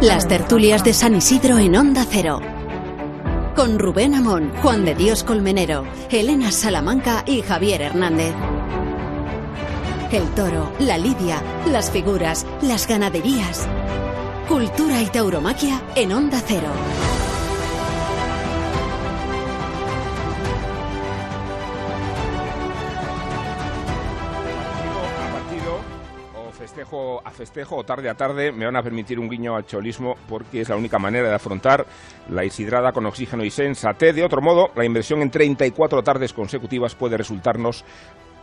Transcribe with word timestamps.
Las 0.00 0.28
tertulias 0.28 0.84
de 0.84 0.92
San 0.94 1.16
Isidro 1.16 1.58
en 1.58 1.74
Onda 1.74 2.06
Cero. 2.08 2.38
Con 3.56 3.80
Rubén 3.80 4.14
Amón, 4.14 4.52
Juan 4.62 4.84
de 4.84 4.94
Dios 4.94 5.24
Colmenero, 5.24 5.84
Elena 6.08 6.52
Salamanca 6.52 7.24
y 7.26 7.42
Javier 7.42 7.82
Hernández. 7.82 8.32
El 10.12 10.22
toro, 10.36 10.72
la 10.78 10.98
lidia, 10.98 11.42
las 11.66 11.90
figuras, 11.90 12.46
las 12.62 12.86
ganaderías. 12.86 13.66
Cultura 14.48 15.02
y 15.02 15.06
tauromaquia 15.06 15.82
en 15.96 16.12
Onda 16.12 16.40
Cero. 16.46 16.68
A 27.24 27.30
festejo 27.30 27.76
o 27.76 27.84
tarde 27.84 28.08
a 28.08 28.14
tarde 28.14 28.50
me 28.50 28.64
van 28.64 28.76
a 28.76 28.82
permitir 28.82 29.18
un 29.18 29.28
guiño 29.28 29.54
al 29.54 29.66
cholismo 29.66 30.14
porque 30.28 30.62
es 30.62 30.68
la 30.68 30.76
única 30.76 30.98
manera 30.98 31.28
de 31.28 31.34
afrontar 31.34 31.84
la 32.30 32.44
Isidrada 32.44 32.92
con 32.92 33.04
oxígeno 33.06 33.44
y 33.44 33.50
sensatez. 33.50 34.14
De 34.14 34.24
otro 34.24 34.40
modo, 34.40 34.70
la 34.74 34.84
inversión 34.84 35.20
en 35.20 35.30
34 35.30 36.02
tardes 36.02 36.32
consecutivas 36.32 36.94
puede 36.94 37.18
resultarnos 37.18 37.84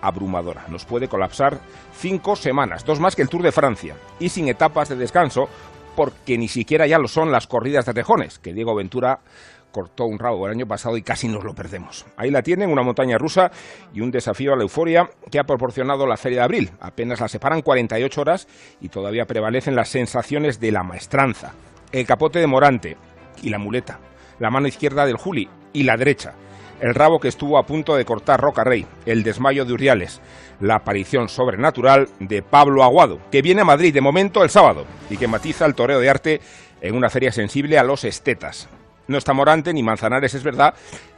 abrumadora. 0.02 0.66
Nos 0.70 0.86
puede 0.86 1.08
colapsar 1.08 1.60
cinco 1.94 2.36
semanas, 2.36 2.86
dos 2.86 3.00
más 3.00 3.16
que 3.16 3.24
el 3.24 3.30
Tour 3.30 3.42
de 3.42 3.52
Francia, 3.52 3.96
y 4.20 4.30
sin 4.30 4.48
etapas 4.48 4.90
de 4.90 4.96
descanso, 4.96 5.50
porque 5.96 6.38
ni 6.38 6.48
siquiera 6.48 6.86
ya 6.86 7.00
lo 7.00 7.08
son 7.08 7.32
las 7.32 7.48
corridas 7.48 7.86
de 7.86 7.94
rejones, 7.94 8.38
que 8.38 8.54
Diego 8.54 8.76
Ventura 8.76 9.20
cortó 9.76 10.06
un 10.06 10.18
rabo 10.18 10.48
el 10.48 10.54
año 10.54 10.66
pasado 10.66 10.96
y 10.96 11.02
casi 11.02 11.28
nos 11.28 11.44
lo 11.44 11.54
perdemos. 11.54 12.06
Ahí 12.16 12.32
la 12.32 12.42
tienen, 12.42 12.72
una 12.72 12.82
montaña 12.82 13.18
rusa 13.18 13.52
y 13.94 14.00
un 14.00 14.10
desafío 14.10 14.54
a 14.54 14.56
la 14.56 14.62
euforia 14.62 15.10
que 15.30 15.38
ha 15.38 15.44
proporcionado 15.44 16.08
la 16.08 16.16
Feria 16.16 16.40
de 16.40 16.44
Abril. 16.46 16.72
Apenas 16.80 17.20
la 17.20 17.28
separan 17.28 17.62
48 17.62 18.22
horas 18.22 18.48
y 18.80 18.88
todavía 18.88 19.26
prevalecen 19.26 19.76
las 19.76 19.90
sensaciones 19.90 20.62
de 20.62 20.72
la 20.72 20.84
maestranza. 20.84 21.52
El 21.92 22.08
capote 22.08 22.40
de 22.40 22.48
Morante 22.48 22.96
y 23.44 23.50
la 23.50 23.60
muleta, 23.60 24.00
la 24.40 24.50
mano 24.50 24.70
izquierda 24.70 25.06
del 25.06 25.18
Juli 25.18 25.50
y 25.74 25.84
la 25.84 25.98
derecha. 25.98 26.36
El 26.80 26.96
rabo 26.96 27.20
que 27.20 27.28
estuvo 27.28 27.58
a 27.58 27.66
punto 27.66 27.98
de 27.98 28.06
cortar 28.06 28.40
Roca 28.40 28.64
Rey, 28.64 28.86
el 29.06 29.24
desmayo 29.24 29.66
de 29.66 29.74
Uriales, 29.74 30.22
la 30.62 30.76
aparición 30.76 31.28
sobrenatural 31.28 32.08
de 32.22 32.42
Pablo 32.42 32.82
Aguado, 32.82 33.20
que 33.30 33.42
viene 33.42 33.64
a 33.64 33.66
Madrid 33.66 33.94
de 33.94 34.00
momento 34.00 34.42
el 34.42 34.50
sábado 34.50 34.86
y 35.10 35.18
que 35.18 35.28
matiza 35.28 35.66
el 35.66 35.76
toreo 35.76 36.00
de 36.00 36.10
arte 36.10 36.40
en 36.80 36.96
una 36.96 37.10
feria 37.10 37.34
sensible 37.34 37.78
a 37.78 37.84
los 37.84 38.06
estetas. 38.06 38.70
No 39.08 39.18
está 39.18 39.34
Morante 39.34 39.74
ni 39.74 39.84
Manzanares, 39.84 40.34
es 40.34 40.44
verdad, 40.44 40.74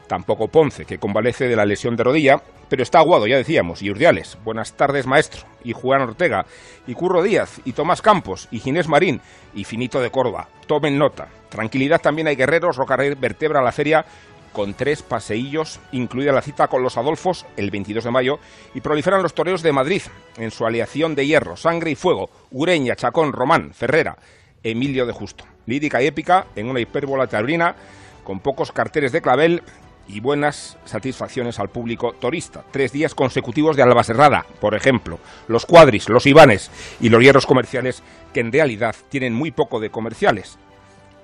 tampoco 0.07 0.49
Ponce, 0.49 0.85
que 0.85 0.97
convalece 0.97 1.47
de 1.47 1.55
la 1.55 1.65
lesión 1.65 1.95
de 1.95 2.03
rodilla, 2.03 2.41
pero 2.69 2.83
está 2.83 2.99
Aguado, 2.99 3.27
ya 3.27 3.37
decíamos, 3.37 3.81
y 3.81 3.89
Urdiales. 3.89 4.37
Buenas 4.43 4.73
tardes, 4.73 5.07
maestro, 5.07 5.43
y 5.63 5.71
Juan 5.71 6.01
Ortega, 6.01 6.45
y 6.85 6.93
Curro 6.93 7.23
Díaz, 7.23 7.61
y 7.63 7.73
Tomás 7.73 8.01
Campos, 8.01 8.49
y 8.51 8.59
Ginés 8.59 8.89
Marín, 8.89 9.21
y 9.53 9.63
Finito 9.63 10.01
de 10.01 10.09
Córdoba. 10.09 10.49
Tomen 10.67 10.97
nota. 10.97 11.29
Tranquilidad 11.49 12.01
también 12.01 12.27
hay 12.27 12.35
guerreros, 12.35 12.75
Rocarrey 12.75 13.15
vertebra 13.15 13.61
la 13.61 13.71
feria 13.71 14.05
con 14.51 14.73
tres 14.73 15.03
paseillos, 15.03 15.79
incluida 15.91 16.31
la 16.31 16.41
cita 16.41 16.67
con 16.67 16.81
los 16.81 16.97
Adolfos 16.97 17.45
el 17.57 17.69
22 17.69 18.03
de 18.03 18.11
mayo, 18.11 18.39
y 18.73 18.81
proliferan 18.81 19.21
los 19.21 19.33
toreos 19.33 19.61
de 19.61 19.71
Madrid 19.71 20.01
en 20.37 20.51
su 20.51 20.65
aleación 20.65 21.15
de 21.15 21.27
hierro, 21.27 21.55
sangre 21.55 21.91
y 21.91 21.95
fuego, 21.95 22.29
Ureña, 22.51 22.95
Chacón, 22.95 23.33
Román, 23.33 23.71
Ferrera, 23.73 24.17
Emilio 24.63 25.05
de 25.05 25.13
Justo. 25.13 25.45
Lírica 25.65 26.01
y 26.01 26.07
épica 26.07 26.47
en 26.55 26.69
una 26.69 26.79
hipérbola 26.79 27.27
taurina 27.27 27.75
con 28.23 28.39
pocos 28.39 28.71
carteles 28.71 29.11
de 29.11 29.21
clavel 29.21 29.63
y 30.07 30.19
buenas 30.19 30.77
satisfacciones 30.85 31.59
al 31.59 31.69
público 31.69 32.13
turista. 32.13 32.63
Tres 32.71 32.91
días 32.91 33.13
consecutivos 33.13 33.75
de 33.75 33.83
Albacerrada, 33.83 34.45
por 34.59 34.75
ejemplo. 34.75 35.19
Los 35.47 35.65
cuadris, 35.65 36.09
los 36.09 36.25
ibanes 36.25 36.71
y 36.99 37.09
los 37.09 37.21
hierros 37.21 37.45
comerciales 37.45 38.03
que 38.33 38.39
en 38.39 38.51
realidad 38.51 38.95
tienen 39.09 39.33
muy 39.33 39.51
poco 39.51 39.79
de 39.79 39.89
comerciales. 39.89 40.57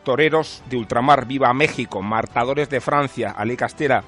Toreros 0.03 0.63
de 0.69 0.77
ultramar, 0.77 1.25
viva 1.25 1.53
México, 1.53 2.01
martadores 2.01 2.69
de 2.69 2.81
Francia, 2.81 3.31
Ale 3.31 3.55
Castera, 3.55 4.03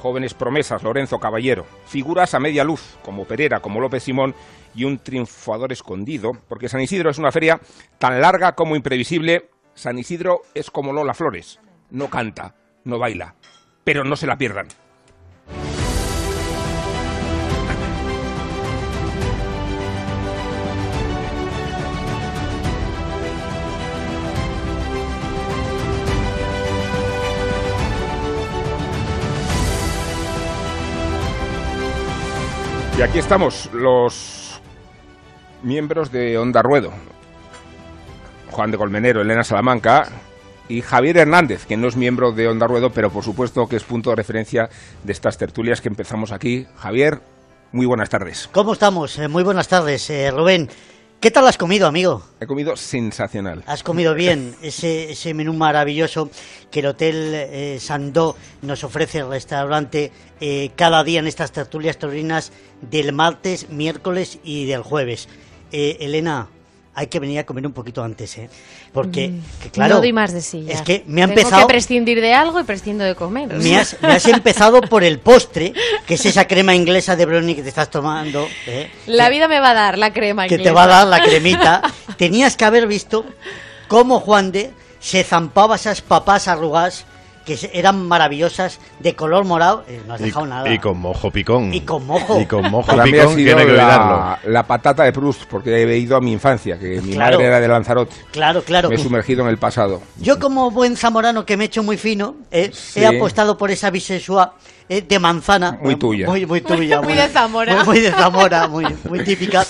jóvenes 0.00 0.34
promesas, 0.34 0.82
Lorenzo 0.82 1.18
Caballero, 1.18 1.66
figuras 1.86 2.32
a 2.34 2.40
media 2.40 2.64
luz, 2.64 2.96
como 3.02 3.24
Pereira, 3.24 3.60
como 3.60 3.80
López 3.80 4.02
Simón, 4.02 4.34
y 4.76 4.84
un 4.84 4.98
triunfador 4.98 5.72
escondido, 5.72 6.32
porque 6.48 6.68
San 6.68 6.82
Isidro 6.82 7.10
es 7.10 7.18
una 7.18 7.32
feria 7.32 7.58
tan 7.98 8.20
larga 8.20 8.54
como 8.54 8.76
imprevisible. 8.76 9.48
San 9.74 9.98
Isidro 9.98 10.42
es 10.54 10.70
como 10.70 10.92
Lola 10.92 11.14
Flores, 11.14 11.58
no 11.90 12.08
canta, 12.08 12.54
no 12.84 12.98
baila, 12.98 13.34
pero 13.82 14.04
no 14.04 14.16
se 14.16 14.26
la 14.26 14.36
pierdan. 14.36 14.68
Y 32.98 33.02
aquí 33.02 33.18
estamos, 33.18 33.68
los 33.74 34.45
miembros 35.66 36.12
de 36.12 36.38
Onda 36.38 36.62
Ruedo. 36.62 36.92
Juan 38.50 38.70
de 38.70 38.78
Colmenero, 38.78 39.20
Elena 39.20 39.44
Salamanca 39.44 40.08
y 40.68 40.80
Javier 40.80 41.18
Hernández, 41.18 41.66
que 41.66 41.76
no 41.76 41.88
es 41.88 41.96
miembro 41.96 42.32
de 42.32 42.48
Onda 42.48 42.66
Ruedo, 42.66 42.90
pero 42.90 43.10
por 43.10 43.24
supuesto 43.24 43.66
que 43.66 43.76
es 43.76 43.82
punto 43.82 44.10
de 44.10 44.16
referencia 44.16 44.70
de 45.02 45.12
estas 45.12 45.36
tertulias 45.36 45.80
que 45.80 45.88
empezamos 45.88 46.32
aquí. 46.32 46.66
Javier, 46.76 47.20
muy 47.72 47.84
buenas 47.84 48.08
tardes. 48.08 48.48
¿Cómo 48.52 48.72
estamos? 48.72 49.18
Eh, 49.18 49.28
muy 49.28 49.42
buenas 49.42 49.68
tardes, 49.68 50.08
eh, 50.08 50.30
Rubén. 50.30 50.70
¿Qué 51.20 51.30
tal 51.30 51.46
has 51.48 51.56
comido, 51.56 51.86
amigo? 51.86 52.22
He 52.40 52.46
comido 52.46 52.76
sensacional. 52.76 53.64
Has 53.66 53.82
comido 53.82 54.14
bien 54.14 54.54
ese, 54.62 55.10
ese 55.10 55.32
menú 55.34 55.54
maravilloso 55.54 56.30
que 56.70 56.80
el 56.80 56.86
Hotel 56.86 57.32
eh, 57.34 57.78
Sandó 57.80 58.36
nos 58.62 58.84
ofrece, 58.84 59.18
el 59.18 59.30
restaurante, 59.30 60.12
eh, 60.40 60.70
cada 60.76 61.02
día 61.04 61.20
en 61.20 61.26
estas 61.26 61.52
tertulias 61.52 61.98
taurinas 61.98 62.52
del 62.82 63.12
martes, 63.12 63.70
miércoles 63.70 64.38
y 64.44 64.66
del 64.66 64.82
jueves. 64.82 65.28
Eh, 65.72 65.96
Elena, 66.00 66.48
hay 66.94 67.08
que 67.08 67.20
venir 67.20 67.38
a 67.38 67.44
comer 67.44 67.66
un 67.66 67.74
poquito 67.74 68.02
antes, 68.02 68.38
¿eh? 68.38 68.48
Porque, 68.90 69.32
que, 69.62 69.70
claro, 69.70 69.96
no 69.96 70.00
doy 70.00 70.14
más 70.14 70.32
de 70.32 70.40
sí. 70.40 70.64
ya. 70.64 70.72
es 70.72 70.80
que 70.80 71.04
me 71.06 71.22
ha 71.22 71.26
Tengo 71.26 71.40
empezado... 71.40 71.66
que 71.66 71.72
prescindir 71.72 72.22
de 72.22 72.32
algo 72.32 72.58
y 72.58 72.64
prescindo 72.64 73.04
de 73.04 73.14
comer. 73.14 73.52
Me 73.52 73.76
has, 73.76 74.00
me 74.00 74.12
has 74.14 74.26
empezado 74.26 74.80
por 74.80 75.04
el 75.04 75.18
postre, 75.18 75.74
que 76.06 76.14
es 76.14 76.24
esa 76.24 76.46
crema 76.46 76.74
inglesa 76.74 77.14
de 77.14 77.26
brownie 77.26 77.54
que 77.54 77.62
te 77.62 77.68
estás 77.68 77.90
tomando. 77.90 78.48
¿eh? 78.66 78.90
La 79.06 79.28
vida 79.28 79.46
me 79.46 79.60
va 79.60 79.72
a 79.72 79.74
dar 79.74 79.98
la 79.98 80.14
crema 80.14 80.48
que 80.48 80.54
inglesa. 80.54 80.70
te 80.70 80.74
va 80.74 80.84
a 80.84 80.86
dar 80.86 81.06
la 81.06 81.22
cremita. 81.22 81.82
Tenías 82.16 82.56
que 82.56 82.64
haber 82.64 82.86
visto 82.86 83.26
cómo 83.88 84.18
Juan 84.20 84.50
de 84.50 84.70
se 84.98 85.22
zampaba 85.22 85.76
esas 85.76 86.00
papas 86.00 86.48
arrugadas 86.48 87.04
que 87.46 87.58
eran 87.72 88.06
maravillosas, 88.06 88.78
de 88.98 89.14
color 89.14 89.44
morado. 89.46 89.84
Eh, 89.88 90.02
no 90.06 90.14
has 90.14 90.20
Y, 90.20 90.24
dejado 90.24 90.44
nada. 90.46 90.68
y 90.68 90.78
con 90.78 90.98
mojo 90.98 91.30
picón. 91.30 91.72
Y 91.72 91.80
con 91.82 92.04
mojo. 92.06 92.38
Y 92.40 92.44
con 92.46 92.70
mojo 92.70 92.88
Para 92.88 93.04
mí 93.04 93.10
ha 93.10 93.22
picón 93.22 93.34
sido 93.36 93.46
tiene 93.46 93.64
que 93.64 93.70
olvidarlo. 93.70 94.16
la, 94.16 94.38
la 94.44 94.66
patata 94.66 95.04
de 95.04 95.12
Proust, 95.12 95.44
porque 95.48 95.70
he 95.82 95.96
ido 95.98 96.16
a 96.16 96.20
mi 96.20 96.32
infancia, 96.32 96.78
que 96.78 97.00
mi 97.00 97.14
Claro. 97.14 97.36
madre 97.36 97.46
era 97.46 97.60
de 97.60 97.68
Lanzarote. 97.68 98.14
Claro, 98.32 98.62
claro. 98.62 98.88
Me 98.90 98.96
he 98.96 98.98
sumergido 98.98 99.42
en 99.44 99.48
el 99.48 99.58
pasado. 99.58 100.02
Yo 100.20 100.38
como 100.38 100.70
buen 100.70 100.96
zamorano 100.96 101.46
que 101.46 101.56
me 101.56 101.64
he 101.64 101.66
hecho 101.68 101.82
muy 101.82 101.96
fino, 101.96 102.34
eh, 102.50 102.70
Sí. 102.74 103.00
he 103.00 103.06
apostado 103.06 103.56
por 103.56 103.70
esa 103.70 103.88
bisexual 103.90 104.50
eh, 104.88 105.02
de 105.02 105.18
manzana. 105.18 105.78
Muy 105.80 105.96
tuya. 105.96 106.26
Muy, 106.26 106.44
muy 106.46 106.60
tuya. 106.60 107.00
Muy 107.00 107.14
de 107.14 107.28
Zamora. 107.28 107.76
Muy, 107.76 107.84
muy 107.84 108.00
de 108.00 108.10
Zamora, 108.12 108.68
muy, 108.68 108.84
muy 109.08 109.24
típica. 109.24 109.64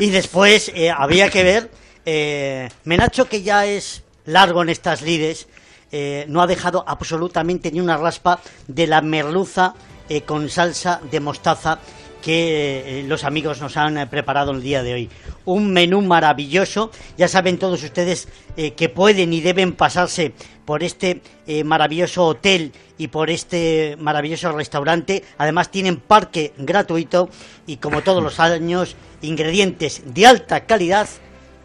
Y 0.00 0.10
después 0.10 0.70
eh, 0.74 0.90
había 0.90 1.28
que 1.30 1.42
ver, 1.44 1.70
eh, 2.06 2.68
Menacho 2.84 3.28
que 3.28 3.42
ya 3.42 3.66
es 3.66 4.02
largo 4.26 4.62
en 4.62 4.68
estas 4.68 5.02
lides, 5.02 5.48
eh, 5.92 6.24
no 6.28 6.40
ha 6.40 6.46
dejado 6.46 6.84
absolutamente 6.86 7.72
ni 7.72 7.80
una 7.80 7.96
raspa 7.96 8.40
de 8.68 8.86
la 8.86 9.00
merluza 9.00 9.74
eh, 10.08 10.22
con 10.22 10.48
salsa 10.48 11.00
de 11.10 11.20
mostaza 11.20 11.78
que 12.22 13.00
eh, 13.00 13.02
los 13.04 13.24
amigos 13.24 13.60
nos 13.60 13.76
han 13.76 14.08
preparado 14.08 14.52
el 14.52 14.62
día 14.62 14.82
de 14.82 14.94
hoy. 14.94 15.10
Un 15.46 15.72
menú 15.72 16.02
maravilloso. 16.02 16.90
Ya 17.16 17.28
saben 17.28 17.58
todos 17.58 17.82
ustedes 17.82 18.28
que 18.76 18.88
pueden 18.90 19.32
y 19.32 19.40
deben 19.40 19.72
pasarse 19.72 20.34
por 20.66 20.82
este 20.82 21.22
maravilloso 21.64 22.26
hotel 22.26 22.72
y 22.98 23.08
por 23.08 23.30
este 23.30 23.96
maravilloso 23.98 24.52
restaurante. 24.52 25.24
Además 25.38 25.70
tienen 25.70 25.96
parque 25.96 26.52
gratuito 26.58 27.30
y 27.66 27.78
como 27.78 28.02
todos 28.02 28.22
los 28.22 28.38
años 28.38 28.96
ingredientes 29.22 30.02
de 30.04 30.26
alta 30.26 30.66
calidad 30.66 31.08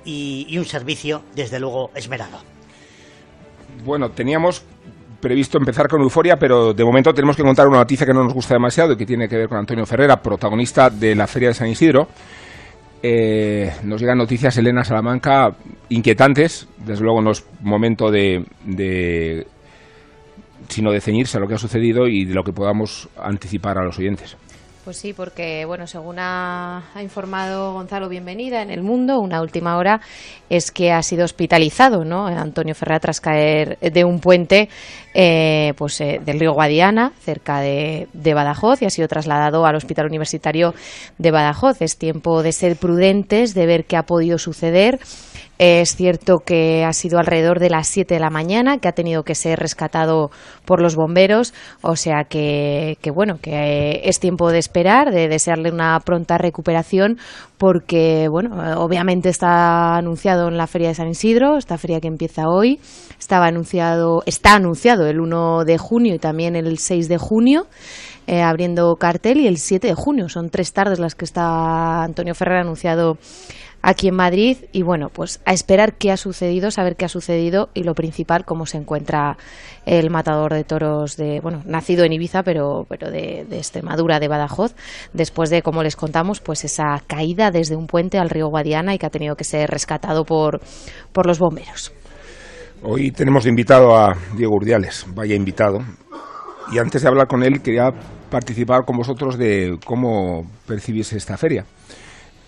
y 0.06 0.58
un 0.58 0.66
servicio 0.66 1.22
desde 1.36 1.60
luego 1.60 1.92
esmerado. 1.96 2.55
Bueno, 3.84 4.10
teníamos 4.12 4.64
previsto 5.20 5.58
empezar 5.58 5.88
con 5.88 6.02
Euforia, 6.02 6.38
pero 6.38 6.74
de 6.74 6.84
momento 6.84 7.14
tenemos 7.14 7.36
que 7.36 7.44
contar 7.44 7.68
una 7.68 7.78
noticia 7.80 8.06
que 8.06 8.14
no 8.14 8.24
nos 8.24 8.34
gusta 8.34 8.54
demasiado 8.54 8.94
y 8.94 8.98
que 8.98 9.06
tiene 9.06 9.28
que 9.28 9.38
ver 9.38 9.50
con 9.50 9.58
Antonio 9.58 9.86
Ferrera, 9.86 10.22
protagonista 10.22 10.90
de 10.90 11.16
la 11.16 11.28
Feria 11.28 11.50
de 11.50 11.54
San 11.56 11.68
Isidro. 11.68 12.08
Eh, 13.02 13.72
nos 13.84 14.00
llegan 14.02 14.18
noticias, 14.18 14.58
Elena 14.58 14.84
Salamanca, 14.84 15.56
inquietantes. 15.90 16.68
Desde 16.78 17.04
luego 17.04 17.22
no 17.22 17.32
es 17.32 17.46
momento 17.62 18.10
de, 18.10 18.46
de- 18.66 19.46
sino 20.70 20.92
de 20.92 21.02
ceñirse 21.02 21.38
a 21.38 21.40
lo 21.40 21.48
que 21.48 21.54
ha 21.56 21.60
sucedido 21.60 22.08
y 22.08 22.26
de 22.26 22.34
lo 22.34 22.44
que 22.44 22.54
podamos 22.54 23.08
anticipar 23.18 23.78
a 23.78 23.84
los 23.84 23.98
oyentes. 24.00 24.38
Pues 24.86 24.98
sí, 24.98 25.14
porque 25.14 25.66
bueno, 25.66 25.88
según 25.88 26.18
ha, 26.20 26.84
informado 27.02 27.74
Gonzalo 27.74 28.08
Bienvenida 28.08 28.62
en 28.62 28.70
El 28.70 28.84
Mundo, 28.84 29.20
una 29.20 29.42
última 29.42 29.78
hora 29.78 30.00
es 30.48 30.70
que 30.70 30.92
ha 30.92 31.02
sido 31.02 31.26
hospitalizado, 31.26 32.06
¿no? 32.06 32.28
Antonio 32.28 32.76
Ferrer 32.76 33.00
tras 33.00 33.20
caer 33.20 33.80
de 33.80 34.04
un 34.04 34.20
puente, 34.20 34.70
eh, 35.16 35.74
pues 35.76 36.00
eh, 36.02 36.22
del 36.24 36.40
río 36.40 36.54
Guadiana, 36.54 37.14
cerca 37.20 37.62
de, 37.62 38.08
Badajoz, 38.14 38.84
y 38.84 38.86
ha 38.86 38.92
sido 38.92 39.08
trasladado 39.08 39.66
al 39.66 39.76
Hospital 39.76 40.06
Universitario 40.06 40.76
de 41.18 41.32
Badajoz. 41.32 41.82
Es 41.82 41.98
tiempo 41.98 42.44
de 42.44 42.52
ser 42.52 42.76
prudentes, 42.76 43.56
de 43.56 43.66
ver 43.66 43.86
qué 43.86 43.98
ha 43.98 44.04
podido 44.04 44.38
suceder. 44.38 45.00
Es 45.58 45.96
cierto 45.96 46.40
que 46.40 46.84
ha 46.84 46.92
sido 46.92 47.18
alrededor 47.18 47.60
de 47.60 47.70
las 47.70 47.88
7 47.88 48.16
de 48.16 48.20
la 48.20 48.30
mañana, 48.30 48.78
que 48.78 48.90
ha 48.90 48.92
tenido 48.92 49.24
que 49.24 49.36
ser 49.36 49.58
rescatado 49.58 50.30
por 50.66 50.82
los 50.82 50.98
bomberos, 50.98 51.54
o 51.82 51.96
sea 51.96 52.26
que, 52.26 52.98
que 53.02 53.10
bueno, 53.10 53.38
que 53.42 54.02
es 54.04 54.20
tiempo 54.20 54.52
de 54.52 54.60
esperar, 54.60 55.12
de 55.12 55.30
desearle 55.30 55.72
una 55.72 55.98
pronta 56.02 56.38
recuperación, 56.38 57.18
porque 57.58 58.28
bueno, 58.30 58.82
obviamente 58.82 59.30
está 59.30 59.96
anunciado 59.96 60.50
en 60.50 60.58
la 60.58 60.68
Feria 60.68 60.90
de 60.90 60.96
San 60.96 61.08
Isidro, 61.08 61.58
esta 61.58 61.78
feria 61.78 62.02
que 62.02 62.10
empieza 62.10 62.50
hoy, 62.50 62.82
estaba 63.18 63.46
anunciado, 63.46 64.24
está 64.26 64.56
anunciado 64.56 65.08
el 65.08 65.22
1 65.22 65.64
de 65.64 65.78
junio 65.78 66.16
y 66.16 66.20
también 66.20 66.58
el 66.58 66.78
6 66.80 67.08
de 67.08 67.18
junio. 67.18 67.68
Eh, 68.28 68.42
abriendo 68.42 68.96
cartel 68.96 69.38
y 69.38 69.46
el 69.46 69.60
7 69.60 69.86
de 69.86 69.94
junio. 69.94 70.30
Son 70.30 70.50
tres 70.50 70.74
tardes 70.74 70.98
las 70.98 71.14
que 71.14 71.26
está 71.26 72.02
Antonio 72.02 72.34
Ferrer 72.34 72.58
anunciado 72.58 73.20
aquí 73.86 74.08
en 74.08 74.16
Madrid 74.16 74.58
y 74.72 74.82
bueno, 74.82 75.10
pues 75.14 75.40
a 75.46 75.54
esperar 75.54 75.94
qué 75.94 76.12
ha 76.12 76.18
sucedido, 76.18 76.72
saber 76.72 76.96
qué 76.96 77.06
ha 77.06 77.10
sucedido 77.10 77.70
y 77.76 77.84
lo 77.84 77.94
principal, 77.94 78.44
cómo 78.44 78.66
se 78.66 78.78
encuentra 78.78 79.38
el 79.86 80.10
matador 80.10 80.54
de 80.54 80.64
toros 80.64 81.18
de, 81.18 81.40
bueno, 81.40 81.62
nacido 81.66 82.04
en 82.04 82.12
Ibiza, 82.12 82.42
pero, 82.42 82.86
pero 82.90 83.12
de, 83.12 83.46
de 83.48 83.58
Extremadura, 83.58 84.20
de 84.20 84.28
Badajoz, 84.28 84.74
después 85.14 85.52
de, 85.52 85.62
como 85.62 85.84
les 85.84 85.96
contamos, 85.96 86.42
pues 86.42 86.66
esa 86.66 87.00
caída 87.06 87.52
desde 87.52 87.76
un 87.76 87.86
puente 87.86 88.18
al 88.18 88.32
río 88.32 88.48
Guadiana 88.48 88.96
y 88.96 88.98
que 88.98 89.06
ha 89.06 89.12
tenido 89.12 89.36
que 89.36 89.44
ser 89.44 89.70
rescatado 89.70 90.26
por, 90.26 90.62
por 91.14 91.28
los 91.28 91.38
bomberos. 91.38 91.94
Hoy 92.82 93.12
tenemos 93.12 93.46
invitado 93.46 93.96
a 93.96 94.16
Diego 94.36 94.56
Urdiales, 94.56 95.06
vaya 95.14 95.36
invitado. 95.36 95.78
Y 96.74 96.80
antes 96.80 97.04
de 97.04 97.08
hablar 97.08 97.28
con 97.28 97.44
él, 97.44 97.62
quería 97.62 97.92
participar 98.32 98.82
con 98.84 98.98
vosotros 98.98 99.38
de 99.38 99.78
cómo 99.86 100.42
percibís 100.66 101.14
esta 101.14 101.38
feria. 101.38 101.66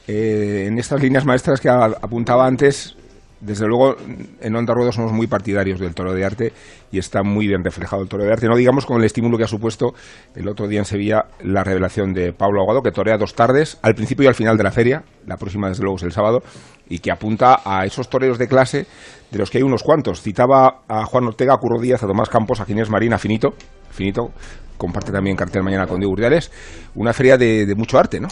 Eh, 0.08 0.66
en 0.68 0.80
estas 0.80 1.02
líneas 1.02 1.26
maestras 1.26 1.60
que 1.60 1.70
apuntaba 1.70 2.48
antes, 2.48 2.96
desde 3.40 3.68
luego 3.68 3.96
en 4.42 4.56
Onda 4.56 4.74
Ruedo 4.74 4.92
somos 4.92 5.12
muy 5.12 5.28
partidarios 5.28 5.80
del 5.80 5.94
toro 5.94 6.14
de 6.14 6.26
arte 6.26 6.54
y 6.92 6.98
está 6.98 7.22
muy 7.24 7.48
bien 7.48 7.64
reflejado 7.64 8.02
el 8.02 8.10
toro 8.10 8.24
de 8.24 8.32
arte. 8.32 8.48
No 8.48 8.56
digamos 8.56 8.86
con 8.86 8.98
el 8.98 9.04
estímulo 9.04 9.38
que 9.38 9.44
ha 9.44 9.48
supuesto 9.48 9.94
el 10.36 10.48
otro 10.48 10.68
día 10.68 10.80
en 10.80 10.86
Sevilla 10.86 11.26
la 11.42 11.64
revelación 11.64 12.14
de 12.14 12.34
Pablo 12.34 12.62
Aguado, 12.62 12.82
que 12.82 12.92
torea 12.92 13.18
dos 13.18 13.36
tardes, 13.36 13.78
al 13.82 13.96
principio 13.96 14.24
y 14.24 14.28
al 14.28 14.36
final 14.36 14.58
de 14.58 14.64
la 14.64 14.72
feria, 14.72 15.04
la 15.26 15.38
próxima 15.38 15.70
desde 15.70 15.84
luego 15.84 15.98
es 15.98 16.04
el 16.04 16.12
sábado, 16.12 16.42
y 16.90 17.00
que 17.00 17.12
apunta 17.12 17.60
a 17.64 17.86
esos 17.86 18.10
toreros 18.10 18.38
de 18.38 18.48
clase 18.48 18.88
de 19.30 19.38
los 19.38 19.52
que 19.52 19.58
hay 19.58 19.64
unos 19.64 19.84
cuantos. 19.84 20.22
Citaba 20.22 20.84
a 20.88 21.06
Juan 21.06 21.26
Ortega, 21.26 21.54
a 21.54 21.58
Curro 21.58 21.80
Díaz, 21.80 22.02
a 22.04 22.08
Tomás 22.08 22.30
Campos, 22.30 22.60
a 22.60 22.66
Ginés 22.66 22.90
Marín, 22.90 23.14
a 23.14 23.18
Finito, 23.18 23.54
Finito, 23.92 24.32
comparte 24.78 25.12
también 25.12 25.36
cartel 25.36 25.64
mañana 25.64 25.86
con 25.86 26.00
Diego 26.00 26.14
Urdiales, 26.14 26.52
una 26.96 27.14
feria 27.14 27.38
de, 27.38 27.66
de 27.66 27.76
mucho 27.76 28.00
arte, 28.00 28.20
¿no? 28.20 28.30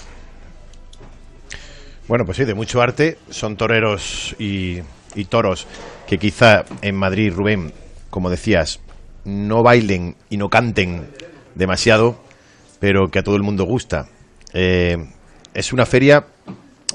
Bueno, 2.07 2.25
pues 2.25 2.37
sí, 2.37 2.45
de 2.45 2.53
mucho 2.53 2.81
arte. 2.81 3.17
Son 3.29 3.57
toreros 3.57 4.35
y, 4.39 4.79
y, 5.15 5.25
toros 5.25 5.67
que 6.07 6.17
quizá 6.17 6.65
en 6.81 6.95
Madrid, 6.95 7.33
Rubén, 7.33 7.73
como 8.09 8.29
decías, 8.29 8.79
no 9.23 9.63
bailen 9.63 10.15
y 10.29 10.37
no 10.37 10.49
canten 10.49 11.07
demasiado, 11.55 12.19
pero 12.79 13.09
que 13.09 13.19
a 13.19 13.23
todo 13.23 13.35
el 13.35 13.43
mundo 13.43 13.63
gusta. 13.65 14.07
Eh, 14.53 14.97
es 15.53 15.73
una 15.73 15.85
feria, 15.85 16.25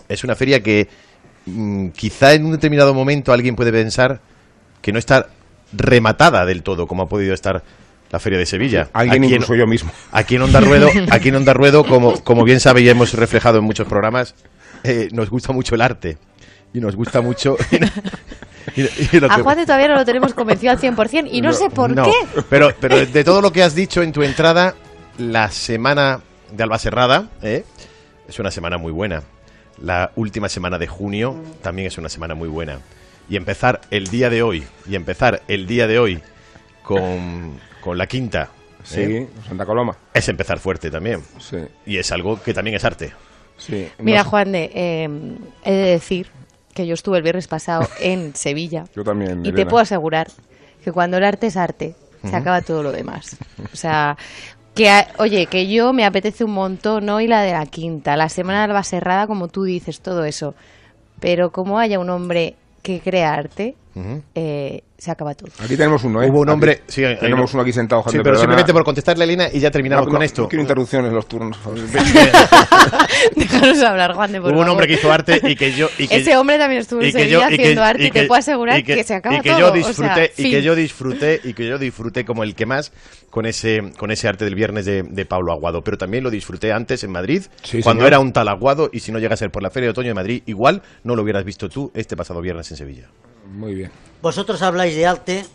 es 0.08 0.22
una 0.22 0.36
feria 0.36 0.62
que 0.62 0.88
mmm, 1.46 1.88
quizá 1.88 2.34
en 2.34 2.44
un 2.44 2.52
determinado 2.52 2.94
momento 2.94 3.32
alguien 3.32 3.56
puede 3.56 3.72
pensar 3.72 4.20
que 4.80 4.92
no 4.92 4.98
está 4.98 5.28
rematada 5.72 6.46
del 6.46 6.62
todo, 6.62 6.86
como 6.86 7.02
ha 7.02 7.08
podido 7.08 7.34
estar 7.34 7.62
la 8.10 8.18
Feria 8.18 8.38
de 8.38 8.46
Sevilla. 8.46 8.88
Alguien 8.92 9.24
aquí 9.24 9.34
incluso 9.34 9.54
en, 9.54 9.60
yo 9.60 9.66
mismo. 9.66 9.90
Aquí 10.10 10.36
en 10.36 10.42
Onda 10.42 10.60
Ruedo, 10.60 10.90
aquí 11.10 11.28
en 11.28 11.36
Onda 11.36 11.52
Ruedo 11.52 11.84
como, 11.84 12.22
como 12.24 12.44
bien 12.44 12.60
sabe 12.60 12.80
y 12.82 12.88
hemos 12.88 13.14
reflejado 13.14 13.58
en 13.58 13.64
muchos 13.64 13.86
programas, 13.86 14.34
eh, 14.84 15.08
nos 15.12 15.30
gusta 15.30 15.52
mucho 15.52 15.74
el 15.74 15.80
arte 15.80 16.18
y 16.72 16.80
nos 16.80 16.96
gusta 16.96 17.20
mucho... 17.20 17.56
Y, 18.76 18.82
y 18.82 19.24
a 19.24 19.38
Juan 19.38 19.56
de 19.56 19.64
todavía 19.64 19.88
no 19.88 19.94
lo 19.94 20.04
tenemos 20.04 20.34
convencido 20.34 20.70
al 20.70 20.78
100% 20.78 21.28
y 21.32 21.40
no, 21.40 21.48
no 21.48 21.54
sé 21.54 21.70
por 21.70 21.90
no, 21.90 22.04
qué. 22.04 22.12
Pero, 22.48 22.70
pero 22.78 23.04
de 23.04 23.24
todo 23.24 23.40
lo 23.40 23.52
que 23.52 23.62
has 23.62 23.74
dicho 23.74 24.02
en 24.02 24.12
tu 24.12 24.22
entrada, 24.22 24.74
la 25.18 25.50
semana 25.50 26.20
de 26.52 26.62
Albacerrada 26.62 27.28
¿eh? 27.42 27.64
es 28.28 28.38
una 28.38 28.50
semana 28.50 28.78
muy 28.78 28.92
buena. 28.92 29.22
La 29.82 30.12
última 30.14 30.48
semana 30.48 30.78
de 30.78 30.86
junio 30.86 31.36
también 31.62 31.88
es 31.88 31.98
una 31.98 32.08
semana 32.08 32.34
muy 32.34 32.48
buena. 32.48 32.80
Y 33.28 33.36
empezar 33.36 33.80
el 33.90 34.08
día 34.08 34.28
de 34.28 34.42
hoy, 34.42 34.64
y 34.86 34.94
empezar 34.94 35.42
el 35.48 35.66
día 35.66 35.86
de 35.86 35.98
hoy 35.98 36.20
con, 36.82 37.58
con 37.80 37.96
la 37.96 38.06
quinta. 38.06 38.50
Sí, 38.84 39.00
¿eh? 39.00 39.28
Santa 39.48 39.64
Coloma. 39.64 39.96
Es 40.12 40.28
empezar 40.28 40.58
fuerte 40.58 40.90
también. 40.90 41.22
Sí. 41.38 41.58
Y 41.86 41.98
es 41.98 42.12
algo 42.12 42.42
que 42.42 42.52
también 42.52 42.76
es 42.76 42.84
arte. 42.84 43.12
Sí, 43.60 43.86
Mira, 43.98 44.24
no, 44.24 44.30
Juan 44.30 44.52
de, 44.52 44.70
eh, 44.74 45.08
he 45.64 45.72
de 45.72 45.90
decir 45.90 46.26
que 46.74 46.86
yo 46.86 46.94
estuve 46.94 47.18
el 47.18 47.22
viernes 47.22 47.46
pasado 47.46 47.86
en 48.00 48.34
Sevilla. 48.34 48.86
Yo 48.94 49.04
también. 49.04 49.38
Y 49.44 49.48
Elena. 49.48 49.54
te 49.56 49.66
puedo 49.66 49.82
asegurar 49.82 50.28
que 50.82 50.90
cuando 50.92 51.16
el 51.18 51.24
arte 51.24 51.46
es 51.48 51.56
arte, 51.56 51.94
se 52.24 52.34
acaba 52.36 52.60
todo 52.62 52.82
lo 52.82 52.92
demás. 52.92 53.36
O 53.72 53.76
sea, 53.76 54.16
que, 54.74 54.88
a- 54.90 55.08
oye, 55.18 55.46
que 55.46 55.68
yo 55.68 55.92
me 55.92 56.04
apetece 56.04 56.44
un 56.44 56.52
montón 56.52 57.08
hoy 57.08 57.26
la 57.26 57.42
de 57.42 57.52
la 57.52 57.66
quinta, 57.66 58.16
la 58.16 58.28
semana 58.28 58.58
de 58.60 58.64
Albacerrada, 58.64 59.26
como 59.26 59.48
tú 59.48 59.64
dices, 59.64 60.00
todo 60.00 60.24
eso. 60.24 60.54
Pero 61.20 61.50
como 61.52 61.78
haya 61.78 61.98
un 61.98 62.08
hombre 62.10 62.56
que 62.82 63.00
crea 63.00 63.34
arte, 63.34 63.74
Eh, 64.35 64.82
se 64.99 65.11
acaba 65.11 65.35
todo. 65.35 65.50
Aquí 65.64 65.76
tenemos 65.76 66.05
uno, 66.05 66.23
¿eh? 66.23 66.29
Hubo 66.31 66.41
un 66.41 66.49
Aquí 66.49 66.55
hombre. 66.55 66.82
Sí, 66.87 67.05
hay 67.05 67.17
tenemos 67.19 67.52
uno 67.55 67.62
aquí 67.62 67.73
sentado, 67.73 68.02
Sí, 68.02 68.11
pero 68.12 68.23
Perdona. 68.25 68.41
simplemente 68.41 68.73
por 68.73 68.85
contestarle 68.85 69.25
Elena 69.25 69.49
y 69.52 69.58
ya 69.61 69.70
terminamos 69.70 70.06
No, 70.06 70.11
con 70.11 70.19
no, 70.20 70.25
esto. 70.25 70.43
No 70.43 70.49
quiero 70.49 70.62
interrupciones 70.62 71.08
en 71.08 71.14
los 71.14 71.26
turnos. 71.26 71.58
Déjanos 73.37 73.82
hablar, 73.82 74.14
Juan 74.14 74.32
de 74.32 74.41
por 74.41 74.52
Hubo 74.52 74.61
un 74.61 74.69
hombre 74.69 74.87
que 74.87 74.94
hizo 74.94 75.11
arte 75.11 75.41
y 75.43 75.56
que 75.56 75.73
yo. 75.73 75.88
Y 75.99 76.06
que 76.08 76.17
Ese 76.17 76.37
hombre 76.37 76.58
también 76.58 76.81
estuvo 76.82 77.00
en 77.02 77.12
Sevilla 77.12 77.47
haciendo 77.47 77.82
arte 77.82 78.05
y, 78.05 78.06
y 78.06 78.11
te 78.11 78.26
puedo 78.26 78.38
asegurar 78.38 78.82
que, 78.82 79.05
se 79.05 79.14
acaba 79.14 79.37
y 79.37 79.41
que 79.41 79.50
todo. 79.50 79.58
yo 79.61 79.67
o 79.69 79.70
sea, 79.73 79.76
disfruté 80.17 80.32
y 80.37 80.43
fin. 80.43 80.50
que 80.52 80.62
yo 80.62 80.75
disfruté 80.75 81.41
y 81.44 81.55
que 81.55 81.67
yo 81.67 81.79
disfruté 81.79 82.25
como 82.25 82.43
el 82.43 82.55
que 82.55 82.67
más 82.67 82.93
con 83.31 83.47
ese 83.47 83.81
con 83.97 84.11
ese 84.11 84.29
arte 84.29 84.44
del 84.44 84.55
viernes 84.55 84.85
de, 84.85 85.02
de 85.02 85.25
Pablo 85.26 85.52
Aguado 85.52 85.82
pero 85.82 85.97
también 85.97 86.25
lo 86.25 86.31
disfruté 86.31 86.73
antes 86.73 87.05
en 87.05 87.12
Madrid 87.12 87.43
Sí, 87.62 87.81
cuando 87.82 88.00
señor. 88.02 88.12
era 88.12 88.20
un 88.20 88.32
tal 88.32 88.49
Aguado 88.49 88.91
y 88.93 89.00
si 89.00 89.12
no 89.12 89.19
llega 89.19 89.35
a 89.35 89.37
ser 89.37 89.50
por 89.50 89.62
la 89.62 89.70
feria 89.70 89.87
de 89.87 89.91
otoño 89.93 90.08
de 90.08 90.14
Madrid 90.14 90.43
igual 90.47 90.82
no 91.05 91.14
lo 91.14 91.23
hubieras 91.23 91.44
visto 91.44 91.69
tú 91.69 91.91
este 91.94 92.17
pasado 92.17 92.41
viernes 92.41 92.70
en 92.70 92.76
Sevilla 92.76 93.08
Muy 93.52 93.75
bien. 93.75 93.90
Vosotros 94.23 94.62
habláis 94.62 94.95
de 94.95 95.07
arte, 95.07 95.47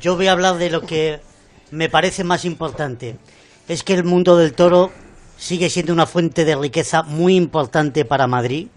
yo 0.00 0.16
voy 0.16 0.28
a 0.28 0.32
hablar 0.32 0.58
de 0.58 0.70
lo 0.70 0.82
que 0.82 1.20
me 1.70 1.88
parece 1.88 2.24
más 2.24 2.44
importante. 2.44 3.16
Es 3.68 3.82
que 3.82 3.94
el 3.94 4.04
mundo 4.04 4.36
del 4.36 4.52
toro 4.52 4.92
sigue 5.36 5.70
siendo 5.70 5.92
una 5.92 6.06
fuente 6.06 6.44
de 6.44 6.56
riqueza 6.56 7.02
muy 7.02 7.36
importante 7.36 8.04
para 8.04 8.26
Madrid, 8.26 8.68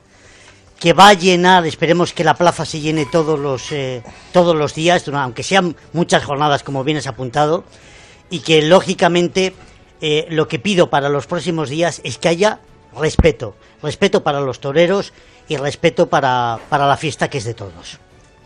que 0.80 0.94
va 0.94 1.10
a 1.10 1.14
llenar, 1.14 1.66
esperemos 1.66 2.14
que 2.14 2.24
la 2.24 2.36
plaza 2.36 2.66
se 2.66 2.80
llene 2.80 3.06
todos 3.06 3.38
los, 3.38 3.72
eh, 3.72 4.02
todos 4.32 4.56
los 4.56 4.74
días, 4.74 5.08
aunque 5.10 5.44
sean 5.44 5.76
muchas 5.94 6.24
jornadas 6.24 6.64
como 6.64 6.84
bien 6.84 6.98
has 6.98 7.08
apuntado, 7.08 7.66
y 8.30 8.40
que 8.40 8.62
lógicamente 8.62 9.54
eh, 10.02 10.28
lo 10.30 10.48
que 10.48 10.60
pido 10.60 10.90
para 10.90 11.10
los 11.10 11.28
próximos 11.28 11.70
días 11.70 12.00
es 12.04 12.18
que 12.18 12.30
haya 12.30 12.60
respeto, 12.98 13.56
respeto 13.84 14.24
para 14.24 14.40
los 14.40 14.60
toreros 14.60 15.14
y 15.50 15.58
respeto 15.58 16.08
para, 16.08 16.60
para 16.70 16.88
la 16.88 16.96
fiesta 16.96 17.30
que 17.30 17.40
es 17.40 17.44
de 17.44 17.54
todos. 17.54 18.00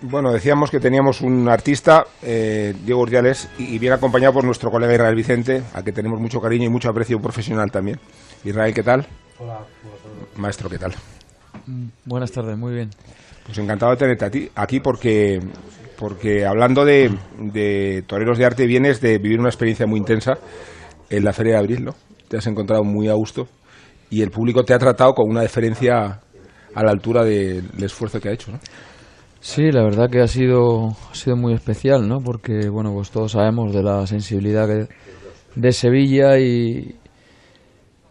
Bueno, 0.05 0.33
decíamos 0.33 0.69
que 0.69 0.81
teníamos 0.81 1.22
un 1.22 1.48
artista, 1.48 2.03
eh, 2.22 2.74
Diego 2.83 3.00
Urdiales, 3.00 3.50
y, 3.57 3.74
y 3.74 3.79
bien 3.79 3.93
acompañado 3.93 4.33
por 4.33 4.43
nuestro 4.43 4.69
colega 4.69 4.93
Israel 4.93 5.15
Vicente, 5.15 5.63
a 5.74 5.81
que 5.81 5.93
tenemos 5.93 6.19
mucho 6.19 6.41
cariño 6.41 6.65
y 6.65 6.69
mucho 6.69 6.89
aprecio 6.89 7.19
profesional 7.19 7.72
también. 7.72 8.01
Israel, 8.43 8.74
¿qué 8.74 8.83
tal? 8.83 9.07
Hola, 9.39 9.62
Maestro, 10.36 10.69
¿qué 10.69 10.77
tal? 10.77 10.91
Mm, 11.67 11.86
Buenas 12.03 12.33
tardes, 12.33 12.57
muy 12.57 12.74
bien. 12.74 12.89
Pues 13.45 13.57
encantado 13.60 13.93
de 13.93 13.98
tenerte 13.98 14.25
a 14.25 14.29
ti, 14.29 14.50
aquí 14.55 14.81
porque, 14.81 15.39
porque 15.98 16.45
hablando 16.45 16.83
de, 16.83 17.10
de 17.38 18.03
toreros 18.05 18.38
de 18.38 18.45
arte 18.45 18.67
vienes 18.67 19.00
de 19.00 19.19
vivir 19.19 19.39
una 19.39 19.50
experiencia 19.50 19.88
muy 19.88 20.00
intensa 20.00 20.33
en 21.10 21.24
la 21.24 21.31
Feria 21.31 21.53
de 21.53 21.60
Abril, 21.60 21.86
¿no? 21.86 21.95
Te 22.27 22.36
has 22.36 22.48
encontrado 22.48 22.83
muy 22.83 23.07
a 23.07 23.13
gusto 23.13 23.48
y 24.10 24.22
el 24.22 24.31
público 24.31 24.65
te 24.65 24.74
ha 24.74 24.79
tratado 24.79 25.13
con 25.13 25.29
una 25.29 25.41
deferencia 25.41 26.19
a 26.75 26.83
la 26.83 26.91
altura 26.91 27.24
del 27.24 27.81
esfuerzo 27.81 28.19
que 28.19 28.27
ha 28.27 28.33
hecho, 28.33 28.51
¿no? 28.51 28.60
Sí, 29.43 29.71
la 29.71 29.83
verdad 29.83 30.09
que 30.09 30.21
ha 30.21 30.27
sido, 30.27 30.95
ha 31.12 31.15
sido 31.15 31.35
muy 31.35 31.53
especial, 31.53 32.07
¿no? 32.07 32.21
Porque, 32.21 32.69
bueno, 32.69 32.93
pues 32.93 33.12
todos 33.12 33.33
sabemos 33.33 33.73
de 33.73 33.83
la 33.83 34.07
sensibilidad 34.07 34.67
que- 34.67 34.88
de 35.55 35.71
Sevilla 35.73 36.39
y, 36.39 36.95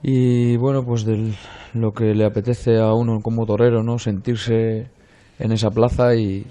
y, 0.02 0.56
bueno, 0.56 0.84
pues 0.84 1.04
de 1.04 1.32
lo 1.74 1.92
que 1.92 2.14
le 2.14 2.24
apetece 2.24 2.78
a 2.78 2.92
uno 2.92 3.20
como 3.22 3.46
torero, 3.46 3.82
¿no? 3.82 3.98
Sentirse 3.98 4.86
en 5.38 5.52
esa 5.52 5.70
plaza 5.70 6.14
y, 6.16 6.46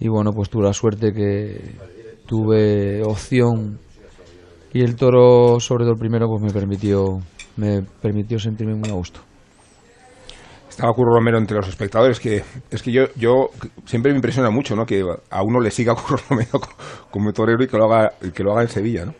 y 0.00 0.08
bueno, 0.08 0.32
pues 0.32 0.50
tuve 0.50 0.64
la 0.64 0.74
suerte 0.74 1.12
que 1.12 1.60
tuve 2.26 3.02
opción 3.04 3.78
y 4.74 4.82
el 4.82 4.96
toro, 4.96 5.60
sobre 5.60 5.84
todo 5.84 5.94
el 5.94 6.00
primero, 6.00 6.28
pues 6.28 6.42
me 6.42 6.52
permitió 6.52 7.20
me 7.56 7.82
permitió 8.02 8.38
sentirme 8.38 8.74
muy 8.74 8.90
a 8.90 8.94
gusto. 8.94 9.20
Estaba 10.72 10.94
Curro 10.94 11.12
Romero 11.12 11.36
entre 11.36 11.58
los 11.58 11.68
espectadores, 11.68 12.18
que 12.18 12.42
es 12.70 12.82
que 12.82 12.90
yo, 12.90 13.04
yo 13.14 13.50
siempre 13.84 14.10
me 14.10 14.16
impresiona 14.16 14.48
mucho, 14.48 14.74
¿no? 14.74 14.86
Que 14.86 15.04
a 15.28 15.42
uno 15.42 15.60
le 15.60 15.70
siga 15.70 15.94
Curro 15.94 16.16
Romero 16.30 16.60
como 17.10 17.30
torero 17.34 17.62
y 17.62 17.66
que 17.66 17.76
lo 17.76 17.92
haga, 17.92 18.12
que 18.34 18.42
lo 18.42 18.52
haga 18.52 18.62
en 18.62 18.68
Sevilla, 18.68 19.04
¿no? 19.04 19.12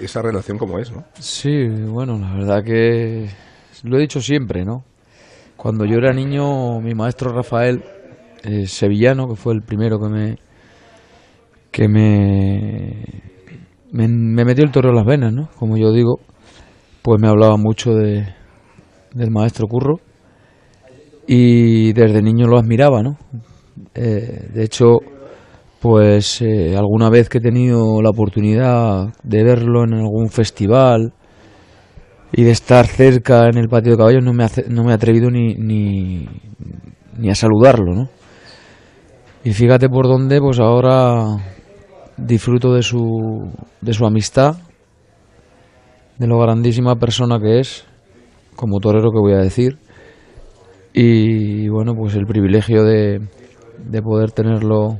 Esa 0.00 0.22
relación 0.22 0.58
como 0.58 0.78
es, 0.78 0.92
¿no? 0.92 1.02
Sí, 1.18 1.66
bueno, 1.66 2.16
la 2.16 2.32
verdad 2.32 2.62
que 2.62 3.28
lo 3.82 3.96
he 3.96 4.02
dicho 4.02 4.20
siempre, 4.20 4.64
¿no? 4.64 4.84
Cuando 5.56 5.84
yo 5.84 5.96
era 5.96 6.12
niño, 6.12 6.80
mi 6.80 6.94
maestro 6.94 7.32
Rafael, 7.32 7.82
eh, 8.44 8.68
sevillano, 8.68 9.26
que 9.26 9.34
fue 9.34 9.54
el 9.54 9.62
primero 9.62 9.98
que 9.98 10.08
me 10.08 10.36
que 11.72 11.88
me, 11.88 13.02
me, 13.90 14.06
me 14.06 14.44
metió 14.44 14.62
el 14.62 14.70
toro 14.70 14.90
en 14.90 14.94
las 14.94 15.06
venas, 15.06 15.32
¿no? 15.32 15.48
Como 15.58 15.76
yo 15.76 15.90
digo, 15.90 16.20
pues 17.02 17.20
me 17.20 17.26
hablaba 17.26 17.56
mucho 17.56 17.94
de, 17.94 18.32
del 19.12 19.30
maestro 19.32 19.66
Curro 19.66 20.11
y 21.34 21.94
desde 21.94 22.20
niño 22.20 22.46
lo 22.46 22.58
admiraba, 22.58 23.02
¿no? 23.02 23.16
Eh, 23.94 24.50
de 24.52 24.64
hecho, 24.64 24.98
pues 25.80 26.42
eh, 26.42 26.76
alguna 26.76 27.08
vez 27.08 27.30
que 27.30 27.38
he 27.38 27.40
tenido 27.40 28.02
la 28.02 28.10
oportunidad 28.10 29.14
de 29.22 29.42
verlo 29.42 29.84
en 29.84 29.94
algún 29.94 30.28
festival 30.28 31.14
y 32.32 32.42
de 32.42 32.50
estar 32.50 32.86
cerca 32.86 33.48
en 33.48 33.56
el 33.56 33.70
patio 33.70 33.92
de 33.92 33.96
caballos, 33.96 34.22
no 34.22 34.34
me, 34.34 34.44
hace, 34.44 34.66
no 34.68 34.84
me 34.84 34.90
he 34.90 34.94
atrevido 34.94 35.30
ni, 35.30 35.54
ni, 35.54 36.28
ni 37.16 37.30
a 37.30 37.34
saludarlo, 37.34 37.94
¿no? 37.94 38.08
Y 39.42 39.54
fíjate 39.54 39.88
por 39.88 40.08
dónde, 40.08 40.38
pues 40.38 40.58
ahora 40.60 41.38
disfruto 42.18 42.74
de 42.74 42.82
su, 42.82 43.50
de 43.80 43.94
su 43.94 44.04
amistad, 44.04 44.56
de 46.18 46.26
lo 46.26 46.38
grandísima 46.40 46.96
persona 46.96 47.38
que 47.40 47.60
es, 47.60 47.86
como 48.54 48.80
torero 48.80 49.10
que 49.10 49.18
voy 49.18 49.32
a 49.32 49.38
decir, 49.38 49.78
y 50.92 51.68
bueno, 51.68 51.94
pues 51.94 52.14
el 52.14 52.26
privilegio 52.26 52.84
de, 52.84 53.20
de 53.78 54.02
poder 54.02 54.32
tenerlo 54.32 54.98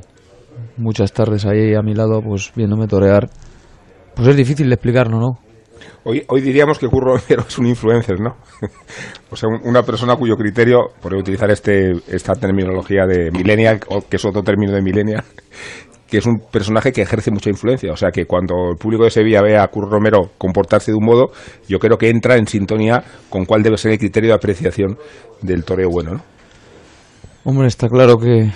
muchas 0.77 1.13
tardes 1.13 1.45
ahí 1.45 1.75
a 1.75 1.81
mi 1.81 1.93
lado, 1.93 2.21
pues 2.21 2.51
viéndome 2.55 2.87
torear, 2.87 3.29
pues 4.15 4.27
es 4.27 4.35
difícil 4.35 4.67
de 4.67 4.75
explicarlo, 4.75 5.19
¿no? 5.19 5.39
Hoy, 6.05 6.23
hoy 6.27 6.41
diríamos 6.41 6.79
que 6.79 6.87
Curro 6.87 7.17
Romero 7.17 7.43
es 7.47 7.57
un 7.57 7.67
influencer, 7.67 8.19
¿no? 8.19 8.35
o 9.31 9.35
sea, 9.35 9.49
una 9.63 9.83
persona 9.83 10.15
cuyo 10.15 10.35
criterio, 10.35 10.89
por 11.01 11.13
utilizar 11.13 11.49
este, 11.51 11.91
esta 12.07 12.33
terminología 12.33 13.05
de 13.05 13.31
millennial, 13.31 13.79
que 14.09 14.17
es 14.17 14.25
otro 14.25 14.43
término 14.43 14.73
de 14.73 14.81
millennial, 14.81 15.23
que 16.13 16.19
es 16.19 16.27
un 16.27 16.37
personaje 16.37 16.91
que 16.91 17.01
ejerce 17.01 17.31
mucha 17.31 17.49
influencia. 17.49 17.91
O 17.91 17.95
sea, 17.97 18.11
que 18.11 18.27
cuando 18.27 18.69
el 18.69 18.77
público 18.77 19.03
de 19.03 19.09
Sevilla 19.09 19.41
ve 19.41 19.57
a 19.57 19.67
Curro 19.67 19.89
Romero 19.89 20.29
comportarse 20.37 20.91
de 20.91 20.95
un 20.95 21.05
modo, 21.05 21.31
yo 21.67 21.79
creo 21.79 21.97
que 21.97 22.11
entra 22.11 22.35
en 22.37 22.45
sintonía 22.45 23.03
con 23.31 23.45
cuál 23.45 23.63
debe 23.63 23.77
ser 23.77 23.93
el 23.93 23.97
criterio 23.97 24.29
de 24.29 24.35
apreciación 24.35 24.95
del 25.41 25.65
toreo 25.65 25.89
bueno, 25.89 26.11
¿no? 26.11 26.21
Hombre, 27.45 27.65
está 27.65 27.89
claro 27.89 28.19
que, 28.19 28.51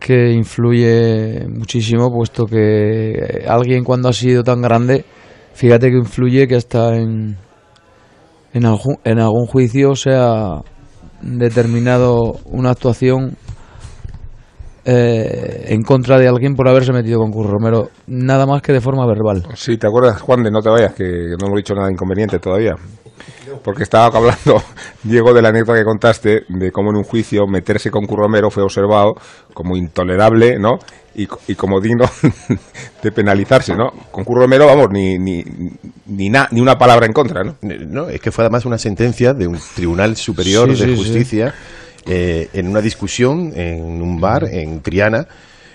que 0.00 0.32
influye 0.32 1.46
muchísimo, 1.48 2.10
puesto 2.10 2.46
que 2.46 3.44
alguien 3.46 3.84
cuando 3.84 4.08
ha 4.08 4.14
sido 4.14 4.42
tan 4.42 4.62
grande, 4.62 5.04
fíjate 5.52 5.90
que 5.90 5.98
influye 5.98 6.48
que 6.48 6.54
hasta 6.54 6.96
en, 6.96 7.36
algún, 8.54 8.96
en 9.04 9.18
algún 9.18 9.44
juicio 9.44 9.94
se 9.94 10.14
ha 10.14 10.62
determinado 11.20 12.38
una 12.46 12.70
actuación 12.70 13.36
eh, 14.90 15.66
en 15.74 15.82
contra 15.82 16.18
de 16.18 16.26
alguien 16.26 16.54
por 16.54 16.66
haberse 16.66 16.94
metido 16.94 17.18
con 17.18 17.30
Curro 17.30 17.50
Romero, 17.50 17.90
nada 18.06 18.46
más 18.46 18.62
que 18.62 18.72
de 18.72 18.80
forma 18.80 19.06
verbal. 19.06 19.46
Sí, 19.54 19.76
¿te 19.76 19.86
acuerdas, 19.86 20.22
Juan, 20.22 20.42
de 20.42 20.50
no 20.50 20.62
te 20.62 20.70
vayas, 20.70 20.94
que 20.94 21.04
no 21.38 21.46
hemos 21.46 21.58
dicho 21.58 21.74
nada 21.74 21.92
inconveniente 21.92 22.38
todavía? 22.38 22.74
Porque 23.62 23.82
estaba 23.82 24.06
hablando, 24.06 24.62
Diego, 25.02 25.34
de 25.34 25.42
la 25.42 25.50
anécdota 25.50 25.78
que 25.78 25.84
contaste, 25.84 26.44
de 26.48 26.72
cómo 26.72 26.88
en 26.88 26.96
un 26.96 27.02
juicio 27.02 27.46
meterse 27.46 27.90
con 27.90 28.06
Curro 28.06 28.22
Romero 28.22 28.50
fue 28.50 28.62
observado 28.62 29.12
como 29.52 29.76
intolerable, 29.76 30.58
¿no? 30.58 30.78
Y, 31.14 31.28
y 31.48 31.54
como 31.54 31.82
digno 31.82 32.06
de 33.02 33.12
penalizarse, 33.12 33.74
¿no? 33.74 33.90
Con 34.10 34.24
Curro 34.24 34.40
Romero, 34.42 34.64
vamos, 34.64 34.86
ni, 34.90 35.18
ni, 35.18 35.44
ni, 36.06 36.30
na, 36.30 36.48
ni 36.50 36.62
una 36.62 36.78
palabra 36.78 37.04
en 37.04 37.12
contra, 37.12 37.44
¿no? 37.44 37.56
No, 37.60 38.08
es 38.08 38.22
que 38.22 38.32
fue 38.32 38.44
además 38.44 38.64
una 38.64 38.78
sentencia 38.78 39.34
de 39.34 39.48
un 39.48 39.58
tribunal 39.74 40.16
superior 40.16 40.74
Sí, 40.74 40.86
de 40.86 40.92
sí, 40.92 40.96
justicia 40.96 41.54
eh, 42.08 42.48
en 42.52 42.68
una 42.68 42.80
discusión 42.80 43.52
en 43.54 44.02
un 44.02 44.20
bar 44.20 44.44
en 44.50 44.80
Triana 44.80 45.26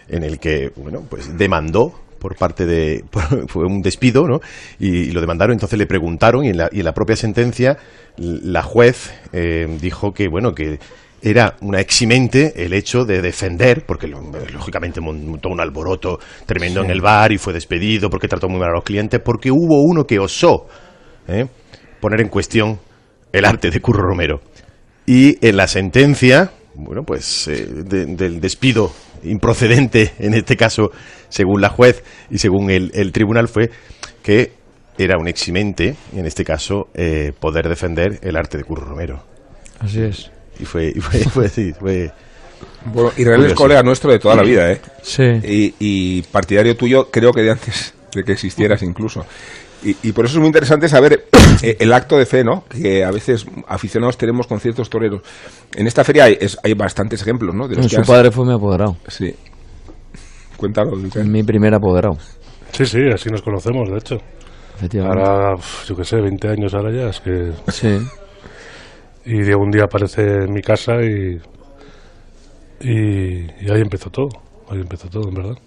en 0.09 0.23
el 0.23 0.39
que 0.39 0.71
bueno 0.75 1.03
pues 1.09 1.37
demandó 1.37 1.93
por 2.19 2.35
parte 2.35 2.65
de 2.65 3.03
por- 3.11 3.49
fue 3.49 3.65
un 3.65 3.81
despido 3.81 4.27
no 4.27 4.39
y, 4.79 4.89
y 5.09 5.11
lo 5.11 5.21
demandaron 5.21 5.53
entonces 5.53 5.77
le 5.79 5.85
preguntaron 5.85 6.45
y 6.45 6.49
en 6.49 6.57
la, 6.57 6.69
y 6.71 6.79
en 6.79 6.85
la 6.85 6.93
propia 6.93 7.15
sentencia 7.15 7.77
la 8.17 8.61
juez 8.63 9.13
eh, 9.31 9.67
dijo 9.81 10.13
que 10.13 10.27
bueno 10.27 10.53
que 10.53 10.79
era 11.25 11.55
una 11.61 11.79
eximente 11.79 12.65
el 12.65 12.73
hecho 12.73 13.05
de 13.05 13.21
defender, 13.21 13.85
porque 13.85 14.07
lógicamente 14.07 14.99
montó 14.99 15.47
un 15.47 15.61
alboroto 15.61 16.19
tremendo 16.45 16.83
en 16.83 16.89
el 16.91 16.99
bar 16.99 17.31
y 17.31 17.37
fue 17.37 17.53
despedido 17.53 18.09
porque 18.09 18.27
trató 18.27 18.49
muy 18.49 18.59
mal 18.59 18.71
a 18.71 18.73
los 18.73 18.83
clientes, 18.83 19.21
porque 19.23 19.49
hubo 19.49 19.83
uno 19.89 20.03
que 20.03 20.19
osó 20.19 20.67
¿eh? 21.29 21.45
poner 22.01 22.19
en 22.19 22.27
cuestión 22.27 22.77
el 23.31 23.45
arte 23.45 23.69
de 23.71 23.79
Curro 23.79 24.03
Romero. 24.05 24.41
Y 25.05 25.37
en 25.45 25.57
la 25.57 25.67
sentencia, 25.67 26.51
bueno, 26.75 27.03
pues 27.03 27.47
eh, 27.47 27.65
de- 27.67 28.05
del 28.05 28.39
despido 28.39 28.91
improcedente, 29.23 30.13
en 30.19 30.33
este 30.33 30.55
caso, 30.55 30.91
según 31.29 31.61
la 31.61 31.69
juez 31.69 32.03
y 32.29 32.37
según 32.37 32.69
el, 32.69 32.91
el 32.93 33.11
tribunal, 33.11 33.47
fue 33.47 33.69
que 34.21 34.51
era 34.97 35.17
un 35.17 35.27
eximente, 35.27 35.95
en 36.15 36.25
este 36.25 36.45
caso, 36.45 36.87
eh, 36.93 37.33
poder 37.39 37.67
defender 37.67 38.19
el 38.21 38.35
arte 38.35 38.57
de 38.57 38.63
Curro 38.63 38.85
Romero. 38.85 39.23
Así 39.79 40.01
es. 40.01 40.31
Y 40.59 40.65
fue, 40.65 40.93
y 40.95 40.99
fue, 41.01 41.19
fue, 41.31 41.49
sí, 41.49 41.73
fue- 41.77 42.11
Bueno, 42.85 43.11
Israel 43.17 43.39
es 43.41 43.47
Curioso. 43.47 43.55
colega 43.55 43.83
nuestro 43.83 44.11
de 44.11 44.19
toda 44.19 44.35
la 44.35 44.43
vida, 44.43 44.71
¿eh? 44.71 44.79
Sí. 45.01 45.23
y, 45.43 45.75
y 45.79 46.21
partidario 46.23 46.77
tuyo, 46.77 47.09
creo 47.11 47.31
que 47.33 47.41
de 47.41 47.51
antes 47.51 47.93
de 48.13 48.23
que 48.23 48.33
existieras 48.33 48.83
incluso. 48.83 49.25
Y, 49.85 49.95
y 50.01 50.11
por 50.13 50.25
eso 50.25 50.35
es 50.35 50.39
muy 50.39 50.47
interesante 50.47 50.87
saber 50.87 51.25
eh, 51.61 51.75
el 51.79 51.91
acto 51.93 52.17
de 52.17 52.25
fe, 52.25 52.43
¿no? 52.43 52.63
Que 52.69 53.03
a 53.03 53.11
veces 53.11 53.45
aficionados 53.67 54.17
tenemos 54.17 54.47
con 54.47 54.59
ciertos 54.59 54.89
toreros. 54.89 55.21
En 55.75 55.87
esta 55.87 56.03
feria 56.03 56.25
hay, 56.25 56.37
es- 56.39 56.57
hay 56.63 56.73
bastantes 56.73 57.21
ejemplos, 57.21 57.53
¿no? 57.53 57.67
De 57.67 57.75
los 57.75 57.87
que 57.87 57.95
Su 57.95 58.01
has- 58.01 58.07
padre 58.07 58.31
fue 58.31 58.45
mi 58.45 58.53
apoderado, 58.53 58.95
Sí. 59.07 59.33
Cuéntalo, 60.57 60.91
mi 61.25 61.43
primer 61.43 61.73
apoderado, 61.73 62.17
Sí, 62.71 62.85
sí, 62.85 62.99
así 63.13 63.29
nos 63.29 63.41
conocemos, 63.41 63.89
de 63.89 63.97
hecho. 63.97 64.15
efectivamente. 64.77 65.21
Ahora, 65.29 65.55
yo 65.85 65.95
qué 65.95 66.03
sé, 66.05 66.21
20 66.21 66.47
años 66.47 66.73
ahora 66.73 66.91
ya, 66.95 67.09
es 67.09 67.19
que... 67.19 67.51
Sí. 67.67 67.97
Y 69.25 69.41
Diego 69.41 69.61
un 69.61 69.71
día 69.71 69.83
aparece 69.83 70.21
en 70.21 70.53
mi 70.53 70.61
casa 70.61 70.93
y, 71.01 71.37
y, 72.81 73.41
y 73.61 73.71
ahí 73.71 73.81
empezó 73.81 74.09
todo. 74.09 74.29
Ahí 74.69 74.79
empezó 74.79 75.07
todo, 75.09 75.27
en 75.29 75.35
verdad. 75.35 75.57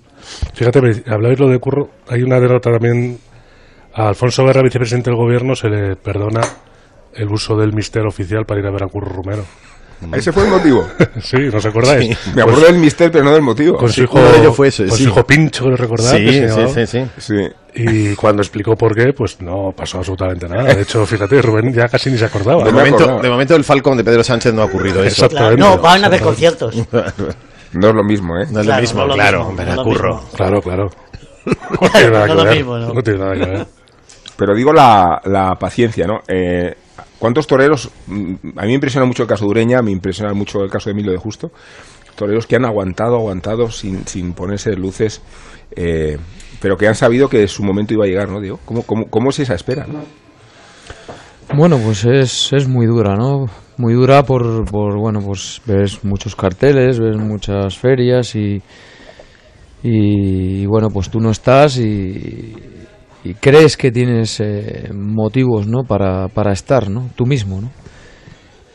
Fíjate, 0.54 0.80
me- 0.80 1.02
hablabais 1.12 1.38
lo 1.38 1.48
de 1.48 1.58
Curro. 1.58 1.88
Hay 2.08 2.22
una 2.22 2.40
derrota 2.40 2.70
también. 2.72 3.18
A 3.96 4.08
Alfonso 4.08 4.44
Guerra, 4.44 4.62
vicepresidente 4.62 5.10
del 5.10 5.16
gobierno, 5.18 5.54
se 5.54 5.68
le 5.68 5.96
perdona 5.96 6.42
el 7.14 7.28
uso 7.28 7.56
del 7.56 7.72
mister 7.72 8.06
oficial 8.06 8.44
para 8.44 8.60
ir 8.60 8.66
a 8.66 8.70
ver 8.70 8.84
a 8.84 8.88
Curro 8.88 9.08
Romero. 9.10 9.42
Ese 10.12 10.30
fue 10.32 10.44
el 10.44 10.50
motivo. 10.50 10.86
Sí, 11.22 11.38
¿no 11.50 11.56
os 11.56 11.64
acordáis? 11.64 12.14
Me 12.34 12.42
acuerdo 12.42 12.66
del 12.66 12.76
mister, 12.78 13.10
pero 13.10 13.24
no 13.24 13.32
del 13.32 13.40
motivo. 13.40 13.78
Con 13.78 13.90
su 13.90 14.02
hijo, 14.02 14.18
uno 14.18 14.30
de 14.30 14.38
ellos 14.40 14.54
fue 14.54 14.68
ese, 14.68 14.86
con 14.86 14.98
sí. 14.98 15.04
su 15.04 15.08
hijo 15.08 15.24
Pincho, 15.24 15.70
¿lo 15.70 15.76
recordáis? 15.76 16.30
sí, 16.30 16.46
sí, 16.46 16.86
sí, 16.86 16.86
sí. 16.86 17.10
Sí. 17.16 17.48
Y 17.74 18.14
cuando 18.14 18.42
explicó 18.42 18.74
por 18.76 18.94
qué, 18.94 19.14
pues 19.16 19.40
no 19.40 19.70
pasó 19.74 19.96
absolutamente 19.98 20.46
nada. 20.46 20.74
De 20.74 20.82
hecho, 20.82 21.06
fíjate, 21.06 21.40
Rubén 21.40 21.72
ya 21.72 21.88
casi 21.88 22.10
ni 22.10 22.18
se 22.18 22.26
acordaba. 22.26 22.64
De 22.64 22.72
me 22.72 22.78
momento, 22.78 23.18
de 23.18 23.30
momento 23.30 23.56
el 23.56 23.64
Falcon 23.64 23.96
de 23.96 24.04
Pedro 24.04 24.22
Sánchez 24.22 24.52
no 24.52 24.60
ha 24.62 24.66
ocurrido 24.66 25.02
eso. 25.02 25.24
Exacto. 25.24 25.36
Claro, 25.36 25.56
no, 25.56 25.78
van 25.78 26.04
a 26.04 26.06
haber 26.08 26.20
conciertos. 26.20 26.74
No 27.72 27.88
es 27.88 27.94
lo 27.94 28.04
mismo, 28.04 28.38
¿eh? 28.38 28.46
No 28.50 28.60
es 28.60 28.66
Claro, 28.66 28.76
lo 28.76 28.80
mismo, 28.80 29.06
no 29.06 29.14
claro, 29.14 29.52
verá, 29.54 29.76
no. 29.76 29.84
Claro, 30.34 30.62
claro. 30.62 30.86
No 31.80 31.88
tiene 31.90 32.10
nada 32.10 32.26
que 32.26 32.34
lo 32.34 32.44
ver. 32.44 32.56
mismo, 32.56 32.78
¿no? 32.78 32.94
No 32.94 33.02
tiene 33.02 33.18
nada 33.18 33.32
que 33.34 33.50
ver. 33.50 33.66
Pero 34.36 34.54
digo 34.54 34.72
la, 34.72 35.20
la 35.24 35.54
paciencia, 35.54 36.06
¿no? 36.06 36.20
Eh, 36.28 36.74
¿Cuántos 37.18 37.46
toreros? 37.46 37.90
mm, 38.06 38.34
A 38.56 38.62
mí 38.62 38.68
me 38.68 38.74
impresiona 38.74 39.06
mucho 39.06 39.22
el 39.22 39.28
caso 39.28 39.44
de 39.44 39.50
Ureña, 39.50 39.80
me 39.82 39.90
impresiona 39.90 40.32
mucho 40.34 40.62
el 40.62 40.70
caso 40.70 40.90
de 40.90 40.92
Emilio 40.92 41.12
de 41.12 41.18
Justo. 41.18 41.50
Toreros 42.14 42.46
que 42.46 42.56
han 42.56 42.64
aguantado, 42.64 43.16
aguantado 43.16 43.70
sin, 43.70 44.06
sin 44.06 44.32
ponerse 44.32 44.74
luces, 44.74 45.22
eh, 45.74 46.16
pero 46.60 46.76
que 46.76 46.88
han 46.88 46.94
sabido 46.94 47.28
que 47.28 47.46
su 47.46 47.62
momento 47.62 47.92
iba 47.92 48.04
a 48.04 48.08
llegar, 48.08 48.28
¿no? 48.30 48.40
Digo, 48.40 48.58
¿cómo, 48.64 48.82
cómo, 48.82 49.06
cómo 49.10 49.30
es 49.30 49.38
esa 49.40 49.54
espera? 49.54 49.86
no? 49.86 50.00
Bueno, 51.54 51.78
pues 51.78 52.04
es, 52.04 52.52
es 52.52 52.66
muy 52.66 52.86
dura, 52.86 53.14
¿no? 53.16 53.46
Muy 53.76 53.92
dura 53.94 54.22
por, 54.24 54.64
por, 54.64 54.98
bueno, 54.98 55.20
pues 55.20 55.60
ves 55.66 56.02
muchos 56.04 56.34
carteles, 56.34 56.98
ves 56.98 57.16
muchas 57.16 57.78
ferias 57.78 58.34
y, 58.34 58.62
y 59.82 60.66
bueno, 60.66 60.88
pues 60.90 61.10
tú 61.10 61.20
no 61.20 61.30
estás 61.30 61.76
y, 61.78 62.54
y 63.30 63.34
crees 63.34 63.76
que 63.76 63.90
tienes 63.90 64.40
eh, 64.40 64.90
motivos, 64.94 65.66
¿no? 65.66 65.84
Para, 65.84 66.28
para 66.28 66.52
estar, 66.52 66.90
¿no? 66.90 67.10
Tú 67.16 67.26
mismo, 67.26 67.60
¿no? 67.60 67.70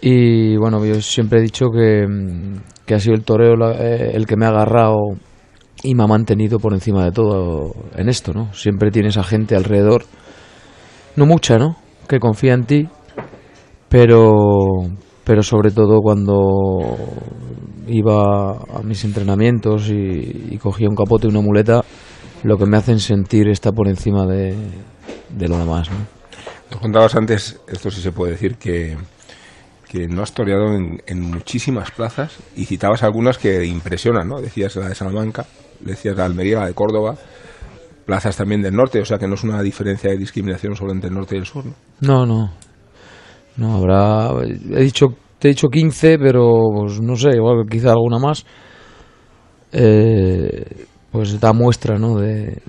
Y 0.02 0.58
bueno, 0.58 0.84
yo 0.86 1.02
siempre 1.02 1.40
he 1.40 1.42
dicho 1.44 1.68
que, 1.70 2.06
mm, 2.08 2.86
que 2.86 2.96
ha 2.96 3.00
sido 3.00 3.16
el 3.16 3.24
toreo 3.24 3.56
la- 3.56 3.74
eh, 3.74 4.12
el 4.14 4.26
que 4.26 4.36
me 4.36 4.46
ha 4.46 4.50
agarrado 4.50 4.98
y 5.84 5.96
me 5.96 6.04
ha 6.04 6.08
mantenido 6.08 6.60
por 6.60 6.74
encima 6.74 7.04
de 7.06 7.12
todo 7.12 7.74
en 7.96 8.10
esto, 8.10 8.34
¿no? 8.34 8.54
Siempre 8.54 8.92
tienes 8.92 9.18
a 9.18 9.24
gente 9.24 9.56
alrededor, 9.56 10.04
no 11.16 11.26
mucha, 11.26 11.58
¿no? 11.58 11.76
que 12.12 12.20
confía 12.20 12.54
en 12.54 12.66
ti, 12.66 12.90
pero, 13.88 14.34
pero 15.24 15.44
sobre 15.44 15.72
todo 15.72 16.02
cuando 16.02 16.98
iba 17.88 18.52
a 18.52 18.82
mis 18.84 19.06
entrenamientos 19.06 19.90
y, 19.90 20.58
cogía 20.58 20.90
un 20.90 20.96
capote 20.96 21.28
y 21.28 21.30
una 21.30 21.40
muleta, 21.40 21.82
lo 22.44 22.58
que 22.58 22.66
me 22.66 22.78
hacen 22.78 23.00
sentir 23.00 23.48
está 23.50 23.72
por 23.72 23.88
encima 23.88 24.26
de, 24.26 24.56
lo 25.38 25.58
demás. 25.58 25.90
¿no? 25.90 26.80
contabas 26.80 27.16
antes, 27.16 27.60
esto 27.68 27.92
sí 27.92 28.02
se 28.02 28.12
puede 28.12 28.34
decir, 28.34 28.56
que, 28.56 28.98
que 29.88 30.08
no 30.08 30.24
has 30.24 30.34
toreado 30.34 30.74
en, 30.74 31.02
en, 31.06 31.22
muchísimas 31.22 31.92
plazas 31.92 32.38
y 32.56 32.66
citabas 32.66 33.04
algunas 33.04 33.38
que 33.38 33.66
impresionan, 33.66 34.28
¿no? 34.28 34.40
Decías 34.40 34.76
la 34.78 34.88
de 34.88 34.96
Salamanca, 34.96 35.46
decías 35.82 36.16
la 36.16 36.24
de 36.24 36.30
Almería, 36.30 36.60
la 36.60 36.68
de 36.68 36.74
Córdoba, 36.74 37.16
plazas 38.06 38.38
también 38.38 38.62
del 38.62 38.74
norte, 38.74 39.00
o 39.02 39.06
sea 39.06 39.18
que 39.18 39.28
no 39.28 39.36
es 39.36 39.44
una 39.44 39.62
diferencia 39.62 40.10
de 40.10 40.18
discriminación 40.18 40.76
solo 40.76 40.94
entre 40.94 41.10
el 41.10 41.16
norte 41.16 41.36
y 41.36 41.40
el 41.40 41.46
sur, 41.46 41.66
¿no? 41.66 41.74
No, 42.00 42.26
no. 42.26 42.52
No, 43.58 43.76
habrá. 43.76 44.32
He 44.44 44.84
dicho, 44.84 45.08
te 45.38 45.50
he 45.50 45.52
dicho 45.52 45.68
15, 45.68 46.18
pero 46.18 46.62
pues, 46.74 47.02
no 47.02 47.16
sé, 47.16 47.36
igual 47.36 47.66
quizá 47.70 47.92
alguna 47.92 48.18
más. 48.18 48.46
Eh, 49.74 50.86
pues 51.12 51.40
da 51.40 51.54
muestra, 51.54 51.98
¿no? 51.98 52.18
De, 52.18 52.62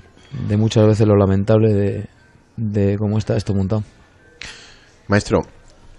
de, 0.47 0.57
muchas 0.57 0.85
veces 0.85 1.07
lo 1.07 1.15
lamentable 1.15 1.73
de, 1.73 2.05
de 2.57 2.97
cómo 2.97 3.17
está 3.17 3.35
esto 3.37 3.53
montado. 3.53 3.83
Maestro, 5.07 5.41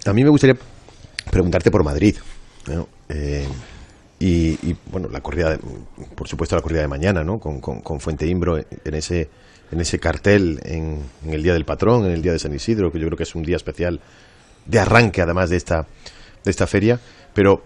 a 0.07 0.13
mí 0.13 0.23
me 0.23 0.31
gustaría 0.31 0.57
preguntarte 1.31 1.71
por 1.71 1.85
Madrid. 1.85 2.17
Eh, 3.09 3.47
y, 4.21 4.75
bueno, 4.91 5.09
la 5.09 5.21
corrida, 5.21 5.59
por 6.15 6.29
supuesto, 6.29 6.57
la 6.57 6.63
corrida 6.63 6.81
de 6.81 6.89
mañana, 6.89 7.23
¿no? 7.23 7.39
Con, 7.39 7.61
con, 7.61 8.01
Fuente 8.01 8.27
Imbro 8.27 8.57
en 8.57 8.95
ese, 8.95 9.29
en 9.71 9.81
ese 9.81 9.99
cartel 9.99 10.61
en, 10.65 11.03
el 11.27 11.43
Día 11.43 11.53
del 11.53 11.67
Patrón, 11.67 12.07
en 12.07 12.13
el 12.13 12.23
Día 12.23 12.33
de 12.33 12.39
San 12.39 12.55
Isidro, 12.55 12.91
que 12.91 12.99
yo 12.99 13.07
creo 13.07 13.19
que 13.19 13.25
es 13.25 13.35
un 13.35 13.43
día 13.43 13.57
especial 13.57 14.01
de 14.65 14.79
arranque, 14.79 15.21
además 15.21 15.51
de 15.51 15.57
esta, 15.57 15.87
de 16.43 16.51
esta 16.51 16.67
feria. 16.67 16.99
Pero, 17.35 17.63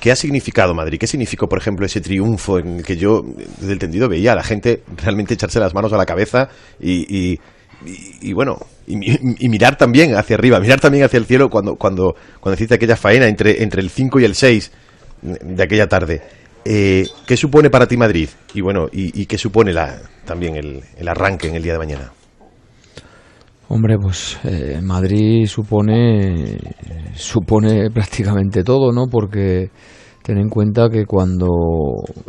¿qué 0.00 0.10
ha 0.12 0.16
significado 0.16 0.74
Madrid? 0.74 0.98
¿Qué 0.98 1.06
significó, 1.06 1.48
por 1.48 1.58
ejemplo, 1.58 1.86
ese 1.86 2.00
triunfo 2.00 2.58
en 2.58 2.78
el 2.78 2.84
que 2.84 2.96
yo, 2.96 3.22
desde 3.58 3.72
el 3.72 3.78
tendido, 3.78 4.08
veía 4.08 4.32
a 4.32 4.34
la 4.34 4.42
gente 4.42 4.82
realmente 4.96 5.34
echarse 5.34 5.60
las 5.60 5.74
manos 5.74 5.92
a 5.92 5.96
la 5.96 6.06
cabeza 6.06 6.48
y, 6.80 7.38
y, 8.20 8.32
bueno, 8.32 8.58
y, 8.86 9.48
mirar 9.48 9.76
también 9.76 10.14
hacia 10.14 10.36
arriba, 10.36 10.60
mirar 10.60 10.80
también 10.80 11.04
hacia 11.04 11.18
el 11.18 11.26
cielo 11.26 11.50
cuando, 11.50 11.76
cuando, 11.76 12.14
cuando 12.40 12.54
hiciste 12.54 12.74
aquella 12.74 12.96
faena 12.96 13.26
entre, 13.26 13.62
entre 13.62 13.82
el 13.82 13.90
5 13.90 14.20
y 14.20 14.24
el 14.24 14.34
6 14.34 14.72
de 15.22 15.62
aquella 15.62 15.88
tarde. 15.88 16.22
Eh, 16.64 17.06
¿Qué 17.26 17.36
supone 17.36 17.70
para 17.70 17.86
ti 17.86 17.96
Madrid? 17.96 18.28
Y 18.54 18.60
bueno, 18.60 18.88
y, 18.92 19.26
qué 19.26 19.38
supone 19.38 19.72
la, 19.72 20.00
también 20.24 20.56
el, 20.56 21.08
arranque 21.08 21.48
en 21.48 21.56
el 21.56 21.62
día 21.62 21.72
de 21.72 21.78
mañana? 21.78 22.12
Hombre, 23.74 23.96
pues 23.98 24.38
eh, 24.44 24.80
Madrid 24.82 25.46
supone 25.46 26.58
supone 27.14 27.88
prácticamente 27.90 28.62
todo, 28.62 28.92
¿no? 28.92 29.06
Porque 29.06 29.70
ten 30.22 30.36
en 30.36 30.50
cuenta 30.50 30.90
que 30.90 31.06
cuando 31.06 31.48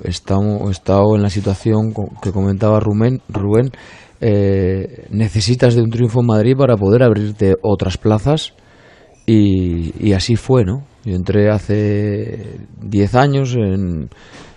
estamos 0.05 0.71
estado 0.71 1.17
en 1.17 1.21
la 1.21 1.29
situación 1.29 1.93
que 2.21 2.31
comentaba 2.31 2.79
Rubén, 2.79 3.21
Rubén 3.27 3.71
eh, 4.21 5.05
necesitas 5.09 5.75
de 5.75 5.81
un 5.81 5.89
triunfo 5.89 6.21
en 6.21 6.27
Madrid 6.27 6.55
para 6.57 6.77
poder 6.77 7.03
abrirte 7.03 7.55
otras 7.61 7.97
plazas 7.97 8.53
y, 9.25 10.13
así 10.13 10.37
fue, 10.37 10.63
¿no? 10.63 10.85
Yo 11.03 11.13
entré 11.13 11.49
hace 11.49 12.55
10 12.83 13.15
años 13.15 13.53
en, 13.55 14.09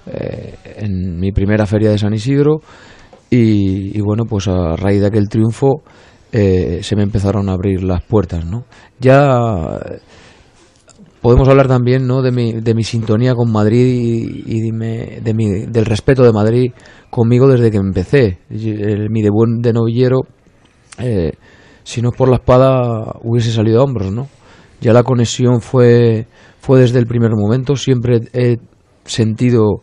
eh, 0.07 0.55
en, 0.77 1.19
mi 1.19 1.33
primera 1.33 1.67
feria 1.67 1.91
de 1.91 1.99
San 1.99 2.15
Isidro 2.15 2.61
y, 3.29 4.01
bueno, 4.03 4.23
pues 4.25 4.47
a 4.47 4.77
raíz 4.77 5.01
de 5.01 5.09
aquel 5.09 5.29
triunfo 5.29 5.83
eh, 6.39 6.83
se 6.83 6.97
me 6.97 7.03
empezaron 7.03 7.49
a 7.49 7.53
abrir 7.53 7.83
las 7.83 8.03
puertas, 8.03 8.45
¿no? 8.45 8.67
Ya 9.01 9.81
podemos 11.23 11.49
hablar 11.49 11.67
también 11.67 12.07
¿no? 12.07 12.21
de, 12.21 12.31
mi, 12.31 12.53
de 12.53 12.75
mi 12.75 12.85
sintonía 12.85 13.35
con 13.35 13.51
Madrid 13.51 14.45
y, 14.45 14.61
de, 14.61 15.35
mi, 15.35 15.67
del 15.67 15.87
respeto 15.87 16.25
de 16.25 16.33
Madrid 16.33 16.73
conmigo 17.09 17.49
desde 17.49 17.71
que 17.71 17.79
empecé. 17.79 18.39
mi 18.51 19.23
debut 19.23 19.49
de 19.63 19.73
novillero, 19.73 20.27
eh, 20.99 21.33
si 21.85 22.03
no 22.03 22.11
es 22.11 22.17
por 22.19 22.29
la 22.29 22.37
espada, 22.37 23.15
hubiese 23.23 23.51
salido 23.51 23.81
a 23.81 23.85
hombros, 23.85 24.13
¿no? 24.13 24.29
Ya 24.83 24.93
la 24.93 25.05
conexión 25.05 25.63
fue, 25.63 26.27
fue 26.61 26.81
desde 26.81 26.99
el 26.99 27.07
primer 27.07 27.31
momento. 27.31 27.77
Siempre 27.77 28.21
he 28.35 28.59
sentido 29.07 29.81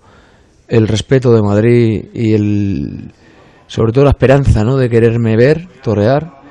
el 0.68 0.88
respeto 0.88 1.34
de 1.34 1.42
Madrid 1.42 2.06
y 2.14 2.34
el, 2.34 3.12
sobre 3.66 3.92
todo 3.92 4.04
la 4.04 4.12
esperanza 4.12 4.64
¿no? 4.64 4.78
de 4.78 4.88
quererme 4.88 5.36
ver, 5.36 5.68
torear. 5.82 6.43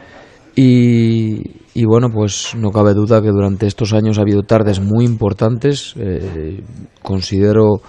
Y, 0.55 1.63
y 1.75 1.85
bueno, 1.87 2.09
pues 2.13 2.55
no 2.55 2.71
cabe 2.71 2.93
duda 2.93 3.23
que 3.23 3.29
durante 3.29 3.67
estos 3.67 3.93
años 3.93 4.19
ha 4.19 4.23
habido 4.23 4.43
tardes 4.43 4.81
muy 4.81 5.05
importantes. 5.05 5.95
Eh, 5.97 6.63
considero 7.03 7.81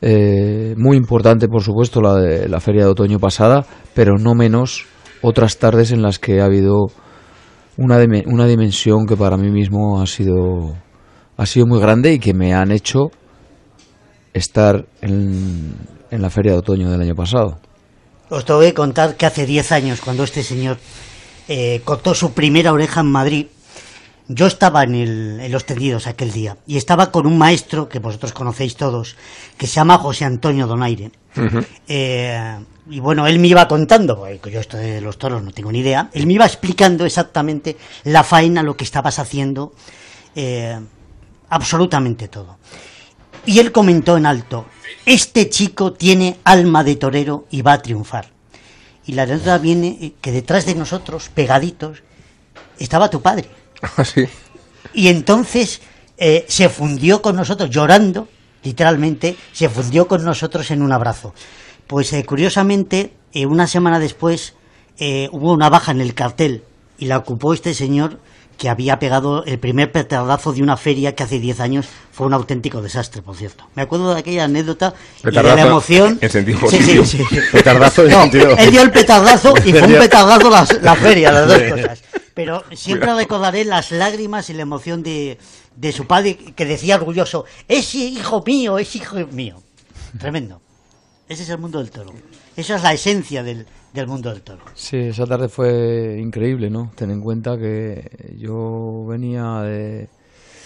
eh, 0.00 0.74
muy 0.76 0.96
importante, 0.96 1.48
por 1.48 1.62
supuesto, 1.62 2.00
la 2.00 2.14
de 2.14 2.48
la 2.48 2.60
feria 2.60 2.84
de 2.84 2.90
otoño 2.90 3.18
pasada, 3.18 3.66
pero 3.94 4.16
no 4.16 4.34
menos 4.34 4.86
otras 5.22 5.58
tardes 5.58 5.92
en 5.92 6.02
las 6.02 6.18
que 6.18 6.40
ha 6.40 6.46
habido 6.46 6.86
una, 7.76 7.98
una 8.26 8.46
dimensión 8.46 9.06
que 9.06 9.16
para 9.16 9.36
mí 9.36 9.50
mismo 9.50 10.00
ha 10.00 10.06
sido, 10.06 10.74
ha 11.36 11.46
sido 11.46 11.66
muy 11.66 11.80
grande 11.80 12.14
y 12.14 12.18
que 12.18 12.32
me 12.32 12.54
han 12.54 12.70
hecho 12.70 13.10
estar 14.32 14.86
en, 15.02 15.74
en 16.10 16.22
la 16.22 16.30
feria 16.30 16.52
de 16.52 16.58
otoño 16.58 16.90
del 16.90 17.02
año 17.02 17.14
pasado. 17.14 17.58
Os 18.30 18.44
tengo 18.44 18.60
que 18.60 18.74
contar 18.74 19.16
que 19.16 19.26
hace 19.26 19.46
10 19.46 19.72
años, 19.72 20.00
cuando 20.00 20.22
este 20.22 20.42
señor 20.42 20.78
eh, 21.48 21.80
cortó 21.84 22.14
su 22.14 22.32
primera 22.32 22.72
oreja 22.72 23.00
en 23.00 23.06
Madrid, 23.06 23.46
yo 24.28 24.46
estaba 24.46 24.84
en, 24.84 24.94
el, 24.94 25.40
en, 25.40 25.50
los 25.50 25.64
tendidos 25.64 26.06
aquel 26.06 26.30
día 26.30 26.58
y 26.66 26.76
estaba 26.76 27.10
con 27.10 27.26
un 27.26 27.38
maestro 27.38 27.88
que 27.88 27.98
vosotros 27.98 28.32
conocéis 28.32 28.76
todos, 28.76 29.16
que 29.56 29.66
se 29.66 29.74
llama 29.74 29.98
José 29.98 30.26
Antonio 30.26 30.66
Donaire. 30.66 31.10
eh, 31.88 32.58
y 32.90 33.00
bueno, 33.00 33.26
él 33.26 33.38
me 33.38 33.48
iba 33.48 33.68
contando, 33.68 34.26
yo 34.28 34.60
esto 34.60 34.76
de 34.76 35.00
los 35.00 35.18
toros 35.18 35.42
no 35.42 35.50
tengo 35.50 35.72
ni 35.72 35.80
idea, 35.80 36.10
él 36.12 36.26
me 36.26 36.34
iba 36.34 36.46
explicando 36.46 37.04
exactamente 37.04 37.76
la 38.04 38.24
faena, 38.24 38.62
lo 38.62 38.76
que 38.76 38.84
estabas 38.84 39.18
haciendo, 39.18 39.74
eh, 40.34 40.78
absolutamente 41.50 42.28
todo. 42.28 42.58
Y 43.46 43.58
él 43.58 43.72
comentó 43.72 44.16
en 44.16 44.26
alto, 44.26 44.66
este 45.06 45.48
chico 45.48 45.92
tiene 45.92 46.38
alma 46.44 46.84
de 46.84 46.96
torero 46.96 47.46
y 47.50 47.62
va 47.62 47.74
a 47.74 47.82
triunfar. 47.82 48.37
Y 49.08 49.14
la 49.14 49.26
verdad 49.26 49.60
viene 49.60 49.98
eh, 50.00 50.12
que 50.20 50.30
detrás 50.30 50.66
de 50.66 50.76
nosotros, 50.76 51.30
pegaditos, 51.34 52.04
estaba 52.78 53.10
tu 53.10 53.20
padre. 53.20 53.48
Ah, 53.96 54.04
sí. 54.04 54.26
Y 54.92 55.08
entonces 55.08 55.80
eh, 56.16 56.44
se 56.48 56.68
fundió 56.68 57.22
con 57.22 57.36
nosotros, 57.36 57.70
llorando, 57.70 58.28
literalmente, 58.64 59.36
se 59.52 59.68
fundió 59.68 60.08
con 60.08 60.24
nosotros 60.24 60.70
en 60.70 60.82
un 60.82 60.92
abrazo. 60.92 61.32
Pues 61.86 62.12
eh, 62.12 62.24
curiosamente, 62.24 63.12
eh, 63.32 63.46
una 63.46 63.66
semana 63.66 63.98
después 63.98 64.54
hubo 65.30 65.52
una 65.52 65.68
baja 65.68 65.92
en 65.92 66.00
el 66.00 66.12
cartel 66.12 66.64
y 66.98 67.06
la 67.06 67.18
ocupó 67.18 67.54
este 67.54 67.72
señor 67.72 68.18
que 68.58 68.68
había 68.68 68.98
pegado 68.98 69.44
el 69.44 69.58
primer 69.58 69.92
petardazo 69.92 70.52
de 70.52 70.62
una 70.62 70.76
feria 70.76 71.14
que 71.14 71.22
hace 71.22 71.38
10 71.38 71.60
años 71.60 71.86
fue 72.12 72.26
un 72.26 72.34
auténtico 72.34 72.82
desastre, 72.82 73.22
por 73.22 73.36
cierto. 73.36 73.64
Me 73.76 73.82
acuerdo 73.82 74.12
de 74.12 74.20
aquella 74.20 74.44
anécdota 74.44 74.94
y 75.22 75.30
de 75.30 75.42
la 75.42 75.60
emoción. 75.62 76.18
En 76.20 76.28
sentido 76.28 76.58
sí, 76.68 76.82
sí, 76.82 77.04
sí, 77.04 77.24
Petardazo 77.52 78.04
en 78.04 78.10
no, 78.10 78.22
sentido. 78.22 78.56
Él 78.58 78.70
dio 78.72 78.82
el 78.82 78.90
petardazo 78.90 79.54
y 79.64 79.72
fue 79.72 79.84
un 79.84 79.98
petardazo 79.98 80.50
la, 80.50 80.66
la 80.82 80.96
feria, 80.96 81.30
las 81.30 81.46
dos 81.46 81.62
cosas. 81.62 82.02
Pero 82.34 82.64
siempre 82.74 83.14
recordaré 83.14 83.64
las 83.64 83.92
lágrimas 83.92 84.50
y 84.50 84.54
la 84.54 84.62
emoción 84.62 85.04
de, 85.04 85.38
de 85.76 85.92
su 85.92 86.06
padre 86.06 86.36
que 86.36 86.64
decía 86.64 86.96
orgulloso, 86.96 87.44
es 87.68 87.94
hijo 87.94 88.42
mío, 88.44 88.78
es 88.78 88.94
hijo 88.96 89.16
mío. 89.30 89.62
Tremendo. 90.18 90.60
Ese 91.28 91.44
es 91.44 91.48
el 91.50 91.58
mundo 91.58 91.78
del 91.78 91.90
toro. 91.90 92.12
Esa 92.56 92.76
es 92.76 92.82
la 92.82 92.92
esencia 92.92 93.44
del, 93.44 93.66
del 93.92 94.06
mundo 94.06 94.30
del 94.30 94.42
toro. 94.42 94.64
Sí, 94.74 94.96
esa 94.96 95.24
tarde 95.24 95.48
fue 95.48 96.18
increíble, 96.20 96.70
¿no? 96.70 96.90
Ten 96.94 97.10
en 97.10 97.20
cuenta 97.20 97.56
que 97.56 98.36
yo 98.38 99.06
venía 99.08 99.62
de... 99.62 100.08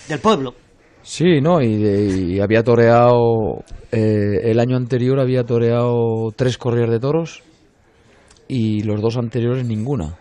Del 0.08 0.18
pueblo. 0.20 0.54
Sí, 1.02 1.40
¿no? 1.40 1.60
Y, 1.62 2.40
había 2.40 2.62
toreado... 2.62 3.64
Eh, 3.90 4.50
el 4.50 4.58
año 4.60 4.76
anterior 4.76 5.20
había 5.20 5.44
toreado 5.44 6.30
tres 6.34 6.56
corridas 6.58 6.90
de 6.90 6.98
toros 6.98 7.42
y 8.48 8.82
los 8.82 9.00
dos 9.00 9.16
anteriores 9.16 9.66
ninguna. 9.66 10.18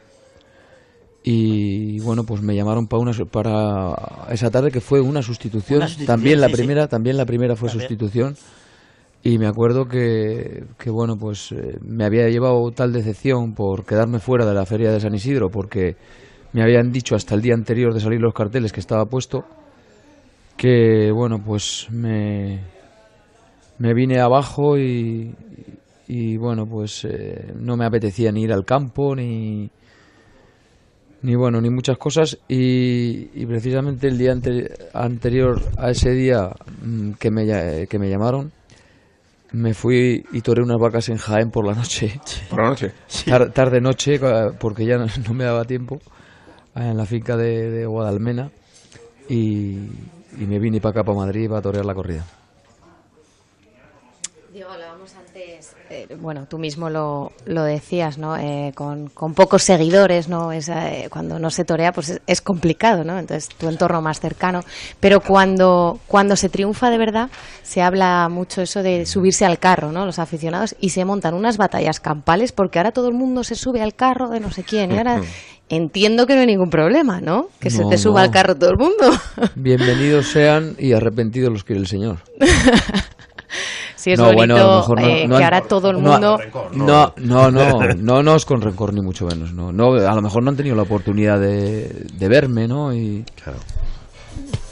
Y 1.24 2.00
bueno, 2.00 2.24
pues 2.24 2.42
me 2.42 2.56
llamaron 2.56 2.88
para 2.88 3.02
una 3.02 3.12
para 3.26 4.28
esa 4.32 4.50
tarde 4.50 4.72
que 4.72 4.82
fue 4.82 5.02
una 5.02 5.22
sustitución. 5.22 5.84
también 6.06 6.42
la 6.42 6.50
primera, 6.50 6.88
también 6.88 7.18
la 7.18 7.26
primera 7.26 7.56
fue 7.56 7.70
sustitución. 7.70 8.36
Y 9.24 9.38
me 9.38 9.48
acuerdo 9.48 9.86
que, 9.88 10.64
que 10.80 10.90
bueno, 10.90 11.16
pues 11.16 11.52
eh, 11.52 11.78
me 11.82 12.06
había 12.06 12.28
llevado 12.30 12.72
tal 12.72 12.92
decepción 12.92 13.54
por 13.54 13.86
quedarme 13.86 14.20
fuera 14.20 14.46
de 14.46 14.56
la 14.56 14.66
feria 14.66 14.92
de 14.92 15.00
San 15.00 15.14
Isidro, 15.14 15.50
porque 15.50 15.96
me 16.54 16.64
habían 16.64 16.92
dicho 16.92 17.16
hasta 17.16 17.36
el 17.36 17.42
día 17.42 17.54
anterior 17.54 17.94
de 17.94 18.00
salir 18.00 18.20
los 18.20 18.34
carteles 18.34 18.72
que 18.72 18.80
estaba 18.80 19.06
puesto, 19.06 19.46
que 20.58 21.12
bueno, 21.12 21.38
pues 21.46 21.88
me, 21.92 22.62
me 23.78 23.94
vine 23.94 24.20
abajo 24.20 24.78
y, 24.78 25.36
y 26.08 26.38
bueno, 26.38 26.66
pues 26.66 27.06
eh, 27.06 27.54
no 27.56 27.78
me 27.78 27.86
apetecía 27.86 28.32
ni 28.32 28.42
ir 28.42 28.52
al 28.52 28.66
campo 28.66 29.16
ni 29.16 29.70
ni 31.24 31.36
bueno, 31.36 31.62
ni 31.62 31.70
muchas 31.70 31.98
cosas. 31.98 32.38
Y, 32.48 33.46
precisamente 33.46 34.08
el 34.08 34.18
día 34.18 34.36
anterior 34.94 35.62
a 35.78 35.92
ese 35.92 36.12
día 36.12 36.50
mm, 36.84 37.12
que, 37.14 37.32
me, 37.32 37.88
que 37.88 38.00
me 38.00 38.10
llamaron, 38.10 38.52
me 39.54 39.74
fui 39.74 40.26
y 40.32 40.42
toré 40.42 40.62
unas 40.62 40.80
vacas 40.80 41.10
en 41.10 41.18
Jaén 41.18 41.52
por 41.52 41.66
la 41.66 41.74
noche. 41.74 42.20
¿Por 42.50 42.62
la 42.62 42.70
noche? 42.70 42.94
Tarde-noche, 43.54 44.20
porque 44.60 44.86
ya 44.86 44.98
no, 45.28 45.34
me 45.34 45.44
daba 45.44 45.66
tiempo, 45.66 46.00
en 46.76 46.98
la 46.98 47.06
finca 47.06 47.36
de, 47.38 47.86
Guadalmena. 47.86 48.50
Y, 49.30 49.78
y 50.38 50.46
me 50.48 50.60
vine 50.60 50.82
para 50.82 50.92
acá, 50.92 51.04
para 51.04 51.18
Madrid, 51.18 51.48
para 51.50 51.62
torear 51.62 51.86
la 51.86 51.94
corrida. 51.94 52.26
Eh, 55.94 56.08
bueno, 56.22 56.46
tú 56.50 56.58
mismo 56.58 56.90
lo, 56.90 57.34
lo 57.46 57.64
decías, 57.66 58.18
¿no? 58.18 58.38
Eh, 58.38 58.72
con, 58.76 59.10
con, 59.10 59.34
pocos 59.34 59.64
seguidores, 59.64 60.30
¿no? 60.30 60.54
Es, 60.54 60.70
eh, 60.70 61.10
cuando 61.12 61.38
no 61.38 61.50
se 61.50 61.66
torea, 61.66 61.92
pues 61.92 62.22
es, 62.26 62.40
complicado, 62.40 63.04
¿no? 63.04 63.20
Entonces, 63.20 63.50
tu 63.50 63.68
entorno 63.68 64.02
más 64.02 64.22
cercano. 64.22 64.62
Pero 65.02 65.20
cuando, 65.20 66.00
cuando 66.08 66.38
se 66.38 66.48
triunfa 66.48 66.90
de 66.92 66.98
verdad, 66.98 67.30
se 67.64 67.82
habla 67.82 68.30
mucho 68.30 68.62
eso 68.62 68.84
de 68.84 69.06
subirse 69.06 69.44
al 69.44 69.60
carro, 69.60 69.92
¿no? 69.92 70.06
Los 70.06 70.18
aficionados, 70.18 70.78
y 70.80 70.92
se 70.92 71.04
montan 71.04 71.34
unas 71.34 71.58
batallas 71.58 72.00
campales, 72.00 72.54
porque 72.54 72.80
ahora 72.80 72.94
todo 72.94 73.10
el 73.10 73.14
mundo 73.14 73.44
se 73.44 73.56
sube 73.56 73.82
al 73.82 73.94
carro 73.94 74.30
de 74.30 74.40
no 74.40 74.50
sé 74.50 74.64
quién, 74.64 74.94
y 74.94 74.98
ahora 74.98 75.22
entiendo 75.68 76.26
que 76.26 76.36
no 76.36 76.40
hay 76.40 76.48
ningún 76.48 76.70
problema, 76.70 77.20
¿no? 77.20 77.50
Que 77.60 77.70
se 77.70 77.84
te 77.84 77.98
suba 77.98 78.22
al 78.22 78.32
carro 78.32 78.56
todo 78.56 78.70
el 78.70 78.78
mundo. 78.78 79.12
Bienvenidos 79.56 80.28
sean 80.28 80.74
y 80.80 80.94
arrepentidos 80.94 81.52
los 81.52 81.66
quiere 81.66 81.82
el 81.82 81.88
Señor. 81.88 82.20
sí 84.02 84.12
es 84.12 84.20
bonito 84.20 84.96
eh, 84.98 85.28
que 85.28 85.44
ahora 85.44 85.62
todo 85.62 85.92
el 85.92 85.98
mundo... 85.98 86.40
No, 86.74 87.14
no, 87.18 87.52
no, 87.52 87.94
no, 87.96 88.24
no, 88.24 88.36
es 88.36 88.46
con 88.46 88.62
rencor 88.62 88.94
ni 88.94 89.02
mucho 89.02 89.28
menos. 89.28 89.54
No, 89.54 89.72
no, 89.72 89.94
a 89.94 90.16
lo 90.16 90.22
mejor 90.22 90.44
no 90.44 90.50
han 90.50 90.58
tenido 90.58 90.76
la 90.76 90.82
oportunidad 90.82 91.40
de, 91.40 92.08
de 92.18 92.28
verme, 92.28 92.68
¿no? 92.68 92.94
Y, 92.94 93.24
claro. 93.36 93.60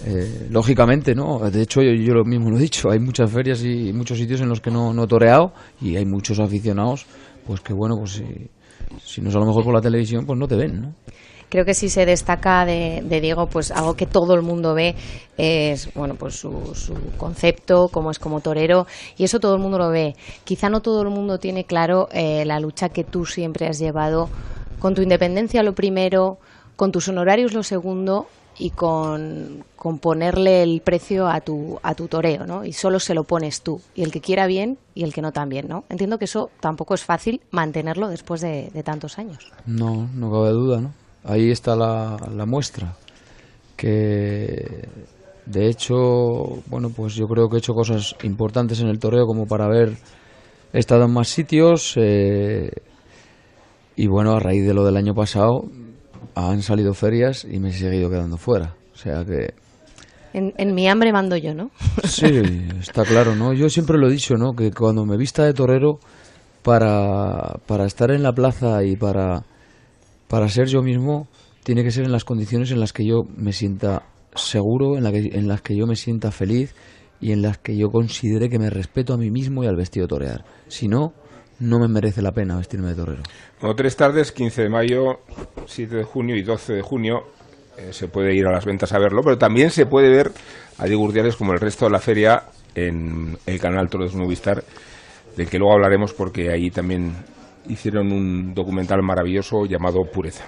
Eh, 0.06 0.48
lógicamente, 0.50 1.14
¿no? 1.14 1.40
De 1.52 1.62
hecho, 1.62 1.82
yo, 1.82 2.14
lo 2.14 2.26
mismo 2.26 2.50
lo 2.50 2.58
he 2.58 2.62
dicho. 2.62 2.90
Hay 2.90 3.00
muchas 3.00 3.32
ferias 3.32 3.64
y 3.64 3.94
muchos 3.94 4.18
sitios 4.18 4.42
en 4.42 4.50
los 4.50 4.62
que 4.62 4.72
no, 4.72 4.94
no 4.94 5.04
he 5.04 5.08
toreado 5.08 5.54
y 5.80 5.96
hay 5.96 6.06
muchos 6.06 6.40
aficionados, 6.40 7.06
pues 7.46 7.62
que 7.62 7.74
bueno, 7.74 7.98
pues 7.98 8.14
si, 8.14 8.50
si 9.04 9.22
no 9.22 9.30
es 9.30 9.36
a 9.36 9.40
lo 9.40 9.46
mejor 9.46 9.64
por 9.64 9.76
la 9.76 9.82
televisión, 9.82 10.26
pues 10.26 10.40
no 10.40 10.48
te 10.48 10.56
ven, 10.56 10.82
¿no? 10.82 10.96
Creo 11.50 11.66
que 11.66 11.74
sí 11.74 11.90
se 11.90 12.06
destaca 12.06 12.66
de, 12.66 13.20
Diego, 13.22 13.48
pues 13.48 13.72
algo 13.72 13.96
que 13.96 14.06
todo 14.06 14.34
el 14.36 14.42
mundo 14.42 14.74
ve 14.74 14.96
es 15.38 15.92
bueno 15.94 16.16
pues 16.16 16.36
su, 16.36 16.52
concepto, 17.18 17.90
cómo 17.92 18.12
es 18.12 18.20
como 18.20 18.40
torero, 18.40 18.88
y 19.18 19.24
eso 19.24 19.40
todo 19.40 19.56
el 19.56 19.62
mundo 19.62 19.78
lo 19.78 19.90
ve. 19.90 20.16
Quizá 20.44 20.70
no 20.70 20.82
todo 20.82 21.02
el 21.02 21.10
mundo 21.10 21.40
tiene 21.40 21.66
claro 21.66 22.08
eh, 22.12 22.46
la 22.46 22.60
lucha 22.60 22.90
que 22.90 23.04
tú 23.04 23.26
siempre 23.26 23.68
has 23.68 23.80
llevado 23.80 24.30
con 24.80 24.96
tu 24.96 25.02
independencia 25.02 25.64
lo 25.64 25.74
primero, 25.74 26.38
con 26.76 26.92
tus 26.92 27.08
honorarios 27.08 27.54
lo 27.54 27.64
segundo 27.64 28.28
y 28.58 28.72
con, 28.72 29.64
con, 29.76 30.00
ponerle 30.00 30.64
el 30.64 30.82
precio 30.82 31.28
a 31.28 31.40
tu, 31.40 31.80
a 31.82 31.96
tu 31.96 32.08
toreo, 32.08 32.46
¿no? 32.46 32.66
Y 32.66 32.74
solo 32.74 33.00
se 33.00 33.14
lo 33.14 33.24
pones 33.24 33.62
tú, 33.62 33.82
y 33.96 34.04
el 34.04 34.12
que 34.12 34.20
quiera 34.20 34.48
bien 34.48 34.78
y 34.94 35.04
el 35.04 35.14
que 35.14 35.22
no 35.22 35.32
también, 35.32 35.68
¿no? 35.68 35.86
Entiendo 35.90 36.18
que 36.20 36.26
eso 36.26 36.50
tampoco 36.60 36.94
es 36.94 37.04
fácil 37.04 37.42
mantenerlo 37.52 38.10
después 38.10 38.42
de, 38.42 38.70
de 38.74 38.84
tantos 38.84 39.18
años. 39.18 39.52
No, 39.66 40.10
no 40.14 40.30
cabe 40.30 40.50
duda, 40.50 40.82
¿no? 40.82 40.94
Ahí 41.24 41.52
está 41.52 41.76
la, 41.76 42.18
la 42.36 42.46
muestra. 42.46 42.96
Que 43.76 44.88
de 45.46 45.68
hecho, 45.68 46.62
bueno, 46.68 46.90
pues 46.96 47.16
yo 47.16 47.26
creo 47.28 47.50
que 47.50 47.56
he 47.56 47.60
hecho 47.60 47.74
cosas 47.74 48.16
importantes 48.24 48.82
en 48.82 48.88
el 48.88 49.00
toreo 49.00 49.26
como 49.26 49.46
para 49.46 49.66
haber 49.66 49.98
estado 50.74 51.06
en 51.06 51.14
más 51.14 51.28
sitios. 51.28 51.94
Eh, 51.98 52.70
y 53.96 54.08
bueno, 54.08 54.34
a 54.34 54.40
raíz 54.40 54.66
de 54.66 54.74
lo 54.74 54.86
del 54.86 54.98
año 54.98 55.14
pasado 55.14 55.64
han 56.36 56.62
salido 56.62 56.94
ferias 56.94 57.46
y 57.50 57.60
me 57.60 57.70
he 57.70 57.74
seguido 57.74 58.10
quedando 58.10 58.38
fuera. 58.38 58.76
O 58.94 58.98
sea 58.98 59.26
que. 59.26 59.54
En, 60.34 60.54
en, 60.58 60.76
mi 60.76 60.88
hambre 60.88 61.12
mando 61.12 61.36
yo, 61.36 61.56
¿no? 61.56 61.72
Sí, 62.04 62.42
está 62.80 63.04
claro, 63.04 63.36
¿no? 63.36 63.54
Yo 63.54 63.68
siempre 63.70 63.98
lo 63.98 64.08
he 64.08 64.12
dicho, 64.12 64.36
¿no? 64.36 64.54
Que 64.54 64.72
cuando 64.72 65.04
me 65.04 65.18
vista 65.18 65.44
de 65.44 65.54
torero, 65.54 66.00
para, 66.64 67.56
para 67.66 67.86
estar 67.86 68.12
en 68.12 68.24
la 68.24 68.34
plaza 68.34 68.84
y 68.84 68.96
para 68.96 69.44
para 70.30 70.48
ser 70.48 70.68
yo 70.68 70.82
mismo 70.82 71.28
tiene 71.64 71.84
que 71.84 71.92
ser 71.92 72.06
en 72.06 72.12
las 72.12 72.24
condiciones 72.24 72.72
en 72.72 72.80
las 72.80 72.94
que 72.94 73.06
yo 73.06 73.24
me 73.36 73.52
sienta 73.52 74.04
seguro, 74.36 74.96
en, 74.96 75.04
la 75.04 75.12
que, 75.12 75.32
en 75.34 75.48
las 75.48 75.62
que 75.62 75.76
yo 75.76 75.86
me 75.88 75.96
sienta 75.96 76.32
feliz 76.32 76.74
y 77.20 77.32
en 77.34 77.42
las 77.42 77.58
que 77.58 77.76
yo 77.76 77.90
considere 77.90 78.48
que 78.48 78.60
me 78.60 78.70
respeto 78.70 79.14
a 79.14 79.18
mí 79.18 79.30
mismo 79.32 79.64
y 79.64 79.68
al 79.68 79.76
vestido 79.76 80.08
torear. 80.08 80.46
Si 80.68 80.88
no, 80.88 81.14
no 81.60 81.80
me 81.80 81.88
merece 81.88 82.22
la 82.22 82.32
pena 82.32 82.56
vestirme 82.58 82.90
de 82.90 82.96
torero. 82.96 83.24
Bueno, 83.60 83.76
tres 83.76 83.98
tardes, 83.98 84.32
15 84.32 84.64
de 84.64 84.70
mayo, 84.70 85.20
7 85.66 85.98
de 85.98 86.04
junio 86.04 86.38
y 86.38 86.44
12 86.44 86.74
de 86.74 86.82
junio, 86.82 87.24
eh, 87.78 87.92
se 87.92 88.08
puede 88.08 88.34
ir 88.36 88.46
a 88.46 88.52
las 88.52 88.66
ventas 88.66 88.94
a 88.94 89.00
verlo, 89.00 89.22
pero 89.24 89.38
también 89.38 89.72
se 89.72 89.86
puede 89.88 90.10
ver 90.10 90.32
a 90.78 90.86
Diego 90.86 91.12
como 91.38 91.54
el 91.54 91.60
resto 91.60 91.86
de 91.86 91.92
la 91.92 92.00
feria 92.00 92.44
en 92.76 93.38
el 93.46 93.60
canal 93.60 93.90
Toros 93.90 94.16
Movistar, 94.16 94.64
del 95.36 95.50
que 95.50 95.58
luego 95.58 95.74
hablaremos 95.74 96.14
porque 96.14 96.52
ahí 96.52 96.70
también 96.70 97.14
hicieron 97.70 98.12
un 98.12 98.54
documental 98.54 99.02
maravilloso 99.02 99.66
llamado 99.66 100.04
Pureza. 100.12 100.46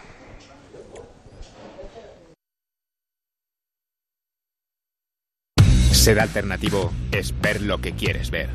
Ser 5.91 6.19
alternativo 6.19 6.91
es 7.11 7.39
ver 7.39 7.61
lo 7.61 7.79
que 7.79 7.93
quieres 7.93 8.31
ver. 8.31 8.49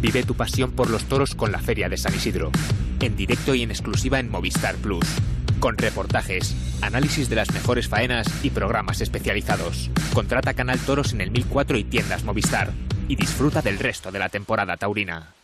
Vive 0.00 0.22
tu 0.22 0.34
pasión 0.34 0.70
por 0.72 0.90
los 0.90 1.04
toros 1.04 1.34
con 1.34 1.50
la 1.50 1.58
Feria 1.58 1.88
de 1.88 1.96
San 1.96 2.14
Isidro, 2.14 2.52
en 3.00 3.16
directo 3.16 3.54
y 3.54 3.62
en 3.62 3.70
exclusiva 3.70 4.20
en 4.20 4.30
Movistar 4.30 4.76
Plus, 4.76 5.04
con 5.58 5.76
reportajes, 5.76 6.54
análisis 6.82 7.28
de 7.28 7.36
las 7.36 7.52
mejores 7.52 7.88
faenas 7.88 8.28
y 8.44 8.50
programas 8.50 9.00
especializados. 9.00 9.90
Contrata 10.12 10.54
Canal 10.54 10.78
Toros 10.78 11.14
en 11.14 11.20
el 11.20 11.32
1004 11.32 11.78
y 11.78 11.84
tiendas 11.84 12.22
Movistar 12.22 12.70
y 13.08 13.16
disfruta 13.16 13.60
del 13.60 13.78
resto 13.78 14.12
de 14.12 14.20
la 14.20 14.28
temporada 14.28 14.76
taurina. 14.76 15.34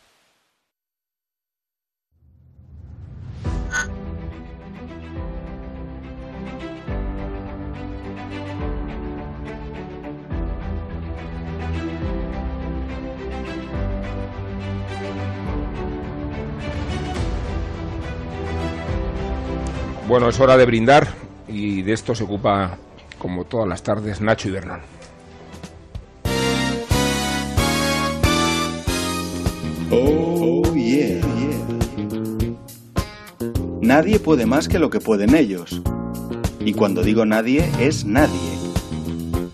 Bueno, 20.10 20.28
es 20.28 20.40
hora 20.40 20.56
de 20.56 20.66
brindar 20.66 21.06
y 21.46 21.82
de 21.82 21.92
esto 21.92 22.16
se 22.16 22.24
ocupa, 22.24 22.76
como 23.16 23.44
todas 23.44 23.68
las 23.68 23.84
tardes, 23.84 24.20
Nacho 24.20 24.48
y 24.48 24.50
Bernal. 24.50 24.80
Oh, 29.92 30.62
yeah. 30.74 31.20
Nadie 33.80 34.18
puede 34.18 34.46
más 34.46 34.66
que 34.66 34.80
lo 34.80 34.90
que 34.90 34.98
pueden 34.98 35.36
ellos. 35.36 35.80
Y 36.58 36.72
cuando 36.72 37.04
digo 37.04 37.24
nadie, 37.24 37.70
es 37.78 38.04
nadie. 38.04 38.50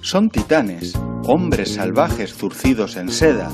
Son 0.00 0.30
titanes, 0.30 0.94
hombres 1.24 1.74
salvajes 1.74 2.32
zurcidos 2.32 2.96
en 2.96 3.10
seda. 3.10 3.52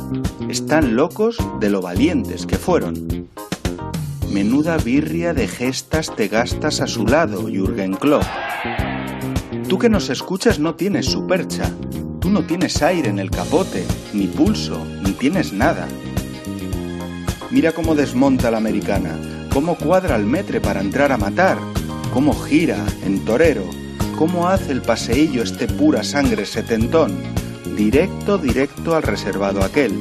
Están 0.49 0.95
locos 0.95 1.37
de 1.59 1.69
lo 1.69 1.81
valientes 1.83 2.47
que 2.47 2.59
fueron. 2.59 3.29
Menuda 4.33 4.79
birria 4.79 5.35
de 5.35 5.47
gestas 5.47 6.17
te 6.17 6.27
gastas 6.29 6.81
a 6.81 6.87
su 6.87 7.07
lado, 7.07 7.49
Jürgen 7.49 7.93
Klopp. 7.93 8.25
Tú 9.69 9.79
que 9.79 9.91
nos 9.91 10.09
escuchas 10.09 10.59
no 10.59 10.75
tienes 10.75 11.05
su 11.05 11.27
percha, 11.27 11.71
tú 12.19 12.31
no 12.31 12.43
tienes 12.43 12.81
aire 12.83 13.11
en 13.11 13.19
el 13.19 13.31
capote, 13.31 13.85
ni 14.15 14.27
pulso, 14.29 14.87
ni 15.03 15.13
tienes 15.13 15.53
nada. 15.53 15.87
Mira 17.51 17.73
cómo 17.73 17.95
desmonta 17.95 18.51
la 18.51 18.57
americana, 18.57 19.19
cómo 19.53 19.77
cuadra 19.77 20.17
el 20.17 20.25
metre 20.25 20.63
para 20.63 20.81
entrar 20.81 21.13
a 21.13 21.19
matar, 21.19 21.59
cómo 22.15 22.33
gira 22.33 22.83
en 23.05 23.23
torero, 23.27 23.69
cómo 24.17 24.49
hace 24.49 24.73
el 24.73 24.81
paseillo 24.81 25.43
este 25.43 25.69
pura 25.69 26.03
sangre 26.03 26.47
setentón, 26.47 27.13
directo, 27.77 28.39
directo 28.39 28.97
al 28.97 29.03
reservado 29.03 29.63
aquel. 29.63 29.93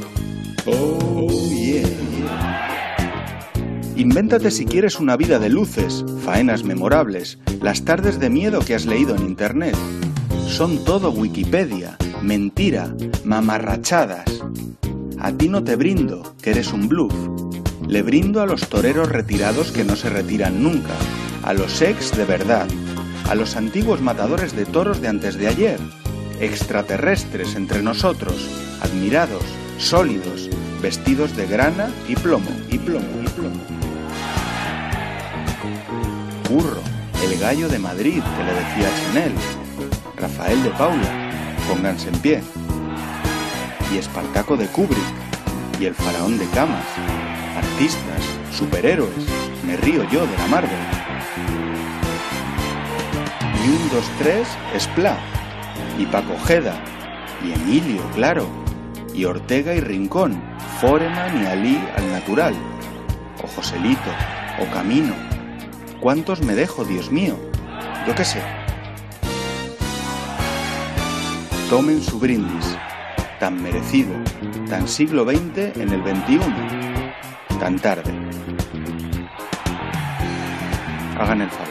Oh, 0.65 1.27
yeah. 1.49 2.00
Invéntate 3.95 4.51
si 4.51 4.65
quieres 4.65 4.99
una 4.99 5.17
vida 5.17 5.37
de 5.37 5.49
luces, 5.49 6.05
faenas 6.23 6.63
memorables, 6.63 7.37
las 7.61 7.83
tardes 7.83 8.19
de 8.19 8.29
miedo 8.29 8.61
que 8.61 8.73
has 8.73 8.85
leído 8.85 9.15
en 9.15 9.23
Internet. 9.23 9.75
Son 10.47 10.83
todo 10.85 11.11
Wikipedia, 11.11 11.97
mentira, 12.21 12.95
mamarrachadas. 13.25 14.43
A 15.19 15.31
ti 15.33 15.49
no 15.49 15.63
te 15.63 15.75
brindo, 15.75 16.35
que 16.41 16.51
eres 16.51 16.73
un 16.73 16.87
bluff. 16.87 17.13
Le 17.87 18.01
brindo 18.01 18.41
a 18.41 18.45
los 18.45 18.69
toreros 18.69 19.09
retirados 19.09 19.71
que 19.71 19.83
no 19.83 19.95
se 19.95 20.09
retiran 20.09 20.63
nunca, 20.63 20.95
a 21.43 21.53
los 21.53 21.81
ex 21.81 22.15
de 22.15 22.25
verdad, 22.25 22.67
a 23.29 23.35
los 23.35 23.55
antiguos 23.55 24.01
matadores 24.01 24.55
de 24.55 24.65
toros 24.65 25.01
de 25.01 25.09
antes 25.09 25.35
de 25.35 25.47
ayer, 25.47 25.79
extraterrestres 26.39 27.55
entre 27.55 27.83
nosotros, 27.83 28.47
admirados, 28.81 29.43
sólidos, 29.77 30.49
vestidos 30.81 31.35
de 31.35 31.45
grana 31.45 31.91
y 32.07 32.15
plomo, 32.15 32.49
y 32.69 32.77
plomo, 32.77 33.07
y 33.23 33.29
plomo. 33.29 33.80
Burro, 36.51 36.81
El 37.23 37.39
gallo 37.39 37.69
de 37.69 37.79
Madrid, 37.79 38.21
que 38.21 38.43
le 38.43 38.53
decía 38.53 38.89
Chanel. 38.99 39.33
Rafael 40.17 40.61
de 40.63 40.69
Paula, 40.71 41.31
pónganse 41.69 42.09
en 42.09 42.19
pie. 42.19 42.43
Y 43.93 43.97
Espartaco 43.97 44.57
de 44.57 44.67
Kubrick. 44.67 44.99
Y 45.79 45.85
el 45.85 45.95
faraón 45.95 46.37
de 46.37 46.45
Camas. 46.47 46.85
Artistas, 47.55 48.21
superhéroes. 48.51 49.25
Me 49.65 49.77
río 49.77 50.03
yo 50.11 50.27
de 50.27 50.37
la 50.37 50.47
Marvel. 50.47 50.83
Y 53.63 53.69
un, 53.69 53.89
dos, 53.89 54.05
tres, 54.19 54.47
Splat. 54.77 55.19
Y 55.97 56.05
Paco 56.05 56.35
Jeda. 56.45 56.75
Y 57.45 57.53
Emilio, 57.53 58.01
claro. 58.13 58.45
Y 59.13 59.25
Ortega 59.25 59.73
y 59.73 59.79
Rincón. 59.79 60.41
Foreman 60.81 61.43
y 61.43 61.45
Ali 61.45 61.79
al 61.95 62.11
natural. 62.11 62.55
O 63.43 63.47
Joselito. 63.47 64.11
O 64.59 64.71
Camino. 64.73 65.30
¿Cuántos 66.01 66.41
me 66.41 66.55
dejo, 66.55 66.83
Dios 66.83 67.11
mío? 67.11 67.37
Yo 68.07 68.15
qué 68.15 68.25
sé. 68.25 68.41
Tomen 71.69 72.01
su 72.01 72.17
brindis, 72.19 72.75
tan 73.39 73.61
merecido, 73.61 74.11
tan 74.67 74.87
siglo 74.87 75.25
XX 75.25 75.77
en 75.77 75.93
el 75.93 76.01
XXI, 76.01 76.39
tan 77.59 77.77
tarde. 77.77 78.11
Hagan 81.19 81.43
el 81.43 81.51
favor. 81.51 81.70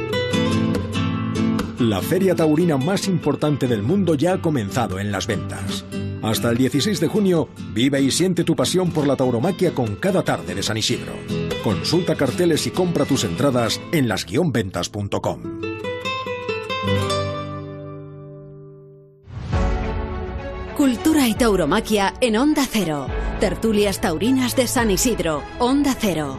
La 1.81 1.99
feria 1.99 2.35
taurina 2.35 2.77
más 2.77 3.07
importante 3.07 3.67
del 3.67 3.81
mundo 3.81 4.13
ya 4.13 4.33
ha 4.33 4.41
comenzado 4.41 4.99
en 4.99 5.11
las 5.11 5.25
ventas. 5.25 5.83
Hasta 6.21 6.51
el 6.51 6.57
16 6.57 6.99
de 6.99 7.07
junio, 7.07 7.49
vive 7.73 7.99
y 7.99 8.11
siente 8.11 8.43
tu 8.43 8.55
pasión 8.55 8.91
por 8.91 9.07
la 9.07 9.15
tauromaquia 9.15 9.73
con 9.73 9.95
cada 9.95 10.21
tarde 10.21 10.53
de 10.53 10.61
San 10.61 10.77
Isidro. 10.77 11.13
Consulta 11.63 12.13
carteles 12.13 12.67
y 12.67 12.69
compra 12.69 13.05
tus 13.05 13.23
entradas 13.23 13.81
en 13.91 14.07
las-ventas.com. 14.07 15.41
Cultura 20.77 21.27
y 21.27 21.33
tauromaquia 21.33 22.13
en 22.21 22.37
Onda 22.37 22.67
Cero. 22.69 23.07
Tertulias 23.39 23.99
Taurinas 23.99 24.55
de 24.55 24.67
San 24.67 24.91
Isidro, 24.91 25.41
Onda 25.57 25.95
Cero. 25.99 26.37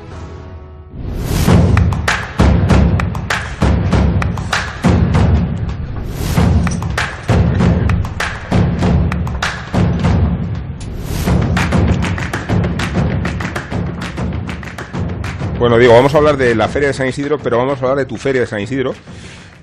Bueno, 15.63 15.79
digo, 15.79 15.95
vamos 15.95 16.13
a 16.13 16.19
hablar 16.19 16.37
de 16.37 16.57
la 16.57 16.67
Feria 16.67 16.89
de 16.89 16.93
San 16.93 17.07
Isidro, 17.07 17.39
pero 17.39 17.57
vamos 17.57 17.81
a 17.81 17.85
hablar 17.85 17.99
de 17.99 18.05
tu 18.05 18.17
Feria 18.17 18.41
de 18.41 18.49
San 18.49 18.59
Isidro, 18.59 18.95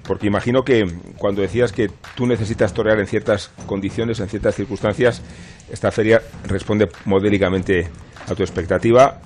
porque 0.07 0.27
imagino 0.27 0.63
que 0.63 0.89
cuando 1.17 1.41
decías 1.41 1.73
que 1.73 1.91
tú 2.15 2.25
necesitas 2.25 2.73
torear 2.73 3.01
en 3.01 3.05
ciertas 3.05 3.51
condiciones, 3.65 4.21
en 4.21 4.29
ciertas 4.29 4.55
circunstancias, 4.55 5.21
esta 5.69 5.91
feria 5.91 6.21
responde 6.47 6.87
modélicamente 7.03 7.89
a 8.29 8.33
tu 8.33 8.43
expectativa. 8.43 9.19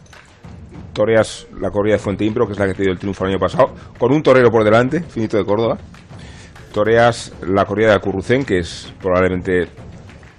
Toreas 0.94 1.46
la 1.62 1.70
corrida 1.70 1.94
de 1.94 2.00
Fuente 2.00 2.26
Imbro, 2.26 2.48
que 2.48 2.54
es 2.54 2.60
la 2.60 2.66
que 2.66 2.74
te 2.74 2.82
dio 2.82 2.92
el 2.92 2.98
triunfo 2.98 3.24
el 3.26 3.34
año 3.34 3.40
pasado, 3.40 3.76
con 4.00 4.12
un 4.12 4.24
torero 4.24 4.50
por 4.50 4.64
delante, 4.64 5.04
finito 5.04 5.38
de 5.38 5.46
Córdoba. 5.46 5.78
Toreas 6.74 7.34
la 7.48 7.66
corrida 7.66 7.90
de 7.90 7.96
Acurrucén, 7.98 8.46
que 8.46 8.58
es 8.58 8.92
probablemente 9.00 9.68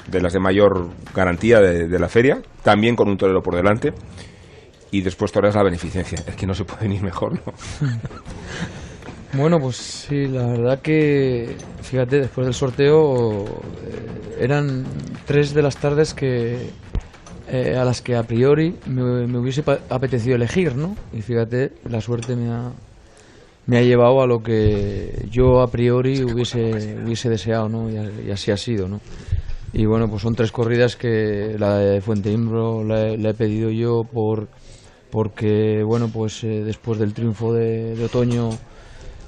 de 0.09 0.21
las 0.21 0.33
de 0.33 0.41
mayor 0.41 0.89
garantía 1.15 1.61
de 1.61 1.99
la 2.01 2.09
feria, 2.09 2.43
también 2.65 2.97
con 2.97 3.09
un 3.09 3.17
torero 3.17 3.41
por 3.41 3.55
delante 3.55 3.93
y 4.95 5.01
después 5.01 5.33
toreas 5.33 5.57
la 5.57 5.65
beneficencia. 5.65 6.23
Es 6.25 6.37
que 6.37 6.47
no 6.47 6.55
se 6.55 6.65
puede 6.65 6.87
ir 6.95 7.03
mejor, 7.03 7.35
¿no? 7.35 7.53
Bueno, 9.37 9.59
pues 9.59 9.75
sí, 9.75 10.29
la 10.29 10.47
verdad 10.47 10.81
que, 10.81 11.57
fíjate, 11.83 12.21
después 12.21 12.47
del 12.47 12.55
sorteo 12.55 13.45
eh, 13.45 14.37
eran 14.39 14.85
tres 15.27 15.53
de 15.53 15.61
las 15.61 15.77
tardes 15.77 16.15
que 16.15 16.71
eh, 17.49 17.77
a 17.77 17.85
las 17.85 18.01
que 18.01 18.15
a 18.15 18.23
priori 18.23 18.77
me, 18.87 19.27
me 19.27 19.39
hubiese 19.39 19.65
apetecido 19.91 20.37
elegir, 20.37 20.77
¿no? 20.77 20.95
Y 21.13 21.21
fíjate, 21.21 21.73
la 21.91 22.01
suerte 22.01 22.37
me 22.37 22.49
ha, 22.53 22.71
me 23.67 23.79
ha 23.79 23.83
llevado 23.83 24.23
a 24.23 24.29
lo 24.29 24.41
que 24.41 25.27
yo 25.29 25.63
a 25.63 25.67
priori 25.67 26.23
hubiese, 26.23 27.03
hubiese 27.05 27.29
deseado, 27.29 27.69
¿no? 27.69 27.91
Y, 27.91 28.29
y 28.29 28.31
así 28.31 28.53
ha 28.53 28.57
sido, 28.57 28.87
¿no? 28.87 29.01
Y 29.73 29.87
bueno, 29.87 30.09
pues 30.09 30.23
son 30.23 30.37
tres 30.37 30.53
corridas 30.53 30.95
que 30.95 31.57
la 31.59 31.79
de 31.79 32.01
Fuente 32.01 32.31
Imbro 32.31 32.85
la, 32.85 33.17
la 33.17 33.31
he 33.31 33.35
pedido 33.35 33.69
yo 33.71 34.05
por 34.05 34.47
porque 35.15 35.85
bueno 35.85 36.09
pues 36.09 36.43
eh, 36.43 36.65
después 36.65 36.99
del 36.99 37.15
triunfo 37.15 37.53
de, 37.53 38.05
otoño 38.05 38.51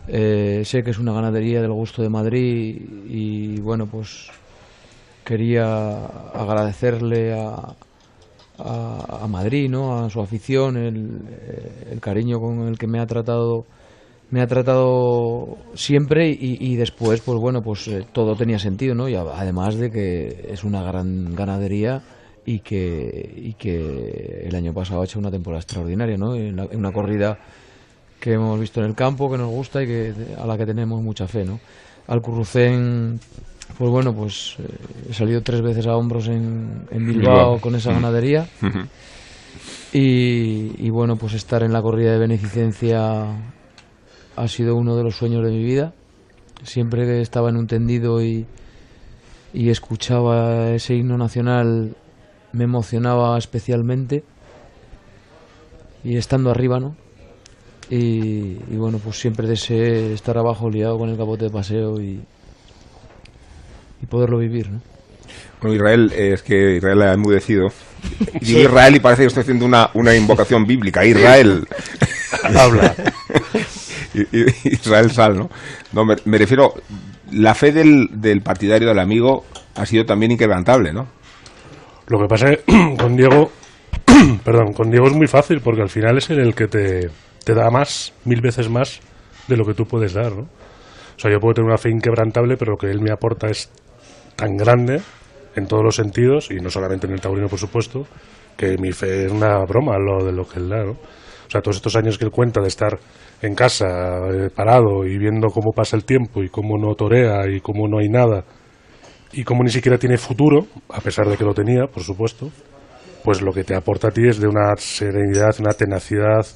eh, 0.08 0.62
sé 0.64 0.82
que 0.82 0.90
es 0.90 0.98
una 0.98 1.12
ganadería 1.12 1.62
del 1.62 1.70
gusto 1.70 2.02
de 2.02 2.08
Madrid 2.08 2.76
y 3.08 3.60
bueno 3.60 3.86
pues 3.86 4.28
quería 5.24 6.06
agradecerle 6.34 7.34
a, 7.34 7.76
a, 8.58 9.28
Madrid 9.28 9.70
no 9.70 10.04
a 10.04 10.10
su 10.10 10.20
afición 10.20 10.76
el, 10.76 12.00
cariño 12.00 12.40
con 12.40 12.66
el 12.66 12.78
que 12.78 12.88
me 12.88 12.98
ha 12.98 13.06
tratado 13.06 13.64
me 14.32 14.40
ha 14.42 14.48
tratado 14.48 15.56
siempre 15.74 16.30
y, 16.30 16.56
y 16.58 16.74
después 16.74 17.20
pues 17.20 17.38
bueno 17.38 17.62
pues 17.62 17.86
eh, 17.86 18.04
todo 18.12 18.34
tenía 18.34 18.58
sentido 18.58 18.96
no 18.96 19.08
y 19.08 19.14
además 19.14 19.76
de 19.76 19.92
que 19.92 20.48
es 20.50 20.64
una 20.64 20.82
gran 20.82 21.36
ganadería 21.36 22.02
y 22.46 22.60
que 22.60 23.34
y 23.36 23.52
que 23.54 24.44
el 24.46 24.54
año 24.54 24.72
pasado 24.72 25.02
ha 25.02 25.04
hecho 25.04 25.18
una 25.18 25.30
temporada 25.30 25.60
extraordinaria 25.60 26.16
no 26.16 26.34
en, 26.36 26.54
la- 26.56 26.64
en 26.70 26.78
una 26.78 26.92
corrida 26.92 27.38
que 28.20 28.32
hemos 28.34 28.58
visto 28.60 28.80
en 28.80 28.86
el 28.86 28.94
campo 28.94 29.30
que 29.30 29.36
nos 29.36 29.50
gusta 29.50 29.82
y 29.82 29.86
que 29.86 30.14
a 30.38 30.46
la 30.46 30.56
que 30.56 30.64
tenemos 30.64 31.02
mucha 31.02 31.26
fe 31.26 31.44
no 31.44 31.58
Alcurrucén 32.06 33.18
pues 33.78 33.90
bueno, 33.90 34.14
pues 34.14 34.54
eh, 34.60 34.62
he 35.10 35.12
salido 35.12 35.42
tres 35.42 35.60
veces 35.60 35.86
a 35.88 35.96
hombros 35.96 36.28
en, 36.28 36.82
en 36.92 37.04
Bilbao 37.04 37.58
con 37.60 37.74
esa 37.74 37.92
ganadería. 37.92 38.46
Y, 39.92 40.72
y 40.78 40.90
bueno, 40.90 41.16
pues 41.16 41.34
estar 41.34 41.62
en 41.62 41.72
la 41.72 41.82
corrida 41.82 42.12
de 42.12 42.18
beneficencia 42.18 43.24
ha 44.36 44.48
sido 44.48 44.76
uno 44.76 44.96
de 44.96 45.02
los 45.02 45.16
sueños 45.16 45.44
de 45.44 45.50
mi 45.50 45.64
vida. 45.64 45.92
Siempre 46.62 47.04
que 47.06 47.20
estaba 47.20 47.48
en 47.50 47.56
un 47.56 47.66
tendido 47.66 48.22
y, 48.22 48.46
y 49.52 49.70
escuchaba 49.70 50.70
ese 50.70 50.94
himno 50.94 51.18
nacional 51.18 51.96
me 52.52 52.64
emocionaba 52.64 53.36
especialmente. 53.38 54.24
Y 56.04 56.16
estando 56.16 56.50
arriba, 56.50 56.78
¿no? 56.78 56.94
Y, 57.90 58.58
y 58.70 58.76
bueno, 58.76 58.98
pues 58.98 59.18
siempre 59.18 59.46
deseé 59.46 60.12
estar 60.12 60.36
abajo 60.38 60.70
liado 60.70 60.98
con 60.98 61.08
el 61.08 61.16
capote 61.16 61.44
de 61.44 61.50
paseo 61.50 62.00
y, 62.00 62.20
y 64.02 64.06
poderlo 64.06 64.38
vivir, 64.38 64.70
¿no? 64.70 64.80
Bueno, 65.60 65.76
Israel, 65.76 66.12
eh, 66.14 66.32
es 66.34 66.42
que 66.42 66.76
Israel 66.76 67.02
ha 67.02 67.12
enmudecido. 67.14 67.68
Digo 68.40 68.40
Sí. 68.42 68.58
Israel 68.60 68.96
y 68.96 69.00
parece 69.00 69.22
que 69.22 69.26
estoy 69.28 69.40
haciendo 69.42 69.64
una, 69.64 69.90
una 69.94 70.14
invocación 70.14 70.64
bíblica. 70.64 71.04
Israel. 71.04 71.66
Habla. 72.54 72.94
Israel 74.64 75.10
Sal, 75.10 75.36
¿no? 75.36 75.50
No, 75.92 76.04
me, 76.04 76.16
me 76.24 76.38
refiero, 76.38 76.74
la 77.32 77.54
fe 77.54 77.72
del, 77.72 78.08
del 78.12 78.42
partidario 78.42 78.88
del 78.88 78.98
amigo 78.98 79.44
ha 79.74 79.84
sido 79.86 80.04
también 80.04 80.32
inquebrantable, 80.32 80.92
¿no? 80.92 81.06
Lo 82.08 82.18
que 82.18 82.26
pasa 82.26 82.50
es 82.50 82.58
que 82.60 82.96
con 82.98 83.16
Diego, 83.16 83.50
perdón, 84.44 84.72
con 84.72 84.90
Diego 84.90 85.06
es 85.06 85.14
muy 85.14 85.26
fácil 85.26 85.60
porque 85.60 85.82
al 85.82 85.88
final 85.88 86.18
es 86.18 86.30
el 86.30 86.54
que 86.54 86.68
te, 86.68 87.10
te 87.44 87.54
da 87.54 87.70
más, 87.70 88.12
mil 88.24 88.40
veces 88.40 88.68
más 88.68 89.00
de 89.48 89.56
lo 89.56 89.64
que 89.64 89.74
tú 89.74 89.86
puedes 89.86 90.12
dar, 90.12 90.32
¿no? 90.32 90.42
O 90.42 91.18
sea, 91.18 91.30
yo 91.30 91.40
puedo 91.40 91.54
tener 91.54 91.68
una 91.68 91.78
fe 91.78 91.90
inquebrantable, 91.90 92.56
pero 92.56 92.72
lo 92.72 92.78
que 92.78 92.90
él 92.90 93.00
me 93.00 93.10
aporta 93.10 93.48
es 93.48 93.70
tan 94.36 94.56
grande 94.56 95.00
en 95.54 95.66
todos 95.66 95.82
los 95.82 95.96
sentidos, 95.96 96.50
y 96.50 96.56
no 96.56 96.68
solamente 96.68 97.06
en 97.06 97.14
el 97.14 97.20
taurino, 97.20 97.48
por 97.48 97.58
supuesto, 97.58 98.06
que 98.56 98.76
mi 98.76 98.92
fe 98.92 99.24
es 99.24 99.32
una 99.32 99.64
broma 99.64 99.96
lo 99.98 100.24
de 100.24 100.32
lo 100.32 100.46
que 100.46 100.58
él 100.58 100.68
da, 100.68 100.84
¿no? 100.84 100.92
O 100.92 101.50
sea, 101.50 101.62
todos 101.62 101.76
estos 101.76 101.96
años 101.96 102.18
que 102.18 102.24
él 102.24 102.30
cuenta 102.30 102.60
de 102.60 102.68
estar 102.68 102.98
en 103.40 103.54
casa, 103.54 103.86
eh, 104.28 104.50
parado 104.54 105.06
y 105.06 105.16
viendo 105.16 105.48
cómo 105.48 105.72
pasa 105.72 105.96
el 105.96 106.04
tiempo 106.04 106.42
y 106.42 106.48
cómo 106.48 106.76
no 106.76 106.94
torea 106.94 107.48
y 107.48 107.60
cómo 107.60 107.88
no 107.88 107.98
hay 107.98 108.08
nada 108.08 108.44
y 109.32 109.44
cómo 109.44 109.62
ni 109.62 109.70
siquiera 109.70 109.98
tiene 109.98 110.16
futuro, 110.16 110.66
a 110.90 111.00
pesar 111.00 111.28
de 111.28 111.36
que 111.36 111.44
lo 111.44 111.54
tenía, 111.54 111.86
por 111.86 112.02
supuesto, 112.02 112.50
pues 113.24 113.42
lo 113.42 113.52
que 113.52 113.64
te 113.64 113.74
aporta 113.74 114.08
a 114.08 114.10
ti 114.10 114.26
es 114.26 114.38
de 114.40 114.46
una 114.46 114.74
serenidad, 114.76 115.54
una 115.58 115.72
tenacidad 115.72 116.46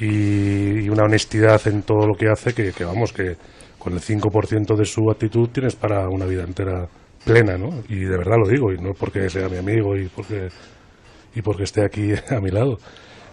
y, 0.00 0.84
y 0.84 0.88
una 0.88 1.04
honestidad 1.04 1.60
en 1.66 1.82
todo 1.82 2.06
lo 2.06 2.14
que 2.14 2.28
hace 2.28 2.54
que, 2.54 2.72
que 2.72 2.84
vamos, 2.84 3.12
que 3.12 3.36
con 3.78 3.92
el 3.92 4.00
5% 4.00 4.76
de 4.76 4.84
su 4.84 5.10
actitud 5.10 5.48
tienes 5.50 5.76
para 5.76 6.08
una 6.08 6.26
vida 6.26 6.44
entera 6.44 6.88
plena, 7.24 7.56
¿no? 7.56 7.82
Y 7.88 8.00
de 8.00 8.16
verdad 8.16 8.36
lo 8.42 8.48
digo, 8.48 8.72
y 8.72 8.78
no 8.78 8.92
porque 8.92 9.28
sea 9.28 9.48
mi 9.48 9.58
amigo 9.58 9.96
y 9.96 10.08
porque, 10.08 10.48
y 11.34 11.42
porque 11.42 11.64
esté 11.64 11.84
aquí 11.84 12.12
a 12.30 12.40
mi 12.40 12.50
lado. 12.50 12.78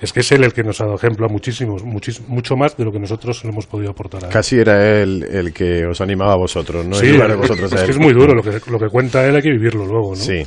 Es 0.02 0.12
que 0.14 0.20
es 0.20 0.32
él 0.32 0.44
el 0.44 0.54
que 0.54 0.62
nos 0.64 0.82
ha 0.82 0.86
dado 0.86 0.98
ejemplo 0.98 1.26
a 1.26 1.30
muchísimos, 1.30 1.84
muchis- 1.86 2.22
mucho 2.28 2.56
más 2.56 2.76
de 2.76 2.84
lo 2.86 2.92
que 2.92 3.00
nosotros 3.00 3.44
le 3.44 3.50
hemos 3.52 3.66
podido 3.66 3.92
aportar 3.92 4.24
a 4.24 4.28
él. 4.28 4.34
Casi 4.34 4.58
era 4.60 5.02
él 5.02 5.24
el 5.32 5.54
que 5.54 5.86
os 5.86 6.02
animaba 6.02 6.34
a 6.34 6.38
vosotros, 6.38 6.86
¿no? 6.86 6.96
Sí, 6.96 7.08
es- 7.16 7.38
vosotros 7.38 7.72
a 7.72 7.76
es 7.76 7.82
él. 7.82 7.86
que 7.88 7.92
es 7.94 8.00
muy 8.00 8.14
duro 8.14 8.34
lo 8.34 8.42
que, 8.44 8.52
lo 8.70 8.78
que 8.80 8.88
cuenta 8.90 9.26
él, 9.26 9.36
hay 9.36 9.42
que 9.42 9.52
vivirlo 9.52 9.86
luego, 9.86 10.10
¿no? 10.12 10.16
Sí. 10.16 10.44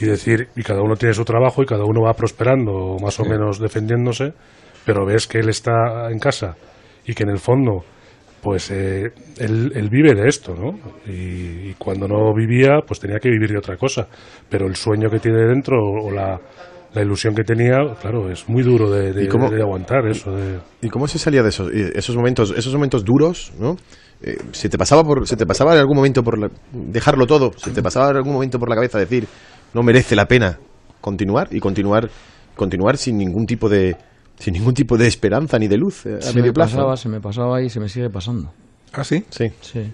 Y 0.00 0.04
decir, 0.06 0.48
y 0.56 0.62
cada 0.62 0.80
uno 0.82 0.94
tiene 0.96 1.14
su 1.14 1.24
trabajo 1.24 1.62
y 1.62 1.66
cada 1.66 1.84
uno 1.84 2.02
va 2.02 2.12
prosperando, 2.14 2.96
más 3.02 3.18
o 3.20 3.24
menos 3.24 3.58
defendiéndose, 3.58 4.32
pero 4.84 5.04
ves 5.06 5.26
que 5.26 5.38
él 5.38 5.48
está 5.50 6.10
en 6.10 6.18
casa 6.18 6.56
y 7.06 7.14
que 7.14 7.22
en 7.24 7.30
el 7.30 7.38
fondo, 7.38 7.84
pues 8.42 8.70
eh, 8.70 9.10
él, 9.38 9.72
él 9.74 9.88
vive 9.90 10.14
de 10.14 10.26
esto, 10.26 10.54
¿no? 10.54 10.70
Y, 11.06 11.70
y 11.70 11.74
cuando 11.78 12.08
no 12.08 12.32
vivía, 12.34 12.78
pues 12.86 12.98
tenía 13.00 13.18
que 13.18 13.28
vivir 13.28 13.50
de 13.50 13.58
otra 13.58 13.76
cosa. 13.76 14.08
Pero 14.48 14.66
el 14.66 14.74
sueño 14.76 15.10
que 15.10 15.18
tiene 15.18 15.44
dentro 15.46 15.76
o 15.78 16.10
la, 16.10 16.38
la 16.94 17.02
ilusión 17.02 17.34
que 17.34 17.44
tenía, 17.44 17.76
claro, 18.00 18.30
es 18.30 18.48
muy 18.48 18.62
duro 18.62 18.90
de, 18.90 19.12
de- 19.12 19.24
¿Y 19.24 19.28
cómo- 19.28 19.50
de 19.50 19.60
aguantar 19.62 20.06
eso. 20.08 20.32
De... 20.32 20.58
¿Y 20.82 20.88
cómo 20.88 21.06
se 21.08 21.18
salía 21.18 21.42
de 21.42 21.48
esos, 21.50 21.70
esos 21.72 22.16
momentos, 22.16 22.52
esos 22.56 22.72
momentos 22.74 23.04
duros, 23.04 23.52
no? 23.58 23.76
Eh, 24.22 24.36
¿se 24.52 24.68
te 24.68 24.76
pasaba 24.76 25.02
por, 25.04 25.26
se 25.26 25.36
te 25.36 25.46
pasaba 25.46 25.72
en 25.74 25.78
algún 25.80 25.96
momento 25.96 26.22
por 26.22 26.38
la- 26.38 26.50
dejarlo 26.72 27.26
todo? 27.26 27.52
¿Se 27.56 27.70
te 27.70 27.82
pasaba 27.82 28.10
en 28.10 28.16
algún 28.16 28.32
momento 28.34 28.58
por 28.58 28.68
la 28.68 28.74
cabeza 28.74 28.98
decir 28.98 29.26
no 29.72 29.82
merece 29.82 30.14
la 30.16 30.26
pena 30.26 30.58
continuar 31.00 31.48
y 31.52 31.60
continuar, 31.60 32.10
continuar 32.56 32.96
sin 32.98 33.16
ningún 33.16 33.46
tipo 33.46 33.68
de, 33.68 33.96
sin 34.38 34.54
ningún 34.54 34.74
tipo 34.74 34.98
de 34.98 35.06
esperanza 35.06 35.58
ni 35.58 35.68
de 35.68 35.76
luz 35.78 36.04
eh, 36.06 36.16
a 36.18 36.22
Se 36.22 36.34
medio 36.34 36.46
me 36.48 36.52
plazo? 36.52 36.76
pasaba, 36.76 36.96
se 36.96 37.08
me 37.08 37.20
pasaba 37.20 37.62
y 37.62 37.70
se 37.70 37.80
me 37.80 37.88
sigue 37.88 38.10
pasando. 38.10 38.52
¿Ah, 38.92 39.04
sí? 39.04 39.24
Sí. 39.30 39.50
Sí. 39.60 39.90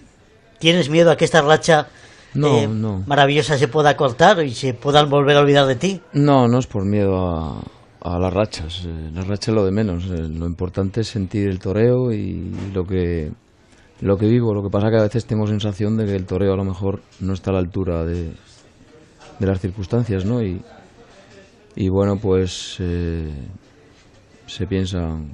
¿Tienes 0.58 0.88
miedo 0.88 1.10
a 1.10 1.16
que 1.16 1.24
esta 1.26 1.42
racha 1.42 1.86
No, 2.34 2.58
eh, 2.58 2.68
no. 2.68 3.02
maravillosa 3.06 3.56
se 3.56 3.68
pueda 3.68 3.96
cortar 3.96 4.44
y 4.44 4.50
se 4.50 4.74
puedan 4.74 5.08
volver 5.08 5.36
a 5.36 5.40
olvidar 5.40 5.66
de 5.66 5.76
ti? 5.76 6.00
No, 6.12 6.48
no 6.48 6.58
es 6.58 6.66
por 6.66 6.84
miedo 6.84 7.16
a, 7.16 7.62
a 8.02 8.18
las 8.18 8.32
rachas. 8.32 8.84
eh, 8.86 9.10
las 9.14 9.26
rachas 9.26 9.48
es 9.48 9.54
lo 9.54 9.64
de 9.64 9.72
menos. 9.72 10.04
eh, 10.06 10.28
lo 10.28 10.46
importante 10.46 11.00
es 11.00 11.08
sentir 11.08 11.48
el 11.48 11.58
toreo 11.58 12.12
y 12.12 12.52
lo 12.74 12.84
que 12.84 13.30
lo 14.00 14.16
que 14.18 14.26
vivo. 14.26 14.52
Lo 14.52 14.62
que 14.62 14.68
pasa 14.70 14.90
que 14.90 14.98
a 14.98 15.02
veces 15.02 15.24
tengo 15.26 15.46
sensación 15.46 15.96
de 15.96 16.04
que 16.04 16.14
el 16.14 16.26
toreo 16.26 16.52
a 16.52 16.56
lo 16.56 16.64
mejor 16.64 17.00
no 17.20 17.32
está 17.32 17.50
a 17.50 17.54
la 17.54 17.60
altura 17.60 18.04
de, 18.04 18.32
de 19.38 19.46
las 19.46 19.60
circunstancias, 19.60 20.26
¿no? 20.26 20.42
Y, 20.42 20.60
y 21.74 21.88
bueno, 21.88 22.16
pues 22.20 22.76
eh, 22.80 23.30
se 24.46 24.66
piensan 24.66 25.32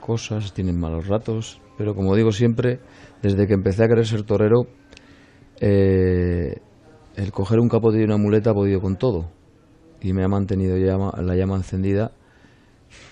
cosas, 0.00 0.52
tienen 0.52 0.78
malos 0.78 1.06
ratos, 1.06 1.60
pero 1.78 1.94
como 1.94 2.14
digo 2.14 2.32
siempre, 2.32 2.80
desde 3.22 3.46
que 3.46 3.54
empecé 3.54 3.84
a 3.84 3.88
querer 3.88 4.06
ser 4.06 4.24
torero, 4.24 4.66
eh, 5.64 6.56
el 7.14 7.30
coger 7.30 7.60
un 7.60 7.68
capote 7.68 8.00
y 8.00 8.02
una 8.04 8.16
muleta 8.16 8.50
ha 8.50 8.54
podido 8.54 8.80
con 8.80 8.96
todo 8.96 9.30
y 10.00 10.12
me 10.12 10.24
ha 10.24 10.28
mantenido 10.28 10.76
llama- 10.76 11.14
la 11.22 11.36
llama 11.36 11.54
encendida 11.54 12.10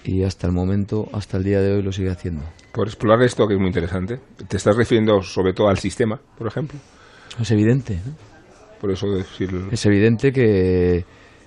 y 0.04 0.24
hasta 0.24 0.48
el 0.48 0.52
momento, 0.52 1.08
hasta 1.12 1.36
el 1.36 1.44
día 1.44 1.60
de 1.60 1.72
hoy 1.76 1.82
lo 1.82 1.92
sigue 1.92 2.10
haciendo. 2.10 2.42
Por 2.72 2.88
explorar 2.88 3.22
esto 3.22 3.46
que 3.46 3.54
es 3.54 3.60
muy 3.60 3.68
interesante. 3.68 4.18
¿Te 4.48 4.56
estás 4.56 4.76
refiriendo 4.76 5.22
sobre 5.22 5.52
todo 5.52 5.68
al 5.68 5.78
sistema, 5.78 6.20
por 6.36 6.48
ejemplo? 6.48 6.78
Es 7.40 7.50
evidente, 7.52 8.00
¿no? 8.04 8.12
Por 8.80 8.90
eso 8.90 9.06
decir... 9.12 9.48
Es 9.70 9.86
evidente 9.86 10.32
que, 10.32 11.04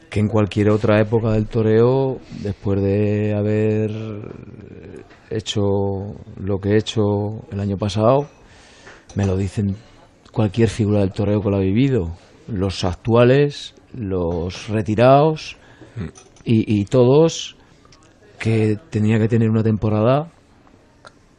que 0.10 0.20
en 0.22 0.28
cualquier 0.30 0.70
otra 0.70 1.02
época 1.02 1.32
del 1.34 1.48
toreo, 1.48 2.20
después 2.42 2.82
de 2.82 3.34
haber 3.36 3.92
hecho 5.30 6.16
lo 6.38 6.60
que 6.60 6.70
he 6.70 6.78
hecho 6.78 7.46
el 7.52 7.60
año 7.60 7.78
pasado, 7.78 8.28
me 9.16 9.26
lo 9.26 9.36
dicen 9.36 9.76
cualquier 10.34 10.68
figura 10.70 11.00
del 11.00 11.14
toreo 11.14 11.42
que 11.42 11.50
lo 11.50 11.58
ha 11.58 11.62
vivido, 11.62 12.12
los 12.48 12.84
actuales, 12.84 13.76
los 13.94 14.68
retirados 14.68 15.56
y, 16.44 16.84
todos 16.86 17.56
que 18.40 18.78
tenía 18.90 19.20
que 19.20 19.30
tener 19.30 19.50
una 19.50 19.64
temporada 19.64 20.30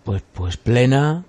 pues 0.05 0.23
pues 0.33 0.57
plena 0.57 1.25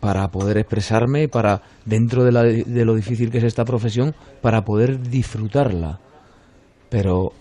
para 0.00 0.28
poder 0.28 0.58
expresarme 0.58 1.24
y 1.24 1.28
para 1.28 1.62
dentro 1.84 2.24
de, 2.24 2.32
la- 2.32 2.42
de 2.42 2.84
lo 2.84 2.94
difícil 2.94 3.30
que 3.30 3.38
es 3.38 3.44
esta 3.44 3.64
profesión 3.64 4.14
para 4.40 4.62
poder 4.64 5.00
disfrutarla. 5.00 6.00
Pero 6.88 7.32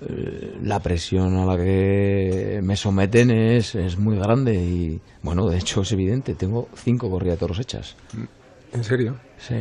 eh, 0.00 0.56
la 0.62 0.80
presión 0.80 1.36
a 1.36 1.44
la 1.46 1.56
que 1.56 2.60
me 2.62 2.74
someten 2.76 3.30
es, 3.30 3.74
es 3.76 3.98
muy 3.98 4.16
grande 4.16 4.54
y 4.54 5.00
bueno 5.22 5.46
de 5.48 5.58
hecho 5.58 5.82
es 5.82 5.92
evidente. 5.92 6.34
Tengo 6.34 6.68
cinco 6.74 7.08
corridas 7.10 7.38
toros 7.38 7.58
hechas 7.60 7.94
¿En 8.72 8.84
serio? 8.84 9.16
sí 9.38 9.54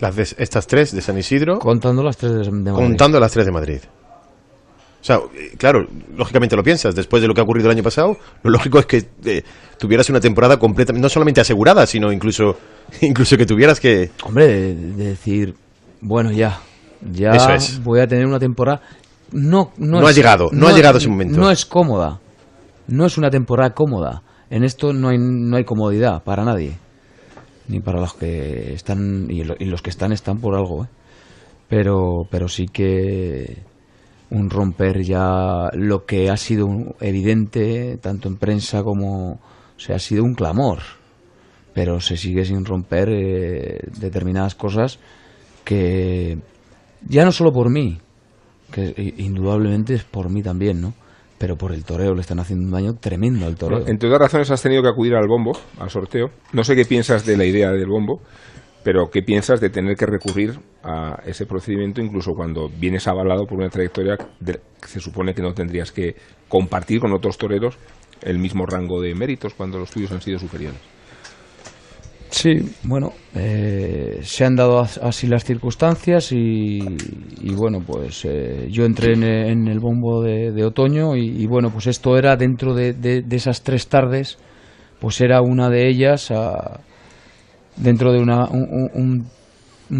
Las 0.00 0.16
de- 0.16 0.22
estas 0.38 0.66
tres 0.66 0.92
de 0.94 1.00
San 1.00 1.16
Isidro. 1.18 1.58
contando 1.58 2.02
las 2.02 2.16
tres 2.16 2.32
de, 2.32 2.38
de 2.44 2.50
Madrid. 2.50 2.72
Contando 2.74 3.20
las 3.20 3.32
tres 3.32 3.46
de 3.46 3.52
Madrid. 3.52 3.78
O 5.00 5.04
sea, 5.04 5.16
eh, 5.34 5.54
claro, 5.58 5.84
lógicamente 6.16 6.54
lo 6.54 6.62
piensas, 6.62 6.94
después 6.94 7.20
de 7.22 7.26
lo 7.28 7.34
que 7.34 7.40
ha 7.40 7.44
ocurrido 7.44 7.68
el 7.68 7.74
año 7.76 7.82
pasado, 7.82 8.16
lo 8.44 8.50
lógico 8.50 8.78
es 8.78 8.86
que 8.86 9.04
eh, 9.24 9.42
tuvieras 9.78 10.08
una 10.10 10.20
temporada 10.20 10.58
completamente, 10.58 11.02
no 11.02 11.08
solamente 11.08 11.40
asegurada, 11.40 11.86
sino 11.86 12.12
incluso, 12.12 12.56
incluso 13.00 13.36
que 13.36 13.44
tuvieras 13.46 13.80
que... 13.80 14.10
Hombre, 14.24 14.46
de, 14.46 14.74
de 14.74 15.04
decir, 15.08 15.54
bueno, 16.00 16.30
ya, 16.30 16.60
ya 17.12 17.30
Eso 17.32 17.50
es. 17.52 17.82
voy 17.82 17.98
a 18.00 18.06
tener 18.06 18.26
una 18.26 18.38
temporada. 18.38 18.80
No, 19.32 19.72
no, 19.76 20.00
No 20.00 20.06
ha 20.06 20.10
es- 20.10 20.16
llegado, 20.16 20.50
no 20.52 20.68
ha 20.68 20.72
llegado 20.72 20.98
ese 20.98 21.08
momento. 21.08 21.36
No 21.38 21.50
es 21.50 21.66
cómoda, 21.66 22.20
no 22.86 23.04
es 23.06 23.18
una 23.18 23.30
temporada 23.30 23.70
cómoda. 23.74 24.22
En 24.50 24.62
esto 24.62 24.92
no 24.92 25.08
hay, 25.08 25.16
no 25.18 25.56
hay 25.56 25.64
comodidad 25.64 26.22
para 26.22 26.44
nadie, 26.44 26.76
ni 27.72 27.80
para 27.80 28.00
los 28.00 28.14
que 28.14 28.72
están 28.74 29.26
y, 29.30 29.42
lo- 29.44 29.56
y 29.58 29.64
los 29.64 29.82
que 29.82 29.90
están 29.90 30.12
están 30.12 30.38
por 30.38 30.54
algo. 30.54 30.84
¿eh? 30.84 30.88
Pero, 31.68 32.26
pero 32.30 32.48
sí 32.48 32.66
que 32.68 33.58
un 34.30 34.50
romper 34.50 35.02
ya 35.02 35.70
lo 35.74 36.04
que 36.06 36.30
ha 36.30 36.36
sido 36.36 36.68
evidente 37.00 37.98
tanto 38.00 38.28
en 38.28 38.36
prensa 38.36 38.82
como 38.82 39.40
o 39.88 39.92
ha 39.94 39.98
sido 39.98 40.22
un 40.24 40.34
clamor 40.34 40.78
pero 41.74 42.00
se 42.00 42.16
sigue 42.16 42.44
sin 42.44 42.64
romper 42.64 43.08
eh, 43.10 43.80
determinadas 43.98 44.54
cosas 44.54 44.98
que 45.64 46.38
ya 47.08 47.24
no 47.24 47.32
solo 47.32 47.52
por 47.52 47.70
mí, 47.70 47.98
que 48.70 49.14
indudablemente 49.18 49.94
es 49.94 50.04
por 50.04 50.28
mí 50.28 50.42
también, 50.42 50.80
¿no? 50.82 50.92
Pero 51.42 51.56
por 51.56 51.72
el 51.72 51.84
toreo 51.84 52.14
le 52.14 52.20
están 52.20 52.38
haciendo 52.38 52.66
un 52.66 52.70
daño 52.70 52.94
tremendo 53.00 53.46
al 53.46 53.56
toreo. 53.56 53.84
Entre 53.88 54.08
otras 54.08 54.22
razones 54.22 54.48
has 54.52 54.62
tenido 54.62 54.80
que 54.80 54.88
acudir 54.88 55.16
al 55.16 55.26
bombo, 55.26 55.50
al 55.80 55.90
sorteo. 55.90 56.28
No 56.52 56.62
sé 56.62 56.76
qué 56.76 56.84
piensas 56.84 57.26
de 57.26 57.36
la 57.36 57.44
idea 57.44 57.72
del 57.72 57.88
bombo. 57.88 58.20
Pero 58.84 59.10
¿qué 59.10 59.22
piensas 59.22 59.60
de 59.60 59.68
tener 59.68 59.96
que 59.96 60.06
recurrir 60.06 60.60
a 60.84 61.20
ese 61.26 61.44
procedimiento 61.44 62.00
incluso 62.00 62.30
cuando 62.36 62.68
vienes 62.68 63.08
avalado 63.08 63.44
por 63.46 63.58
una 63.58 63.68
trayectoria 63.70 64.16
que 64.16 64.86
se 64.86 65.00
supone 65.00 65.34
que 65.34 65.42
no 65.42 65.52
tendrías 65.52 65.90
que 65.90 66.14
compartir 66.48 67.00
con 67.00 67.12
otros 67.12 67.36
toreros 67.38 67.76
el 68.22 68.38
mismo 68.38 68.64
rango 68.64 69.00
de 69.00 69.12
méritos 69.16 69.52
cuando 69.54 69.80
los 69.80 69.90
tuyos 69.90 70.12
han 70.12 70.20
sido 70.20 70.38
superiores? 70.38 70.78
Sí, 72.32 72.60
bueno, 72.84 73.12
eh, 73.34 74.20
se 74.22 74.46
han 74.46 74.56
dado 74.56 74.80
así 74.80 75.26
las 75.26 75.44
circunstancias 75.44 76.32
y, 76.32 76.80
bueno, 77.54 77.80
pues 77.86 78.24
eh, 78.24 78.68
yo 78.70 78.86
entré 78.86 79.12
en, 79.12 79.68
el 79.68 79.78
bombo 79.80 80.22
de, 80.22 80.64
otoño 80.64 81.14
y, 81.14 81.46
bueno, 81.46 81.68
pues 81.70 81.88
esto 81.88 82.16
era 82.16 82.36
dentro 82.36 82.72
de, 82.74 83.22
esas 83.30 83.62
tres 83.62 83.86
tardes, 83.88 84.38
pues 84.98 85.20
era 85.20 85.42
una 85.42 85.68
de 85.68 85.86
ellas 85.88 86.32
dentro 87.76 88.12
de 88.12 88.20
una, 88.20 88.48
un, 88.48 89.26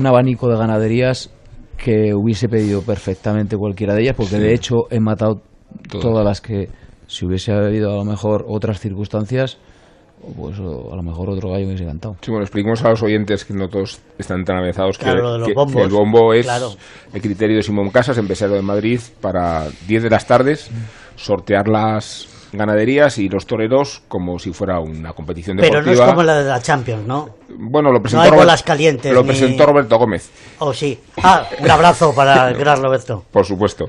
abanico 0.07 0.49
de 0.49 0.57
ganaderías 0.57 1.31
que 1.77 2.15
hubiese 2.15 2.49
pedido 2.49 2.81
perfectamente 2.81 3.59
cualquiera 3.59 3.95
de 3.95 4.05
ellas, 4.05 4.17
porque 4.17 4.39
de 4.39 4.55
hecho 4.55 4.87
he 4.91 5.01
matado 5.01 5.43
todas 6.01 6.25
las 6.25 6.41
que 6.41 6.71
si 7.07 7.27
hubiese 7.27 7.53
habido 7.53 7.93
a 7.93 7.97
lo 7.97 8.05
mejor 8.07 8.47
otras 8.49 8.81
circunstancias 8.81 9.59
pues 10.37 10.59
a 10.59 10.97
lo 10.97 11.03
mejor 11.03 11.31
otro 11.31 11.51
gallo 11.51 11.67
hubiese 11.67 11.85
cantado. 11.85 12.17
Sí, 12.21 12.31
bueno, 12.31 12.45
expliquemos 12.45 12.83
a 12.85 12.91
los 12.91 13.03
oyentes 13.03 13.45
que 13.45 13.55
no 13.55 13.69
todos 13.69 14.01
están 14.19 14.45
tan 14.45 14.59
avezados 14.59 14.99
que, 14.99 15.09
el 15.09 15.91
bombo 15.91 16.33
es 16.33 16.47
el 17.13 17.21
criterio 17.21 17.57
de 17.57 17.63
Simón 17.63 17.91
Casas, 17.91 18.19
empresario 18.19 18.57
de 18.57 18.63
Madrid, 18.63 19.01
para 19.21 19.67
10 19.87 20.03
de 20.05 20.11
las 20.11 20.27
tardes 20.27 20.71
sortear 21.17 21.69
las 21.69 22.29
ganaderías 22.53 23.19
y 23.19 23.29
los 23.29 23.47
toreros 23.47 24.03
como 24.09 24.39
si 24.39 24.53
fuera 24.53 24.79
una 24.79 25.13
competición 25.13 25.57
deportiva. 25.57 25.83
Pero 25.83 25.97
no 25.97 26.03
es 26.03 26.11
como 26.11 26.23
la 26.23 26.43
de 26.43 26.49
la 26.49 26.61
Champions, 26.61 27.07
¿no? 27.07 27.31
Bueno, 27.49 27.91
lo 27.91 28.01
presentó, 28.01 28.31
no 28.31 28.51
hay 28.51 28.59
calientes, 28.59 29.13
lo 29.13 29.25
presentó 29.25 29.67
Roberto 29.67 29.97
Gómez. 29.99 30.31
Oh, 30.59 30.73
sí. 30.73 30.99
Ah, 31.23 31.47
un 31.59 31.71
abrazo 31.71 32.15
para 32.15 32.49
el 32.51 32.57
gran 32.57 32.83
Roberto. 32.83 33.25
Por 33.31 33.47
supuesto. 33.47 33.87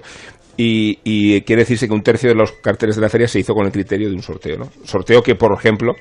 Y, 0.57 1.41
quiere 1.41 1.61
decirse 1.61 1.87
que 1.87 1.93
un 1.93 2.03
tercio 2.03 2.29
de 2.29 2.35
los 2.35 2.51
carteles 2.51 2.95
de 2.95 3.01
la 3.01 3.09
feria 3.09 3.27
se 3.27 3.39
hizo 3.39 3.53
con 3.53 3.65
el 3.65 3.71
criterio 3.71 4.09
de 4.09 4.15
un 4.15 4.21
sorteo. 4.21 4.57
¿no? 4.57 4.69
Sorteo 4.83 5.21
que, 5.21 5.35
por 5.35 5.53
ejemplo, 5.53 5.93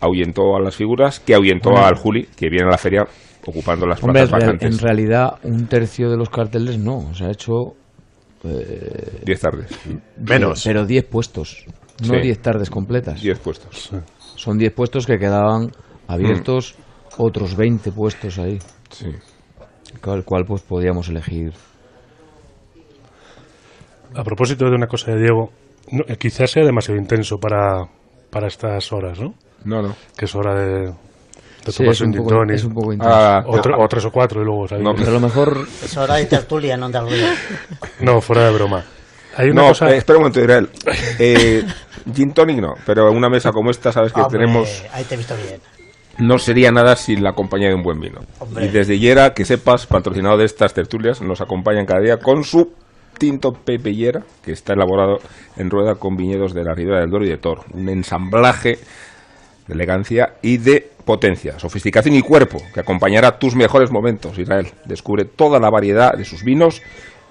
ahuyentó 0.00 0.56
a 0.56 0.60
las 0.60 0.76
figuras, 0.76 1.20
que 1.20 1.34
ahuyentó 1.34 1.76
al 1.76 1.96
Juli, 1.96 2.26
que 2.36 2.48
viene 2.48 2.66
a 2.66 2.70
la 2.70 2.78
feria 2.78 3.04
ocupando 3.46 3.86
las 3.86 4.00
plazas 4.00 4.30
vacantes. 4.30 4.72
En 4.72 4.78
realidad, 4.78 5.38
un 5.42 5.66
tercio 5.66 6.10
de 6.10 6.16
los 6.16 6.30
carteles 6.30 6.78
no, 6.78 7.14
se 7.14 7.24
ha 7.24 7.30
hecho... 7.30 7.74
Eh, 8.44 9.22
diez 9.24 9.40
tardes. 9.40 9.68
Menos. 10.16 10.62
Pero 10.64 10.86
diez 10.86 11.04
puestos, 11.04 11.64
no 12.06 12.20
diez 12.20 12.40
tardes 12.40 12.70
completas. 12.70 13.20
Diez 13.20 13.38
puestos. 13.38 13.90
Son 14.36 14.58
diez 14.58 14.72
puestos 14.72 15.06
que 15.06 15.18
quedaban 15.18 15.72
abiertos, 16.06 16.76
mm. 16.78 17.22
otros 17.22 17.56
veinte 17.56 17.90
puestos 17.90 18.38
ahí. 18.38 18.58
Sí. 18.90 19.08
El 20.06 20.24
cual 20.24 20.44
pues 20.46 20.62
podíamos 20.62 21.08
elegir 21.08 21.52
a 24.14 24.24
propósito 24.24 24.64
de 24.66 24.74
una 24.74 24.86
cosa 24.86 25.12
de 25.12 25.20
Diego, 25.20 25.50
eh, 26.06 26.16
quizás 26.16 26.50
sea 26.50 26.64
demasiado 26.64 27.00
intenso 27.00 27.38
para, 27.38 27.84
para 28.30 28.48
estas 28.48 28.92
horas, 28.92 29.18
¿no? 29.20 29.34
No, 29.64 29.82
no. 29.82 29.96
Que 30.16 30.26
es 30.26 30.34
hora 30.34 30.54
de, 30.54 30.92
de 31.64 31.72
tomarse 31.72 32.04
un, 32.04 32.12
poco, 32.12 32.44
Es 32.44 32.64
un 32.64 32.74
poco 32.74 32.92
intenso. 32.92 33.14
Ah, 33.14 33.44
o, 33.46 33.88
tres 33.88 34.04
o 34.04 34.10
cuatro 34.10 34.42
y 34.42 34.44
luego... 34.44 34.66
No, 34.78 34.94
pero 34.94 35.08
a 35.08 35.14
lo 35.14 35.20
mejor... 35.20 35.66
Es 35.82 35.96
hora 35.96 36.14
de 36.16 36.26
tertulia, 36.26 36.76
no 36.76 36.88
de 36.88 37.00
ruido. 37.00 37.28
No, 38.00 38.20
fuera 38.20 38.46
de 38.46 38.54
broma. 38.54 38.84
Hay 39.36 39.50
una 39.50 39.62
no, 39.62 39.68
cosa... 39.68 39.90
Eh, 39.90 39.98
espera 39.98 40.18
un 40.18 40.24
momento, 40.24 40.40
Israel. 40.40 40.68
Eh, 41.18 41.64
gin 42.14 42.32
tonic 42.32 42.60
no, 42.60 42.74
pero 42.86 43.10
en 43.10 43.16
una 43.16 43.28
mesa 43.28 43.50
como 43.52 43.70
esta 43.70 43.92
sabes 43.92 44.12
que 44.12 44.22
tenemos... 44.30 44.84
Ahí 44.92 45.04
te 45.04 45.14
he 45.14 45.18
visto 45.18 45.34
bien. 45.36 45.60
No 46.18 46.38
sería 46.38 46.72
nada 46.72 46.96
sin 46.96 47.22
la 47.22 47.32
compañía 47.32 47.68
de 47.68 47.74
un 47.74 47.82
buen 47.82 48.00
vino. 48.00 48.20
Y 48.60 48.68
desde 48.68 48.98
Yera, 48.98 49.34
que 49.34 49.44
sepas, 49.44 49.86
patrocinado 49.86 50.36
de 50.36 50.46
estas 50.46 50.74
tertulias, 50.74 51.22
nos 51.22 51.40
acompañan 51.40 51.86
cada 51.86 52.00
día 52.00 52.16
con 52.16 52.42
su 52.42 52.72
tinto 53.18 53.52
pepellera 53.52 54.22
que 54.42 54.52
está 54.52 54.72
elaborado 54.72 55.18
en 55.56 55.70
rueda 55.70 55.96
con 55.96 56.16
viñedos 56.16 56.54
de 56.54 56.64
la 56.64 56.74
Ribera 56.74 57.00
del 57.00 57.10
Doro 57.10 57.24
y 57.24 57.28
de 57.28 57.38
Tor. 57.38 57.60
Un 57.74 57.88
ensamblaje 57.88 58.78
de 59.66 59.74
elegancia 59.74 60.34
y 60.42 60.58
de 60.58 60.90
potencia, 61.04 61.58
sofisticación 61.58 62.14
y 62.14 62.22
cuerpo 62.22 62.58
que 62.72 62.80
acompañará 62.80 63.38
tus 63.38 63.54
mejores 63.54 63.90
momentos, 63.90 64.38
Israel. 64.38 64.68
Descubre 64.84 65.24
toda 65.24 65.58
la 65.58 65.70
variedad 65.70 66.14
de 66.14 66.24
sus 66.24 66.44
vinos 66.44 66.82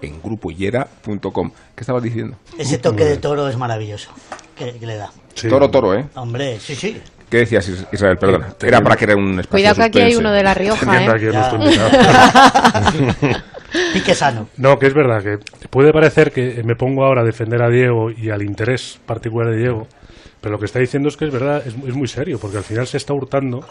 en 0.01 0.21
grupoyera.com. 0.21 1.51
¿Qué 1.75 1.81
estabas 1.81 2.03
diciendo? 2.03 2.37
Ese 2.57 2.77
toque 2.77 3.05
de 3.05 3.17
toro 3.17 3.47
es 3.47 3.57
maravilloso 3.57 4.11
que, 4.55 4.73
le 4.85 4.95
da. 4.95 5.11
Toro, 5.49 5.69
toro, 5.69 5.93
¿eh? 5.93 6.05
Hombre, 6.15 6.59
sí, 6.59 6.75
sí. 6.75 7.01
¿Qué 7.29 7.37
decías, 7.37 7.69
Israel? 7.91 8.17
Perdona. 8.17 8.53
Era 8.61 8.81
para 8.81 8.95
crear 8.95 9.17
un 9.17 9.39
espacio 9.39 9.51
Cuidado 9.51 9.75
que 9.75 9.83
aquí 9.83 9.99
hay 9.99 10.15
uno 10.15 10.31
de 10.31 10.43
La 10.43 10.53
Rioja, 10.53 11.03
¿eh? 11.03 11.07
Pique 13.93 14.15
sano. 14.15 14.47
No, 14.57 14.77
que 14.77 14.87
es 14.87 14.93
verdad, 14.93 15.21
que 15.21 15.67
puede 15.69 15.91
parecer 15.91 16.31
que 16.31 16.61
me 16.63 16.75
pongo 16.75 17.05
ahora 17.05 17.21
a 17.21 17.25
defender 17.25 17.61
a 17.61 17.69
Diego 17.69 18.09
y 18.11 18.29
al 18.29 18.41
interés 18.41 18.99
particular 19.05 19.51
de 19.51 19.57
Diego, 19.57 19.87
pero 20.41 20.53
lo 20.53 20.59
que 20.59 20.65
está 20.65 20.79
diciendo 20.79 21.09
es 21.09 21.17
que 21.17 21.25
es 21.25 21.31
verdad, 21.31 21.65
es, 21.65 21.75
muy 21.75 22.07
serio, 22.07 22.37
porque 22.39 22.57
al 22.57 22.63
final 22.63 22.87
se 22.87 22.97
está 22.97 23.13
hurtando 23.13 23.65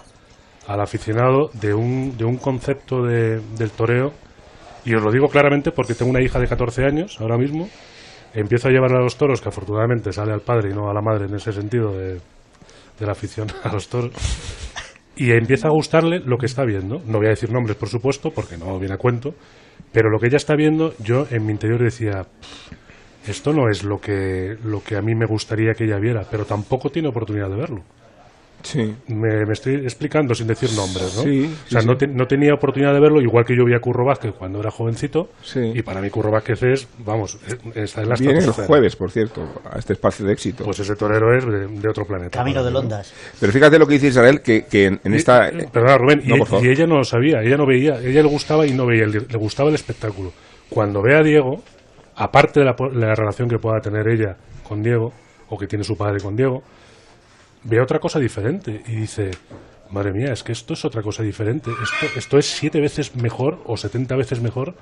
al 0.66 0.80
aficionado 0.80 1.50
de 1.54 1.72
un, 1.72 2.16
de 2.16 2.24
un 2.24 2.36
concepto 2.36 3.02
de, 3.02 3.40
del 3.56 3.70
toreo, 3.70 4.12
y 4.84 4.94
os 4.94 5.02
lo 5.02 5.10
digo 5.10 5.28
claramente 5.28 5.72
porque 5.72 5.94
tengo 5.94 6.10
una 6.10 6.22
hija 6.22 6.38
de 6.38 6.46
14 6.46 6.84
años 6.84 7.20
ahora 7.20 7.38
mismo, 7.38 7.68
empiezo 8.34 8.68
a 8.68 8.70
llevar 8.70 8.92
a 8.92 9.00
los 9.00 9.16
toros, 9.16 9.40
que 9.40 9.48
afortunadamente 9.48 10.12
sale 10.12 10.32
al 10.32 10.40
padre 10.40 10.70
y 10.70 10.74
no 10.74 10.90
a 10.90 10.94
la 10.94 11.00
madre 11.00 11.26
en 11.26 11.34
ese 11.34 11.52
sentido 11.52 11.92
de, 11.92 12.14
de 12.98 13.06
la 13.06 13.12
afición 13.12 13.48
a 13.62 13.72
los 13.72 13.88
toros, 13.88 14.12
y 15.16 15.32
empieza 15.32 15.68
a 15.68 15.70
gustarle 15.70 16.20
lo 16.20 16.36
que 16.36 16.46
está 16.46 16.64
viendo. 16.64 17.00
No 17.06 17.18
voy 17.18 17.28
a 17.28 17.30
decir 17.30 17.50
nombres, 17.50 17.76
por 17.76 17.88
supuesto, 17.88 18.30
porque 18.30 18.58
no 18.58 18.78
viene 18.78 18.94
a 18.94 18.98
cuento, 18.98 19.34
pero 19.92 20.10
lo 20.10 20.18
que 20.18 20.26
ella 20.26 20.36
está 20.36 20.54
viendo, 20.56 20.94
yo 20.98 21.26
en 21.30 21.46
mi 21.46 21.52
interior 21.52 21.82
decía, 21.82 22.26
esto 23.26 23.52
no 23.52 23.68
es 23.68 23.82
lo 23.82 24.00
que, 24.00 24.56
lo 24.64 24.82
que 24.82 24.96
a 24.96 25.02
mí 25.02 25.14
me 25.14 25.26
gustaría 25.26 25.74
que 25.74 25.84
ella 25.84 25.98
viera, 25.98 26.24
pero 26.30 26.44
tampoco 26.44 26.90
tiene 26.90 27.08
oportunidad 27.08 27.48
de 27.48 27.56
verlo. 27.56 27.82
Sí. 28.66 28.96
Me, 29.06 29.44
estoy 29.52 29.76
explicando 29.76 30.34
sin 30.34 30.48
decir 30.48 30.70
nombres, 30.72 31.14
¿no? 31.14 31.22
o 31.22 31.70
sea, 31.70 31.82
no, 31.82 32.26
tenía 32.26 32.52
oportunidad 32.52 32.92
de 32.92 32.98
verlo, 32.98 33.20
igual 33.20 33.44
que 33.44 33.56
yo 33.56 33.64
vi 33.64 33.74
a 33.74 33.78
Curro 33.78 34.04
Vázquez 34.04 34.34
cuando 34.36 34.58
era 34.58 34.72
jovencito. 34.72 35.28
Y 35.54 35.82
para 35.82 36.00
mí 36.00 36.10
Curro 36.10 36.32
Vázquez 36.32 36.62
es, 36.64 36.88
vamos, 36.98 37.38
está 37.74 38.02
en 38.02 38.08
las 38.08 38.20
Viene 38.20 38.40
el 38.40 38.50
jueves, 38.50 38.96
por 38.96 39.12
cierto, 39.12 39.48
a 39.70 39.78
este 39.78 39.92
espacio 39.92 40.26
de 40.26 40.32
éxito. 40.32 40.64
Pues 40.64 40.80
ese 40.80 40.96
torero 40.96 41.32
es 41.36 41.44
de, 41.46 41.88
otro 41.88 42.04
planeta. 42.04 42.38
Camino 42.38 42.64
de 42.64 42.72
Londas. 42.72 43.14
Pero 43.38 43.52
fíjate 43.52 43.78
lo 43.78 43.86
que 43.86 43.94
dice 43.94 44.08
Israel, 44.08 44.40
que, 44.40 44.64
que 44.64 44.86
en, 44.86 45.14
esta... 45.14 45.48
Eh, 45.48 45.68
perdona, 45.72 45.98
Rubén, 45.98 46.22
y, 46.24 46.68
ella 46.68 46.86
no 46.86 46.96
lo 46.96 47.04
sabía, 47.04 47.42
ella 47.42 47.56
no 47.56 47.66
veía, 47.66 48.00
ella 48.00 48.22
le 48.22 48.28
gustaba 48.28 48.66
y 48.66 48.72
no 48.72 48.84
veía, 48.84 49.06
le, 49.06 49.20
gustaba 49.38 49.68
el 49.68 49.76
espectáculo. 49.76 50.32
Cuando 50.68 51.00
ve 51.02 51.14
a 51.14 51.22
Diego, 51.22 51.62
aparte 52.16 52.60
de 52.60 52.66
la, 52.66 52.74
la 52.92 53.14
relación 53.14 53.48
que 53.48 53.58
pueda 53.58 53.78
tener 53.80 54.08
ella 54.08 54.36
con 54.64 54.82
Diego, 54.82 55.12
o 55.48 55.56
que 55.56 55.68
tiene 55.68 55.84
su 55.84 55.96
padre 55.96 56.18
con 56.20 56.34
Diego, 56.34 56.62
ve 57.68 57.80
otra 57.80 57.98
cosa 57.98 58.18
diferente 58.18 58.82
y 58.86 58.96
dice, 58.96 59.30
madre 59.90 60.12
mía, 60.12 60.32
es 60.32 60.42
que 60.42 60.52
esto 60.52 60.74
es 60.74 60.84
otra 60.84 61.02
cosa 61.02 61.22
diferente. 61.22 61.70
Esto, 61.70 62.18
esto 62.18 62.38
es 62.38 62.46
siete 62.46 62.80
veces 62.80 63.16
mejor 63.16 63.60
o 63.66 63.76
setenta 63.76 64.16
veces 64.16 64.40
mejor 64.40 64.74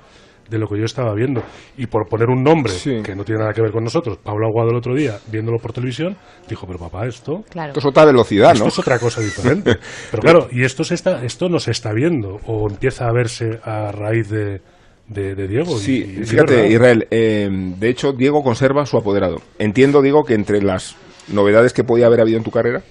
de 0.49 0.59
lo 0.59 0.67
que 0.67 0.77
yo 0.77 0.85
estaba 0.85 1.13
viendo. 1.13 1.41
Y 1.77 1.87
por 1.87 2.07
poner 2.07 2.29
un 2.29 2.43
nombre 2.43 2.71
que 2.83 3.15
no 3.15 3.23
tiene 3.23 3.41
nada 3.41 3.53
que 3.53 3.61
ver 3.61 3.71
con 3.71 3.83
nosotros, 3.83 4.17
Pablo 4.23 4.47
Aguado 4.47 4.69
el 4.69 4.77
otro 4.77 4.95
día, 4.95 5.17
viéndolo 5.31 5.57
por 5.57 5.73
televisión, 5.73 6.15
dijo, 6.47 6.67
pero 6.67 6.79
papá, 6.79 7.07
esto... 7.07 7.43
Esto 7.47 7.79
es 7.79 7.85
otra 7.85 8.05
velocidad, 8.05 8.49
¿no? 8.49 8.67
Esto 8.67 8.67
es 8.67 8.79
otra 8.79 8.99
cosa 8.99 9.21
diferente. 9.21 9.77
pero 10.11 10.21
claro, 10.21 10.47
y 10.51 10.63
esto, 10.63 10.83
se 10.83 10.93
está, 10.93 11.23
esto 11.23 11.49
no 11.49 11.59
se 11.59 11.71
está 11.71 11.91
viendo 11.93 12.39
o 12.45 12.69
empieza 12.69 13.05
a 13.05 13.11
verse 13.11 13.59
a 13.63 13.91
raíz 13.91 14.29
de... 14.29 14.61
De, 15.07 15.35
Diego. 15.35 15.77
Sí, 15.77 16.03
fíjate, 16.25 16.67
Israel. 16.67 17.07
Eh, 17.11 17.47
de 17.77 17.89
hecho, 17.89 18.11
Diego 18.11 18.41
conserva 18.41 18.87
su 18.87 18.97
apoderado. 18.97 19.37
Entiendo, 19.59 20.01
digo, 20.01 20.23
que 20.23 20.33
entre 20.33 20.63
las 20.63 20.95
novedades 21.27 21.73
que 21.73 21.83
podía 21.83 22.07
haber 22.07 22.21
habido 22.21 22.37
en 22.37 22.43
tu 22.43 22.51
carrera 22.51 22.81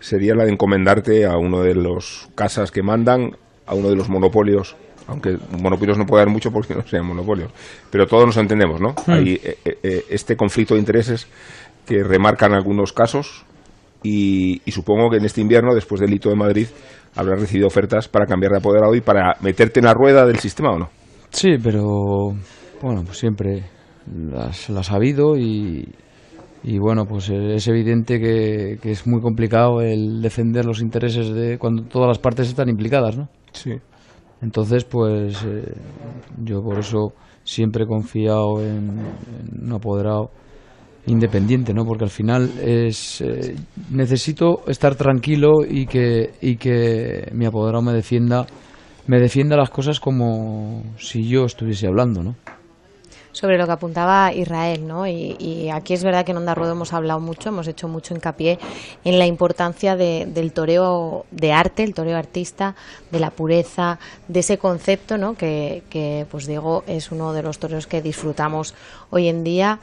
sería 0.00 0.34
la 0.34 0.44
de 0.44 0.52
encomendarte 0.52 1.24
a 1.24 1.36
uno 1.38 1.62
de 1.62 1.74
los 1.74 2.28
casas 2.34 2.70
que 2.70 2.82
mandan, 2.82 3.36
a 3.66 3.74
uno 3.74 3.88
de 3.88 3.96
los 3.96 4.10
monopolios, 4.10 4.76
aunque 5.06 5.38
monopolios 5.58 5.96
no 5.96 6.04
puede 6.04 6.22
haber 6.22 6.32
mucho 6.32 6.50
porque 6.50 6.74
no 6.76 6.86
sean 6.86 7.06
monopolios, 7.06 7.50
pero 7.90 8.06
todos 8.06 8.26
nos 8.26 8.36
entendemos, 8.36 8.80
¿no? 8.80 8.90
Hmm. 9.06 9.10
Hay 9.10 9.34
eh, 9.42 9.58
eh, 9.64 9.78
eh, 9.82 10.04
este 10.10 10.36
conflicto 10.36 10.74
de 10.74 10.80
intereses 10.80 11.26
que 11.86 12.02
remarcan 12.02 12.52
algunos 12.52 12.92
casos 12.92 13.44
y, 14.02 14.60
supongo 14.70 15.08
que 15.10 15.16
en 15.16 15.24
este 15.24 15.40
invierno, 15.40 15.74
después 15.74 16.00
del 16.00 16.12
hito 16.12 16.28
de 16.28 16.36
Madrid, 16.36 16.66
habrás 17.14 17.40
recibido 17.40 17.68
ofertas 17.68 18.06
para 18.06 18.26
cambiar 18.26 18.52
de 18.52 18.58
apoderado 18.58 18.94
y 18.94 19.00
para 19.00 19.36
meterte 19.40 19.80
en 19.80 19.86
la 19.86 19.94
rueda 19.94 20.26
del 20.26 20.38
sistema 20.38 20.72
o 20.72 20.78
no. 20.78 20.90
Sí, 21.30 21.56
pero 21.62 22.34
bueno, 22.82 23.02
pues 23.04 23.16
siempre 23.16 23.64
las, 24.06 24.68
las 24.68 24.90
ha 24.90 24.96
habido 24.96 25.38
y, 25.38 25.88
y 26.64 26.78
bueno, 26.78 27.04
pues 27.04 27.28
es 27.28 27.68
evidente 27.68 28.18
que, 28.18 28.78
es 28.82 29.06
muy 29.06 29.20
complicado 29.20 29.82
el 29.82 30.22
defender 30.22 30.64
los 30.64 30.80
intereses 30.80 31.28
de 31.28 31.58
cuando 31.58 31.82
todas 31.82 32.08
las 32.08 32.18
partes 32.18 32.48
están 32.48 32.70
implicadas, 32.70 33.18
¿no? 33.18 33.28
Sí. 33.52 33.72
Entonces, 34.40 34.84
pues 34.84 35.44
eh, 35.44 35.74
yo 36.42 36.62
por 36.62 36.78
eso 36.78 37.12
siempre 37.44 37.84
he 37.84 37.86
confiado 37.86 38.62
en, 38.64 38.98
un 39.62 39.72
apoderado 39.72 40.30
independiente, 41.06 41.74
¿no? 41.74 41.84
Porque 41.84 42.04
al 42.04 42.10
final 42.10 42.50
es 42.58 43.20
eh, 43.20 43.56
necesito 43.90 44.62
estar 44.66 44.94
tranquilo 44.94 45.58
y 45.68 45.84
que 45.84 46.30
y 46.40 46.56
que 46.56 47.28
mi 47.32 47.44
apoderado 47.44 47.82
me 47.82 47.92
defienda 47.92 48.46
me 49.06 49.20
defienda 49.20 49.54
las 49.54 49.68
cosas 49.68 50.00
como 50.00 50.82
si 50.96 51.28
yo 51.28 51.44
estuviese 51.44 51.86
hablando, 51.86 52.22
¿no? 52.22 52.36
Sobre 53.34 53.58
lo 53.58 53.66
que 53.66 53.72
apuntaba 53.72 54.32
Israel, 54.32 54.86
¿no? 54.86 55.06
Y, 55.06 55.68
aquí 55.70 55.92
es 55.92 56.04
verdad 56.04 56.24
que 56.24 56.30
en 56.30 56.38
Onda 56.38 56.54
Ruedo 56.54 56.72
hemos 56.72 56.92
hablado 56.92 57.20
mucho, 57.20 57.50
hemos 57.50 57.66
hecho 57.68 57.88
mucho 57.88 58.14
hincapié 58.14 58.58
en 59.04 59.18
la 59.18 59.26
importancia 59.26 59.96
del 59.96 60.52
toreo 60.52 61.26
de 61.30 61.52
arte, 61.52 61.82
el 61.82 61.94
toreo 61.94 62.16
artista, 62.16 62.76
de 63.10 63.20
la 63.20 63.30
pureza, 63.30 63.98
de 64.28 64.40
ese 64.40 64.56
concepto, 64.56 65.18
¿no? 65.18 65.34
Que, 65.34 65.82
que 65.90 66.26
pues 66.30 66.46
Diego 66.46 66.84
es 66.86 67.10
uno 67.10 67.32
de 67.32 67.42
los 67.42 67.58
toreros 67.58 67.86
que 67.86 68.00
disfrutamos 68.00 68.74
hoy 69.10 69.28
en 69.28 69.42
día. 69.42 69.80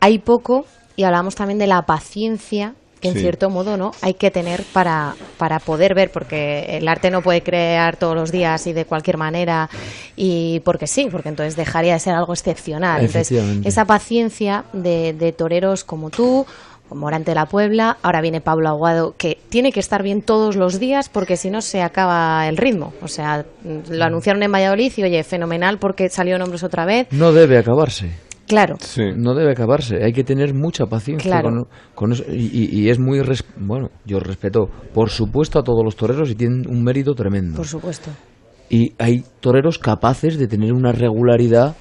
Hay 0.00 0.18
poco 0.18 0.64
y 0.96 1.04
hablamos 1.04 1.34
también 1.34 1.58
de 1.58 1.66
la 1.66 1.82
paciencia 1.82 2.74
que 3.04 3.18
en 3.18 3.20
cierto 3.20 3.50
modo 3.50 3.76
no 3.76 3.92
hay 4.00 4.14
que 4.14 4.30
tener 4.30 4.62
para, 4.72 5.14
para 5.36 5.58
poder 5.58 5.94
ver, 5.94 6.10
porque 6.10 6.78
el 6.78 6.88
arte 6.88 7.10
no 7.10 7.20
puede 7.20 7.42
crear 7.42 7.96
todos 7.96 8.14
los 8.14 8.32
días 8.32 8.66
y 8.66 8.72
de 8.72 8.86
cualquier 8.86 9.18
manera, 9.18 9.68
y 10.16 10.60
porque 10.60 10.86
sí, 10.86 11.08
porque 11.10 11.28
entonces 11.28 11.54
dejaría 11.54 11.92
de 11.92 12.00
ser 12.00 12.14
algo 12.14 12.32
excepcional. 12.32 13.04
Entonces, 13.04 13.30
esa 13.64 13.84
paciencia 13.84 14.64
de, 14.72 15.12
de 15.12 15.32
toreros 15.32 15.84
como 15.84 16.08
tú, 16.08 16.46
Morante 16.90 17.32
de 17.32 17.34
la 17.34 17.46
Puebla, 17.46 17.96
ahora 18.02 18.20
viene 18.20 18.40
Pablo 18.40 18.68
Aguado, 18.68 19.14
que 19.16 19.38
tiene 19.48 19.72
que 19.72 19.80
estar 19.80 20.02
bien 20.02 20.22
todos 20.22 20.56
los 20.56 20.78
días 20.78 21.08
porque 21.08 21.36
si 21.36 21.50
no 21.50 21.60
se 21.60 21.82
acaba 21.82 22.46
el 22.48 22.56
ritmo. 22.56 22.92
O 23.02 23.08
sea, 23.08 23.44
lo 23.64 24.04
anunciaron 24.04 24.42
en 24.42 24.52
Valladolid 24.52 24.92
y 24.96 25.02
oye, 25.02 25.24
fenomenal 25.24 25.78
porque 25.78 26.08
salió 26.08 26.38
nombres 26.38 26.62
otra 26.62 26.84
vez. 26.84 27.08
No 27.10 27.32
debe 27.32 27.58
acabarse. 27.58 28.10
Claro. 28.46 28.76
No 29.16 29.34
debe 29.34 29.52
acabarse. 29.52 30.04
Hay 30.04 30.12
que 30.12 30.24
tener 30.24 30.54
mucha 30.54 30.86
paciencia 30.86 31.42
con, 31.94 32.12
eso. 32.12 32.24
Y, 32.30 32.88
es 32.88 32.98
muy. 32.98 33.20
bueno, 33.56 33.90
yo 34.04 34.20
respeto, 34.20 34.68
por 34.92 35.10
supuesto, 35.10 35.58
a 35.58 35.62
todos 35.62 35.82
los 35.82 35.96
toreros 35.96 36.30
y 36.30 36.34
tienen 36.34 36.68
un 36.68 36.82
mérito 36.82 37.14
tremendo. 37.14 37.56
Por 37.56 37.66
supuesto. 37.66 38.10
Y 38.68 38.92
hay 38.98 39.24
toreros 39.40 39.78
capaces 39.78 40.38
de 40.38 40.46
tener 40.46 40.72
una 40.72 40.92
regularidad 40.92 41.74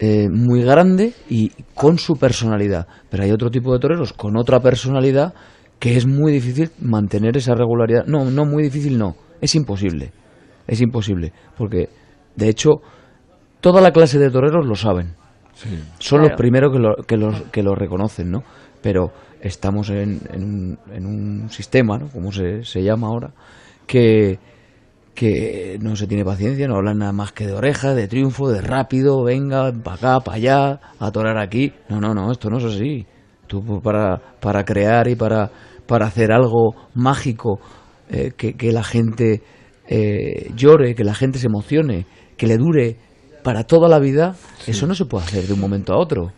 eh, 0.00 0.28
muy 0.28 0.62
grande 0.62 1.12
y 1.28 1.50
con 1.74 1.98
su 1.98 2.16
personalidad. 2.16 2.86
Pero 3.08 3.22
hay 3.22 3.30
otro 3.30 3.50
tipo 3.50 3.72
de 3.72 3.78
toreros 3.78 4.12
con 4.12 4.36
otra 4.36 4.60
personalidad 4.60 5.34
que 5.78 5.96
es 5.96 6.06
muy 6.06 6.32
difícil 6.32 6.70
mantener 6.80 7.36
esa 7.36 7.54
regularidad. 7.54 8.06
No, 8.06 8.24
no 8.30 8.44
muy 8.44 8.62
difícil, 8.64 8.98
no. 8.98 9.14
Es 9.40 9.54
imposible. 9.54 10.12
Es 10.66 10.80
imposible. 10.80 11.32
Porque, 11.56 11.88
de 12.36 12.48
hecho, 12.48 12.82
toda 13.60 13.80
la 13.80 13.92
clase 13.92 14.18
de 14.18 14.30
toreros 14.30 14.66
lo 14.66 14.74
saben 14.74 15.19
son 15.98 16.22
los 16.22 16.32
primeros 16.32 16.72
que 16.72 16.78
lo, 16.78 16.96
que, 16.96 17.16
los, 17.16 17.42
que 17.50 17.62
lo 17.62 17.74
reconocen, 17.74 18.30
¿no? 18.30 18.42
Pero 18.82 19.12
estamos 19.40 19.90
en, 19.90 20.20
en, 20.32 21.06
un, 21.06 21.50
sistema, 21.50 21.98
¿no? 21.98 22.08
Como 22.08 22.32
se, 22.32 22.64
se 22.64 22.82
llama 22.82 23.08
ahora, 23.08 23.32
que, 23.86 24.38
que 25.14 25.78
no 25.80 25.96
se 25.96 26.06
tiene 26.06 26.24
paciencia, 26.24 26.66
no 26.68 26.76
hablan 26.76 26.98
nada 26.98 27.12
más 27.12 27.32
que 27.32 27.46
de 27.46 27.52
oreja, 27.52 27.94
de 27.94 28.08
triunfo, 28.08 28.50
de 28.50 28.60
rápido, 28.60 29.22
venga, 29.24 29.72
para 29.72 29.96
acá, 29.96 30.20
para 30.20 30.36
allá, 30.36 30.80
a 30.98 31.10
torar 31.10 31.38
aquí. 31.38 31.72
No, 31.88 32.00
no, 32.00 32.14
no, 32.14 32.30
esto 32.32 32.50
no 32.50 32.58
es 32.58 32.64
así. 32.64 33.06
Tú 33.46 33.80
para, 33.82 34.18
para 34.40 34.64
crear 34.64 35.08
y 35.08 35.16
para, 35.16 35.50
para 35.86 36.06
hacer 36.06 36.32
algo 36.32 36.74
mágico, 36.94 37.60
eh, 38.08 38.32
que, 38.36 38.54
que, 38.54 38.72
la 38.72 38.84
gente 38.84 39.42
eh, 39.88 40.50
llore, 40.54 40.94
que 40.94 41.04
la 41.04 41.14
gente 41.14 41.38
se 41.38 41.48
emocione, 41.48 42.06
que 42.36 42.46
le 42.46 42.56
dure 42.56 42.96
para 43.42 43.64
toda 43.64 43.88
la 43.88 43.98
vida, 43.98 44.34
eso 44.66 44.86
no 44.86 44.94
se 44.94 45.04
puede 45.04 45.24
hacer 45.24 45.44
de 45.46 45.52
un 45.52 45.60
momento 45.60 45.92
a 45.92 45.98
otro. 45.98 46.32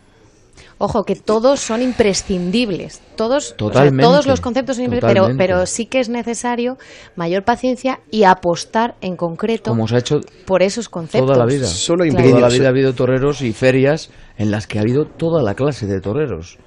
Ojo, 0.77 1.03
que 1.03 1.15
todos 1.15 1.59
son 1.59 1.81
imprescindibles. 1.81 3.01
Todos, 3.15 3.55
todos 3.55 4.25
los 4.25 4.41
conceptos 4.41 4.75
son 4.75 4.85
imprescindibles, 4.85 5.03
pero, 5.03 5.37
pero 5.37 5.65
sí 5.65 5.85
que 5.85 5.99
es 5.99 6.09
necesario 6.09 6.77
mayor 7.15 7.43
paciencia 7.43 7.99
y 8.11 8.23
apostar 8.23 8.95
en 9.01 9.15
concreto 9.15 9.71
Como 9.71 9.87
se 9.87 9.95
ha 9.95 9.99
hecho 9.99 10.19
por 10.45 10.61
esos 10.61 10.89
conceptos. 10.89 11.27
Toda 11.27 11.37
la 11.37 11.45
vida. 11.45 11.67
Solo 11.67 12.05
Toda 12.05 12.39
la 12.39 12.49
vida 12.49 12.65
ha 12.65 12.69
habido 12.69 12.93
toreros 12.93 13.41
y 13.41 13.53
ferias 13.53 14.09
en 14.37 14.51
las 14.51 14.67
que 14.67 14.79
ha 14.79 14.81
habido 14.81 15.05
toda 15.05 15.41
la 15.41 15.53
clase 15.53 15.85
de 15.85 16.01
toreros. 16.01 16.57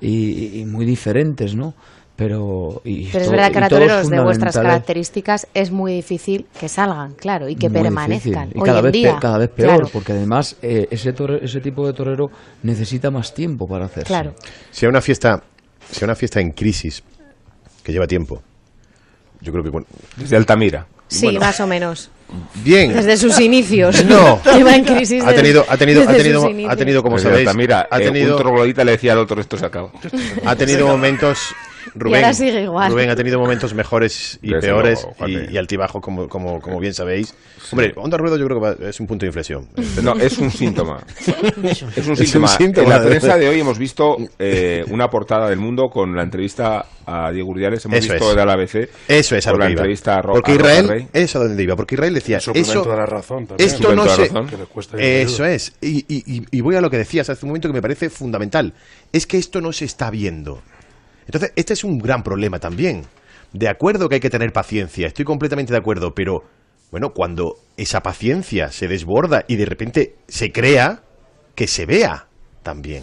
y, 0.00 0.64
muy 0.66 0.84
diferentes, 0.84 1.54
¿no? 1.54 1.74
Pero, 2.18 2.82
es 2.84 3.30
verdad 3.30 3.52
que 3.52 3.58
a 3.58 3.68
toreros 3.68 4.10
de 4.10 4.18
vuestras 4.18 4.56
características 4.56 5.46
es 5.54 5.70
muy 5.70 5.92
difícil 5.92 6.46
que 6.58 6.68
salgan, 6.68 7.12
claro, 7.12 7.48
y 7.48 7.54
que 7.54 7.70
permanezcan. 7.70 8.50
Y 8.56 8.60
cada, 8.60 8.80
vez 8.80 8.92
cada 9.20 9.38
vez 9.38 9.50
peor, 9.50 9.88
porque 9.92 10.10
además 10.10 10.56
eh, 10.60 10.88
ese, 10.90 11.14
ese 11.42 11.60
tipo 11.60 11.86
de 11.86 11.92
torero 11.92 12.32
necesita 12.64 13.12
más 13.12 13.32
tiempo 13.32 13.68
para 13.68 13.84
hacerse. 13.84 14.08
Claro. 14.08 14.34
Si 14.72 14.84
hay 14.84 14.90
una 14.90 15.00
fiesta, 15.00 15.44
si 15.92 16.04
una 16.04 16.16
fiesta 16.16 16.40
en 16.40 16.50
crisis, 16.50 17.04
que 17.84 17.92
lleva 17.92 18.08
tiempo, 18.08 18.42
yo 19.40 19.52
creo 19.52 19.62
que 19.62 19.70
bueno, 19.70 19.86
desde 20.16 20.36
Altamira. 20.36 20.88
Sí, 21.06 21.38
más 21.38 21.60
o 21.60 21.68
menos. 21.68 22.10
Bien. 22.64 22.94
Desde 22.94 23.16
sus 23.16 23.38
inicios. 23.38 24.04
No. 24.08 24.42
Lleva 24.56 24.74
en 24.74 24.84
crisis. 24.84 25.22
Ha 25.22 25.32
tenido, 25.34 25.64
ha 25.68 25.76
tenido, 25.76 26.02
ha 26.02 26.12
tenido, 26.12 26.68
ha 26.68 26.76
tenido, 26.76 27.02
como 27.04 27.16
sabéis, 27.16 27.46
Altamira, 27.46 27.86
ha 27.88 27.98
tenido, 27.98 28.34
un 28.34 28.42
troglodita 28.42 28.84
le 28.84 28.90
decía 28.90 29.12
al 29.12 29.18
otro 29.18 29.40
esto 29.40 29.56
se 29.56 29.66
acaba. 29.66 29.92
Ha 30.44 30.56
tenido 30.56 30.84
momentos 30.88 31.54
Rubén, 31.94 32.34
sigue 32.34 32.62
igual. 32.62 32.90
Rubén 32.92 33.10
ha 33.10 33.16
tenido 33.16 33.38
momentos 33.38 33.74
mejores 33.74 34.38
y 34.42 34.52
peores 34.54 35.06
y, 35.26 35.56
altibajos, 35.56 36.02
como, 36.02 36.28
como, 36.28 36.60
como 36.60 36.80
bien 36.80 36.94
sabéis. 36.94 37.34
Hombre, 37.70 37.92
Onda 37.96 38.16
Ruedo 38.16 38.36
yo 38.36 38.46
creo 38.46 38.76
que 38.76 38.88
es 38.88 39.00
un 39.00 39.06
punto 39.06 39.24
de 39.24 39.28
inflexión. 39.28 39.68
No, 40.02 40.14
es 40.14 40.38
un 40.38 40.50
síntoma. 40.50 41.04
es 41.64 42.06
un 42.06 42.16
síntoma. 42.48 42.56
en 42.60 42.88
la 42.88 43.02
prensa 43.02 43.36
de 43.36 43.48
hoy 43.48 43.60
hemos 43.60 43.78
visto 43.78 44.16
eh, 44.38 44.84
una 44.90 45.08
portada 45.08 45.48
del 45.48 45.58
mundo 45.58 45.88
con 45.90 46.14
la 46.14 46.22
entrevista 46.22 46.86
a 47.06 47.30
Diego 47.32 47.50
Urdiales, 47.50 47.84
hemos 47.84 47.98
eso 47.98 48.12
visto 48.12 48.30
es. 48.30 48.36
de 48.36 48.46
la 48.46 48.52
ABC. 48.52 48.88
Eso 49.08 49.36
es 49.36 49.46
a 49.46 49.52
la 49.54 49.66
entrevista 49.66 50.18
a 50.18 50.22
Porque 50.22 50.54
Israel, 50.54 51.08
eso 51.12 51.42
es 51.42 51.48
donde 51.48 51.62
iba, 51.62 51.74
porque 51.74 51.94
Israel 51.94 52.14
decía, 52.14 52.36
eso, 52.36 52.52
de 52.52 52.96
la 52.96 53.06
razón 53.06 53.46
también. 53.46 53.68
esto 53.68 53.94
no 53.94 54.06
se, 54.06 54.30
eso 55.22 55.44
es, 55.44 55.72
y, 55.80 56.04
y, 56.08 56.44
y 56.50 56.60
voy 56.60 56.76
a 56.76 56.80
lo 56.80 56.90
que 56.90 56.98
decías 56.98 57.30
hace 57.30 57.46
un 57.46 57.50
momento 57.50 57.68
que 57.68 57.74
me 57.74 57.82
parece 57.82 58.10
fundamental, 58.10 58.74
es 59.12 59.26
que 59.26 59.38
esto 59.38 59.60
no 59.60 59.72
se 59.72 59.86
está 59.86 60.10
viendo. 60.10 60.62
Entonces, 61.28 61.52
este 61.56 61.74
es 61.74 61.84
un 61.84 61.98
gran 61.98 62.22
problema 62.22 62.58
también. 62.58 63.04
De 63.52 63.68
acuerdo 63.68 64.08
que 64.08 64.16
hay 64.16 64.20
que 64.20 64.30
tener 64.30 64.50
paciencia, 64.52 65.06
estoy 65.06 65.26
completamente 65.26 65.72
de 65.72 65.78
acuerdo, 65.78 66.14
pero 66.14 66.42
bueno, 66.90 67.12
cuando 67.12 67.58
esa 67.76 68.02
paciencia 68.02 68.72
se 68.72 68.88
desborda 68.88 69.44
y 69.46 69.56
de 69.56 69.66
repente 69.66 70.16
se 70.26 70.52
crea, 70.52 71.02
que 71.54 71.66
se 71.66 71.84
vea 71.84 72.28
también. 72.62 73.02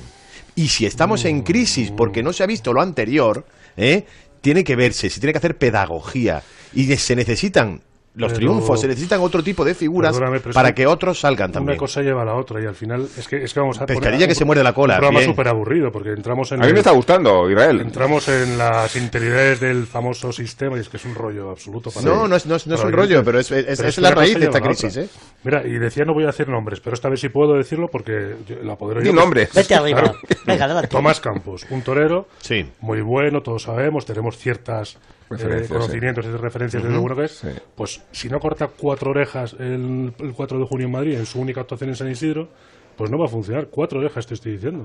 Y 0.55 0.69
si 0.69 0.87
estamos 0.87 1.23
en 1.25 1.43
crisis 1.43 1.91
porque 1.91 2.23
no 2.23 2.33
se 2.33 2.41
ha 2.41 2.47
visto 2.47 2.73
lo 2.73 2.81
anterior, 2.81 3.45
¿eh? 3.77 4.05
tiene 4.41 4.63
que 4.63 4.75
verse, 4.75 5.09
se 5.09 5.19
tiene 5.19 5.33
que 5.33 5.39
hacer 5.39 5.57
pedagogía 5.57 6.41
y 6.73 6.85
se 6.95 7.15
necesitan 7.15 7.81
los 8.15 8.33
triunfos, 8.33 8.81
se 8.81 8.87
necesitan 8.87 9.21
otro 9.21 9.43
tipo 9.43 9.65
de 9.65 9.75
figuras 9.75 10.19
para 10.53 10.73
que 10.73 10.87
otros 10.87 11.19
salgan 11.19 11.51
también. 11.51 11.73
Una 11.73 11.79
cosa 11.79 12.01
lleva 12.01 12.21
a 12.21 12.25
la 12.25 12.35
otra 12.35 12.61
y 12.61 12.65
al 12.65 12.75
final 12.75 13.07
es 13.17 13.27
que, 13.27 13.43
es 13.43 13.53
que 13.53 13.59
vamos 13.59 13.79
a... 13.81 13.85
Pescadilla 13.85 14.27
que 14.27 14.35
se 14.35 14.45
muerde 14.45 14.63
la 14.63 14.73
cola. 14.73 14.95
Un 14.95 14.99
programa 14.99 15.25
súper 15.25 15.47
aburrido 15.47 15.91
porque 15.91 16.11
entramos 16.11 16.51
en... 16.51 16.63
A 16.63 16.65
mí 16.65 16.73
me 16.73 16.79
está 16.79 16.91
gustando, 16.91 17.49
Israel. 17.49 17.81
Entramos 17.81 18.27
en 18.29 18.57
las 18.57 18.95
interioridades 18.95 19.59
del 19.59 19.85
famoso 19.85 20.31
sistema 20.31 20.77
y 20.77 20.81
es 20.81 20.89
que 20.89 20.97
es 20.97 21.05
un 21.05 21.15
rollo 21.15 21.49
absoluto. 21.49 21.91
Para 21.91 22.05
no, 22.05 22.27
no 22.27 22.35
es, 22.35 22.45
no 22.45 22.55
es, 22.55 22.65
un 22.65 22.91
rollo, 22.91 23.23
pero 23.23 23.39
es, 23.39 23.51
es, 23.51 23.97
la 23.97 24.11
raíz 24.11 24.39
de 24.39 24.45
esta 24.45 24.61
crisis. 24.61 24.97
¿eh? 24.97 25.09
Mira, 25.43 25.65
y 25.65 25.77
decía 25.77 26.05
no 26.05 26.13
voy 26.13 26.25
a 26.25 26.29
hacer 26.29 26.47
nombres, 26.47 26.79
pero 26.79 26.93
esta 26.93 27.09
vez 27.09 27.19
sí 27.19 27.29
puedo 27.29 27.53
decirlo 27.55 27.87
porque 27.91 28.35
la 28.63 28.73
apodero 28.73 29.01
yo. 29.01 29.13
nombres. 29.13 29.53
Vete 29.53 29.75
arriba. 29.75 30.13
Venga, 30.45 30.87
Tomás 30.87 31.19
Campos, 31.19 31.65
un 31.69 31.81
torero 31.81 32.27
sí. 32.39 32.65
muy 32.81 33.01
bueno, 33.01 33.41
todos 33.41 33.63
sabemos, 33.63 34.05
tenemos 34.05 34.37
ciertas 34.37 34.97
eh, 35.31 35.65
conocimientos 35.67 36.25
y 36.25 36.29
referencias 36.29 36.83
de 36.83 36.89
lo 36.89 37.15
que 37.15 37.23
es, 37.23 37.43
pues 37.75 38.01
si 38.11 38.29
no 38.29 38.39
corta 38.39 38.67
cuatro 38.67 39.11
orejas 39.11 39.55
el, 39.59 40.13
4 40.35 40.59
de 40.59 40.65
junio 40.65 40.85
en 40.85 40.91
Madrid 40.91 41.13
en 41.15 41.25
su 41.25 41.39
única 41.39 41.61
actuación 41.61 41.89
en 41.89 41.95
San 41.95 42.09
Isidro, 42.09 42.49
pues 42.95 43.09
no 43.09 43.17
va 43.17 43.25
a 43.25 43.29
funcionar. 43.29 43.67
Cuatro 43.67 43.99
orejas 43.99 44.27
te 44.27 44.35
estoy 44.35 44.53
diciendo. 44.53 44.83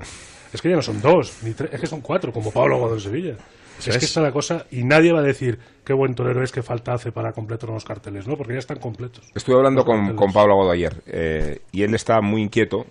Es 0.52 0.60
que 0.62 0.70
ya 0.70 0.76
no 0.76 0.82
son 0.82 1.00
dos, 1.00 1.42
ni 1.42 1.52
tres, 1.52 1.70
es 1.72 1.80
que 1.80 1.86
son 1.86 2.00
cuatro, 2.00 2.32
como 2.32 2.50
Pablo 2.50 2.92
en 2.92 3.00
Sevilla. 3.00 3.36
Es, 3.78 3.96
que 3.96 4.04
está 4.04 4.20
la 4.20 4.32
cosa 4.32 4.66
y 4.70 4.84
nadie 4.84 5.10
va 5.10 5.20
a 5.20 5.22
decir 5.22 5.58
qué 5.84 5.94
buen 5.94 6.14
torero 6.14 6.42
es, 6.42 6.52
que 6.52 6.62
falta 6.62 6.92
hace 6.92 7.12
para 7.12 7.32
completar 7.32 7.70
los 7.70 7.84
carteles, 7.84 8.26
¿no? 8.26 8.36
Porque 8.36 8.52
ya 8.52 8.58
están 8.58 8.78
completos. 8.78 9.24
Estuve 9.34 9.56
hablando 9.56 9.84
con, 9.84 10.16
con, 10.16 10.32
Pablo 10.32 10.52
Aguado 10.52 10.70
ayer 10.72 11.02
eh, 11.06 11.60
y 11.72 11.82
él 11.82 11.94
está 11.94 12.20
muy 12.20 12.42
inquieto 12.42 12.84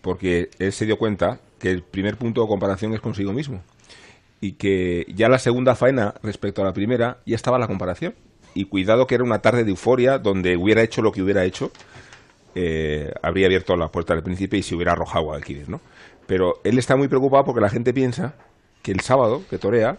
porque 0.00 0.48
él 0.58 0.72
se 0.72 0.86
dio 0.86 0.96
cuenta 0.96 1.40
que 1.58 1.70
el 1.70 1.82
primer 1.82 2.16
punto 2.16 2.40
de 2.40 2.48
comparación 2.48 2.94
es 2.94 3.00
consigo 3.00 3.34
mismo 3.34 3.62
y 4.40 4.52
que 4.52 5.06
ya 5.14 5.28
la 5.28 5.38
segunda 5.38 5.74
faena 5.74 6.14
respecto 6.22 6.62
a 6.62 6.64
la 6.64 6.72
primera 6.72 7.18
ya 7.26 7.36
estaba 7.36 7.58
la 7.58 7.66
comparación. 7.66 8.14
Y 8.54 8.64
cuidado 8.64 9.06
que 9.06 9.14
era 9.14 9.24
una 9.24 9.40
tarde 9.40 9.64
de 9.64 9.70
euforia 9.70 10.18
donde 10.18 10.56
hubiera 10.56 10.82
hecho 10.82 11.02
lo 11.02 11.12
que 11.12 11.22
hubiera 11.22 11.44
hecho, 11.44 11.70
eh, 12.54 13.12
habría 13.22 13.46
abierto 13.46 13.76
la 13.76 13.88
puerta 13.88 14.14
del 14.14 14.22
príncipe 14.22 14.56
y 14.56 14.62
se 14.62 14.74
hubiera 14.74 14.92
arrojado 14.92 15.30
al 15.30 15.36
Alquiles, 15.36 15.68
¿no? 15.68 15.80
Pero 16.26 16.60
él 16.64 16.78
está 16.78 16.96
muy 16.96 17.08
preocupado 17.08 17.44
porque 17.44 17.60
la 17.60 17.70
gente 17.70 17.92
piensa 17.92 18.34
que 18.82 18.92
el 18.92 19.00
sábado, 19.00 19.42
que 19.48 19.58
torea, 19.58 19.98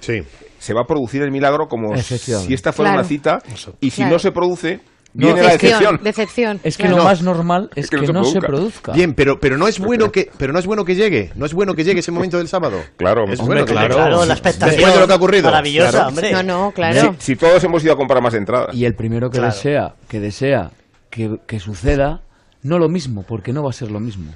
sí. 0.00 0.22
se 0.58 0.74
va 0.74 0.82
a 0.82 0.86
producir 0.86 1.22
el 1.22 1.30
milagro 1.30 1.68
como 1.68 1.96
si 1.96 2.54
esta 2.54 2.72
fuera 2.72 2.92
una 2.92 3.04
cita 3.04 3.42
y 3.80 3.90
si 3.90 4.04
no 4.04 4.18
se 4.18 4.32
produce, 4.32 4.80
Viene 5.16 5.40
la 5.42 5.52
Decepción, 5.52 5.70
decepción. 5.70 6.00
decepción. 6.02 6.60
Es 6.64 6.76
que 6.76 6.82
claro. 6.82 6.96
lo 6.98 7.04
más 7.04 7.22
normal 7.22 7.70
es, 7.76 7.88
que, 7.88 7.98
no, 7.98 8.24
se 8.24 8.40
produzca. 8.40 8.92
Bien, 8.92 9.14
pero, 9.14 9.38
pero 9.38 9.56
no 9.56 9.68
es 9.68 9.78
bueno 9.78 10.10
que, 10.10 10.28
pero 10.38 10.52
no 10.52 10.58
es 10.58 10.66
bueno 10.66 10.84
que 10.84 10.96
llegue, 10.96 11.30
no 11.36 11.46
es 11.46 11.54
bueno 11.54 11.74
que 11.76 11.84
llegue 11.84 12.00
ese 12.00 12.10
momento 12.10 12.38
del 12.38 12.48
sábado. 12.48 12.78
Claro, 12.96 13.24
es 13.30 13.38
hombre, 13.38 13.62
bueno 13.62 13.64
claro. 13.64 14.24
la 14.26 14.34
expectación 14.34 14.70
Después 14.76 14.92
de 14.92 15.00
lo 15.00 15.06
que 15.06 15.12
ha 15.12 15.16
ocurrido. 15.16 15.44
maravillosa, 15.50 15.90
Claro. 15.90 16.08
hombre. 16.08 16.32
No, 16.32 16.42
no, 16.42 16.72
claro. 16.72 17.14
Si, 17.20 17.26
si 17.26 17.36
todos 17.36 17.62
hemos 17.62 17.84
ido 17.84 17.92
a 17.92 17.96
comprar 17.96 18.20
más 18.20 18.34
entradas. 18.34 18.74
Y 18.74 18.84
el 18.86 18.94
primero 18.96 19.30
que 19.30 19.38
Claro. 19.38 19.54
desea, 19.54 19.94
que 20.08 20.18
desea 20.18 20.72
que, 21.10 21.38
que 21.46 21.60
suceda, 21.60 22.22
no 22.62 22.80
lo 22.80 22.88
mismo, 22.88 23.22
porque 23.22 23.52
no 23.52 23.62
va 23.62 23.70
a 23.70 23.72
ser 23.72 23.92
lo 23.92 24.00
mismo. 24.00 24.32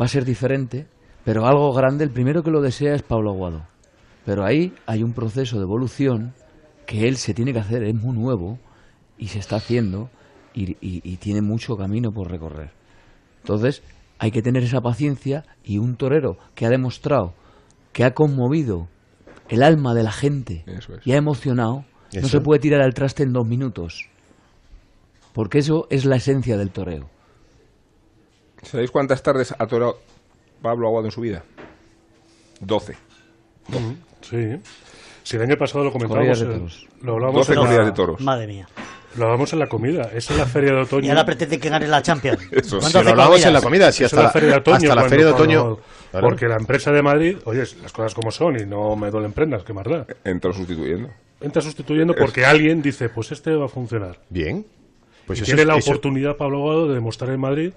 Va 0.00 0.06
a 0.06 0.08
ser 0.08 0.24
diferente, 0.24 0.86
pero 1.26 1.46
algo 1.46 1.74
grande, 1.74 2.04
el 2.04 2.10
primero 2.10 2.42
que 2.42 2.50
lo 2.50 2.62
desea 2.62 2.94
es 2.94 3.02
Pablo 3.02 3.32
Aguado. 3.32 3.66
Pero 4.24 4.46
ahí 4.46 4.72
hay 4.86 5.02
un 5.02 5.12
proceso 5.12 5.58
de 5.58 5.64
evolución 5.64 6.32
que 6.86 7.06
él 7.06 7.18
se 7.18 7.34
tiene 7.34 7.52
que 7.52 7.58
hacer, 7.58 7.82
es 7.84 7.94
muy 7.94 8.16
nuevo 8.16 8.58
y 9.18 9.28
se 9.28 9.38
está 9.38 9.56
haciendo 9.56 10.10
y, 10.54 10.72
y- 10.80 11.00
y 11.04 11.16
tiene 11.16 11.40
mucho 11.42 11.76
camino 11.76 12.12
por 12.12 12.30
recorrer. 12.30 12.70
Entonces, 13.42 13.82
hay 14.18 14.30
que 14.30 14.42
tener 14.42 14.62
esa 14.62 14.80
paciencia 14.80 15.44
y 15.64 15.78
un 15.78 15.96
torero 15.96 16.38
que 16.54 16.66
ha 16.66 16.70
demostrado 16.70 17.34
que 17.92 18.04
ha 18.04 18.14
conmovido 18.14 18.88
el 19.48 19.62
alma 19.62 19.94
de 19.94 20.02
la 20.02 20.12
gente 20.12 20.64
es. 20.66 20.88
y 21.04 21.12
ha 21.12 21.16
emocionado, 21.16 21.84
no 22.12 22.28
se 22.28 22.40
puede 22.40 22.60
tirar 22.60 22.80
al 22.80 22.94
traste 22.94 23.22
en 23.22 23.32
dos 23.32 23.46
minutos. 23.46 24.08
Porque 25.32 25.58
eso 25.58 25.86
es 25.90 26.04
la 26.04 26.16
esencia 26.16 26.56
del 26.56 26.70
toreo. 26.70 27.08
¿Sabéis 28.62 28.90
cuántas 28.90 29.22
tardes 29.22 29.54
ha 29.58 29.66
torado 29.66 29.98
Pablo 30.62 30.86
Aguado 30.88 31.06
en 31.06 31.12
su 31.12 31.20
vida? 31.20 31.44
12. 32.60 32.94
Sí. 34.22 34.56
Si 35.22 35.36
el 35.36 35.42
año 35.42 35.56
pasado 35.56 35.84
lo 35.84 35.92
comentábamos, 35.92 36.40
eh, 36.40 36.44
toros. 36.46 36.88
lo 37.02 37.12
hablábamos 37.14 37.46
12 37.46 37.60
en 37.60 37.76
la, 37.78 37.84
de 37.84 37.92
toros. 37.92 38.20
Madre 38.20 38.46
mía. 38.46 38.68
Lo 39.16 39.24
hablamos 39.24 39.52
en 39.52 39.58
la 39.58 39.66
comida. 39.66 40.10
Es 40.14 40.30
en 40.30 40.38
la 40.38 40.46
feria 40.46 40.72
de 40.74 40.82
otoño. 40.82 41.06
Y 41.06 41.10
ahora 41.10 41.24
pretende 41.24 41.58
que 41.58 41.68
gane 41.68 41.86
la 41.86 42.02
Champions. 42.02 42.40
Eso, 42.52 42.78
¿Cuánto 42.78 42.88
Si 42.90 42.96
hace 42.98 43.04
lo 43.04 43.10
hablamos 43.10 43.30
comidas? 43.30 43.46
en 43.46 43.52
la 43.54 43.60
comida, 43.60 43.92
si 43.92 44.04
Es 44.04 44.12
hasta 44.12 44.16
la 44.18 44.22
la, 44.24 44.30
feria 44.32 44.48
de 44.50 44.56
otoño. 44.56 44.76
hasta 44.76 44.94
la 44.94 45.08
feria 45.08 45.26
de 45.26 45.32
otoño. 45.32 45.60
cuando-. 45.62 46.28
Porque 46.28 46.46
la 46.46 46.56
empresa 46.56 46.92
de 46.92 47.02
Madrid, 47.02 47.38
oye, 47.44 47.60
las 47.82 47.92
cosas 47.92 48.14
como 48.14 48.30
son 48.30 48.56
y 48.60 48.64
no 48.66 48.94
me 48.96 49.10
duelen 49.10 49.32
prendas, 49.32 49.64
que 49.64 49.72
más 49.72 49.84
da. 49.84 50.06
Entró 50.24 50.52
sustituyendo. 50.52 51.08
Entra 51.40 51.60
sustituyendo 51.60 52.14
porque 52.14 52.44
alguien 52.46 52.80
dice, 52.80 53.08
pues 53.08 53.32
este 53.32 53.54
va 53.56 53.64
a 53.66 53.68
funcionar. 53.68 54.18
Bien. 54.30 54.64
Pues 55.26 55.40
y 55.40 55.42
eso 55.42 55.46
tiene 55.46 55.62
es- 55.62 55.68
la 55.68 55.76
eso- 55.76 55.90
oportunidad 55.90 56.36
Pablo 56.36 56.58
Aguado 56.58 56.88
de 56.88 56.94
demostrar 56.94 57.30
en 57.32 57.40
Madrid 57.40 57.72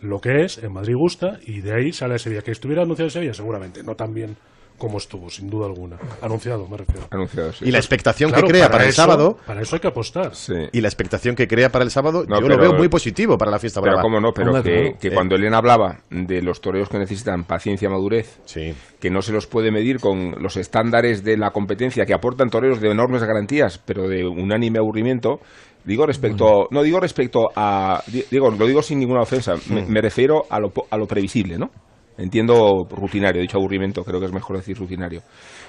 lo 0.00 0.20
que 0.20 0.42
es, 0.44 0.58
en 0.58 0.72
Madrid 0.72 0.94
gusta, 0.96 1.38
y 1.46 1.60
de 1.60 1.74
ahí 1.74 1.92
sale 1.92 2.14
a 2.14 2.18
Sevilla. 2.18 2.42
Que 2.42 2.50
estuviera 2.50 2.82
anunciado 2.82 3.06
en 3.06 3.10
Sevilla, 3.12 3.34
seguramente, 3.34 3.82
no 3.84 3.94
tan 3.94 4.12
bien 4.14 4.36
como 4.82 4.98
estuvo, 4.98 5.30
sin 5.30 5.48
duda 5.48 5.66
alguna. 5.66 5.96
Anunciado, 6.20 6.66
me 6.66 6.76
refiero. 6.76 7.06
Anunciado, 7.10 7.52
sí. 7.52 7.66
Y 7.66 7.70
la 7.70 7.78
expectación 7.78 8.30
Claro, 8.30 8.48
que 8.48 8.52
crea 8.52 8.68
para, 8.68 8.82
el 8.82 8.90
eso- 8.90 9.00
sábado. 9.02 9.38
Para 9.46 9.62
eso 9.62 9.76
hay 9.76 9.80
que 9.80 9.86
apostar. 9.86 10.34
Sí. 10.34 10.54
Y 10.72 10.80
la 10.80 10.88
expectación 10.88 11.36
que 11.36 11.46
crea 11.46 11.70
para 11.70 11.84
el 11.84 11.92
sábado, 11.92 12.24
No, 12.26 12.40
yo 12.40 12.46
pero- 12.48 12.56
lo 12.56 12.62
veo 12.62 12.72
muy 12.74 12.88
positivo 12.88 13.38
para 13.38 13.52
la 13.52 13.60
fiesta 13.60 13.80
Pero 13.80 13.92
brava. 13.92 14.02
cómo 14.02 14.20
no, 14.20 14.32
pero 14.32 14.60
que, 14.60 14.96
que 15.00 15.08
Eh. 15.08 15.10
cuando 15.14 15.36
Elena 15.36 15.58
hablaba 15.58 16.00
de 16.10 16.42
los 16.42 16.60
toreros 16.60 16.88
que 16.88 16.98
necesitan 16.98 17.44
paciencia, 17.44 17.88
madurez, 17.88 18.40
Sí. 18.44 18.74
que 18.98 19.08
no 19.08 19.22
se 19.22 19.30
los 19.32 19.46
puede 19.46 19.70
medir 19.70 20.00
con 20.00 20.42
los 20.42 20.56
estándares 20.56 21.22
de 21.22 21.36
la 21.36 21.50
competencia 21.52 22.04
que 22.04 22.14
aportan 22.14 22.50
toreros 22.50 22.80
de 22.80 22.90
enormes 22.90 23.22
garantías, 23.22 23.78
pero 23.78 24.08
de 24.08 24.26
unánime 24.26 24.80
aburrimiento. 24.80 25.38
Digo 25.84 26.06
respecto, 26.06 26.66
no 26.72 26.82
digo 26.82 26.98
respecto 26.98 27.50
a, 27.54 28.02
di- 28.08 28.24
digo, 28.32 28.50
lo 28.50 28.66
digo 28.66 28.82
sin 28.82 28.98
ninguna 28.98 29.20
ofensa, 29.22 29.54
me, 29.68 29.86
me 29.86 30.00
refiero 30.00 30.44
a 30.50 30.58
lo, 30.58 30.72
a 30.90 30.96
lo 30.96 31.06
previsible, 31.06 31.56
¿no? 31.56 31.70
Entiendo 32.18 32.86
rutinario, 32.90 33.40
dicho 33.40 33.58
aburrimiento, 33.58 34.04
creo 34.04 34.20
que 34.20 34.26
es 34.26 34.32
mejor 34.32 34.56
decir 34.56 34.76
rutinario. 34.76 35.22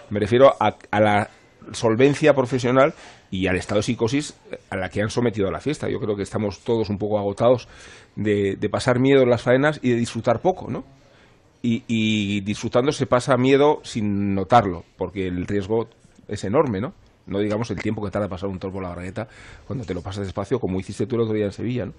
Me 0.10 0.20
refiero 0.20 0.54
a, 0.60 0.76
a 0.92 1.00
la 1.00 1.30
solvencia 1.72 2.34
profesional 2.34 2.94
y 3.32 3.48
al 3.48 3.56
estado 3.56 3.80
de 3.80 3.84
psicosis 3.84 4.36
a 4.70 4.76
la 4.76 4.90
que 4.90 5.02
han 5.02 5.10
sometido 5.10 5.48
a 5.48 5.52
la 5.52 5.60
fiesta. 5.60 5.90
Yo 5.90 6.00
creo 6.00 6.16
que 6.16 6.24
estamos 6.24 6.60
todos 6.60 6.90
un 6.90 6.98
poco 6.98 7.18
agotados 7.18 7.68
de, 8.16 8.58
de 8.58 8.70
pasar 8.70 9.00
miedo 9.00 9.22
en 9.22 9.30
las 9.30 9.42
faenas 9.42 9.80
y 9.82 9.92
de 9.92 9.96
disfrutar 9.96 10.42
poco, 10.42 10.70
¿no? 10.70 10.84
y, 11.64 12.42
disfrutando 12.42 12.92
se 12.92 13.08
pasa 13.08 13.38
miedo 13.38 13.80
sin 13.84 14.36
notarlo, 14.36 14.84
porque 14.98 15.28
el 15.28 15.48
riesgo 15.48 15.88
es 16.28 16.44
enorme, 16.44 16.82
¿no? 16.82 16.94
No 17.26 17.40
digamos 17.40 17.72
el 17.72 17.82
tiempo 17.82 18.04
que 18.04 18.12
tarda 18.12 18.28
pasar 18.28 18.50
un 18.50 18.60
toro 18.60 18.74
por 18.74 18.84
la 18.84 18.92
bragueta 18.92 19.30
cuando 19.66 19.86
te 19.86 19.94
lo 19.94 20.02
pasas 20.02 20.26
despacio, 20.26 20.60
como 20.60 20.78
hiciste 20.80 21.08
tú 21.08 21.16
el 21.16 21.22
otro 21.22 21.34
día 21.34 21.46
en 21.46 21.54
Sevilla, 21.54 21.86
¿no? 21.86 21.94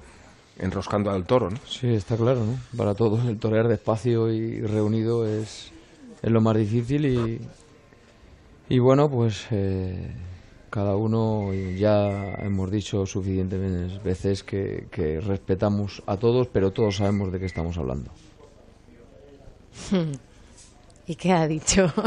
Enroscando 0.58 1.10
al 1.10 1.24
toro, 1.24 1.50
¿no? 1.50 1.58
Sí, 1.66 1.88
está 1.88 2.16
claro, 2.16 2.44
¿no? 2.44 2.56
Para 2.76 2.94
todos 2.94 3.24
el 3.26 3.38
torear 3.38 3.68
despacio 3.68 4.32
y 4.32 4.60
reunido 4.60 5.26
es, 5.26 5.72
es 6.22 6.30
lo 6.30 6.40
más 6.40 6.56
difícil 6.56 7.06
y, 7.06 7.40
y 8.68 8.78
bueno, 8.78 9.10
pues 9.10 9.46
eh, 9.50 10.12
cada 10.70 10.96
uno 10.96 11.52
ya 11.52 12.34
hemos 12.34 12.70
dicho 12.70 13.04
suficientemente 13.04 13.98
veces 13.98 14.44
que, 14.44 14.86
que 14.90 15.20
respetamos 15.20 16.02
a 16.06 16.16
todos, 16.16 16.46
pero 16.48 16.72
todos 16.72 16.96
sabemos 16.96 17.32
de 17.32 17.40
qué 17.40 17.46
estamos 17.46 17.76
hablando. 17.76 18.10
¿Y 21.06 21.16
qué 21.16 21.32
ha 21.32 21.46
dicho? 21.48 21.92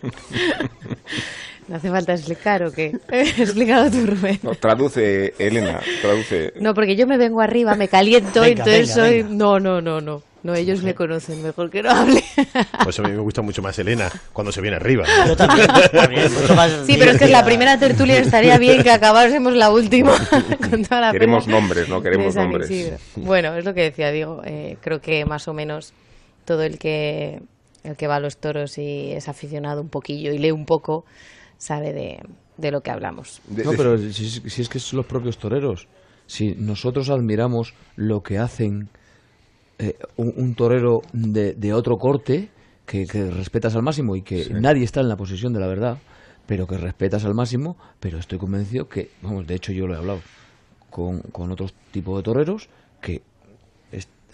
¿No 1.70 1.76
hace 1.76 1.88
falta 1.88 2.14
explicar 2.14 2.64
o 2.64 2.72
qué? 2.72 2.98
Explícalo 3.12 3.88
tú, 3.92 4.04
Rubén. 4.04 4.40
No, 4.42 4.56
traduce, 4.56 5.34
Elena, 5.38 5.80
traduce. 6.02 6.52
No, 6.58 6.74
porque 6.74 6.96
yo 6.96 7.06
me 7.06 7.16
vengo 7.16 7.40
arriba, 7.40 7.76
me 7.76 7.86
caliento, 7.86 8.40
Venga, 8.40 8.64
entonces 8.64 8.88
venga, 8.88 8.94
soy... 8.94 9.22
venga. 9.22 9.34
No, 9.36 9.60
no, 9.60 9.80
no, 9.80 10.00
no. 10.00 10.22
No, 10.42 10.54
ellos 10.54 10.82
me 10.82 10.94
conocen 10.94 11.42
mejor 11.42 11.70
que 11.70 11.82
no 11.82 11.90
hable. 11.90 12.24
Pues 12.82 12.98
a 12.98 13.02
mí 13.02 13.10
me 13.10 13.18
gusta 13.18 13.42
mucho 13.42 13.62
más 13.62 13.78
Elena 13.78 14.10
cuando 14.32 14.50
se 14.50 14.60
viene 14.60 14.78
arriba. 14.78 15.04
Yo 15.28 15.36
también, 15.36 15.66
también, 15.92 16.32
mucho 16.32 16.54
más 16.56 16.72
Sí, 16.86 16.96
pero 16.98 17.12
es 17.12 17.18
que 17.18 17.26
es 17.26 17.30
la 17.30 17.44
primera 17.44 17.78
tertulia, 17.78 18.18
estaría 18.18 18.58
bien 18.58 18.82
que 18.82 18.90
acabásemos 18.90 19.52
la 19.52 19.70
última. 19.70 20.16
con 20.70 20.82
toda 20.82 21.02
la 21.02 21.12
Queremos 21.12 21.44
pena 21.44 21.60
nombres, 21.60 21.88
no 21.88 22.02
queremos 22.02 22.34
nombres. 22.34 22.70
Isidro. 22.70 22.96
Bueno, 23.16 23.54
es 23.54 23.64
lo 23.64 23.74
que 23.74 23.82
decía, 23.82 24.10
digo, 24.10 24.42
eh, 24.44 24.76
creo 24.80 25.00
que 25.00 25.24
más 25.24 25.46
o 25.46 25.52
menos 25.52 25.92
todo 26.46 26.62
el 26.62 26.78
que, 26.78 27.42
el 27.84 27.96
que 27.96 28.06
va 28.08 28.16
a 28.16 28.20
los 28.20 28.38
toros 28.38 28.78
y 28.78 29.12
es 29.12 29.28
aficionado 29.28 29.82
un 29.82 29.90
poquillo 29.90 30.32
y 30.32 30.38
lee 30.38 30.50
un 30.50 30.64
poco, 30.64 31.04
sabe 31.60 31.92
de, 31.92 32.20
de 32.56 32.70
lo 32.70 32.80
que 32.80 32.90
hablamos. 32.90 33.40
No, 33.48 33.72
pero 33.76 33.96
si, 33.98 34.28
si 34.28 34.62
es 34.62 34.68
que 34.68 34.78
son 34.78 34.96
los 34.96 35.06
propios 35.06 35.38
toreros. 35.38 35.86
Si 36.26 36.54
nosotros 36.54 37.10
admiramos 37.10 37.74
lo 37.96 38.22
que 38.22 38.38
hacen 38.38 38.88
eh, 39.78 39.96
un, 40.16 40.32
un 40.36 40.54
torero 40.54 41.02
de, 41.12 41.54
de 41.54 41.74
otro 41.74 41.98
corte, 41.98 42.48
que, 42.86 43.06
que 43.06 43.30
respetas 43.30 43.76
al 43.76 43.82
máximo 43.82 44.16
y 44.16 44.22
que 44.22 44.48
nadie 44.50 44.84
está 44.84 45.00
en 45.00 45.08
la 45.08 45.16
posesión 45.16 45.52
de 45.52 45.60
la 45.60 45.66
verdad, 45.66 45.98
pero 46.46 46.66
que 46.66 46.76
respetas 46.76 47.24
al 47.24 47.34
máximo, 47.34 47.76
pero 48.00 48.18
estoy 48.18 48.38
convencido 48.38 48.88
que, 48.88 49.10
vamos, 49.22 49.46
de 49.46 49.54
hecho 49.54 49.72
yo 49.72 49.86
lo 49.86 49.94
he 49.94 49.98
hablado 49.98 50.20
con, 50.88 51.20
con 51.20 51.52
otros 51.52 51.74
tipos 51.92 52.16
de 52.16 52.22
toreros 52.22 52.68
que 53.00 53.22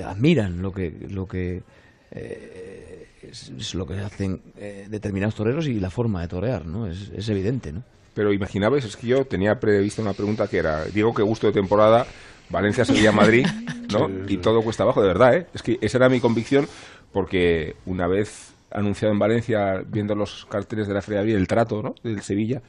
admiran 0.02 0.60
lo 0.60 0.72
que 0.72 1.06
lo 1.08 1.26
que 1.26 1.62
eh, 2.10 3.08
es, 3.30 3.50
es 3.58 3.74
lo 3.74 3.86
que 3.86 3.94
hacen 4.00 4.40
eh, 4.56 4.86
determinados 4.88 5.34
toreros 5.34 5.66
y 5.66 5.80
la 5.80 5.90
forma 5.90 6.22
de 6.22 6.28
torear, 6.28 6.66
¿no? 6.66 6.86
Es, 6.86 7.10
es 7.14 7.28
evidente, 7.28 7.72
¿no? 7.72 7.82
Pero 8.14 8.32
imaginabais, 8.32 8.84
es 8.84 8.96
que 8.96 9.06
yo 9.08 9.24
tenía 9.26 9.60
prevista 9.60 10.00
una 10.02 10.14
pregunta 10.14 10.48
que 10.48 10.58
era, 10.58 10.84
digo 10.86 11.12
que 11.12 11.22
gusto 11.22 11.46
de 11.46 11.52
temporada, 11.52 12.06
Valencia, 12.48 12.84
Sevilla, 12.84 13.12
Madrid, 13.12 13.46
¿no? 13.92 14.08
Y 14.28 14.38
todo 14.38 14.62
cuesta 14.62 14.84
abajo, 14.84 15.02
de 15.02 15.08
verdad, 15.08 15.36
¿eh? 15.36 15.46
Es 15.54 15.62
que 15.62 15.78
esa 15.80 15.98
era 15.98 16.08
mi 16.08 16.20
convicción, 16.20 16.66
porque 17.12 17.76
una 17.86 18.06
vez 18.06 18.52
anunciado 18.70 19.12
en 19.12 19.18
Valencia, 19.18 19.82
viendo 19.86 20.14
los 20.14 20.46
carteles 20.46 20.88
de 20.88 20.94
la 20.94 21.02
Feria 21.02 21.18
de 21.18 21.20
Abril, 21.22 21.36
el 21.36 21.46
trato, 21.46 21.82
¿no? 21.82 21.94
Del 22.02 22.20
Sevilla, 22.22 22.62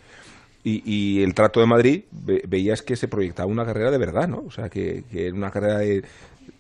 y, 0.64 0.82
y 0.86 1.24
el 1.24 1.34
trato 1.34 1.60
de 1.62 1.66
Madrid, 1.66 2.04
ve- 2.12 2.44
veías 2.48 2.82
que 2.82 2.96
se 2.96 3.08
proyectaba 3.08 3.50
una 3.50 3.66
carrera 3.66 3.90
de 3.90 3.98
verdad, 3.98 4.28
¿no? 4.28 4.44
O 4.48 4.52
sea, 4.52 4.70
que, 4.70 5.04
que 5.12 5.28
era 5.28 5.36
una 5.36 5.50
carrera 5.52 5.78
de, 5.80 6.04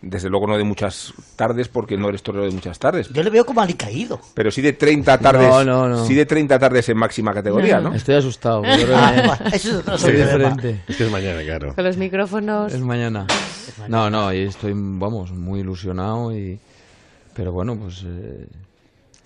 desde 0.01 0.29
luego 0.29 0.45
no 0.47 0.57
de 0.57 0.63
muchas 0.63 1.13
tardes, 1.35 1.67
porque 1.69 1.97
no 1.97 2.09
eres 2.09 2.21
torero 2.21 2.45
de 2.45 2.51
muchas 2.51 2.77
tardes, 2.77 3.09
Yo 3.09 3.23
le 3.23 3.29
veo 3.29 3.45
como 3.45 3.61
alicaído. 3.61 4.19
pero 4.35 4.51
sí 4.51 4.61
de 4.61 4.73
30 4.73 5.17
tardes, 5.17 5.49
No, 5.49 5.63
no, 5.63 5.89
no. 5.89 6.05
sí 6.05 6.13
de 6.13 6.25
30 6.25 6.59
tardes 6.59 6.87
en 6.89 6.97
máxima 6.97 7.33
categoría, 7.33 7.79
¿no? 7.79 7.93
Estoy 7.93 8.15
asustado. 8.15 8.61
Ah, 8.99 9.39
eso 9.53 9.79
es 9.79 10.03
diferente. 10.05 10.81
Es 10.87 10.97
que 10.97 11.05
es 11.05 11.11
mañana, 11.11 11.41
claro. 11.43 11.73
Con 11.75 11.83
los 11.83 11.97
micrófonos... 11.97 12.73
Es 12.73 12.81
mañana. 12.81 13.25
No, 13.87 14.09
no, 14.09 14.31
y 14.33 14.39
estoy, 14.43 14.73
vamos, 14.75 15.31
muy 15.31 15.59
ilusionado 15.61 16.35
y... 16.35 16.59
Pero 17.33 17.51
bueno, 17.51 17.75
pues 17.77 18.03
eh, 18.05 18.47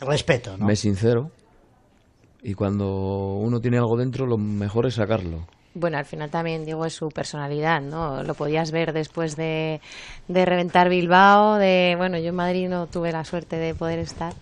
Respeto, 0.01 0.57
¿no? 0.57 0.65
me 0.65 0.75
sincero. 0.75 1.31
Y 2.43 2.53
cuando 2.55 3.35
uno 3.37 3.61
tiene 3.61 3.77
algo 3.77 3.95
dentro, 3.97 4.25
lo 4.25 4.37
mejor 4.37 4.85
es 4.87 4.95
sacarlo. 4.95 5.47
Bueno, 5.73 5.97
al 5.97 6.05
final 6.05 6.29
también, 6.29 6.65
digo, 6.65 6.85
es 6.85 6.93
su 6.93 7.09
personalidad, 7.11 7.79
¿no? 7.79 8.23
Lo 8.23 8.33
podías 8.33 8.71
ver 8.71 8.91
después 8.91 9.37
de, 9.37 9.79
de 10.27 10.45
reventar 10.45 10.89
Bilbao, 10.89 11.55
de... 11.55 11.95
Bueno, 11.97 12.17
yo 12.17 12.29
en 12.29 12.35
Madrid 12.35 12.67
no 12.67 12.87
tuve 12.87 13.13
la 13.13 13.23
suerte 13.23 13.55
de 13.55 13.73
poder 13.73 13.99
estar 13.99 14.33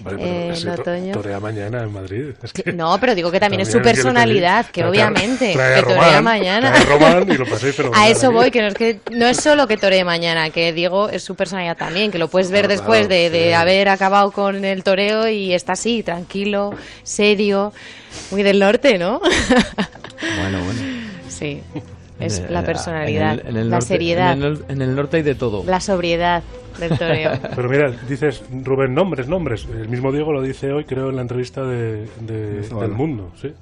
Vale, 0.00 0.16
pero 0.16 0.26
eh, 0.30 0.54
en 0.56 0.64
to- 0.74 0.80
otoño. 0.80 1.12
torea 1.12 1.40
mañana 1.40 1.82
en 1.82 1.92
Madrid. 1.92 2.30
Es 2.42 2.54
que- 2.54 2.72
No, 2.72 2.96
pero 2.98 3.14
digo 3.14 3.30
que 3.30 3.38
también 3.38 3.60
es 3.60 3.70
su 3.70 3.82
personalidad, 3.82 4.64
que 4.66 4.82
obviamente, 4.86 5.52
trae 5.52 5.74
a 5.74 5.76
que 5.76 5.82
torea 5.82 5.96
Román, 6.06 6.24
mañana. 6.24 6.72
trae 6.72 6.82
a 6.82 6.86
Román 6.86 7.30
y 7.30 7.36
lo 7.36 7.44
paséis 7.44 7.74
fenomenal 7.76 8.02
A 8.02 8.08
eso 8.08 8.28
aquí. 8.28 8.34
voy, 8.34 8.50
que 8.50 8.62
no 8.62 8.68
es 8.68 8.74
que 8.74 9.00
no 9.10 9.26
es 9.28 9.36
solo 9.36 9.66
que 9.68 9.76
toree 9.76 10.04
mañana, 10.04 10.48
que 10.48 10.72
digo, 10.72 11.10
es 11.10 11.22
su 11.22 11.34
personalidad 11.34 11.76
también, 11.76 12.10
que 12.10 12.16
lo 12.18 12.28
puedes 12.28 12.50
ver 12.50 12.64
Claro, 12.64 12.80
después 12.80 13.08
de, 13.10 13.28
de 13.28 13.48
sí. 13.48 13.52
haber 13.52 13.90
acabado 13.90 14.32
con 14.32 14.64
el 14.64 14.82
toreo 14.82 15.28
y 15.28 15.52
está 15.52 15.74
así, 15.74 16.02
tranquilo, 16.02 16.72
serio, 17.02 17.74
muy 18.30 18.42
del 18.42 18.58
norte, 18.58 18.96
¿no? 18.98 19.20
Bueno, 20.40 20.64
bueno. 20.64 20.80
sí. 21.28 21.60
Es 22.20 22.38
En 22.38 22.52
la 22.52 22.60
en 22.60 22.66
personalidad, 22.66 23.32
el- 23.34 23.40
en 23.48 23.56
el 23.56 23.70
la 23.70 23.76
norte- 23.76 23.86
seriedad, 23.88 24.32
En 24.34 24.42
el, 24.42 24.58
nor- 24.58 24.64
en 24.68 24.82
el 24.82 24.94
norte 24.94 25.16
hay 25.16 25.22
de 25.24 25.34
todo. 25.34 25.64
la 25.64 25.80
sobriedad 25.80 26.42
del 26.78 26.96
toreo. 26.96 27.32
Pero 27.56 27.68
mira, 27.68 27.90
dices, 28.08 28.42
Rubén, 28.62 28.94
nombres, 28.94 29.26
nombres. 29.28 29.66
El 29.74 29.88
mismo 29.88 30.12
Diego 30.12 30.32
lo 30.32 30.40
dice 30.40 30.72
hoy, 30.72 30.84
creo, 30.84 31.10
en 31.10 31.16
la 31.16 31.22
entrevista 31.22 31.62
de, 31.64 32.06
del 32.20 32.90
Mundo, 32.92 33.32
¿sí? 33.40 33.52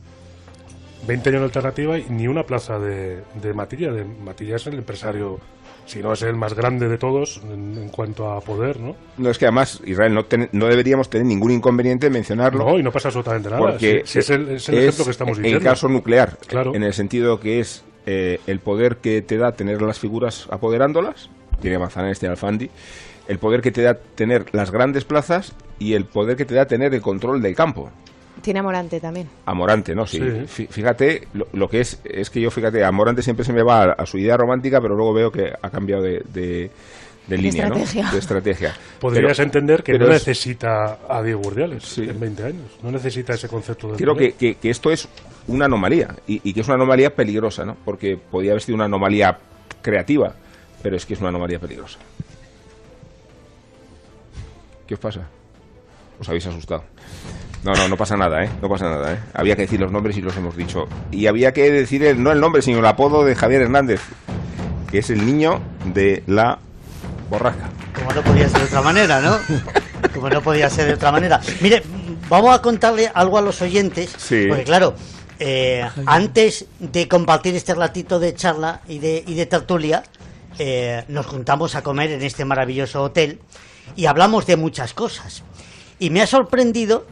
20 1.06 1.30
años 1.30 1.40
de 1.40 1.44
alternativa 1.46 1.98
y 1.98 2.04
ni 2.11 2.28
una 2.28 2.42
plaza 2.42 2.78
de, 2.78 3.20
de 3.40 3.54
Matilla. 3.54 3.92
De, 3.92 4.04
Matilla 4.04 4.56
es 4.56 4.66
el 4.66 4.74
empresario, 4.74 5.40
si 5.87 6.01
no 6.01 6.12
es 6.12 6.22
el 6.22 6.37
más 6.37 6.55
grande 6.55 6.89
de 6.89 6.99
todos 6.99 7.41
en, 7.45 7.76
en 7.78 7.89
cuanto 7.89 8.31
a 8.31 8.41
poder, 8.41 8.78
¿no? 8.78 8.95
No 9.18 9.31
es 9.31 9.39
que 9.39 9.47
además, 9.47 9.81
Israel, 9.85 10.14
no, 10.14 10.24
ten- 10.24 10.49
no 10.53 10.66
deberíamos 10.66 11.11
tener 11.11 11.26
ningún 11.26 11.51
inconveniente 11.51 12.07
en 12.09 12.12
mencionarlo. 12.12 12.64
No, 12.64 12.78
y 12.78 12.83
no 12.83 12.93
pasa 12.93 13.09
absolutamente 13.09 13.49
nada. 13.51 13.61
Porque 13.61 14.03
Si- 14.05 14.12
si 14.12 14.18
es 14.20 14.31
el, 14.31 14.49
es 14.51 14.68
el 14.68 14.78
ejemplo 14.78 15.05
que 15.05 15.11
estamos 15.11 15.39
en 15.39 15.43
diciendo. 15.45 15.68
caso 15.68 15.89
nuclear, 15.89 16.39
Claro. 16.47 16.74
en 16.74 16.83
el 16.83 16.93
sentido 16.95 17.41
que 17.41 17.61
es 17.61 17.85
eh, 18.07 18.41
el 18.47 18.61
poder 18.61 18.97
que 18.97 19.20
te 19.22 19.37
da 19.37 19.53
tener 19.53 19.83
las 19.83 19.99
figuras 19.99 20.47
apoderándolas, 20.51 21.28
tiene 21.61 21.78
Manzanares, 21.78 22.18
tiene 22.18 22.33
Alfandi, 22.33 22.70
el 23.28 23.39
poder 23.39 23.61
que 23.61 23.70
te 23.70 23.83
da 23.83 23.95
tener 23.95 24.47
las 24.53 24.70
grandes 24.70 25.05
plazas 25.05 25.53
y 25.78 25.93
el 25.95 26.05
poder 26.07 26.37
que 26.37 26.45
te 26.45 26.55
da 26.55 26.66
tener 26.66 26.95
el 26.95 27.03
control 27.03 27.43
del 27.43 27.55
campo. 27.55 27.91
Tiene 28.43 28.61
a 28.61 28.62
Morante 28.62 29.01
también. 29.01 29.28
A 29.47 29.55
Morante, 29.55 29.95
¿no? 29.95 30.07
Sí. 30.07 30.18
Sí. 30.18 30.64
Fí- 30.64 30.68
Fíjate, 30.68 31.28
lo, 31.34 31.47
lo 31.53 31.68
que 31.68 31.80
es, 31.80 32.01
es 32.05 32.30
que 32.30 32.41
yo, 32.41 32.51
fíjate, 32.51 32.84
a 32.84 32.91
Morante 32.93 33.22
siempre 33.22 33.45
se 33.45 33.53
me 33.53 33.62
va 33.62 33.82
a, 33.82 33.93
a 33.93 34.07
su 34.07 34.18
idea 34.18 34.36
romántica, 34.36 34.80
pero 34.80 34.95
luego 34.97 35.12
veo 35.12 35.30
que 35.32 35.53
ha 35.61 35.70
cambiado 35.70 36.03
de, 36.03 36.22
de- 36.32 36.70
de 37.26 37.36
línea, 37.38 37.64
estrategia. 37.66 38.05
¿no? 38.07 38.12
De 38.12 38.18
estrategia. 38.18 38.74
Podrías 38.99 39.36
Pero- 39.36 39.45
entender 39.47 39.82
que 39.84 39.99
no 39.99 40.07
es- 40.07 40.11
necesita 40.26 40.99
a 41.09 41.22
Diego 41.22 41.43
Urdiales 41.47 41.84
Sí. 41.84 42.03
en 42.03 42.18
20 42.18 42.43
años. 42.45 42.66
No 42.82 42.91
necesita 42.91 43.34
ese 43.34 43.47
concepto 43.49 43.93
de 43.93 43.97
Creo 43.99 44.16
que, 44.16 44.32
que- 44.32 44.57
que 44.57 44.70
esto 44.70 44.91
es 44.91 45.09
una 45.47 45.66
anomalía 45.66 46.16
y, 46.26 46.41
y 46.43 46.53
que 46.53 46.61
es 46.62 46.66
una 46.66 46.74
anomalía 46.76 47.14
peligrosa, 47.14 47.64
¿no? 47.64 47.76
Porque 47.84 48.16
podía 48.16 48.51
haber 48.53 48.62
sido 48.62 48.74
una 48.76 48.86
anomalía 48.86 49.38
creativa, 49.82 50.34
pero 50.82 50.97
es 50.97 51.07
que 51.07 51.14
es 51.14 51.20
una 51.20 51.28
anomalía 51.28 51.61
peligrosa. 51.61 51.99
¿Qué 54.86 54.95
os 54.95 55.01
pasa? 55.01 55.28
Os 56.18 56.28
habéis 56.28 56.47
asustado. 56.47 56.82
No, 57.64 57.72
no, 57.74 57.88
no 57.88 57.96
pasa 57.96 58.16
nada, 58.16 58.42
¿eh? 58.44 58.50
No 58.62 58.68
pasa 58.68 58.88
nada, 58.88 59.12
¿eh? 59.12 59.18
Había 59.34 59.54
que 59.54 59.62
decir 59.62 59.78
los 59.80 59.92
nombres 59.92 60.16
y 60.16 60.22
los 60.22 60.34
hemos 60.36 60.56
dicho. 60.56 60.86
Y 61.11 61.26
había 61.26 61.52
que 61.52 61.70
decir 61.70 62.02
el- 62.04 62.22
no 62.22 62.32
el 62.32 62.40
nombre, 62.40 62.62
sino 62.62 62.78
el 62.78 62.86
apodo 62.86 63.24
de 63.24 63.34
Javier 63.34 63.62
Hernández, 63.62 64.00
que 64.90 64.98
es 64.98 65.11
el 65.11 65.24
niño 65.26 65.61
de 65.84 66.22
la 66.26 66.58
borrasca. 67.28 67.68
Como 67.94 68.12
no 68.12 68.22
podía 68.22 68.48
ser 68.48 68.61
de 68.61 68.64
otra 68.66 68.82
manera, 68.82 69.20
¿no? 69.20 69.36
Como 70.14 70.30
no 70.30 70.40
podía 70.40 70.70
ser 70.70 70.86
de 70.86 70.94
otra 70.94 71.12
manera. 71.12 71.38
Mire, 71.61 71.82
vamos 72.30 72.54
a 72.54 72.62
contarle 72.62 73.11
algo 73.12 73.36
a 73.36 73.42
los 73.42 73.61
oyentes, 73.61 74.14
Sí. 74.16 74.46
porque 74.48 74.64
claro, 74.64 74.94
eh, 75.38 75.86
antes 76.06 76.64
de 76.78 77.06
compartir 77.08 77.54
este 77.54 77.74
ratito 77.74 78.18
de 78.18 78.34
charla 78.34 78.80
y 78.88 78.98
de, 79.00 79.22
y 79.26 79.34
de 79.34 79.44
tertulia, 79.46 80.02
eh, 80.58 81.04
nos 81.08 81.26
juntamos 81.26 81.74
a 81.74 81.82
comer 81.82 82.11
en 82.12 82.22
este 82.22 82.44
maravilloso 82.46 83.02
hotel 83.02 83.40
y 83.96 84.06
hablamos 84.06 84.46
de 84.46 84.56
muchas 84.56 84.94
cosas. 84.94 85.42
Y 85.98 86.08
me 86.11 86.22
ha 86.22 86.26
sorprendido 86.26 87.06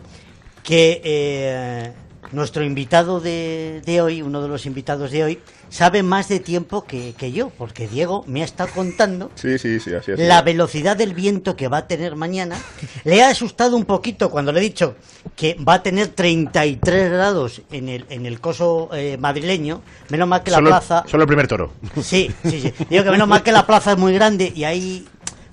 que 0.68 1.00
eh, 1.02 1.92
nuestro 2.32 2.62
invitado 2.62 3.20
de, 3.20 3.80
de 3.86 4.02
hoy, 4.02 4.20
uno 4.20 4.42
de 4.42 4.48
los 4.48 4.66
invitados 4.66 5.10
de 5.10 5.24
hoy, 5.24 5.38
sabe 5.70 6.02
más 6.02 6.28
de 6.28 6.40
tiempo 6.40 6.84
que, 6.84 7.14
que 7.16 7.32
yo, 7.32 7.48
porque 7.48 7.88
Diego 7.88 8.22
me 8.26 8.42
ha 8.42 8.44
estado 8.44 8.68
contando 8.74 9.30
Sí, 9.34 9.58
sí, 9.58 9.80
sí, 9.80 9.94
así 9.94 10.12
es. 10.12 10.18
la 10.18 10.42
velocidad 10.42 10.94
del 10.94 11.14
viento 11.14 11.56
que 11.56 11.68
va 11.68 11.78
a 11.78 11.86
tener 11.86 12.16
mañana. 12.16 12.58
Le 13.04 13.22
ha 13.22 13.30
asustado 13.30 13.76
un 13.78 13.86
poquito 13.86 14.30
cuando 14.30 14.52
le 14.52 14.60
he 14.60 14.62
dicho 14.62 14.94
que 15.36 15.54
va 15.66 15.74
a 15.74 15.82
tener 15.82 16.08
33 16.08 17.12
grados 17.12 17.62
en 17.72 17.88
el, 17.88 18.04
en 18.10 18.26
el 18.26 18.38
coso 18.38 18.90
eh, 18.92 19.16
madrileño. 19.18 19.80
Menos 20.10 20.28
mal 20.28 20.42
que 20.42 20.50
la 20.50 20.58
Solo, 20.58 20.68
plaza... 20.68 21.04
solo 21.06 21.22
el 21.22 21.28
primer 21.28 21.48
toro. 21.48 21.72
Sí, 22.02 22.30
sí, 22.44 22.60
sí. 22.60 22.74
Digo 22.90 23.04
que 23.04 23.10
menos 23.10 23.26
mal 23.28 23.42
que 23.42 23.52
la 23.52 23.64
plaza 23.66 23.92
es 23.92 23.98
muy 23.98 24.12
grande 24.12 24.52
y 24.54 24.64
ahí, 24.64 25.06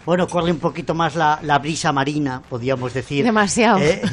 bueno, 0.06 0.28
corre 0.28 0.52
un 0.52 0.60
poquito 0.60 0.94
más 0.94 1.16
la, 1.16 1.40
la 1.42 1.60
brisa 1.60 1.92
marina, 1.92 2.42
podríamos 2.50 2.94
decir. 2.94 3.24
Demasiado. 3.26 3.80
¿eh? 3.80 4.02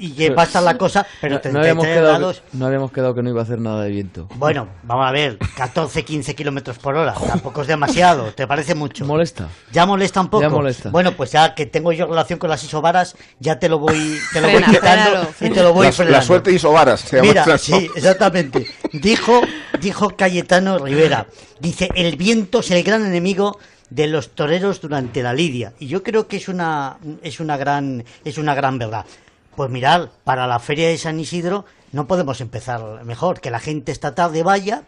Y 0.00 0.10
que 0.10 0.30
va 0.30 0.42
a 0.42 0.46
estar 0.46 0.62
la 0.62 0.76
cosa, 0.76 1.06
pero 1.20 1.36
no, 1.36 1.40
33 1.40 1.74
no 1.76 1.82
quedado, 1.82 2.06
grados... 2.18 2.42
no 2.52 2.66
habíamos 2.66 2.92
quedado 2.92 3.14
que 3.14 3.22
no 3.22 3.30
iba 3.30 3.40
a 3.40 3.44
hacer 3.44 3.58
nada 3.58 3.82
de 3.84 3.90
viento. 3.90 4.28
Bueno, 4.34 4.68
vamos 4.82 5.06
a 5.08 5.12
ver, 5.12 5.38
14, 5.56 6.04
15 6.04 6.34
kilómetros 6.34 6.78
por 6.78 6.94
hora. 6.96 7.14
Tampoco 7.14 7.62
es 7.62 7.68
demasiado, 7.68 8.32
¿te 8.34 8.46
parece 8.46 8.74
mucho? 8.74 9.06
Molesta. 9.06 9.48
¿Ya 9.72 9.86
molesta 9.86 10.20
un 10.20 10.28
poco? 10.28 10.42
Ya 10.42 10.48
molesta. 10.50 10.90
Bueno, 10.90 11.12
pues 11.12 11.32
ya 11.32 11.54
que 11.54 11.66
tengo 11.66 11.92
yo 11.92 12.06
relación 12.06 12.38
con 12.38 12.50
las 12.50 12.62
isobaras, 12.64 13.16
ya 13.38 13.58
te 13.58 13.68
lo 13.68 13.78
voy, 13.78 14.18
te 14.32 14.40
lo 14.40 14.50
voy 14.50 14.62
quitando 14.64 15.28
y 15.40 15.50
te 15.50 15.62
lo 15.62 15.72
voy 15.72 15.86
La, 15.86 15.92
frenando. 15.92 16.18
la 16.18 16.22
suerte 16.24 16.52
y 16.52 16.58
sobaras. 16.58 17.00
se 17.00 17.16
llama 17.16 17.28
Mira, 17.28 17.58
sí, 17.58 17.88
exactamente. 17.94 18.66
Dijo, 18.92 19.40
dijo 19.80 20.10
Cayetano 20.16 20.78
Rivera, 20.78 21.26
dice, 21.60 21.88
el 21.94 22.16
viento 22.16 22.60
es 22.60 22.70
el 22.72 22.82
gran 22.82 23.06
enemigo 23.06 23.58
de 23.90 24.06
los 24.06 24.30
toreros 24.30 24.80
durante 24.80 25.22
la 25.22 25.32
lidia. 25.32 25.72
Y 25.78 25.86
yo 25.86 26.02
creo 26.02 26.28
que 26.28 26.36
es 26.36 26.48
una, 26.48 26.98
es 27.22 27.40
una 27.40 27.56
gran, 27.56 28.04
es 28.24 28.38
una 28.38 28.54
gran 28.54 28.78
verdad. 28.78 29.04
Pues 29.56 29.70
mirad, 29.70 30.08
para 30.24 30.46
la 30.46 30.58
feria 30.58 30.88
de 30.88 30.98
San 30.98 31.18
Isidro 31.18 31.64
no 31.92 32.06
podemos 32.06 32.40
empezar 32.40 33.04
mejor. 33.04 33.40
Que 33.40 33.50
la 33.50 33.60
gente 33.60 33.92
esta 33.92 34.14
tarde 34.14 34.42
vaya 34.42 34.82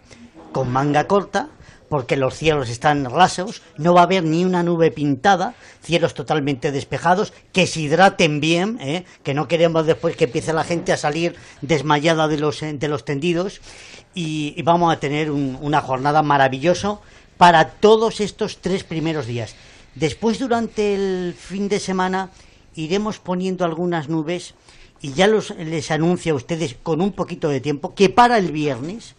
con 0.53 0.71
manga 0.71 1.07
corta, 1.07 1.49
porque 1.89 2.17
los 2.17 2.35
cielos 2.37 2.69
están 2.69 3.05
rasos, 3.11 3.63
no 3.77 3.95
va 3.95 4.03
a 4.03 4.05
haber 4.05 4.23
ni 4.23 4.45
una 4.45 4.63
nube 4.63 4.93
pintada, 4.93 5.55
cielos 5.83 6.15
totalmente 6.15 6.71
despejados, 6.71 7.33
que 7.53 7.67
se 7.67 7.81
hidraten 7.81 8.39
bien, 8.41 8.79
¿eh? 8.81 9.05
que 9.25 9.35
no 9.35 9.49
queremos 9.49 9.87
después 9.87 10.15
que 10.15 10.27
empiece 10.27 10.53
la 10.53 10.63
gente 10.63 10.93
a 10.93 10.97
salir 10.97 11.35
desmayada 11.63 12.29
de 12.29 12.39
los, 12.39 12.61
de 12.61 12.89
los 12.89 13.05
tendidos, 13.05 13.61
y, 14.15 14.55
y 14.57 14.63
vamos 14.63 14.93
a 14.93 15.01
tener 15.01 15.33
un- 15.33 15.59
una 15.61 15.81
jornada 15.81 16.23
maravillosa 16.23 16.99
para 17.41 17.71
todos 17.71 18.21
estos 18.21 18.59
tres 18.59 18.85
primeros 18.85 19.25
días. 19.25 19.55
Después, 19.95 20.39
durante 20.39 20.95
el 20.95 21.33
fin 21.33 21.71
de 21.71 21.81
semana, 21.81 22.29
iremos 22.75 23.19
poniendo 23.19 23.65
algunas 23.65 24.11
nubes 24.11 24.53
y 25.01 25.15
ya 25.15 25.27
los, 25.27 25.49
les 25.57 25.91
anuncio 25.91 26.35
a 26.35 26.37
ustedes 26.37 26.77
con 26.83 27.01
un 27.01 27.13
poquito 27.13 27.49
de 27.49 27.63
tiempo 27.63 27.95
que 27.95 28.11
para 28.11 28.37
el 28.37 28.53
viernes 28.53 29.15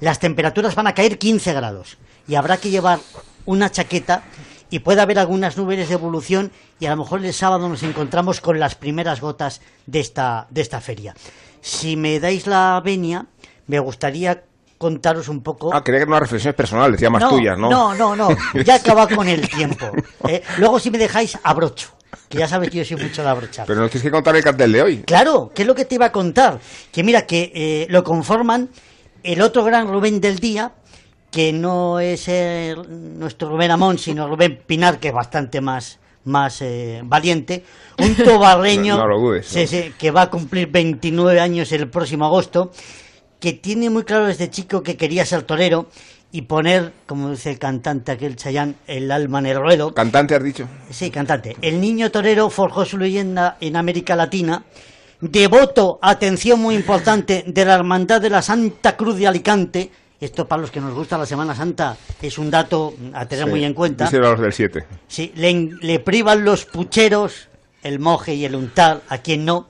las 0.00 0.18
temperaturas 0.18 0.76
van 0.76 0.86
a 0.86 0.94
caer 0.94 1.18
15 1.18 1.52
grados 1.52 1.98
y 2.26 2.36
habrá 2.36 2.56
que 2.56 2.70
llevar 2.70 3.00
una 3.44 3.70
chaqueta 3.70 4.24
y 4.70 4.78
puede 4.78 5.02
haber 5.02 5.18
algunas 5.18 5.58
nubes 5.58 5.90
de 5.90 5.94
evolución 5.94 6.50
y 6.80 6.86
a 6.86 6.90
lo 6.92 7.02
mejor 7.02 7.22
el 7.22 7.34
sábado 7.34 7.68
nos 7.68 7.82
encontramos 7.82 8.40
con 8.40 8.58
las 8.58 8.76
primeras 8.76 9.20
gotas 9.20 9.60
de 9.84 10.00
esta, 10.00 10.46
de 10.48 10.62
esta 10.62 10.80
feria. 10.80 11.14
Si 11.60 11.96
me 11.96 12.18
dais 12.18 12.46
la 12.46 12.80
venia, 12.82 13.26
me 13.66 13.78
gustaría 13.78 14.47
contaros 14.78 15.28
un 15.28 15.42
poco... 15.42 15.74
Ah, 15.74 15.82
quería 15.82 15.98
que 15.98 16.02
eran 16.02 16.10
unas 16.10 16.20
reflexiones 16.22 16.54
personales, 16.56 17.00
ya 17.00 17.10
más 17.10 17.22
no, 17.22 17.30
tuyas, 17.30 17.58
¿no? 17.58 17.68
No, 17.68 17.94
no, 17.94 18.14
no, 18.16 18.28
ya 18.64 18.76
acaba 18.76 19.08
con 19.08 19.28
el 19.28 19.48
tiempo. 19.50 19.86
¿eh? 20.28 20.42
Luego 20.58 20.78
si 20.78 20.90
me 20.90 20.98
dejáis, 20.98 21.36
abrocho, 21.42 21.88
que 22.28 22.38
ya 22.38 22.46
sabes 22.48 22.70
que 22.70 22.78
yo 22.78 22.84
soy 22.84 22.96
mucho 23.02 23.22
de 23.22 23.28
abrochar. 23.28 23.66
Pero 23.66 23.80
nos 23.80 23.90
tienes 23.90 24.04
que 24.04 24.10
contar 24.10 24.36
el 24.36 24.42
cartel 24.44 24.72
de 24.72 24.82
hoy. 24.82 24.98
Claro, 25.02 25.50
¿qué 25.54 25.62
es 25.62 25.68
lo 25.68 25.74
que 25.74 25.84
te 25.84 25.96
iba 25.96 26.06
a 26.06 26.12
contar? 26.12 26.58
Que 26.92 27.02
mira, 27.02 27.26
que 27.26 27.50
eh, 27.54 27.86
lo 27.90 28.04
conforman 28.04 28.68
el 29.24 29.42
otro 29.42 29.64
gran 29.64 29.88
Rubén 29.88 30.20
del 30.20 30.38
día, 30.38 30.72
que 31.30 31.52
no 31.52 31.98
es 32.00 32.28
el- 32.28 33.18
nuestro 33.18 33.48
Rubén 33.50 33.70
Amón, 33.72 33.98
sino 33.98 34.28
Rubén 34.28 34.62
Pinar, 34.66 34.98
que 35.00 35.08
es 35.08 35.14
bastante 35.14 35.60
más, 35.60 35.98
más 36.24 36.62
eh, 36.62 37.00
valiente, 37.04 37.64
un 37.98 38.14
tobarreño 38.24 38.96
No- 38.96 39.08
no 39.08 39.18
dudes, 39.18 39.92
que 39.98 40.10
va 40.12 40.22
a 40.22 40.30
cumplir 40.30 40.68
29 40.68 41.40
años 41.40 41.72
el 41.72 41.90
próximo 41.90 42.24
agosto, 42.26 42.70
que 43.40 43.52
tiene 43.52 43.90
muy 43.90 44.04
claro 44.04 44.26
desde 44.26 44.50
chico 44.50 44.82
que 44.82 44.96
quería 44.96 45.24
ser 45.26 45.42
torero 45.42 45.88
y 46.30 46.42
poner, 46.42 46.92
como 47.06 47.30
dice 47.30 47.50
el 47.52 47.58
cantante 47.58 48.12
aquel 48.12 48.36
Chayán, 48.36 48.76
el 48.86 49.10
alma 49.10 49.38
en 49.38 49.46
el 49.46 49.58
ruedo. 49.58 49.94
Cantante, 49.94 50.34
has 50.34 50.42
dicho. 50.42 50.68
Sí, 50.90 51.10
cantante. 51.10 51.56
El 51.62 51.80
niño 51.80 52.10
torero 52.10 52.50
forjó 52.50 52.84
su 52.84 52.98
leyenda 52.98 53.56
en 53.60 53.76
América 53.76 54.14
Latina. 54.16 54.62
Devoto, 55.20 55.98
atención 56.02 56.60
muy 56.60 56.74
importante, 56.76 57.44
de 57.46 57.64
la 57.64 57.74
Hermandad 57.74 58.20
de 58.20 58.30
la 58.30 58.42
Santa 58.42 58.96
Cruz 58.96 59.16
de 59.16 59.26
Alicante. 59.26 59.90
Esto 60.20 60.46
para 60.46 60.60
los 60.62 60.70
que 60.70 60.80
nos 60.80 60.94
gusta 60.94 61.16
la 61.16 61.26
Semana 61.26 61.54
Santa 61.54 61.96
es 62.20 62.38
un 62.38 62.50
dato 62.50 62.94
a 63.14 63.26
tener 63.26 63.44
Sí, 63.46 63.50
muy 63.50 63.64
en 63.64 63.72
cuenta. 63.74 64.10
los 64.10 64.40
del 64.40 64.52
7. 64.52 64.84
Sí, 65.06 65.32
le, 65.36 65.70
le 65.80 65.98
privan 66.00 66.44
los 66.44 66.64
pucheros, 66.66 67.48
el 67.82 67.98
moje 68.00 68.34
y 68.34 68.44
el 68.44 68.54
untal, 68.54 69.02
a 69.08 69.18
quien 69.18 69.44
no, 69.44 69.68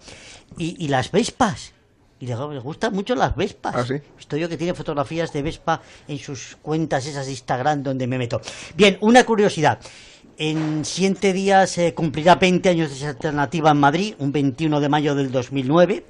y, 0.57 0.83
y 0.85 0.89
las 0.89 1.13
vespas. 1.13 1.73
Y 2.21 2.27
le, 2.27 2.35
le 2.35 2.59
gustan 2.61 2.93
mucho 2.93 3.15
las 3.15 3.37
vespas. 3.37 3.75
¿Ah, 3.77 3.85
sí? 3.87 3.95
Estoy 4.19 4.41
yo 4.41 4.49
que 4.49 4.57
tiene 4.57 4.75
fotografías 4.75 5.33
de 5.33 5.43
Vespa 5.43 5.81
en 6.09 6.19
sus 6.19 6.57
cuentas 6.61 7.07
esas 7.07 7.27
de 7.27 7.33
Instagram 7.33 7.83
donde 7.83 8.07
me 8.07 8.19
meto. 8.19 8.41
Bien, 8.75 8.99
una 9.01 9.25
curiosidad. 9.25 9.79
En 10.37 10.85
siete 10.85 11.33
días 11.33 11.71
se 11.71 11.95
cumplirá 11.95 12.37
20 12.37 12.69
años 12.69 12.91
de 12.91 12.97
esa 12.97 13.09
alternativa 13.11 13.71
en 13.73 13.77
Madrid, 13.79 14.15
un 14.19 14.31
21 14.33 14.81
de 14.81 14.89
mayo 14.89 15.15
del 15.15 15.31
2009. 15.33 16.05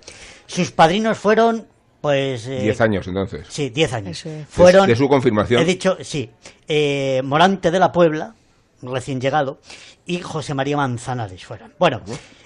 Sus 0.47 0.71
padrinos 0.71 1.17
fueron, 1.19 1.67
pues... 2.01 2.47
eh, 2.47 2.61
10 2.63 2.81
años, 2.83 3.07
entonces. 3.07 3.47
Sí, 3.49 3.71
10 3.71 3.93
años. 3.95 4.25
Fueron, 4.49 4.87
De- 4.87 4.93
de 4.93 4.97
su 4.99 5.09
confirmación. 5.09 5.61
He 5.63 5.65
dicho, 5.65 5.97
sí. 6.03 6.31
eh, 6.67 7.21
Morante 7.25 7.71
de 7.71 7.79
la 7.79 7.91
Puebla, 7.93 8.35
recién 8.83 9.21
llegado, 9.21 9.61
y 10.07 10.21
José 10.21 10.53
María 10.55 10.77
Manzanares 10.77 11.45
fueron. 11.45 11.73
Bueno, 11.79 12.01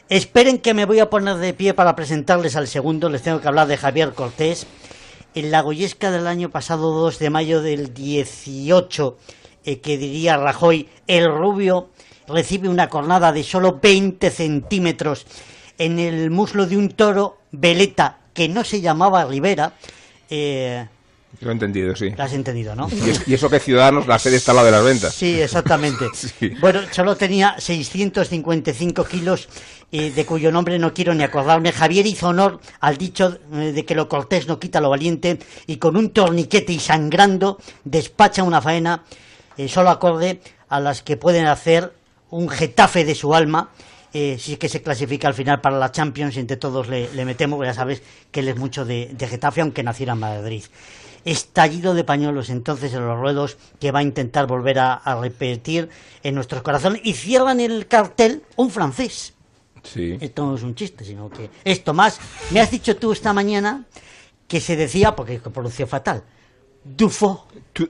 esperen 0.09 0.59
que 0.59 0.75
me 0.75 0.85
voy 0.85 1.01
a 1.01 1.11
poner 1.11 1.37
de 1.37 1.55
pie 1.55 1.75
para 1.75 1.97
presentarles 1.97 2.57
al 2.57 2.69
segundo. 2.69 3.09
Les 3.09 3.23
tengo 3.23 3.41
que 3.41 3.49
hablar 3.49 3.67
de 3.67 3.77
Javier 3.77 4.13
Cortés. 4.13 4.67
en 5.35 5.51
la 5.51 5.63
Goyesca 5.63 6.11
del 6.11 6.27
año 6.27 6.51
pasado, 6.51 6.93
2 6.93 7.19
de 7.19 7.31
mayo 7.31 7.63
del 7.63 7.95
18, 7.95 9.17
eh, 9.65 9.81
que 9.81 9.97
diría 9.97 10.37
Rajoy, 10.37 10.89
el 11.07 11.27
rubio 11.27 11.89
recibe 12.29 12.69
una 12.69 12.89
cornada 12.91 13.33
de 13.33 13.43
solo 13.43 13.79
20 13.81 14.31
centímetros 14.31 15.27
en 15.79 15.99
el 15.99 16.31
muslo 16.31 16.67
de 16.67 16.77
un 16.77 16.91
toro 16.91 17.39
veleta 17.51 18.19
que 18.35 18.49
no 18.49 18.63
se 18.65 18.81
llamaba 18.81 19.25
Rivera. 19.25 19.73
Eh, 20.29 20.87
lo 21.41 21.51
he 21.51 21.53
entendido, 21.53 21.97
sí. 21.97 22.11
Lo 22.11 22.23
has 22.23 22.33
entendido, 22.33 22.77
¿no? 22.77 22.89
Y, 23.27 23.35
eso 23.35 23.51
que 23.51 23.59
Ciudadanos, 23.59 24.07
la 24.07 24.19
sede 24.19 24.37
está 24.37 24.53
al 24.53 24.57
lado 24.57 24.67
de 24.67 24.73
las 24.73 24.85
ventas. 24.85 25.15
Sí, 25.15 25.41
exactamente. 25.41 26.07
Bueno, 26.61 26.81
solo 26.91 27.17
tenía 27.17 27.57
655 27.59 29.05
kilos, 29.05 29.49
eh, 29.91 30.11
de 30.11 30.27
cuyo 30.27 30.53
nombre 30.53 30.79
no 30.79 30.93
quiero 30.93 31.15
ni 31.15 31.23
acordarme. 31.25 31.73
Javier 31.73 32.07
hizo 32.07 32.29
honor 32.29 32.61
al 32.81 32.97
dicho 32.97 33.39
eh, 33.53 33.73
de 33.73 33.85
que 33.85 33.95
lo 33.95 34.09
cortés 34.09 34.47
no 34.47 34.61
quita 34.61 34.81
lo 34.81 34.91
valiente, 34.91 35.39
y 35.67 35.77
con 35.77 35.97
un 35.97 36.11
torniquete 36.11 36.73
y 36.73 36.79
sangrando 36.79 37.59
despacha 37.85 38.43
una 38.43 38.61
faena, 38.61 39.05
eh, 39.57 39.69
solo 39.69 39.91
acorde 39.91 40.41
a 40.69 40.81
las 40.81 41.03
que 41.03 41.17
pueden 41.17 41.47
hacer 41.47 41.93
un 42.31 42.49
getafe 42.49 43.05
de 43.05 43.15
su 43.15 43.35
alma, 43.35 43.71
eh, 44.15 44.37
si 44.39 44.53
es 44.53 44.59
que 44.59 44.69
se 44.69 44.83
clasifica 44.83 45.29
al 45.29 45.35
final 45.35 45.61
para 45.61 45.79
la 45.79 45.91
Champions, 45.91 46.37
entre 46.37 46.57
todos 46.57 46.89
le, 46.89 47.25
metemos, 47.25 47.65
ya 47.65 47.75
sabes 47.75 48.03
que 48.31 48.41
él 48.41 48.49
es 48.49 48.57
mucho 48.57 48.85
de, 48.85 49.11
de 49.13 49.27
Getafe, 49.27 49.63
aunque 49.63 49.83
naciera 49.83 50.13
en 50.13 50.19
Madrid 50.21 50.65
estallido 51.25 51.95
de 51.95 52.05
pañuelos 52.05 52.51
entonces 52.51 52.93
en 52.95 53.07
los 53.07 53.19
ruedos 53.19 53.57
que 53.81 53.93
va 53.93 54.01
a 54.01 54.03
intentar 54.03 54.47
volver 54.47 54.79
a, 54.79 55.01
repetir 55.21 55.89
en 56.23 56.35
nuestros 56.35 56.63
corazones 56.63 57.01
y 57.05 57.15
cierran 57.15 57.61
el 57.61 57.87
cartel 57.87 58.43
un 58.57 58.71
francés. 58.71 59.35
Sí. 59.83 60.17
Esto 60.21 60.47
no 60.47 60.55
es 60.55 60.63
un 60.63 60.75
chiste, 60.75 61.05
sino 61.05 61.29
que 61.29 61.51
esto 61.65 61.93
más. 61.93 62.21
Me 62.51 62.61
has 62.61 62.71
dicho 62.71 62.97
tú 62.97 63.13
esta 63.13 63.33
mañana 63.33 63.85
que 64.47 64.61
se 64.61 64.77
decía, 64.77 65.17
porque 65.17 65.39
pronunció 65.39 65.87
fatal, 65.87 66.23
Dufo. 66.85 67.47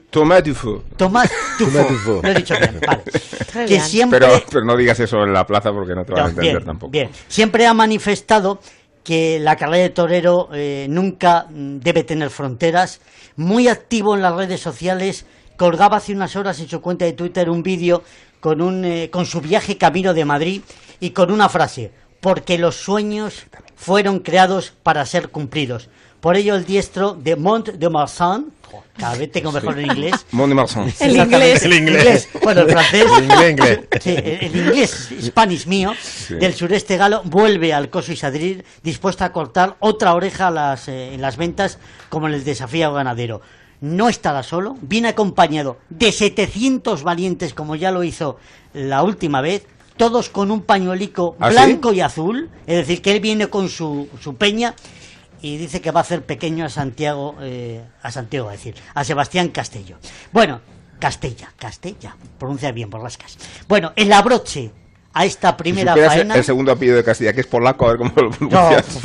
Tomás 0.09 0.43
Dufo. 0.43 0.83
Tomás 0.97 1.31
Dufo. 1.57 2.21
Lo 2.21 2.29
he 2.29 2.35
dicho 2.35 2.55
bien, 2.57 2.79
vale. 2.85 3.03
Que 3.67 3.79
siempre... 3.79 4.19
pero, 4.49 4.65
no 4.65 4.77
digas 4.77 4.99
eso 4.99 5.23
en 5.23 5.33
la 5.33 5.45
plaza 5.47 5.71
porque 5.71 5.95
no 5.95 6.05
te 6.05 6.13
van 6.13 6.25
a 6.25 6.29
entender 6.29 6.63
tampoco. 6.63 6.91
Bien, 6.91 7.09
siempre 7.27 7.65
ha 7.65 7.73
manifestado 7.73 8.59
que 9.03 9.39
la 9.39 9.55
carrera 9.55 9.83
de 9.83 9.89
torero 9.89 10.49
eh, 10.53 10.87
nunca 10.89 11.47
debe 11.49 12.03
tener 12.03 12.29
fronteras. 12.29 13.01
Muy 13.35 13.67
activo 13.67 14.15
en 14.15 14.21
las 14.21 14.35
redes 14.35 14.61
sociales, 14.61 15.25
colgaba 15.57 15.97
hace 15.97 16.13
unas 16.13 16.35
horas 16.35 16.59
en 16.59 16.69
su 16.69 16.81
cuenta 16.81 17.05
de 17.05 17.13
Twitter 17.13 17.49
un 17.49 17.63
vídeo 17.63 18.03
con, 18.39 18.61
un, 18.61 18.85
eh, 18.85 19.09
con 19.09 19.25
su 19.25 19.41
viaje 19.41 19.77
camino 19.77 20.13
de 20.13 20.25
Madrid 20.25 20.61
y 20.99 21.11
con 21.11 21.31
una 21.31 21.49
frase, 21.49 21.91
porque 22.21 22.57
los 22.57 22.75
sueños 22.75 23.45
fueron 23.75 24.19
creados 24.19 24.73
para 24.83 25.05
ser 25.05 25.29
cumplidos. 25.29 25.89
Por 26.23 26.37
ello 26.37 26.55
el 26.55 26.63
diestro 26.63 27.15
de 27.15 27.35
Mont 27.35 27.67
de 27.67 27.89
Marsan, 27.89 28.45
cada 28.95 29.13
vez 29.17 29.29
tengo 29.29 29.51
mejor 29.51 29.77
en 29.77 29.87
inglés. 29.87 30.25
Mont 30.31 30.47
de 30.47 30.55
Marsan. 30.55 30.93
El 31.01 31.17
inglés. 31.17 31.63
El 31.63 31.73
inglés. 31.73 32.29
Bueno, 32.41 32.61
el 32.61 32.69
francés. 32.71 33.05
El 33.17 33.49
inglés. 33.51 33.79
Sí, 33.99 34.15
el 34.15 34.55
inglés, 34.55 35.09
Spanish 35.21 35.67
mío, 35.67 35.91
del 36.29 36.53
sureste 36.53 36.95
galo, 36.95 37.23
vuelve 37.25 37.73
al 37.73 37.89
Coso 37.89 38.13
Isadrir 38.13 38.63
dispuesto 38.81 39.25
a 39.25 39.33
cortar 39.33 39.75
otra 39.81 40.13
oreja 40.13 40.49
las, 40.49 40.87
eh, 40.87 41.13
en 41.13 41.21
las 41.21 41.35
ventas 41.35 41.77
como 42.07 42.29
en 42.29 42.35
el 42.35 42.45
desafío 42.45 42.93
ganadero. 42.93 43.41
No 43.81 44.07
estará 44.07 44.43
solo, 44.43 44.77
viene 44.81 45.09
acompañado 45.09 45.79
de 45.89 46.13
700 46.13 47.03
valientes 47.03 47.53
como 47.53 47.75
ya 47.75 47.91
lo 47.91 48.01
hizo 48.01 48.37
la 48.73 49.03
última 49.03 49.41
vez, 49.41 49.65
todos 49.97 50.29
con 50.29 50.51
un 50.51 50.61
pañuelico 50.61 51.35
¿Ah, 51.41 51.49
blanco 51.49 51.91
y 51.91 51.99
azul, 51.99 52.49
es 52.65 52.77
decir, 52.77 53.01
que 53.01 53.11
él 53.11 53.19
viene 53.19 53.47
con 53.47 53.67
su, 53.67 54.07
su 54.21 54.35
peña 54.35 54.73
y 55.43 55.57
dice 55.57 55.81
que 55.81 55.91
va 55.91 55.99
a 55.99 56.03
hacer 56.03 56.25
pequeño 56.25 56.65
a 56.65 56.69
Santiago, 56.69 57.35
eh, 57.41 57.83
a 58.01 58.11
Santiago, 58.11 58.49
es 58.49 58.59
decir, 58.59 58.75
a 58.95 59.03
Sebastián 59.03 59.49
Castello. 59.49 59.97
Bueno, 60.31 60.61
Castella, 60.99 61.51
Castella, 61.57 62.15
pronuncia 62.39 62.71
bien 62.71 62.89
por 62.89 63.03
las 63.03 63.17
casas. 63.17 63.39
Bueno, 63.67 63.91
el 63.97 64.13
abroche 64.13 64.71
a 65.11 65.25
esta 65.25 65.57
primera 65.57 65.97
faena. 65.97 66.35
El 66.35 66.45
segundo 66.45 66.71
apellido 66.71 66.95
de 66.95 67.03
Castilla, 67.03 67.33
que 67.33 67.41
es 67.41 67.47
polaco, 67.47 67.85
a 67.85 67.89
ver 67.89 67.97
cómo 67.97 68.13
lo 68.15 68.31
pronuncias. 68.31 68.99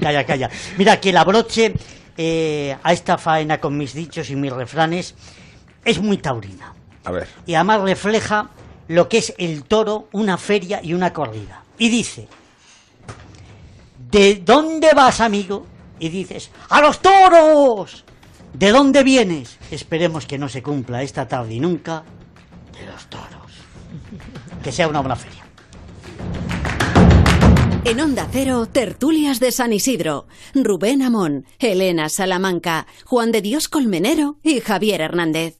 calla, 0.00 0.24
calla. 0.24 0.48
Mira, 0.78 1.00
que 1.00 1.10
el 1.10 1.16
abroche 1.16 1.74
eh, 2.16 2.76
a 2.80 2.92
esta 2.92 3.18
faena 3.18 3.60
con 3.60 3.76
mis 3.76 3.92
dichos 3.92 4.30
y 4.30 4.36
mis 4.36 4.52
refranes 4.52 5.16
es 5.84 6.00
muy 6.00 6.18
taurina. 6.18 6.72
A 7.02 7.10
ver. 7.10 7.26
Y 7.46 7.54
además 7.54 7.80
refleja 7.80 8.50
lo 8.86 9.08
que 9.08 9.18
es 9.18 9.34
el 9.38 9.64
toro, 9.64 10.08
una 10.12 10.38
feria 10.38 10.78
y 10.84 10.94
una 10.94 11.12
corrida. 11.12 11.64
Y 11.78 11.88
dice: 11.88 12.28
¿De 14.08 14.36
dónde 14.36 14.90
vas, 14.94 15.20
amigo? 15.20 15.66
Y 16.00 16.08
dices, 16.08 16.50
¡A 16.70 16.80
los 16.80 17.00
toros! 17.00 18.04
¿De 18.52 18.70
dónde 18.70 19.04
vienes? 19.04 19.58
Esperemos 19.70 20.26
que 20.26 20.38
no 20.38 20.48
se 20.48 20.62
cumpla 20.62 21.02
esta 21.02 21.28
tarde 21.28 21.54
y 21.54 21.60
nunca 21.60 22.02
de 22.72 22.86
los 22.86 23.06
toros. 23.06 23.52
Que 24.64 24.72
sea 24.72 24.88
una 24.88 25.00
buena 25.00 25.16
feria. 25.16 25.44
En 27.84 28.00
Onda 28.00 28.28
Cero, 28.30 28.66
tertulias 28.66 29.40
de 29.40 29.52
San 29.52 29.72
Isidro. 29.72 30.26
Rubén 30.54 31.02
Amón, 31.02 31.46
Elena 31.58 32.08
Salamanca, 32.08 32.86
Juan 33.04 33.32
de 33.32 33.40
Dios 33.40 33.68
Colmenero 33.68 34.38
y 34.42 34.60
Javier 34.60 35.00
Hernández. 35.00 35.59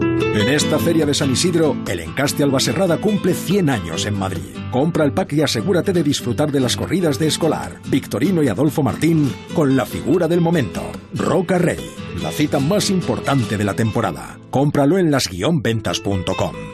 En 0.00 0.48
esta 0.48 0.80
feria 0.80 1.06
de 1.06 1.14
San 1.14 1.30
Isidro, 1.30 1.76
el 1.86 2.00
Encaste 2.00 2.42
Albaserrada 2.42 2.98
cumple 2.98 3.34
100 3.34 3.70
años 3.70 4.04
en 4.04 4.18
Madrid. 4.18 4.56
Compra 4.72 5.04
el 5.04 5.12
pack 5.12 5.34
y 5.34 5.42
asegúrate 5.42 5.92
de 5.92 6.02
disfrutar 6.02 6.50
de 6.50 6.58
las 6.58 6.76
corridas 6.76 7.20
de 7.20 7.28
Escolar, 7.28 7.80
Victorino 7.86 8.42
y 8.42 8.48
Adolfo 8.48 8.82
Martín 8.82 9.32
con 9.54 9.76
la 9.76 9.86
figura 9.86 10.26
del 10.26 10.40
momento, 10.40 10.82
Roca 11.14 11.58
Rey, 11.58 11.78
la 12.20 12.32
cita 12.32 12.58
más 12.58 12.90
importante 12.90 13.56
de 13.56 13.64
la 13.64 13.74
temporada. 13.74 14.36
Cómpralo 14.50 14.98
en 14.98 15.12
las-ventas.com. 15.12 16.73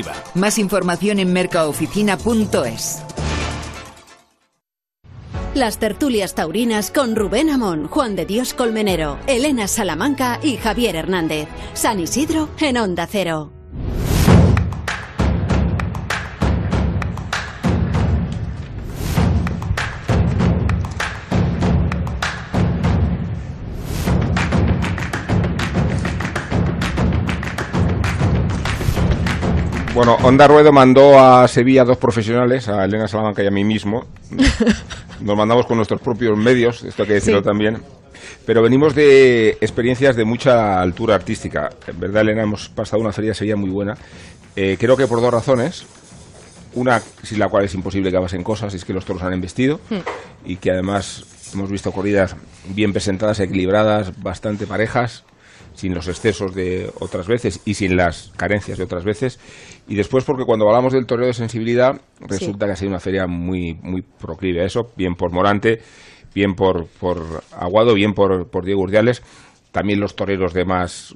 más 0.33 0.57
información 0.57 1.19
en 1.19 1.33
mercaoficina.es. 1.33 3.03
Las 5.53 5.79
tertulias 5.79 6.33
taurinas 6.33 6.91
con 6.91 7.13
Rubén 7.13 7.49
Amón, 7.49 7.87
Juan 7.87 8.15
de 8.15 8.25
Dios 8.25 8.53
Colmenero, 8.53 9.19
Elena 9.27 9.67
Salamanca 9.67 10.39
y 10.41 10.55
Javier 10.55 10.95
Hernández. 10.95 11.49
San 11.73 11.99
Isidro 11.99 12.47
en 12.59 12.77
Onda 12.77 13.05
Cero. 13.05 13.51
Bueno, 29.93 30.15
Onda 30.23 30.47
Ruedo 30.47 30.71
mandó 30.71 31.19
a 31.19 31.45
Sevilla 31.49 31.83
dos 31.83 31.97
profesionales, 31.97 32.69
a 32.69 32.85
Elena 32.85 33.09
Salamanca 33.09 33.43
y 33.43 33.47
a 33.47 33.51
mí 33.51 33.65
mismo, 33.65 34.05
nos 35.21 35.37
mandamos 35.37 35.65
con 35.65 35.75
nuestros 35.75 35.99
propios 35.99 36.37
medios, 36.37 36.83
esto 36.83 37.03
hay 37.03 37.07
que 37.09 37.13
decirlo 37.15 37.41
también. 37.41 37.77
Pero 38.45 38.61
venimos 38.61 38.95
de 38.95 39.57
experiencias 39.59 40.15
de 40.15 40.23
mucha 40.23 40.81
altura 40.81 41.15
artística. 41.15 41.69
En 41.87 41.99
verdad, 41.99 42.21
Elena, 42.21 42.43
hemos 42.43 42.69
pasado 42.69 43.01
una 43.01 43.11
feria 43.11 43.31
de 43.31 43.35
Sevilla 43.35 43.55
muy 43.57 43.69
buena. 43.69 43.97
Eh, 44.55 44.77
creo 44.79 44.95
que 44.95 45.07
por 45.07 45.21
dos 45.21 45.31
razones. 45.31 45.85
Una, 46.73 47.01
sin 47.23 47.37
la 47.37 47.49
cual 47.49 47.65
es 47.65 47.73
imposible 47.73 48.11
que 48.11 48.17
pasen 48.17 48.43
cosas, 48.43 48.73
es 48.73 48.85
que 48.85 48.93
los 48.93 49.03
toros 49.03 49.21
han 49.23 49.33
embestido 49.33 49.81
Hmm. 49.89 49.99
y 50.45 50.55
que 50.55 50.71
además 50.71 51.25
hemos 51.53 51.69
visto 51.69 51.91
corridas 51.91 52.37
bien 52.69 52.93
presentadas, 52.93 53.41
equilibradas, 53.41 54.21
bastante 54.23 54.65
parejas, 54.65 55.25
sin 55.75 55.93
los 55.93 56.07
excesos 56.07 56.55
de 56.55 56.89
otras 56.99 57.27
veces 57.27 57.59
y 57.65 57.73
sin 57.73 57.97
las 57.97 58.31
carencias 58.37 58.77
de 58.77 58.85
otras 58.85 59.03
veces. 59.03 59.39
Y 59.91 59.95
después 59.95 60.23
porque 60.23 60.45
cuando 60.45 60.65
hablamos 60.69 60.93
del 60.93 61.05
toreo 61.05 61.27
de 61.27 61.33
sensibilidad, 61.33 61.99
resulta 62.21 62.65
que 62.65 62.71
ha 62.71 62.75
sido 62.77 62.91
una 62.91 63.01
feria 63.01 63.27
muy, 63.27 63.73
muy 63.83 64.01
proclive 64.01 64.61
a 64.61 64.65
eso, 64.65 64.83
bien 64.95 65.15
por 65.15 65.33
Morante, 65.33 65.81
bien 66.33 66.53
por, 66.53 66.87
por 66.87 67.43
Aguado, 67.51 67.93
bien 67.93 68.13
por, 68.13 68.49
por 68.49 68.63
Diego 68.63 68.83
Urdiales. 68.83 69.21
También 69.73 69.99
los 69.99 70.15
toreros 70.15 70.53
de 70.53 70.63
más 70.63 71.13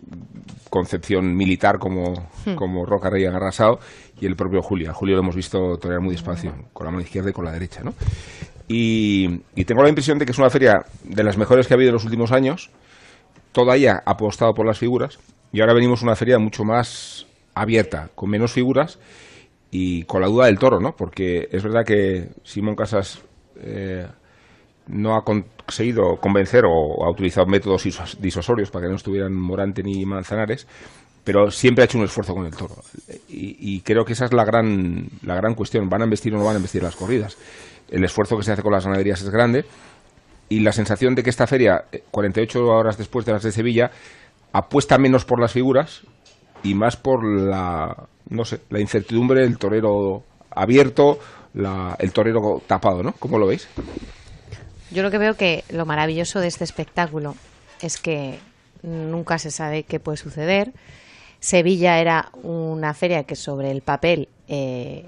concepción 0.70 1.38
militar 1.38 1.80
como, 1.80 2.16
Hmm. 2.46 2.56
como 2.56 2.86
Roca 2.86 3.10
Rey 3.10 3.24
Agarrasao 3.26 3.80
y 4.20 4.26
el 4.26 4.36
propio 4.36 4.62
Julio. 4.62 4.92
A 4.92 4.94
Julio 4.94 5.16
lo 5.16 5.22
hemos 5.22 5.38
visto 5.38 5.78
torear 5.78 6.02
muy 6.02 6.12
despacio, 6.12 6.54
con 6.74 6.86
la 6.86 6.92
mano 6.92 7.02
izquierda 7.02 7.30
y 7.30 7.34
con 7.34 7.46
la 7.46 7.54
derecha, 7.54 7.82
¿no? 7.82 7.94
Y, 8.68 9.42
y 9.56 9.64
tengo 9.64 9.84
la 9.84 9.90
impresión 9.90 10.20
de 10.20 10.26
que 10.26 10.34
es 10.34 10.38
una 10.38 10.50
feria 10.50 10.86
de 11.04 11.24
las 11.24 11.38
mejores 11.38 11.68
que 11.68 11.74
ha 11.74 11.78
habido 11.78 11.92
en 11.92 11.96
los 11.96 12.06
últimos 12.06 12.34
años. 12.34 12.72
Toda 13.54 13.78
ella 13.78 14.04
apostado 14.06 14.54
por 14.54 14.66
las 14.66 14.80
figuras 14.80 15.18
y 15.54 15.62
ahora 15.62 15.74
venimos 15.74 16.02
a 16.02 16.06
una 16.08 16.16
feria 16.16 16.40
mucho 16.40 16.66
más 16.66 17.26
abierta, 17.56 18.10
con 18.14 18.30
menos 18.30 18.52
figuras 18.52 19.00
y 19.72 20.04
con 20.04 20.22
la 20.22 20.28
duda 20.28 20.46
del 20.46 20.60
toro, 20.60 20.80
¿no? 20.80 20.96
Porque 20.96 21.48
es 21.52 21.64
verdad 21.64 21.86
que 21.86 22.30
Simón 22.44 22.76
Casas 22.76 23.22
eh, 23.58 24.06
no 24.88 25.16
ha 25.16 25.24
conseguido 25.24 26.18
convencer 26.18 26.64
o 26.66 27.04
ha 27.04 27.10
utilizado 27.10 27.48
métodos 27.48 27.84
disosorios 28.20 28.70
para 28.70 28.86
que 28.86 28.90
no 28.90 28.98
estuvieran 28.98 29.34
Morante 29.34 29.82
ni 29.82 30.06
Manzanares, 30.06 30.68
pero 31.24 31.50
siempre 31.50 31.82
ha 31.82 31.86
hecho 31.86 31.98
un 31.98 32.04
esfuerzo 32.04 32.36
con 32.36 32.46
el 32.46 32.56
toro. 32.56 32.76
Y, 33.28 33.82
creo 33.82 34.06
que 34.06 34.14
esa 34.14 34.26
es 34.26 34.34
la 34.34 34.46
gran, 34.46 35.08
la 35.24 35.36
gran 35.36 35.56
cuestión. 35.56 35.90
¿Van 35.90 36.02
a 36.02 36.06
investir 36.06 36.34
o 36.36 36.38
no 36.38 36.46
van 36.46 36.56
a 36.56 36.60
investir 36.60 36.84
las 36.84 36.96
corridas? 36.96 37.36
El 37.90 38.04
esfuerzo 38.04 38.38
que 38.38 38.44
se 38.44 38.52
hace 38.52 38.62
con 38.62 38.72
las 38.72 38.86
ganaderías 38.86 39.22
es 39.22 39.30
grande 39.32 39.66
y 40.50 40.60
la 40.60 40.72
sensación 40.72 41.16
de 41.16 41.24
que 41.24 41.32
esta 41.32 41.48
feria, 41.48 41.86
eh, 41.92 42.04
48 42.12 42.64
horas 42.66 42.98
después 42.98 43.26
de 43.26 43.32
las 43.32 43.42
de 43.42 43.52
Sevilla, 43.52 43.90
apuesta 44.54 45.00
menos 45.00 45.26
por 45.26 45.42
las 45.42 45.52
figuras 45.52 46.04
y 46.64 46.74
más 46.74 46.96
por 46.98 47.24
la, 47.26 47.96
no 48.30 48.46
sé, 48.46 48.62
la 48.70 48.80
incertidumbre 48.80 49.42
del 49.42 49.58
torero 49.58 50.24
abierto, 50.52 51.20
la- 51.54 51.96
el 52.00 52.12
torero 52.12 52.62
tapado, 52.66 53.04
¿no? 53.04 53.14
¿Cómo 53.20 53.38
lo 53.38 53.48
veis? 53.48 53.68
Yo 54.92 55.04
lo 55.04 55.12
que 55.12 55.18
veo 55.18 55.36
que 55.36 55.64
lo 55.70 55.86
maravilloso 55.86 56.40
de 56.40 56.48
este 56.48 56.64
espectáculo 56.64 57.36
es 57.82 57.98
que 58.00 58.40
nunca 58.84 59.38
se 59.40 59.52
sabe 59.52 59.84
qué 59.84 60.00
puede 60.00 60.18
suceder. 60.18 60.72
Sevilla 61.40 62.00
era 62.00 62.30
una 62.44 62.94
feria 62.94 63.24
que 63.24 63.36
sobre 63.36 63.72
el 63.72 63.82
papel 63.82 64.30
eh, 64.48 65.04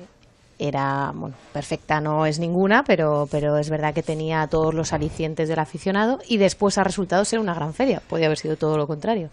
era 0.59 1.11
bueno, 1.13 1.35
perfecta, 1.53 2.01
no 2.01 2.25
es 2.25 2.39
ninguna, 2.39 2.83
pero, 2.83 3.27
pero 3.31 3.57
es 3.57 3.69
verdad 3.69 3.93
que 3.93 4.03
tenía 4.03 4.47
todos 4.47 4.73
los 4.73 4.93
alicientes 4.93 5.47
del 5.49 5.59
aficionado 5.59 6.19
y 6.27 6.37
después 6.37 6.77
ha 6.77 6.83
resultado 6.83 7.23
ser 7.25 7.39
una 7.39 7.53
gran 7.53 7.73
feria. 7.73 8.01
Podría 8.07 8.27
haber 8.27 8.39
sido 8.39 8.57
todo 8.57 8.77
lo 8.77 8.87
contrario. 8.87 9.29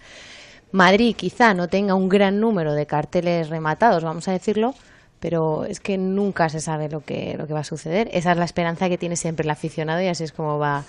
Madrid 0.74 1.14
quizá 1.14 1.54
no 1.54 1.68
tenga 1.68 1.94
un 1.94 2.08
gran 2.08 2.40
número 2.40 2.74
de 2.74 2.84
carteles 2.84 3.48
rematados, 3.48 4.02
vamos 4.02 4.26
a 4.26 4.32
decirlo, 4.32 4.74
pero 5.20 5.64
es 5.64 5.78
que 5.78 5.96
nunca 5.96 6.48
se 6.48 6.58
sabe 6.58 6.88
lo 6.88 7.00
que, 7.00 7.36
lo 7.38 7.46
que 7.46 7.54
va 7.54 7.60
a 7.60 7.64
suceder. 7.64 8.08
Esa 8.12 8.32
es 8.32 8.38
la 8.38 8.44
esperanza 8.44 8.88
que 8.88 8.98
tiene 8.98 9.14
siempre 9.14 9.44
el 9.44 9.50
aficionado 9.50 10.02
y 10.02 10.08
así 10.08 10.24
es 10.24 10.32
como 10.32 10.58
va 10.58 10.82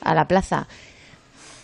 a 0.00 0.14
la 0.14 0.26
plaza. 0.26 0.68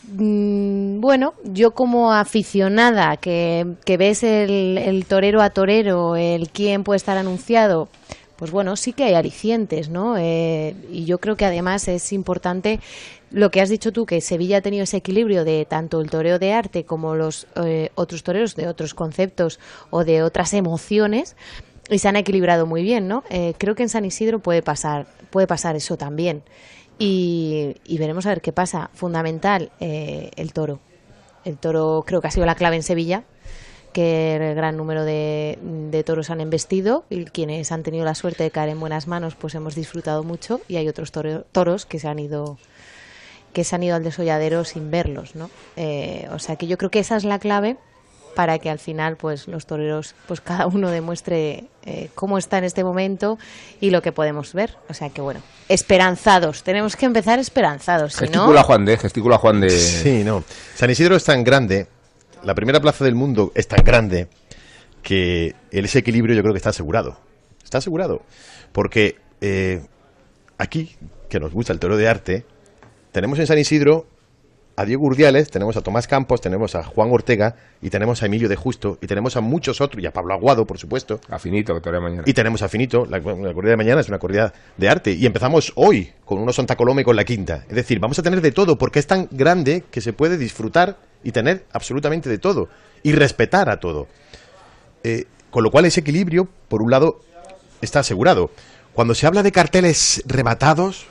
Mm, 0.09 1.01
Bueno, 1.01 1.35
yo 1.45 1.71
como 1.71 2.13
aficionada 2.13 3.17
que, 3.17 3.77
que 3.85 3.97
ves 3.97 4.25
el, 4.25 5.05
torero 5.07 5.41
a 5.41 5.51
torero, 5.51 6.17
el 6.17 6.51
quién 6.51 6.83
puede 6.83 6.97
estar 6.97 7.17
anunciado, 7.17 7.89
pues 8.37 8.51
bueno, 8.51 8.75
sí 8.75 8.93
que 8.93 9.05
hay 9.05 9.15
alicientes, 9.15 9.89
¿no? 9.89 10.17
Eh, 10.19 10.75
y 10.91 11.05
yo 11.05 11.19
creo 11.19 11.37
que 11.37 11.45
además 11.45 11.87
es 11.87 12.13
importante 12.13 12.81
lo 13.33 13.51
que 13.51 13.61
has 13.61 13.69
dicho 13.69 13.93
tú, 13.93 14.07
que 14.07 14.21
Sevilla 14.21 14.59
ha 14.59 14.61
tenido 14.61 14.85
ese 14.85 14.99
equilibrio 14.99 15.45
de 15.45 15.65
tanto 15.65 16.01
el 16.01 16.11
toreo 16.11 16.39
de 16.39 16.53
arte 16.53 16.85
como 16.85 17.15
los 17.15 17.47
eh, 17.57 17.91
otros 17.95 18.23
toreros 18.23 18.55
de 18.57 18.69
otros 18.69 18.95
conceptos 18.95 19.59
o 19.91 20.05
de 20.05 20.23
otras 20.23 20.55
emociones 20.55 21.37
y 21.91 21.99
se 21.99 22.09
han 22.09 22.17
equilibrado 22.17 22.67
muy 22.67 22.83
bien, 22.83 23.09
¿no? 23.09 23.25
Eh, 23.31 23.55
creo 23.59 23.75
que 23.75 23.83
en 23.83 23.89
San 23.89 24.05
Isidro 24.05 24.39
puede 24.39 24.63
pasar, 24.63 25.07
puede 25.31 25.47
pasar 25.47 25.77
eso 25.77 25.97
también. 25.97 26.43
Y, 26.99 27.77
y 27.85 27.99
veremos 27.99 28.27
a 28.27 28.29
ver 28.29 28.41
qué 28.43 28.53
pasa. 28.53 28.91
Fundamental, 28.95 29.73
eh, 29.81 30.31
el 30.37 30.53
toro. 30.53 30.79
El 31.45 31.57
toro 31.59 32.05
creo 32.07 32.21
que 32.21 32.29
ha 32.29 32.31
sido 32.31 32.47
la 32.47 32.55
clave 32.55 32.77
en 32.77 32.83
Sevilla, 32.85 33.25
que 33.93 34.37
el 34.37 34.55
gran 34.55 34.77
número 34.77 35.05
de, 35.05 35.59
toros 36.07 36.31
han 36.31 36.41
embestido 36.41 37.05
y 37.11 37.25
quienes 37.25 37.73
han 37.73 37.83
tenido 37.83 38.05
la 38.05 38.15
suerte 38.15 38.45
de 38.45 38.51
caer 38.51 38.69
en 38.71 38.79
buenas 38.81 39.09
manos, 39.09 39.35
pues 39.35 39.55
hemos 39.55 39.75
disfrutado 39.75 40.23
mucho 40.23 40.61
y 40.69 40.77
hay 40.77 40.89
otros 40.89 41.11
toro- 41.13 41.45
toros 41.51 41.85
que 41.85 41.99
se 41.99 42.09
han 42.09 42.19
ido 42.21 42.59
que 43.53 43.65
se 43.65 43.75
han 43.75 43.83
ido 43.83 43.97
al 43.97 44.05
desolladero 44.05 44.65
sin 44.65 44.91
verlos, 44.91 45.35
¿no? 45.35 45.51
Eh, 45.77 46.29
o 46.33 46.39
sea 46.39 46.57
que 46.57 46.67
yo 46.67 46.79
creo 46.79 46.91
que 46.91 46.99
esa 47.01 47.17
es 47.17 47.25
la 47.25 47.39
clave 47.39 47.77
para 48.35 48.59
que 48.59 48.71
al 48.71 48.79
final 48.79 49.17
pues 49.19 49.47
los 49.47 49.67
toreros 49.67 50.15
pues 50.27 50.41
cada 50.43 50.67
uno 50.67 50.91
demuestre 50.91 51.65
eh, 51.85 52.09
cómo 52.15 52.39
está 52.39 52.57
en 52.59 52.65
este 52.65 52.83
momento 52.83 53.39
y 53.81 53.91
lo 53.91 54.01
que 54.01 54.11
podemos 54.13 54.55
ver 54.55 54.79
o 54.89 54.95
sea 54.95 55.11
que 55.11 55.21
bueno 55.21 55.41
esperanzados 55.69 56.63
tenemos 56.63 56.97
que 56.97 57.05
empezar 57.05 57.39
esperanzados 57.39 58.15
si 58.15 58.25
no 58.25 58.31
Gesticula 58.31 58.63
Juan 58.63 58.85
de, 58.87 58.97
gesticula 58.97 59.37
Juan 59.39 59.61
de... 59.61 59.69
Sí, 59.71 60.23
no. 60.25 60.45
San 60.75 60.89
Isidro 60.89 61.15
es 61.17 61.25
tan 61.25 61.45
grande, 61.45 61.89
la 62.43 62.55
primera 62.55 62.81
plaza 62.81 63.05
del 63.05 63.15
mundo 63.15 63.53
es 63.55 63.69
tan 63.69 63.85
grande 63.85 64.29
que 65.03 65.55
el- 65.71 65.85
ese 65.85 65.99
equilibrio 65.99 66.35
yo 66.35 66.41
creo 66.43 66.55
que 66.55 66.59
está 66.59 66.71
asegurado. 66.71 67.19
Está 67.63 67.79
asegurado. 67.79 68.23
Porque 68.73 69.17
eh, 69.41 69.83
aquí, 70.59 70.97
que 71.29 71.41
nos 71.41 71.53
gusta 71.53 71.73
el 71.73 71.79
toro 71.81 71.97
de 71.97 72.09
arte, 72.09 72.45
tenemos 73.13 73.39
en 73.39 73.47
San 73.47 73.59
Isidro 73.59 74.07
a 74.75 74.85
Diego 74.87 75.05
Urdiales, 75.05 75.51
tenemos 75.51 75.77
a 75.77 75.83
Tomás 75.83 76.07
Campos, 76.07 76.41
tenemos 76.41 76.75
a 76.75 76.83
Juan 76.83 77.11
Ortega 77.13 77.57
y 77.83 77.91
tenemos 77.91 78.23
a 78.23 78.27
Emilio 78.27 78.49
de 78.49 78.57
Justo 78.57 78.99
y 79.03 79.07
tenemos 79.07 79.37
a 79.37 79.43
muchos 79.43 79.83
otros, 79.83 80.03
y 80.03 80.07
a 80.07 80.13
Pablo 80.13 80.33
Aguado, 80.35 80.67
por 80.67 80.79
supuesto. 80.79 81.21
A 81.29 81.39
Finito, 81.39 81.79
que 81.81 81.91
mañana. 81.91 82.23
Y 82.25 82.33
tenemos 82.33 82.63
a 82.63 82.69
Finito, 82.69 83.05
la, 83.05 83.19
la 83.19 83.53
corrida 83.53 83.73
de 83.73 83.77
mañana 83.77 84.01
es 84.01 84.09
una 84.09 84.19
corrida 84.19 84.53
de 84.77 84.89
arte. 84.89 85.13
Y 85.13 85.27
empezamos 85.27 85.73
hoy 85.77 86.11
con 86.25 86.39
unos 86.39 86.57
Santa 86.57 86.77
Coloma 86.77 87.03
y 87.03 87.05
con 87.05 87.17
la 87.17 87.25
quinta. 87.25 87.65
Es 87.69 87.77
decir, 87.77 88.01
vamos 88.01 88.19
a 88.19 88.23
tener 88.23 88.41
de 88.41 88.51
todo 88.51 88.79
porque 88.79 88.99
es 88.99 89.07
tan 89.07 89.29
grande 89.31 89.85
que 89.91 90.01
se 90.01 90.15
puede 90.15 90.39
disfrutar 90.39 90.97
y 91.23 91.33
tener 91.33 91.67
absolutamente 91.73 92.31
de 92.31 92.39
todo. 92.39 92.69
Y 93.03 93.13
respetar 93.13 93.69
a 93.69 93.79
todo. 93.79 94.09
Eh, 95.05 95.27
con 95.51 95.63
lo 95.63 95.71
cual 95.71 95.85
ese 95.85 96.01
equilibrio, 96.01 96.49
por 96.69 96.83
un 96.83 96.91
lado, 96.91 97.21
está 97.83 98.01
asegurado. 98.01 98.51
Cuando 98.95 99.15
se 99.15 99.27
habla 99.27 99.43
de 99.43 99.53
carteles 99.53 100.23
rematados, 100.27 101.07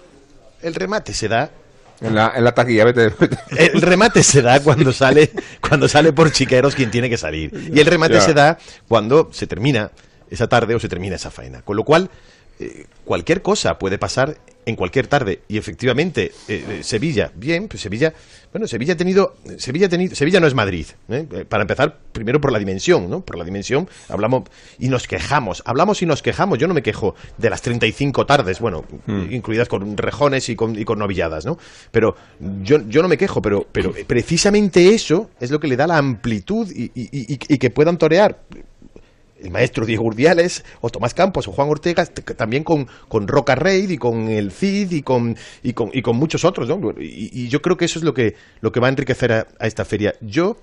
el 0.64 0.74
remate 0.74 1.14
se 1.14 1.28
da 1.28 1.52
En 2.02 2.16
la, 2.16 2.34
en 2.36 2.44
la 2.44 2.52
taquilla, 2.54 2.84
vete. 2.86 3.14
vete. 3.20 3.38
el 3.74 3.82
remate 3.82 4.24
se 4.24 4.42
da 4.42 4.60
cuando 4.62 4.92
sale 4.92 5.32
cuando 5.62 5.88
sale 5.88 6.12
por 6.14 6.32
chiqueros 6.32 6.74
quien 6.76 6.90
tiene 6.92 7.10
que 7.10 7.18
salir 7.18 7.70
y 7.74 7.80
el 7.80 7.86
remate 7.86 8.16
Ya. 8.16 8.22
se 8.22 8.34
da 8.34 8.58
cuando 8.88 9.30
se 9.32 9.46
termina 9.48 9.92
esa 10.30 10.48
tarde 10.48 10.74
o 10.76 10.80
se 10.80 10.90
termina 10.90 11.16
esa 11.16 11.30
faena 11.30 11.62
con 11.62 11.78
lo 11.78 11.84
cual 11.84 12.10
eh, 12.62 12.86
cualquier 13.06 13.42
cosa 13.42 13.78
puede 13.80 13.98
pasar 13.98 14.38
en 14.64 14.76
cualquier 14.76 15.08
tarde. 15.08 15.42
Y 15.48 15.58
efectivamente 15.58 16.32
eh, 16.48 16.64
eh, 16.70 16.84
Sevilla 16.84 17.32
bien 17.36 17.68
pues 17.68 17.82
Sevilla 17.82 18.14
bueno 18.54 18.68
Sevilla 18.68 18.94
ha 18.94 18.98
tenido 18.98 19.36
Sevilla 19.58 19.88
ha 19.88 19.90
tenido 19.90 20.14
Sevilla 20.16 20.40
no 20.40 20.46
es 20.46 20.54
Madrid 20.54 20.86
para 21.50 21.62
empezar 21.64 21.98
primero 22.12 22.40
por 22.40 22.52
la 22.52 22.60
dimensión 22.60 23.10
no 23.10 23.22
por 23.22 23.38
la 23.40 23.44
dimensión 23.44 23.90
hablamos 24.08 24.44
y 24.78 24.88
nos 24.90 25.08
quejamos 25.08 25.64
hablamos 25.66 26.02
y 26.04 26.06
nos 26.06 26.22
quejamos. 26.22 26.60
Yo 26.60 26.68
no 26.68 26.74
me 26.76 26.84
quejo 26.84 27.16
de 27.40 27.50
las 27.50 27.62
35 27.64 28.26
tardes 28.28 28.60
bueno 28.60 28.86
incluidas 29.32 29.68
con 29.68 29.98
rejones 29.98 30.48
y 30.50 30.56
con, 30.56 30.78
y 30.80 30.86
con 30.86 31.00
novilladas 31.00 31.44
no 31.46 31.58
pero 31.92 32.16
yo, 32.62 32.88
yo 32.88 33.02
no 33.02 33.08
me 33.08 33.18
quejo 33.18 33.42
pero 33.42 33.66
pero 33.72 33.94
precisamente 34.06 34.94
eso 34.94 35.32
es 35.40 35.50
lo 35.50 35.60
que 35.60 35.68
le 35.68 35.76
da 35.76 35.88
la 35.88 35.98
amplitud 35.98 36.70
y, 36.72 36.84
y- 36.94 37.10
y- 37.34 37.40
y 37.54 37.58
que 37.58 37.70
puedan 37.72 37.98
torear 37.98 38.38
el 39.42 39.52
maestro 39.52 39.86
Diego 39.86 40.04
Urdiales, 40.04 40.64
o 40.82 40.90
Tomás 40.90 41.14
Campos, 41.14 41.48
o 41.48 41.52
Juan 41.52 41.70
Ortega, 41.70 42.06
también 42.06 42.64
con, 42.64 42.88
con 43.08 43.28
Roca 43.28 43.56
Reid 43.56 43.90
y 43.90 43.98
con 43.98 44.30
el 44.30 44.52
Cid 44.52 44.92
y 44.92 45.02
con, 45.02 45.38
y 45.64 45.74
con, 45.74 45.90
y 45.94 46.02
con 46.02 46.18
muchos 46.18 46.46
otros. 46.46 46.70
Y, 47.00 47.48
yo 47.48 47.62
creo 47.62 47.78
que 47.78 47.86
eso 47.86 48.00
es 48.00 48.06
lo 48.06 48.14
que, 48.14 48.36
lo 48.62 48.72
que 48.72 48.80
va 48.80 48.88
a 48.88 48.90
enriquecer 48.90 49.32
a, 49.32 49.48
a 49.60 49.68
esta 49.68 49.86
feria. 49.86 50.16
Yo 50.22 50.58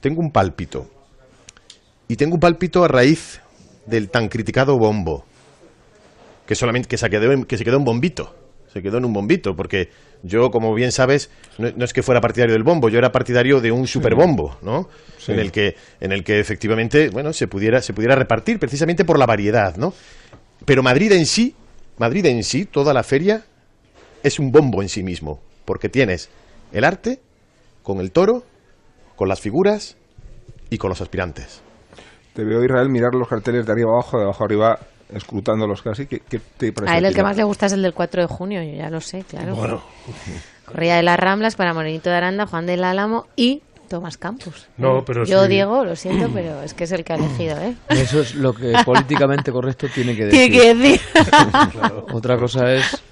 tengo 0.00 0.20
un 0.20 0.30
pálpito. 0.30 0.90
Y 2.08 2.16
tengo 2.16 2.34
un 2.34 2.40
pálpito 2.40 2.84
a 2.84 2.88
raíz 2.88 3.40
del 3.86 4.10
tan 4.10 4.28
criticado 4.28 4.78
bombo. 4.78 5.24
Que 6.46 6.54
solamente 6.54 6.88
que 6.88 6.98
se 6.98 7.08
quedó 7.08 7.32
en, 7.32 7.44
que 7.44 7.56
se 7.56 7.64
quedó 7.64 7.76
en 7.76 7.84
bombito. 7.84 8.34
Se 8.72 8.80
quedó 8.80 8.98
en 8.98 9.04
un 9.04 9.12
bombito, 9.12 9.54
porque 9.54 9.90
yo, 10.22 10.50
como 10.50 10.74
bien 10.74 10.92
sabes, 10.92 11.30
no, 11.58 11.70
no 11.76 11.84
es 11.84 11.92
que 11.92 12.02
fuera 12.02 12.20
partidario 12.20 12.54
del 12.54 12.62
bombo, 12.62 12.88
yo 12.88 12.98
era 12.98 13.12
partidario 13.12 13.60
de 13.60 13.70
un 13.70 13.86
superbombo, 13.86 14.56
¿no? 14.62 14.88
Sí. 15.18 15.32
En 15.32 15.38
el 15.38 15.52
que, 15.52 15.76
en 16.00 16.12
el 16.12 16.24
que 16.24 16.40
efectivamente, 16.40 17.10
bueno, 17.10 17.32
se 17.32 17.48
pudiera, 17.48 17.82
se 17.82 17.92
pudiera 17.92 18.14
repartir 18.14 18.58
precisamente 18.58 19.04
por 19.04 19.18
la 19.18 19.26
variedad, 19.26 19.76
¿no? 19.76 19.92
Pero 20.64 20.82
Madrid 20.82 21.12
en 21.12 21.26
sí, 21.26 21.54
Madrid 21.98 22.24
en 22.26 22.42
sí, 22.44 22.64
toda 22.64 22.94
la 22.94 23.02
feria, 23.02 23.44
es 24.22 24.38
un 24.38 24.50
bombo 24.50 24.82
en 24.82 24.88
sí 24.88 25.02
mismo, 25.02 25.40
porque 25.64 25.88
tienes 25.88 26.30
el 26.72 26.84
arte 26.84 27.20
con 27.82 27.98
el 27.98 28.12
toro, 28.12 28.44
con 29.16 29.28
las 29.28 29.40
figuras 29.40 29.96
y 30.70 30.78
con 30.78 30.88
los 30.88 31.00
aspirantes. 31.00 31.62
Te 32.34 32.44
veo 32.44 32.64
Israel 32.64 32.88
mirar 32.88 33.14
los 33.14 33.28
carteles 33.28 33.66
de 33.66 33.72
arriba 33.72 33.90
abajo, 33.92 34.16
de 34.16 34.24
abajo 34.24 34.44
arriba, 34.44 34.78
escrutándolos 35.14 35.82
casi. 35.82 36.06
¿Qué, 36.06 36.20
qué 36.28 36.40
te 36.56 36.72
parece? 36.72 36.92
A 36.94 36.98
él 36.98 37.04
el 37.04 37.14
que 37.14 37.22
más 37.22 37.36
le 37.36 37.44
gusta 37.44 37.66
es 37.66 37.72
el 37.72 37.82
del 37.82 37.94
4 37.94 38.22
de 38.22 38.28
junio, 38.28 38.62
yo 38.62 38.74
ya 38.76 38.90
lo 38.90 39.00
sé, 39.00 39.24
claro. 39.28 39.54
Bueno, 39.54 39.82
Corría 40.66 40.96
de 40.96 41.02
las 41.02 41.18
Ramblas 41.18 41.54
para 41.56 41.74
Morenito 41.74 42.08
de 42.10 42.16
Aranda, 42.16 42.46
Juan 42.46 42.66
del 42.66 42.84
Álamo 42.84 43.26
y 43.36 43.62
Tomás 43.88 44.16
Campos. 44.16 44.68
No, 44.78 45.04
pero 45.04 45.24
Yo, 45.26 45.42
sí. 45.42 45.50
Diego, 45.50 45.84
lo 45.84 45.96
siento, 45.96 46.30
pero 46.32 46.62
es 46.62 46.72
que 46.72 46.84
es 46.84 46.92
el 46.92 47.04
que 47.04 47.12
ha 47.12 47.16
elegido, 47.16 47.58
¿eh? 47.58 47.74
Eso 47.90 48.22
es 48.22 48.34
lo 48.34 48.54
que 48.54 48.72
políticamente 48.86 49.52
correcto 49.52 49.86
tiene 49.94 50.16
que 50.16 50.28
Tiene 50.28 50.48
decir. 50.48 50.62
que 50.62 50.74
decir. 50.74 51.00
Otra 52.12 52.38
cosa 52.38 52.72
es... 52.72 53.02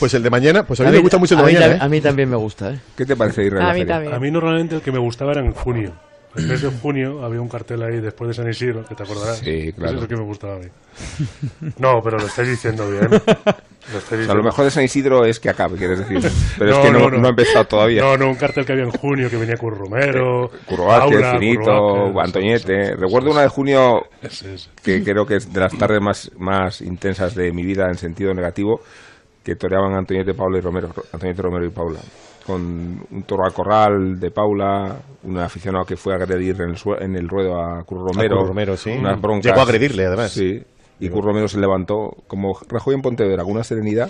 Pues 0.00 0.14
el 0.14 0.22
de 0.24 0.30
mañana, 0.30 0.66
pues 0.66 0.80
a 0.80 0.84
mí, 0.84 0.90
me 0.90 0.98
gusta 0.98 1.18
mucho 1.18 1.34
el 1.34 1.40
a 1.40 1.42
de 1.44 1.48
mí 1.48 1.54
mañana. 1.54 1.78
ta- 1.78 1.84
¿eh? 1.84 1.86
a 1.86 1.88
mí 1.88 2.00
también 2.00 2.28
me 2.28 2.36
gusta, 2.36 2.72
¿eh? 2.72 2.78
¿Qué 2.96 3.06
te 3.06 3.14
parece 3.14 3.44
Israel? 3.44 3.62
A 3.62 3.68
la 3.68 3.72
mí 3.74 3.80
feria? 3.80 3.94
también. 3.94 4.14
a 4.14 4.18
mí 4.18 4.30
normalmente 4.30 4.74
el 4.76 4.80
que 4.82 4.90
me 4.92 4.98
gustaba 4.98 5.30
era 5.32 5.40
en 5.42 5.52
junio. 5.52 5.92
El 6.36 6.46
mes 6.46 6.62
de 6.62 6.68
junio 6.82 7.24
había 7.24 7.40
un 7.40 7.48
cartel 7.48 7.82
ahí 7.82 8.00
después 8.00 8.28
de 8.28 8.34
San 8.34 8.48
Isidro, 8.50 8.84
que 8.86 8.94
te 8.94 9.02
acordarás. 9.02 9.38
Sí, 9.38 9.72
claro. 9.72 9.86
Ese 9.90 9.96
es 9.96 10.02
el 10.02 10.08
que 10.08 10.16
me 10.16 10.24
gustaba 10.24 10.54
a 10.56 10.58
mí. 10.58 10.66
No, 11.78 12.00
pero 12.02 12.18
lo 12.18 12.26
estáis 12.26 12.48
diciendo 12.48 12.88
bien. 12.90 13.08
Lo 13.92 13.98
estáis 13.98 14.04
O 14.04 14.08
sea, 14.10 14.16
diciendo. 14.18 14.34
lo 14.36 14.44
mejor 14.44 14.64
de 14.66 14.70
San 14.70 14.84
Isidro 14.84 15.24
es 15.24 15.40
que 15.40 15.50
acabe, 15.50 15.76
quieres 15.76 15.98
decir. 15.98 16.20
Pero 16.58 16.70
es 16.70 16.76
No, 16.76 16.82
que 16.84 16.90
no, 16.92 17.10
no, 17.10 17.18
no. 17.18 17.26
ha 17.26 17.30
empezado 17.30 17.64
todavía. 17.64 18.00
No, 18.02 18.16
no, 18.16 18.28
un 18.28 18.36
cartel 18.36 18.64
que 18.64 18.72
había 18.74 18.84
en 18.84 18.92
junio 18.92 19.28
que 19.28 19.36
venía 19.36 19.56
Curro 19.56 19.76
Romero, 19.86 20.50
Curro 20.66 20.84
Vázquez, 20.84 21.20
Paula, 21.20 21.38
Finito, 21.40 22.20
Antoñete. 22.20 22.94
Recuerdo 22.94 23.32
una 23.32 23.42
de 23.42 23.48
junio 23.48 24.02
que 24.84 25.02
creo 25.02 25.26
que 25.26 25.34
es 25.36 25.52
de 25.52 25.58
las 25.60 25.76
tardes 25.76 26.00
más, 26.00 26.30
más 26.38 26.80
intensas 26.80 27.34
de 27.34 27.50
mi 27.52 27.64
vida 27.64 27.88
en 27.88 27.96
sentido 27.96 28.32
negativo, 28.32 28.82
que 29.42 29.56
toreaban 29.56 29.94
Antoñete, 29.94 30.32
Paula 30.34 30.58
y 30.58 30.60
Romero, 30.60 30.90
Antoñete, 31.12 31.42
Romero 31.42 31.66
y 31.66 31.70
Paula. 31.70 31.98
Con 32.46 33.06
un 33.10 33.22
toro 33.24 33.44
al 33.44 33.52
corral 33.52 34.18
de 34.18 34.30
Paula, 34.30 34.96
un 35.22 35.38
aficionado 35.38 35.84
que 35.84 35.96
fue 35.96 36.12
a 36.12 36.16
agredir 36.16 36.60
en 36.60 36.70
el, 36.70 36.76
en 37.00 37.16
el 37.16 37.28
ruedo 37.28 37.60
a 37.60 37.82
Curro 37.84 38.08
Romero. 38.08 38.36
Curro 38.36 38.48
Romero, 38.48 38.76
sí. 38.76 38.90
Unas 38.90 39.20
broncas. 39.20 39.46
Llegó 39.46 39.60
a 39.60 39.62
agredirle, 39.62 40.06
además. 40.06 40.32
Sí. 40.32 40.60
Y 40.98 41.08
Curro 41.08 41.28
Romero 41.28 41.48
se 41.48 41.58
levantó 41.58 42.16
como 42.28 42.56
Rajoy 42.68 42.94
en 42.94 43.02
Pontevedra, 43.02 43.42
con 43.42 43.52
una 43.52 43.64
serenidad, 43.64 44.08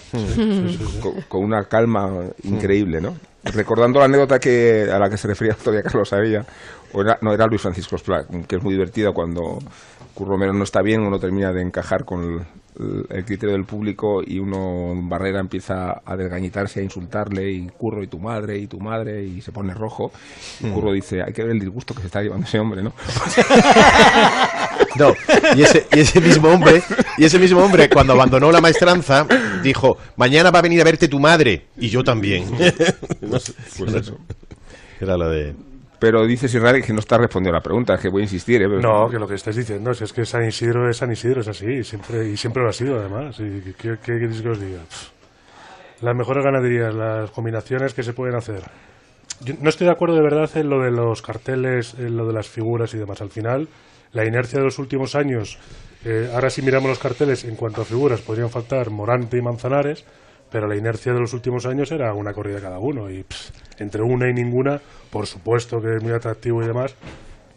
con, 1.01 1.13
con 1.29 1.43
una 1.43 1.65
calma 1.65 2.25
increíble, 2.43 3.01
¿no? 3.01 3.15
Recordando 3.45 3.99
la 3.99 4.05
anécdota 4.05 4.39
que 4.39 4.89
a 4.93 4.99
la 4.99 5.09
que 5.09 5.17
se 5.17 5.27
refería 5.27 5.55
todavía 5.55 5.83
Carlos 5.83 6.13
Avella, 6.13 6.45
o 6.93 7.01
era, 7.01 7.19
no, 7.23 7.33
era 7.33 7.47
Luis 7.47 7.63
Francisco 7.63 7.97
Esplá, 7.97 8.27
que 8.47 8.57
es 8.57 8.63
muy 8.63 8.75
divertida 8.75 9.13
cuando 9.13 9.59
Curro 10.15 10.33
Romero 10.33 10.53
no 10.53 10.65
está 10.65 10.83
bien, 10.83 11.01
uno 11.01 11.19
termina 11.19 11.53
de 11.53 11.63
encajar 11.63 12.05
con 12.05 12.23
el, 12.23 13.07
el 13.11 13.25
criterio 13.25 13.55
del 13.55 13.65
público 13.65 14.23
y 14.27 14.39
uno 14.39 14.93
en 14.93 15.09
barrera 15.09 15.41
empieza 15.41 16.03
a 16.05 16.17
desgañitarse, 16.17 16.81
a 16.81 16.83
insultarle, 16.83 17.51
y 17.51 17.67
Curro 17.69 18.03
y 18.03 18.07
tu 18.07 18.19
madre, 18.19 18.59
y 18.59 18.67
tu 18.67 18.81
madre, 18.81 19.25
y 19.25 19.41
se 19.41 19.53
pone 19.53 19.75
rojo. 19.75 20.13
Y 20.61 20.69
Curro 20.71 20.93
dice, 20.93 21.23
hay 21.23 21.33
que 21.33 21.43
ver 21.43 21.53
el 21.53 21.61
disgusto 21.61 21.95
que 21.95 22.01
se 22.01 22.07
está 22.07 22.23
llevando 22.23 22.47
ese 22.47 22.59
hombre, 22.59 22.83
¿no? 22.83 22.93
No, 24.95 25.15
y 25.57 25.63
ese, 25.63 25.87
y 25.91 26.01
ese 26.01 26.21
mismo 26.21 26.51
hombre, 26.51 26.83
y 27.17 27.25
ese 27.25 27.39
mismo 27.39 27.61
hombre 27.61 27.89
cuando 27.89 28.13
abandonó 28.13 28.53
la 28.53 28.61
maestranza 28.61 29.27
dijo, 29.63 29.97
mañana 30.17 30.51
va 30.51 30.59
a 30.59 30.63
venir 30.63 30.83
a 30.83 30.85
verte 30.85 31.09
tu 31.09 31.19
madre 31.19 31.69
y 31.79 31.89
yo 31.89 32.05
también. 32.05 32.47
Sé, 32.59 32.75
Pues 33.21 33.55
eso. 33.95 34.19
Era 35.01 35.17
lo 35.17 35.31
de 35.31 35.55
Pero 36.03 36.27
dices 36.27 36.53
Israel 36.53 36.83
que 36.85 36.93
no 36.93 36.99
está 36.99 37.17
respondiendo 37.17 37.55
a 37.55 37.61
la 37.61 37.63
pregunta, 37.63 37.95
es 37.95 38.01
que 38.01 38.09
voy 38.09 38.23
a 38.23 38.25
insistir, 38.25 38.61
¿eh? 38.61 38.67
No, 38.67 39.09
que 39.09 39.21
lo 39.21 39.29
que 39.29 39.37
estáis 39.37 39.55
diciendo 39.55 39.93
es, 39.93 40.03
es 40.03 40.13
que 40.13 40.25
San 40.25 40.45
Isidro 40.45 40.91
es 40.91 40.97
San 40.97 41.13
Isidro, 41.13 41.43
es 41.43 41.47
así, 41.47 41.67
y 41.67 41.85
siempre, 41.85 42.29
y 42.29 42.37
siempre 42.37 42.61
lo 42.61 42.71
ha 42.71 42.73
sido 42.73 42.99
además. 42.99 43.39
¿Y 43.39 43.73
¿Qué, 43.75 43.99
queréis 44.03 44.43
que 44.43 44.49
os 44.49 44.61
diga? 44.61 44.81
Las 46.01 46.17
mejores 46.17 46.45
ganaderías, 46.45 46.93
las 46.93 47.31
combinaciones 47.31 47.95
que 47.95 48.03
se 48.03 48.15
pueden 48.15 48.35
hacer. 48.35 48.63
Yo 49.45 49.55
no 49.61 49.69
estoy 49.69 49.87
de 49.87 49.93
acuerdo 49.93 50.17
de 50.17 50.23
verdad 50.23 50.51
en 50.57 50.71
lo 50.71 50.83
de 50.83 50.91
los 50.91 51.23
carteles, 51.23 51.95
en 51.97 52.17
lo 52.17 52.27
de 52.27 52.33
las 52.33 52.49
figuras 52.49 52.93
y 52.95 52.99
demás. 52.99 53.21
Al 53.23 53.31
final, 53.31 53.69
la 54.13 54.27
inercia 54.27 54.59
de 54.59 54.65
los 54.65 54.81
últimos 54.81 55.15
años, 55.15 55.57
eh, 56.05 56.33
ahora 56.35 56.51
si 56.51 56.63
miramos 56.63 56.89
los 56.89 56.99
carteles, 56.99 57.45
en 57.45 57.55
cuanto 57.55 57.83
a 57.83 57.85
figuras, 57.85 58.23
podrían 58.23 58.51
faltar 58.51 58.91
Morante 58.91 59.39
y 59.39 59.41
Manzanares, 59.41 60.05
pero 60.53 60.69
la 60.69 60.77
inercia 60.77 61.13
de 61.15 61.21
los 61.21 61.33
últimos 61.33 61.65
años 61.65 61.91
era 61.91 62.13
una 62.13 62.35
corrida 62.35 62.61
cada 62.61 62.79
uno. 62.79 63.11
Y 63.11 63.25
pff, 63.25 63.51
entre 63.81 64.03
una 64.03 64.29
y 64.29 64.35
ninguna, 64.35 64.81
por 65.11 65.27
supuesto 65.27 65.81
que 65.81 65.97
es 65.97 66.03
muy 66.03 66.13
atractivo 66.13 66.63
y 66.63 66.67
demás, 66.67 66.95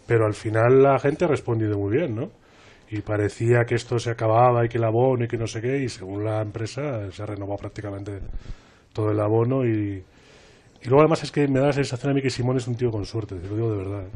pero 0.08 0.26
al 0.26 0.34
final 0.34 0.82
la 0.82 0.98
gente 0.98 1.26
ha 1.26 1.28
respondido 1.28 1.78
muy 1.78 1.98
bien, 1.98 2.16
¿no? 2.16 2.32
Y 2.90 3.02
parecía 3.02 3.66
que 3.66 3.76
esto 3.76 4.00
se 4.00 4.12
acababa 4.12 4.64
y 4.66 4.70
que 4.70 4.78
el 4.78 4.86
abono 4.86 5.26
y 5.26 5.28
que 5.28 5.38
no 5.38 5.48
sé 5.48 5.60
qué, 5.62 5.80
y 5.80 5.90
según 5.90 6.24
la 6.24 6.42
empresa 6.42 7.12
se 7.12 7.22
ha 7.22 7.26
renovado 7.26 7.58
prácticamente 7.58 8.20
todo 8.94 9.12
el 9.12 9.20
abono 9.20 9.66
y, 9.66 10.02
y 10.82 10.88
luego 10.88 11.02
además 11.02 11.24
es 11.24 11.32
que 11.32 11.48
me 11.48 11.60
da 11.60 11.68
la 11.68 11.74
sensación 11.74 12.12
a 12.12 12.16
mí 12.16 12.22
que 12.22 12.30
Simón 12.30 12.58
es 12.58 12.68
un 12.68 12.76
tío 12.76 12.92
con 12.92 13.06
suerte, 13.06 13.36
te 13.36 13.48
lo 13.48 13.56
digo 13.56 13.72
de 13.72 13.78
verdad. 13.78 14.04
¿eh? 14.04 14.10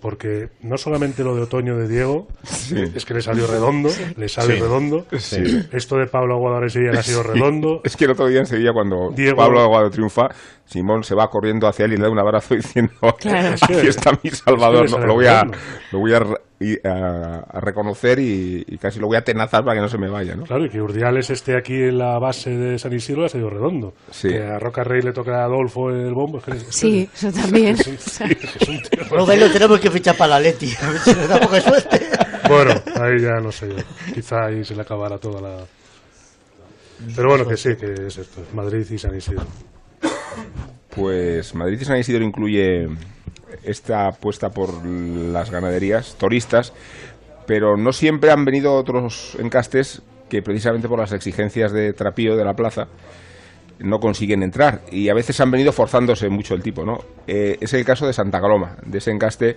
Porque 0.00 0.50
no 0.62 0.78
solamente 0.78 1.24
lo 1.24 1.34
de 1.34 1.42
otoño 1.42 1.76
de 1.76 1.88
Diego, 1.88 2.28
es 2.94 3.04
que 3.04 3.14
le 3.14 3.20
salió 3.20 3.48
redondo, 3.48 3.88
le 4.16 4.28
sale 4.28 4.54
Sí. 4.54 4.60
redondo. 4.60 5.06
Sí. 5.18 5.66
Esto 5.72 5.96
de 5.96 6.06
Pablo 6.06 6.34
Aguador 6.34 6.62
en 6.62 6.70
Sevilla 6.70 6.92
le 6.92 6.98
ha 7.00 7.02
sido 7.02 7.22
redondo. 7.24 7.80
Es 7.82 7.96
que 7.96 8.04
el 8.04 8.12
otro 8.12 8.28
día 8.28 8.38
en 8.40 8.46
Sevilla, 8.46 8.72
cuando 8.72 9.10
Diego- 9.10 9.36
Pablo 9.38 9.60
Aguado 9.60 9.90
triunfa, 9.90 10.28
Simón 10.66 11.02
se 11.02 11.16
va 11.16 11.28
corriendo 11.28 11.66
hacia 11.66 11.86
él 11.86 11.94
y 11.94 11.96
le 11.96 12.02
da 12.04 12.10
un 12.10 12.18
abrazo 12.20 12.54
diciendo: 12.54 12.92
Claro. 13.18 13.56
Aquí 13.60 13.86
está 13.88 14.12
mi 14.22 14.30
es 14.30 14.38
Salvador. 14.38 14.86
que 14.86 14.92
No, 14.92 15.06
lo 15.06 15.14
voy 15.14 15.26
a, 15.26 15.42
lo 15.90 15.98
voy 15.98 16.12
a, 16.14 16.20
y 16.60 16.76
a- 16.86 17.44
a 17.48 17.60
reconocer 17.60 18.18
y, 18.18 18.64
y 18.66 18.78
casi 18.78 18.98
lo 18.98 19.06
voy 19.06 19.16
a 19.16 19.22
tenazar 19.22 19.62
para 19.64 19.76
que 19.76 19.80
no 19.80 19.88
se 19.88 19.96
me 19.98 20.08
vaya. 20.08 20.34
¿no? 20.34 20.42
Claro, 20.44 20.64
y 20.66 20.70
que 20.70 20.80
Urdiales 20.82 21.30
esté 21.30 21.56
aquí 21.56 21.74
en 21.74 21.98
la 21.98 22.18
base 22.18 22.50
de 22.50 22.78
San 22.78 22.92
Isidro 22.92 23.24
ha 23.24 23.28
sido 23.28 23.48
redondo. 23.48 23.94
Sí. 24.10 24.28
Que 24.30 24.42
a 24.42 24.58
Roca 24.58 24.82
Rey 24.82 25.02
le 25.02 25.12
toca 25.12 25.40
a 25.42 25.44
Adolfo 25.44 25.90
el 25.90 26.12
bombo. 26.14 26.38
es 26.38 26.44
que- 26.44 26.50
es 26.52 26.64
que- 26.64 26.72
Sí, 26.72 27.08
eso 27.14 27.30
también. 27.32 27.76
Lo 29.10 29.26
tenemos 29.52 29.78
que 29.80 29.90
fichar 29.90 30.16
para 30.16 30.30
la 30.34 30.40
Leti. 30.40 30.72
A 30.82 30.90
ver 30.90 31.00
si 31.00 31.14
nos 31.14 31.28
da 31.28 31.40
poca 31.40 31.60
suerte. 31.60 32.00
Bueno, 32.48 32.72
ahí 33.00 33.20
ya 33.20 33.34
no 33.40 33.52
sé 33.52 33.68
yo. 33.68 33.76
Quizá 34.14 34.46
ahí 34.46 34.64
se 34.64 34.74
le 34.74 34.82
acabará 34.82 35.18
toda 35.18 35.40
la. 35.40 35.56
Pero 37.14 37.28
bueno, 37.28 37.46
que 37.46 37.56
sí, 37.56 37.76
que 37.76 37.92
es 38.06 38.18
esto: 38.18 38.42
Madrid 38.54 38.84
y 38.90 38.98
San 38.98 39.14
Isidro. 39.16 39.44
Pues 40.90 41.54
Madrid 41.54 41.78
y 41.80 41.84
San 41.84 41.98
Isidro 41.98 42.24
incluye 42.24 42.88
esta 43.64 44.08
apuesta 44.08 44.50
por 44.50 44.84
las 44.84 45.50
ganaderías 45.50 46.14
toristas, 46.18 46.72
pero 47.46 47.76
no 47.76 47.92
siempre 47.92 48.30
han 48.30 48.44
venido 48.44 48.74
otros 48.74 49.36
encastes 49.40 50.02
que 50.28 50.42
precisamente 50.42 50.88
por 50.88 50.98
las 50.98 51.12
exigencias 51.12 51.72
de 51.72 51.92
trapío 51.92 52.36
de 52.36 52.44
la 52.44 52.54
plaza 52.54 52.88
no 53.78 54.00
consiguen 54.00 54.42
entrar 54.42 54.80
y 54.90 55.08
a 55.08 55.14
veces 55.14 55.40
han 55.40 55.50
venido 55.50 55.72
forzándose 55.72 56.28
mucho 56.28 56.54
el 56.54 56.62
tipo, 56.62 56.84
¿no? 56.84 56.98
Eh, 57.26 57.56
es 57.60 57.72
el 57.74 57.84
caso 57.84 58.06
de 58.06 58.12
Santa 58.12 58.40
Coloma, 58.40 58.76
de 58.84 58.98
ese 58.98 59.10
encaste 59.12 59.56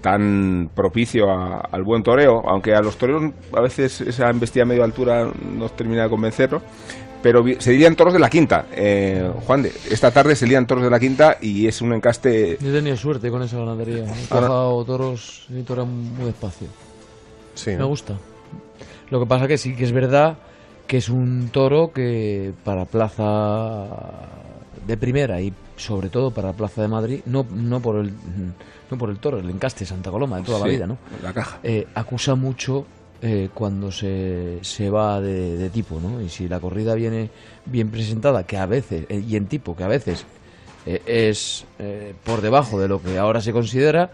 tan 0.00 0.68
propicio 0.74 1.30
a- 1.30 1.60
al 1.60 1.84
buen 1.84 2.02
toreo, 2.02 2.42
aunque 2.48 2.74
a 2.74 2.80
los 2.82 2.96
toreros 2.98 3.32
a 3.56 3.60
veces 3.60 4.00
esa 4.00 4.28
embestida 4.30 4.64
a 4.64 4.66
media 4.66 4.82
altura 4.84 5.30
nos 5.56 5.76
termina 5.76 6.02
de 6.02 6.10
convencernos, 6.10 6.62
pero 7.22 7.44
se 7.58 7.70
dirían 7.70 7.96
toros 7.96 8.12
de 8.12 8.18
la 8.18 8.28
quinta. 8.28 8.66
Eh, 8.72 9.30
Juan, 9.46 9.62
de, 9.62 9.72
esta 9.90 10.10
tarde 10.10 10.34
se 10.36 10.46
lían 10.46 10.66
toros 10.66 10.84
de 10.84 10.90
la 10.90 10.98
quinta 11.00 11.38
y 11.40 11.66
es 11.66 11.80
un 11.80 11.92
encaste... 11.92 12.58
Yo 12.60 12.70
he 12.70 12.72
tenido 12.72 12.96
suerte 12.96 13.30
con 13.30 13.42
esa 13.42 13.58
ganadería. 13.58 14.04
He 14.04 14.08
Ahora- 14.30 14.46
cazado 14.48 14.84
toros 14.84 15.46
y 15.50 15.62
toros 15.62 15.86
muy 15.86 16.26
despacio. 16.26 16.68
Sí, 17.54 17.70
Me 17.70 17.84
gusta. 17.84 18.18
Lo 19.10 19.20
que 19.20 19.26
pasa 19.26 19.46
que 19.46 19.58
sí 19.58 19.74
que 19.76 19.84
es 19.84 19.92
verdad 19.92 20.38
que 20.86 20.96
es 20.98 21.08
un 21.08 21.50
toro 21.52 21.92
que 21.92 22.52
para 22.64 22.84
plaza 22.86 23.86
de 24.86 24.96
primera 24.96 25.40
y 25.40 25.52
sobre 25.76 26.08
todo 26.08 26.30
para 26.30 26.52
Plaza 26.52 26.82
de 26.82 26.88
Madrid, 26.88 27.20
no, 27.26 27.46
no 27.50 27.80
por 27.80 27.96
el 27.96 28.12
no 28.90 28.98
por 28.98 29.10
el 29.10 29.18
toro, 29.18 29.38
el 29.38 29.48
encaste 29.50 29.84
Santa 29.86 30.10
Coloma 30.10 30.38
de 30.38 30.44
toda 30.44 30.60
la 30.60 30.66
vida, 30.66 30.86
¿no? 30.86 30.98
La 31.22 31.32
caja. 31.32 31.58
Eh, 31.62 31.86
acusa 31.94 32.34
mucho 32.34 32.84
eh, 33.22 33.48
cuando 33.54 33.92
se, 33.92 34.58
se 34.62 34.90
va 34.90 35.20
de, 35.20 35.56
de 35.56 35.70
tipo, 35.70 36.00
¿no? 36.00 36.20
Y 36.20 36.28
si 36.28 36.48
la 36.48 36.58
corrida 36.60 36.94
viene 36.94 37.30
bien 37.66 37.88
presentada, 37.90 38.44
que 38.44 38.56
a 38.58 38.66
veces, 38.66 39.06
eh, 39.08 39.22
y 39.26 39.36
en 39.36 39.46
tipo, 39.46 39.76
que 39.76 39.84
a 39.84 39.88
veces 39.88 40.24
eh, 40.86 41.00
es 41.06 41.64
eh, 41.78 42.14
por 42.24 42.40
debajo 42.40 42.80
de 42.80 42.88
lo 42.88 43.00
que 43.00 43.18
ahora 43.18 43.40
se 43.40 43.52
considera, 43.52 44.10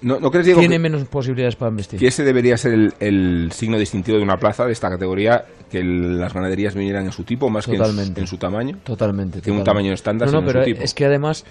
¿No, 0.00 0.20
no 0.20 0.30
crees, 0.30 0.44
Diego, 0.44 0.60
tiene 0.60 0.74
que, 0.74 0.78
menos 0.80 1.04
posibilidades 1.08 1.56
para 1.56 1.70
investir. 1.70 1.98
que 1.98 2.08
ese 2.08 2.24
debería 2.24 2.58
ser 2.58 2.74
el, 2.74 2.94
el 3.00 3.50
signo 3.52 3.78
distintivo 3.78 4.18
de 4.18 4.22
una 4.22 4.36
plaza 4.36 4.66
de 4.66 4.72
esta 4.72 4.90
categoría, 4.90 5.46
que 5.70 5.78
el- 5.78 6.20
las 6.20 6.34
ganaderías 6.34 6.74
vinieran 6.74 7.06
en 7.06 7.12
su 7.12 7.24
tipo 7.24 7.48
más 7.48 7.64
que 7.64 7.72
en 7.72 7.78
su, 7.78 7.82
Totalmente. 7.84 8.20
en 8.20 8.26
su 8.26 8.36
tamaño? 8.36 8.78
Totalmente. 8.84 9.40
Tiene 9.40 9.58
un 9.60 9.64
tamaño 9.64 9.94
estándar, 9.94 10.30
No, 10.30 10.44
pero 10.44 10.60
su 10.60 10.64
tipo. 10.66 10.82
es 10.82 10.92
que 10.92 11.06
además, 11.06 11.46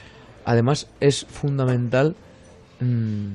además 0.46 0.88
es 1.00 1.26
fundamental 1.26 2.16
mm, 2.80 3.26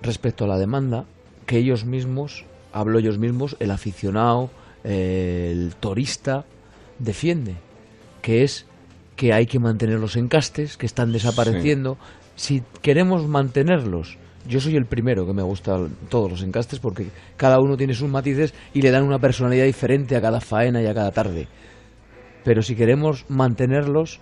respecto 0.00 0.44
a 0.44 0.46
la 0.48 0.58
demanda 0.58 1.06
que 1.48 1.56
ellos 1.56 1.86
mismos, 1.86 2.44
hablo 2.72 2.98
ellos 2.98 3.18
mismos, 3.18 3.56
el 3.58 3.70
aficionado, 3.70 4.50
el 4.84 5.74
turista, 5.80 6.44
defiende, 6.98 7.54
que 8.20 8.44
es 8.44 8.66
que 9.16 9.32
hay 9.32 9.46
que 9.46 9.58
mantener 9.58 9.98
los 9.98 10.16
encastes 10.16 10.76
que 10.76 10.84
están 10.84 11.10
desapareciendo. 11.10 11.96
Si 12.36 12.62
queremos 12.82 13.26
mantenerlos 13.26 14.18
yo 14.46 14.60
soy 14.60 14.76
el 14.76 14.86
primero 14.86 15.26
que 15.26 15.34
me 15.34 15.42
gusta 15.42 15.78
todos 16.08 16.30
los 16.30 16.42
encastes 16.42 16.78
porque 16.78 17.08
cada 17.36 17.58
uno 17.60 17.76
tiene 17.76 17.92
sus 17.92 18.08
matices 18.08 18.54
y 18.72 18.80
le 18.80 18.90
dan 18.90 19.04
una 19.04 19.18
personalidad 19.18 19.64
diferente 19.64 20.16
a 20.16 20.22
cada 20.22 20.40
faena 20.40 20.80
y 20.80 20.86
a 20.86 20.94
cada 20.94 21.10
tarde. 21.10 21.48
Pero 22.44 22.62
si 22.62 22.74
queremos 22.74 23.26
mantenerlos, 23.28 24.20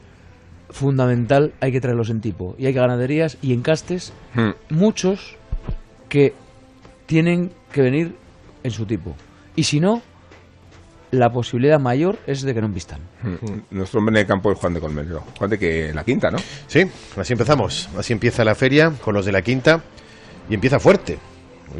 fundamental 0.70 1.52
hay 1.60 1.70
que 1.70 1.80
traerlos 1.80 2.10
en 2.10 2.20
tipo. 2.20 2.56
Y 2.58 2.66
hay 2.66 2.72
ganaderías 2.72 3.38
y 3.40 3.52
encastes, 3.52 4.12
Hmm. 4.34 4.50
muchos 4.68 5.36
que 6.08 6.34
tienen 7.06 7.52
que 7.72 7.82
venir 7.82 8.16
en 8.62 8.70
su 8.70 8.84
tipo. 8.84 9.14
Y 9.54 9.64
si 9.64 9.80
no, 9.80 10.02
la 11.12 11.30
posibilidad 11.30 11.80
mayor 11.80 12.18
es 12.26 12.42
de 12.42 12.52
que 12.52 12.60
no 12.60 12.68
vistan. 12.68 13.00
Hmm. 13.22 13.60
Nuestro 13.70 14.00
hombre 14.00 14.16
en 14.16 14.20
el 14.22 14.26
campo 14.26 14.52
es 14.52 14.58
Juan 14.58 14.74
de 14.74 14.80
Colmenero. 14.80 15.22
Juan 15.38 15.50
de 15.50 15.58
que 15.58 15.92
la 15.94 16.04
quinta, 16.04 16.30
¿no? 16.30 16.38
Sí, 16.66 16.82
así 17.16 17.32
empezamos. 17.32 17.88
Así 17.96 18.12
empieza 18.12 18.44
la 18.44 18.54
feria 18.54 18.92
con 19.02 19.14
los 19.14 19.24
de 19.24 19.32
la 19.32 19.42
quinta 19.42 19.82
y 20.48 20.54
empieza 20.54 20.78
fuerte. 20.78 21.18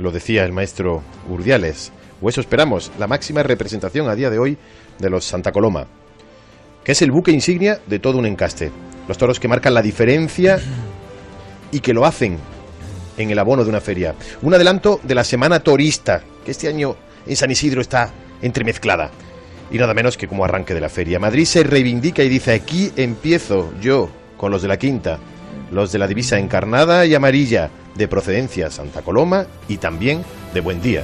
Lo 0.01 0.11
decía 0.11 0.45
el 0.45 0.53
maestro 0.53 1.03
Urdiales. 1.29 1.93
O 2.21 2.29
eso 2.29 2.41
esperamos, 2.41 2.91
la 2.99 3.07
máxima 3.07 3.43
representación 3.43 4.09
a 4.09 4.15
día 4.15 4.31
de 4.31 4.39
hoy 4.39 4.57
de 4.99 5.11
los 5.11 5.25
Santa 5.25 5.53
Coloma, 5.53 5.87
que 6.83 6.93
es 6.93 7.03
el 7.03 7.11
buque 7.11 7.31
insignia 7.31 7.79
de 7.87 7.99
todo 7.99 8.19
un 8.19 8.27
encaste. 8.27 8.73
Los 9.07 9.19
toros 9.19 9.39
que 9.39 9.49
marcan 9.49 9.75
la 9.75 9.83
diferencia 9.83 10.59
y 11.71 11.81
que 11.81 11.93
lo 11.93 12.07
hacen 12.07 12.39
en 13.17 13.31
el 13.31 13.39
abono 13.39 13.65
de 13.65 13.71
una 13.71 13.81
feria. 13.81 14.15
Un 14.43 14.55
adelanto 14.55 15.01
de 15.03 15.15
la 15.15 15.25
semana 15.25 15.61
torista, 15.61 16.23
que 16.45 16.51
este 16.51 16.69
año 16.69 16.97
en 17.27 17.37
San 17.37 17.51
Isidro 17.51 17.81
está 17.81 18.13
entremezclada. 18.43 19.11
Y 19.71 19.79
nada 19.79 19.95
menos 19.95 20.17
que 20.17 20.29
como 20.29 20.45
arranque 20.45 20.75
de 20.75 20.81
la 20.81 20.89
feria. 20.89 21.19
Madrid 21.19 21.45
se 21.45 21.65
reivindica 21.65 22.23
y 22.23 22.29
dice, 22.29 22.53
aquí 22.53 22.93
empiezo 22.97 23.73
yo 23.81 24.09
con 24.37 24.53
los 24.53 24.63
de 24.63 24.69
la 24.69 24.79
quinta, 24.79 25.19
los 25.73 25.91
de 25.93 25.99
la 25.99 26.07
divisa 26.07 26.39
encarnada 26.39 27.05
y 27.07 27.15
amarilla, 27.15 27.71
de 27.95 28.09
procedencia 28.09 28.71
Santa 28.71 29.03
Coloma 29.03 29.47
y 29.69 29.79
también 29.79 30.23
de 30.53 30.61
Buen 30.61 30.81
Día. 30.83 31.03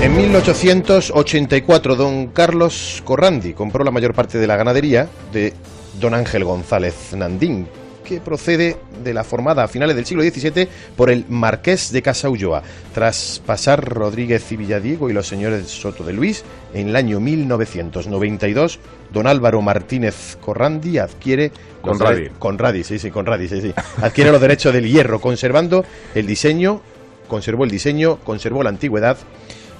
En 0.00 0.16
1884, 0.16 1.96
don 1.96 2.28
Carlos 2.28 3.02
Corrandi 3.04 3.52
compró 3.52 3.82
la 3.82 3.90
mayor 3.90 4.14
parte 4.14 4.38
de 4.38 4.46
la 4.46 4.54
ganadería 4.56 5.08
de 5.32 5.54
don 6.00 6.14
Ángel 6.14 6.44
González 6.44 7.12
Nandín, 7.16 7.66
que 8.04 8.20
procede 8.20 8.78
de 9.04 9.12
la 9.12 9.22
formada 9.22 9.64
a 9.64 9.68
finales 9.68 9.94
del 9.94 10.06
siglo 10.06 10.22
XVII 10.22 10.66
por 10.96 11.10
el 11.10 11.26
Marqués 11.28 11.92
de 11.92 12.00
Casa 12.00 12.30
Ulloa, 12.30 12.62
tras 12.94 13.42
pasar 13.44 13.84
Rodríguez 13.84 14.50
y 14.50 14.56
Villadiego 14.56 15.10
y 15.10 15.12
los 15.12 15.28
señores 15.28 15.68
Soto 15.68 16.04
de 16.04 16.14
Luis, 16.14 16.42
en 16.72 16.88
el 16.88 16.96
año 16.96 17.20
1992, 17.20 18.78
don 19.12 19.26
Álvaro 19.26 19.60
Martínez 19.60 20.38
Corrandi 20.40 20.98
adquiere... 20.98 21.52
Conradi. 21.82 22.30
Conradi, 22.38 22.82
sí, 22.82 22.98
sí, 22.98 23.10
Conradi, 23.10 23.46
sí, 23.46 23.60
sí. 23.60 23.74
Adquiere 24.00 24.32
los 24.32 24.40
derechos 24.40 24.72
del 24.72 24.88
hierro, 24.88 25.20
conservando 25.20 25.84
el 26.14 26.26
diseño, 26.26 26.80
conservó 27.28 27.64
el 27.64 27.70
diseño, 27.70 28.18
conservó 28.20 28.62
la 28.62 28.70
antigüedad 28.70 29.18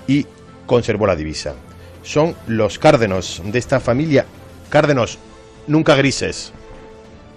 y 0.07 0.27
conservó 0.67 1.07
la 1.07 1.17
divisa. 1.17 1.55
Son 2.03 2.35
los 2.47 2.79
cárdenos 2.79 3.43
de 3.45 3.59
esta 3.59 3.81
familia, 3.81 4.27
cárdenos 4.71 5.19
nunca 5.69 5.95
grises. 5.95 6.53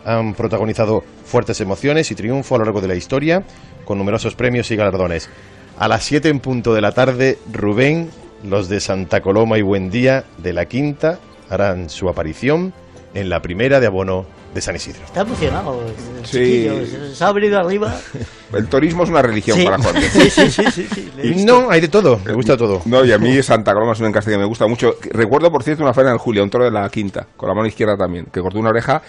Han 0.04 0.34
protagonizado 0.34 1.04
fuertes 1.26 1.62
emociones 1.62 2.10
y 2.10 2.16
triunfo 2.16 2.56
a 2.56 2.58
lo 2.58 2.66
largo 2.66 2.82
de 2.82 2.88
la 2.88 2.96
historia, 2.96 3.44
con 3.86 3.98
numerosos 3.98 4.36
premios 4.36 4.72
y 4.72 4.76
galardones. 4.76 5.30
A 5.78 5.88
las 5.88 6.04
7 6.04 6.30
en 6.30 6.40
punto 6.40 6.74
de 6.74 6.82
la 6.82 6.92
tarde, 6.92 7.38
Rubén, 7.52 8.10
los 8.44 8.70
de 8.70 8.80
Santa 8.80 9.22
Coloma 9.22 9.58
y 9.58 9.62
Buendía 9.62 10.26
de 10.38 10.54
la 10.54 10.66
Quinta 10.66 11.20
harán 11.50 11.90
su 11.90 12.10
aparición 12.10 12.74
en 13.14 13.30
la 13.30 13.42
primera 13.42 13.80
de 13.80 13.88
abono 13.88 14.26
de 14.54 14.62
San 14.62 14.76
Isidro. 14.76 15.04
Está 15.06 15.22
emocionado. 15.22 15.82
el 15.88 16.26
Sí. 16.26 16.38
chiquillo, 16.68 17.14
se- 17.16 17.24
ha 17.24 17.32
venido 17.32 17.58
arriba. 17.60 17.96
El 18.54 18.68
turismo 18.68 19.04
es 19.04 19.10
una 19.10 19.22
religión 19.22 19.58
Sí. 19.58 19.64
para 19.64 19.78
Juan. 19.78 19.96
de. 19.96 20.02
Sí, 20.10 20.30
sí, 20.30 20.50
sí, 20.52 20.88
sí, 20.94 21.12
le 21.16 21.46
no, 21.46 21.70
hay 21.70 21.80
de 21.80 21.88
todo, 21.88 22.20
me 22.26 22.34
gusta 22.34 22.58
todo. 22.58 22.82
No, 22.86 23.06
y 23.06 23.12
a 23.14 23.18
mí 23.18 23.42
Santa 23.42 23.74
Coloma 23.74 23.94
es 23.94 24.00
un 24.02 24.08
encaste 24.08 24.30
que 24.32 24.38
me 24.38 24.44
gusta 24.46 24.68
mucho. 24.68 24.96
Recuerdo, 25.12 25.50
por 25.50 25.64
cierto, 25.64 25.84
una 25.84 25.94
feria 25.94 26.12
en 26.12 26.18
Julia, 26.18 26.44
un 26.44 26.50
toro 26.50 26.66
de 26.66 26.72
la 26.72 26.90
quinta, 26.90 27.26
con 27.38 27.48
la 27.48 27.56
mano 27.56 27.68
izquierda 27.68 27.96
también, 27.96 28.26
que 28.26 28.42
cortó 28.42 28.60
una 28.60 28.70
oreja 28.72 29.02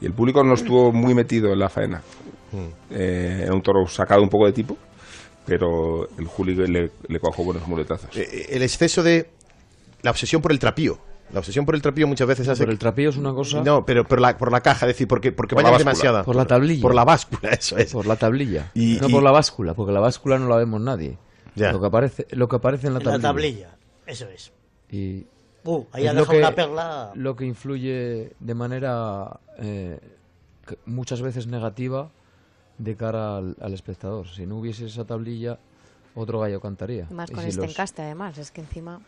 y 0.00 0.06
el 0.06 0.12
público 0.14 0.42
no 0.42 0.54
estuvo 0.54 0.92
muy 0.92 1.14
metido 1.14 1.52
en 1.52 1.58
la 1.58 1.68
faena. 1.68 2.00
Eh, 2.90 3.40
era 3.42 3.52
un 3.52 3.60
toro 3.60 3.86
sacado 3.86 4.22
un 4.22 4.30
poco 4.30 4.46
de 4.46 4.52
tipo, 4.52 4.78
pero 5.44 6.08
el 6.18 6.24
Juli 6.26 6.54
le, 6.54 6.90
le 7.06 7.20
cuajó 7.20 7.44
buenos 7.44 7.66
muletazos. 7.68 8.16
Eh, 8.16 8.46
El 8.50 8.62
exceso 8.62 9.02
de 9.02 9.28
la 10.02 10.10
obsesión 10.10 10.40
por 10.40 10.52
el 10.52 10.58
trapío. 10.58 10.98
La 11.32 11.40
obsesión 11.40 11.66
por 11.66 11.74
el 11.74 11.82
trapío 11.82 12.06
muchas 12.06 12.28
veces 12.28 12.48
hace 12.48 12.60
Pero 12.62 12.72
el 12.72 12.78
trapío 12.78 13.10
es 13.10 13.16
una 13.16 13.32
cosa... 13.32 13.62
No, 13.62 13.84
pero 13.84 14.04
por 14.06 14.20
la, 14.20 14.38
por 14.38 14.52
la 14.52 14.60
caja, 14.60 14.86
es 14.86 14.90
decir, 14.90 15.08
porque, 15.08 15.32
porque 15.32 15.54
Por 15.56 15.64
la 15.64 15.70
vayan 15.70 15.84
báscula. 15.84 15.92
demasiada. 16.10 16.24
Por 16.24 16.36
la 16.36 16.44
tablilla. 16.46 16.82
Por 16.82 16.94
la 16.94 17.04
báscula, 17.04 17.50
eso 17.52 17.76
es. 17.76 17.92
Por 17.92 18.06
la 18.06 18.16
tablilla. 18.16 18.70
Y- 18.74 18.98
no 19.00 19.08
y- 19.08 19.12
por 19.12 19.22
la 19.22 19.32
báscula, 19.32 19.74
porque 19.74 19.92
la 19.92 20.00
báscula 20.00 20.38
no 20.38 20.48
la 20.48 20.56
vemos 20.56 20.80
nadie. 20.80 21.18
Ya. 21.56 21.72
Lo 21.72 21.80
que 21.80 21.86
aparece, 21.86 22.26
lo 22.30 22.48
que 22.48 22.56
aparece 22.56 22.86
en 22.86 22.94
la 22.94 23.00
En 23.00 23.06
la 23.06 23.18
tablilla. 23.18 23.68
tablilla. 23.70 23.76
Eso 24.06 24.28
es. 24.28 24.52
Y 24.90 25.26
Uh, 25.64 25.84
ahí 25.90 26.06
ha 26.06 26.12
dejado 26.14 26.30
que- 26.30 26.38
una 26.38 26.54
perla. 26.54 27.10
Lo 27.16 27.34
que 27.34 27.44
influye 27.44 28.32
de 28.38 28.54
manera 28.54 29.40
eh, 29.58 29.98
muchas 30.84 31.20
veces 31.22 31.48
negativa 31.48 32.08
de 32.78 32.94
cara 32.94 33.38
al, 33.38 33.56
al 33.60 33.74
espectador. 33.74 34.28
Si 34.28 34.46
no 34.46 34.58
hubiese 34.58 34.86
esa 34.86 35.04
tablilla, 35.04 35.58
otro 36.14 36.38
gallo 36.38 36.60
cantaría. 36.60 37.08
Más 37.10 37.30
Y 37.30 37.34
con 37.34 37.42
si 37.42 37.48
este 37.48 37.62
los- 37.62 37.70
encaste, 37.72 38.02
además. 38.02 38.38
Es 38.38 38.52
que 38.52 38.60
encima. 38.60 39.00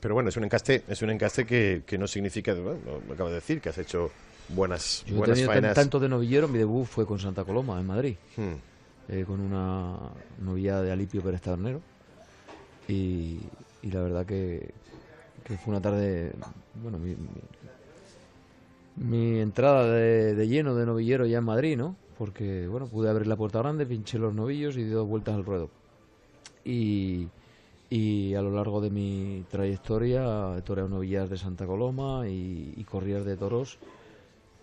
Pero 0.00 0.14
bueno, 0.14 0.30
es 0.30 0.36
un 0.36 0.44
encaste, 0.44 0.82
es 0.88 1.02
un 1.02 1.10
encaste 1.10 1.44
que, 1.44 1.82
que 1.86 1.98
no 1.98 2.06
significa, 2.08 2.54
bueno, 2.54 2.78
lo 3.06 3.12
acabo 3.14 3.28
de 3.28 3.36
decir, 3.36 3.60
que 3.60 3.68
has 3.68 3.78
hecho 3.78 4.10
buenas, 4.48 5.04
Yo 5.06 5.14
he 5.14 5.18
buenas 5.18 5.42
faenas. 5.42 5.74
tanto 5.74 6.00
de 6.00 6.08
novillero, 6.08 6.48
mi 6.48 6.58
debut 6.58 6.86
fue 6.86 7.06
con 7.06 7.18
Santa 7.18 7.44
Coloma, 7.44 7.78
en 7.78 7.86
Madrid, 7.86 8.16
Hmm. 8.36 8.54
eh, 9.08 9.24
con 9.26 9.40
una 9.40 9.98
novillada 10.42 10.82
de 10.82 10.92
Alipio 10.92 11.20
Pérez 11.22 11.42
Tabernero. 11.42 11.80
Y, 12.88 13.40
y 13.82 13.90
la 13.92 14.00
verdad 14.00 14.24
que, 14.26 14.70
que 15.44 15.56
fue 15.58 15.72
una 15.72 15.82
tarde, 15.82 16.32
bueno, 16.82 16.98
mi, 16.98 17.10
mi- 17.10 17.28
mi 18.96 19.38
entrada 19.40 19.92
de, 19.92 20.34
de 20.34 20.48
lleno 20.48 20.74
de 20.74 20.86
novillero 20.86 21.26
ya 21.26 21.38
en 21.38 21.44
Madrid, 21.44 21.76
¿no? 21.76 21.94
Porque, 22.18 22.66
bueno, 22.66 22.86
pude 22.86 23.08
abrir 23.08 23.26
la 23.26 23.36
puerta 23.36 23.58
grande, 23.60 23.86
pinché 23.86 24.18
los 24.18 24.34
novillos 24.34 24.76
y 24.76 24.84
di 24.84 24.90
dos 24.90 25.06
vueltas 25.08 25.34
al 25.36 25.44
ruedo. 25.44 25.70
Y, 26.64 27.28
y 27.90 28.34
a 28.34 28.42
lo 28.42 28.52
largo 28.52 28.80
de 28.80 28.88
mi 28.88 29.44
trayectoria 29.50 30.56
he 30.56 30.62
toreado 30.62 30.88
novillas 30.88 31.28
de 31.28 31.36
Santa 31.36 31.66
Coloma 31.66 32.28
y, 32.28 32.72
y 32.76 32.84
de 32.84 33.36
toros 33.36 33.78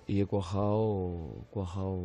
y 0.07 0.21
he 0.21 0.25
cuajado, 0.25 1.13
cuajado 1.51 1.99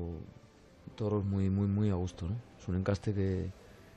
toros 0.96 1.24
muy, 1.24 1.48
muy, 1.48 1.68
muy 1.68 1.90
a 1.90 1.94
gusto, 1.94 2.26
¿no? 2.28 2.34
Es 2.60 2.66
un 2.66 2.74
encaste 2.74 3.14
que, 3.14 3.50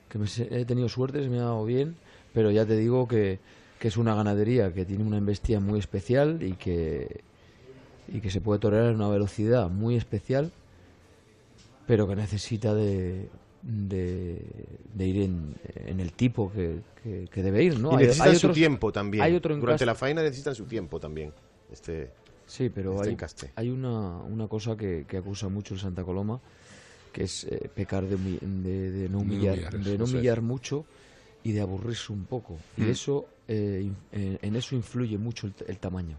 que 0.08 0.18
me 0.18 0.26
he 0.50 0.64
tenido 0.64 0.88
suerte, 0.88 1.20
se 1.22 1.28
me 1.28 1.38
ha 1.38 1.44
dado 1.44 1.64
bien, 1.64 1.96
pero 2.32 2.52
ya 2.52 2.64
te 2.64 2.76
digo 2.76 3.08
que, 3.08 3.40
que 3.80 3.88
es 3.88 3.96
una 3.96 4.14
ganadería 4.14 4.72
que 4.72 4.84
tiene 4.84 5.02
una 5.02 5.18
embestida 5.18 5.58
muy 5.58 5.80
especial 5.80 6.44
y 6.44 6.52
que, 6.52 7.22
y 8.06 8.20
que 8.20 8.30
se 8.30 8.40
puede 8.40 8.60
torear 8.60 8.84
en 8.86 8.94
una 8.94 9.08
velocidad 9.08 9.68
muy 9.68 9.96
especial, 9.96 10.52
pero 11.88 12.06
que 12.06 12.14
necesita 12.14 12.74
de, 12.74 13.28
de, 13.68 14.40
de 14.94 15.06
ir 15.06 15.22
en, 15.22 15.54
en 15.74 15.98
el 16.00 16.12
tipo 16.12 16.52
que, 16.52 16.80
que- 17.02 17.26
que 17.30 17.42
debe 17.42 17.64
ir, 17.64 17.78
¿no? 17.80 17.92
Y 17.92 17.94
Hay- 17.96 18.00
necesitan 18.04 18.28
hay 18.30 18.36
su 18.36 18.46
otros- 18.46 18.54
tiempo 18.54 18.92
también. 18.92 19.24
Hay 19.24 19.34
otro 19.34 19.56
Durante 19.56 19.84
la 19.84 19.94
faena 19.96 20.22
necesitan 20.22 20.54
su 20.54 20.64
tiempo 20.66 21.00
también. 21.00 21.32
Este, 21.72 22.10
Sí, 22.46 22.68
pero 22.68 22.94
este 22.94 23.08
hay, 23.08 23.12
encaste. 23.14 23.52
hay 23.56 23.70
una, 23.70 24.18
una 24.18 24.46
cosa 24.46 24.76
que, 24.76 25.04
que 25.08 25.16
acusa 25.16 25.48
mucho 25.48 25.74
el 25.74 25.80
Santa 25.80 26.04
Coloma, 26.04 26.40
que 27.12 27.24
es 27.24 27.44
eh, 27.44 27.68
pecar 27.74 28.04
de, 28.06 28.16
humi- 28.16 28.38
de- 28.40 28.90
de 28.92 29.08
no 29.08 29.18
humillar, 29.18 29.54
humillar, 29.54 29.78
de 29.80 29.98
no 29.98 30.04
es. 30.04 30.12
humillar 30.12 30.42
mucho 30.42 30.84
y 31.42 31.50
de 31.52 31.60
aburrirse 31.60 32.12
un 32.12 32.24
poco. 32.24 32.56
Y 32.76 32.82
Mm. 32.82 32.90
eso, 32.90 33.26
eh, 33.48 33.80
in- 33.84 33.96
en, 34.12 34.38
en 34.42 34.54
eso 34.56 34.76
influye 34.76 35.18
mucho 35.18 35.48
el, 35.48 35.54
t- 35.54 35.64
el 35.68 35.78
tamaño. 35.78 36.16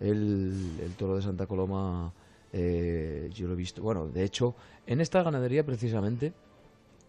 El, 0.00 0.52
el 0.82 0.92
toro 0.98 1.14
de 1.16 1.22
Santa 1.22 1.46
Coloma, 1.46 2.12
eh, 2.56 3.30
yo 3.34 3.48
lo 3.48 3.54
he 3.54 3.56
visto. 3.56 3.82
Bueno, 3.82 4.06
de 4.06 4.22
hecho, 4.22 4.54
en 4.86 5.00
esta 5.00 5.22
ganadería 5.24 5.66
precisamente 5.66 6.32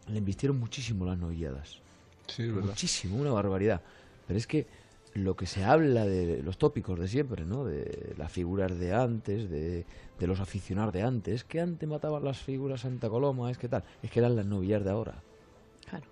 le 0.08 0.18
invistieron 0.18 0.60
muchísimo 0.60 1.06
las 1.06 1.20
novilladas. 1.20 1.82
Sí, 2.26 2.44
es 2.44 2.54
verdad. 2.54 2.70
Muchísimo, 2.70 3.18
una 3.18 3.32
barbaridad. 3.32 3.82
Pero 4.26 4.40
es 4.40 4.48
que 4.48 4.66
lo 5.14 5.36
que 5.36 5.46
se 5.46 5.64
habla 5.64 6.06
de 6.06 6.42
los 6.42 6.58
tópicos 6.58 7.00
de 7.00 7.08
siempre, 7.08 7.46
¿no? 7.46 7.64
De 7.64 8.16
las 8.18 8.32
figuras 8.32 8.78
de 8.80 8.94
antes, 8.94 9.48
de, 9.50 9.86
de 10.20 10.28
los 10.28 10.40
aficionados 10.40 10.94
de 10.94 11.04
antes, 11.04 11.44
que 11.44 11.62
antes 11.62 11.88
mataban 11.88 12.24
las 12.24 12.40
figuras 12.40 12.82
Santa 12.82 13.08
Coloma, 13.08 13.52
es 13.52 13.60
que 13.60 13.70
tal, 13.70 13.84
es 14.02 14.10
que 14.10 14.20
eran 14.20 14.36
las 14.36 14.48
novillas 14.48 14.84
de 14.84 14.90
ahora. 14.90 15.22
Claro. 15.88 16.06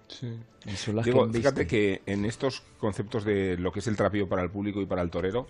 Y 0.68 0.76
son 0.76 0.96
las 0.96 1.06
Digo, 1.06 1.26
que 1.26 1.40
fíjate 1.40 1.66
que 1.66 2.04
en 2.06 2.26
estos 2.26 2.62
conceptos 2.78 3.26
de 3.26 3.58
lo 3.58 3.72
que 3.72 3.80
es 3.80 3.88
el 3.88 3.96
trapío 3.96 4.30
para 4.30 4.44
el 4.44 4.52
público 4.52 4.80
y 4.80 4.86
para 4.86 5.02
el 5.02 5.10
torero, 5.10 5.48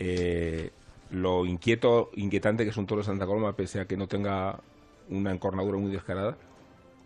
eh, 0.00 0.72
lo 1.10 1.46
inquieto, 1.46 2.10
inquietante 2.14 2.64
que 2.64 2.70
es 2.70 2.76
un 2.76 2.86
toro 2.86 3.00
de 3.00 3.06
Santa 3.06 3.26
Coloma, 3.26 3.56
pese 3.56 3.80
a 3.80 3.86
que 3.86 3.96
no 3.96 4.06
tenga 4.08 4.60
una 5.08 5.32
encornadura 5.32 5.78
muy 5.78 5.90
descarada, 5.90 6.36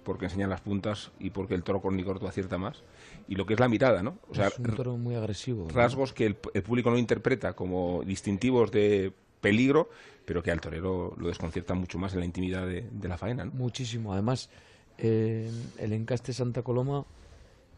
porque 0.04 0.24
enseñan 0.24 0.50
las 0.50 0.60
puntas 0.60 1.12
y 1.20 1.30
porque 1.30 1.54
el 1.54 1.62
toro 1.62 1.80
con 1.80 1.96
ni 1.96 2.02
corto 2.02 2.26
acierta 2.26 2.58
más, 2.58 2.82
y 3.28 3.36
lo 3.36 3.46
que 3.46 3.54
es 3.54 3.60
la 3.60 3.68
mirada, 3.68 4.02
¿no? 4.02 4.18
O 4.28 4.34
sea, 4.34 4.48
es 4.48 4.58
un 4.58 4.74
toro 4.74 4.96
muy 4.96 5.14
agresivo. 5.14 5.68
¿no? 5.68 5.74
rasgos 5.74 6.12
que 6.12 6.26
el, 6.26 6.36
el 6.54 6.62
público 6.62 6.90
no 6.90 6.98
interpreta 6.98 7.52
como 7.52 8.02
distintivos 8.04 8.72
de 8.72 9.12
peligro, 9.40 9.90
pero 10.24 10.42
que 10.42 10.50
al 10.50 10.60
torero 10.60 11.14
lo 11.18 11.28
desconcierta 11.28 11.74
mucho 11.74 11.98
más 11.98 12.14
en 12.14 12.20
la 12.20 12.26
intimidad 12.26 12.66
de, 12.66 12.88
de 12.90 13.08
la 13.08 13.18
faena. 13.18 13.44
¿no? 13.44 13.52
Muchísimo. 13.52 14.12
Además, 14.12 14.50
eh, 14.98 15.50
el 15.78 15.92
encaste 15.92 16.32
Santa 16.32 16.62
Coloma 16.62 17.04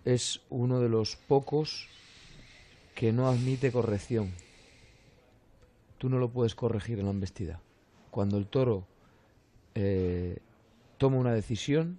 es 0.05 0.41
uno 0.51 0.81
de 0.81 0.89
los 0.89 1.17
pocos 1.17 1.89
que 2.95 3.13
no 3.13 3.29
admite 3.29 3.73
corrección. 3.73 4.31
Tú 6.05 6.11
no 6.11 6.19
lo 6.19 6.29
puedes 6.29 6.55
corregir 6.55 6.99
en 6.99 7.07
la 7.07 7.13
embestida. 7.13 7.63
Cuando 8.11 8.37
el 8.37 8.47
toro 8.47 8.87
eh, 9.75 10.37
toma 10.99 11.17
una 11.17 11.33
decisión, 11.33 11.99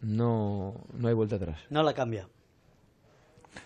no, 0.00 0.76
no 0.92 1.08
hay 1.08 1.14
vuelta 1.14 1.34
atrás. 1.34 1.58
No 1.70 1.82
la 1.82 1.92
cambia. 1.92 2.28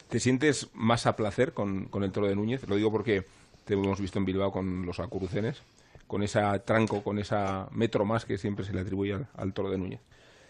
¿Te 0.08 0.18
sientes 0.18 0.70
más 0.72 1.04
a 1.04 1.14
placer 1.14 1.52
con, 1.52 1.88
con 1.88 2.04
el 2.04 2.10
toro 2.10 2.26
de 2.26 2.34
Núñez? 2.34 2.66
Lo 2.66 2.76
digo 2.76 2.90
porque 2.90 3.26
te 3.66 3.74
hemos 3.74 4.00
visto 4.00 4.18
en 4.18 4.24
Bilbao 4.24 4.50
con 4.50 4.86
los 4.86 4.98
acurucenes, 4.98 5.60
con 6.06 6.22
ese 6.22 6.40
tranco, 6.60 7.02
con 7.02 7.18
esa 7.18 7.68
metro 7.70 8.06
más 8.06 8.24
que 8.24 8.38
siempre 8.38 8.64
se 8.64 8.72
le 8.72 8.80
atribuye 8.80 9.12
al, 9.12 9.28
al 9.34 9.52
toro 9.52 9.68
de 9.68 9.76
Núñez. 9.76 10.00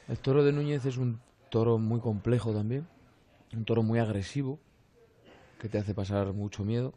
El 0.07 0.19
toro 0.19 0.45
de 0.45 0.53
Núñez 0.53 0.87
es 0.87 0.99
un 0.99 1.19
toro 1.51 1.79
muy 1.79 1.99
complejo 1.99 2.53
también, 2.53 2.87
un 3.53 3.65
toro 3.65 3.83
muy 3.83 3.99
agresivo, 3.99 4.61
que 5.59 5.69
te 5.69 5.79
hace 5.79 5.95
pasar 5.95 6.33
mucho 6.33 6.65
miedo, 6.65 6.95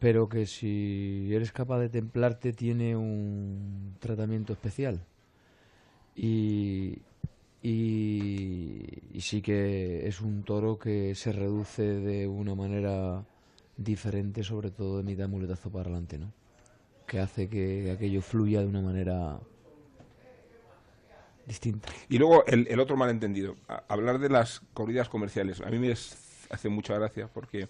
pero 0.00 0.28
que 0.28 0.46
si 0.46 1.28
eres 1.30 1.52
capaz 1.52 1.78
de 1.78 1.90
templarte 1.90 2.52
tiene 2.54 2.96
un 2.96 3.96
tratamiento 4.00 4.54
especial. 4.54 5.04
Y, 6.16 6.98
y, 7.62 9.20
sí 9.20 9.42
que 9.42 10.08
es 10.08 10.22
un 10.22 10.42
toro 10.42 10.78
que 10.78 11.14
se 11.14 11.32
reduce 11.32 11.82
de 11.82 12.26
una 12.26 12.54
manera 12.54 13.22
diferente, 13.76 14.42
sobre 14.42 14.70
todo 14.70 14.96
de 14.96 15.02
mitad 15.02 15.28
muletazo 15.28 15.70
para 15.70 15.84
adelante, 15.84 16.18
¿no? 16.18 16.32
Que 17.06 17.20
hace 17.20 17.48
que 17.48 17.90
aquello 17.90 18.22
fluya 18.22 18.60
de 18.60 18.66
una 18.66 18.80
manera 18.80 19.38
distinta. 21.46 21.90
Y 22.08 22.16
luego 22.16 22.46
el, 22.46 22.66
el 22.68 22.80
otro 22.80 22.96
malentendido, 22.96 23.56
hablar 23.88 24.18
de 24.18 24.30
las 24.30 24.60
corridas 24.72 25.10
comerciales. 25.10 25.60
A 25.60 25.70
mí 25.70 25.78
me 25.78 25.92
hace 25.92 26.68
mucha 26.70 26.94
gracia 26.94 27.28
porque, 27.28 27.68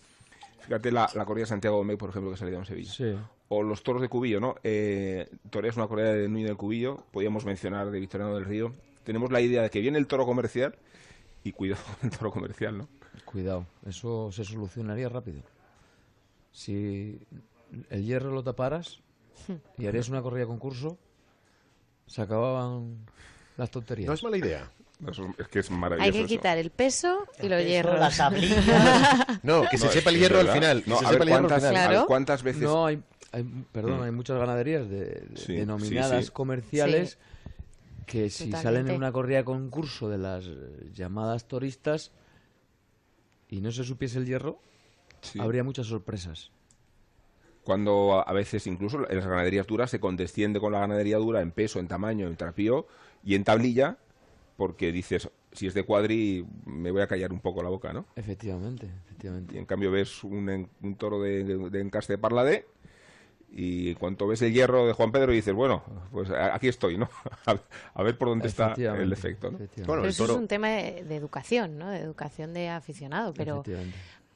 fíjate, 0.61 0.93
la, 0.93 1.11
la 1.15 1.25
corrida 1.25 1.45
de 1.45 1.49
Santiago 1.49 1.79
Domecq, 1.79 1.99
por 1.99 2.11
ejemplo, 2.11 2.31
que 2.31 2.37
salía 2.37 2.59
en 2.59 2.65
Sevilla. 2.65 2.93
Sí. 2.93 3.17
O 3.49 3.63
los 3.63 3.83
toros 3.83 4.01
de 4.01 4.09
Cubillo, 4.09 4.41
¿no? 4.41 4.55
Eh, 4.63 5.29
toreas 5.51 5.77
una 5.77 5.89
corrida 5.89 6.13
de 6.13 6.29
Núñez 6.29 6.49
del 6.49 6.57
Cubillo, 6.57 7.05
podíamos 7.11 7.45
mencionar 7.45 7.91
de 7.91 7.99
Victoriano 7.99 8.35
del 8.35 8.45
Río. 8.45 8.73
Tenemos 9.05 9.33
la 9.33 9.41
idea 9.41 9.63
de 9.63 9.71
que 9.71 9.81
viene 9.81 9.99
el 9.99 10.07
toro 10.07 10.25
comercial 10.25 10.77
y 11.43 11.53
cuidado 11.53 11.83
con 12.01 12.11
el 12.11 12.17
toro 12.17 12.31
comercial, 12.31 12.79
¿no? 12.79 12.89
Cuidado, 13.25 13.67
eso 13.87 14.31
se 14.33 14.45
solucionaría 14.45 15.09
rápido. 15.09 15.43
Si 16.53 17.21
el 17.91 18.05
hierro 18.05 18.31
lo 18.31 18.43
taparas 18.43 19.01
y 19.79 19.87
harías 19.87 20.09
una 20.09 20.23
corrida 20.23 20.47
concurso, 20.47 20.99
se 22.07 22.23
acababan 22.23 23.07
las 23.57 23.71
tonterías. 23.71 24.09
No 24.09 24.15
es 24.15 24.23
mala 24.23 24.37
idea. 24.37 24.71
Eso 25.09 25.35
es 25.39 25.49
que 25.49 25.59
es 25.61 25.71
maravilloso. 25.71 26.05
Hay 26.07 26.13
que 26.13 26.19
eso. 26.21 26.29
quitar 26.29 26.59
el 26.59 26.71
peso 26.71 27.27
y 27.43 27.49
los 27.49 27.59
peso, 27.59 27.69
hierros. 27.69 27.99
la. 28.19 28.31
No, 29.43 29.63
que 29.71 29.79
se 29.79 29.87
No, 29.87 29.93
sepa 29.93 30.11
el 30.11 30.19
hierro 30.19 30.41
al 30.41 30.49
final. 30.49 30.83
No, 30.87 30.97
a 30.97 30.99
sepa 30.99 31.11
ver, 31.13 31.23
el 31.23 31.29
hierro 31.29 31.39
al 31.45 31.47
¿cuántas, 31.49 31.69
final. 31.71 31.89
Claro. 31.89 32.07
¿cuántas 32.07 32.43
veces? 32.43 32.63
No, 32.63 32.87
hay, 32.87 33.03
hay- 33.33 33.65
perdón, 33.73 34.01
Mm. 34.01 34.03
hay 34.03 34.11
muchas 34.11 34.39
ganaderías 34.39 34.89
de, 34.91 35.05
de- 35.07 35.37
Sí, 35.37 35.55
denominadas 35.57 36.19
sí, 36.21 36.25
sí. 36.27 36.31
comerciales 36.33 37.19
que 38.07 38.29
si 38.29 38.47
Totalmente. 38.51 38.63
salen 38.63 38.89
en 38.91 38.97
una 38.97 39.13
corrida 39.13 39.45
concurso 39.45 40.09
de 40.09 40.19
las 40.19 40.45
llamadas 40.95 41.47
turistas 41.47 42.11
y 43.49 43.61
no 43.61 43.71
se 43.73 43.85
supiese 43.85 44.19
el 44.19 44.27
hierro, 44.27 44.61
Sí. 45.23 45.39
habría 45.41 45.63
muchas 45.65 45.87
sorpresas. 45.87 46.51
Cuando 47.63 48.15
a 48.19 48.23
a 48.23 48.33
veces 48.33 48.67
incluso 48.67 49.09
en 49.09 49.17
las 49.17 49.27
ganaderías 49.27 49.67
duras 49.67 49.91
se 49.91 50.01
condesciende 50.01 50.61
con 50.61 50.73
la 50.73 50.81
ganadería 50.81 51.19
dura 51.19 51.41
en 51.43 51.53
peso, 51.53 51.79
en 51.79 51.89
tamaño, 51.89 52.27
en 52.27 52.37
trapío 52.37 52.87
y 53.23 53.35
en 53.35 53.45
tablilla, 53.45 53.99
porque 54.61 54.93
dices, 54.93 55.31
si 55.53 55.67
es 55.69 55.73
de 55.73 55.85
cuadri, 55.85 56.45
me 56.67 56.91
voy 56.91 57.01
a 57.01 57.07
callar 57.07 57.33
un 57.33 57.41
poco 57.41 57.63
la 57.63 57.71
boca, 57.71 57.95
¿no? 57.95 58.05
Efectivamente, 58.15 58.85
Y 58.85 58.91
efectivamente. 59.07 59.59
en 59.59 59.65
cambio 59.65 59.91
ves 59.91 60.23
un, 60.23 60.51
en- 60.51 60.69
un 60.83 60.97
toro 60.97 61.19
de, 61.23 61.45
de, 61.45 61.71
de 61.71 61.81
encaste 61.81 62.13
de 62.13 62.19
parladé 62.19 62.67
y 63.51 63.89
en 63.89 63.95
cuanto 63.95 64.27
ves 64.27 64.43
el 64.43 64.53
hierro 64.53 64.87
de 64.87 64.93
Juan 64.93 65.13
Pedro 65.13 65.33
dices, 65.33 65.55
bueno, 65.55 65.83
pues 66.13 66.29
aquí 66.31 66.69
estoy, 66.69 66.99
¿no? 66.99 67.09
A, 67.95 68.03
ver 68.03 68.19
por 68.19 68.29
dónde 68.29 68.49
está 68.49 68.75
el 68.75 69.11
efecto. 69.15 69.51
Bueno, 69.51 69.67
Pero 69.77 70.03
el 70.05 70.11
eso 70.11 70.25
toro. 70.25 70.35
es 70.35 70.39
un 70.41 70.47
tema 70.47 70.69
de, 70.69 71.05
de 71.05 71.17
educación, 71.17 71.79
¿no? 71.79 71.89
De 71.89 72.01
educación 72.01 72.53
de 72.53 72.69
aficionado. 72.69 73.33
Pero, 73.33 73.65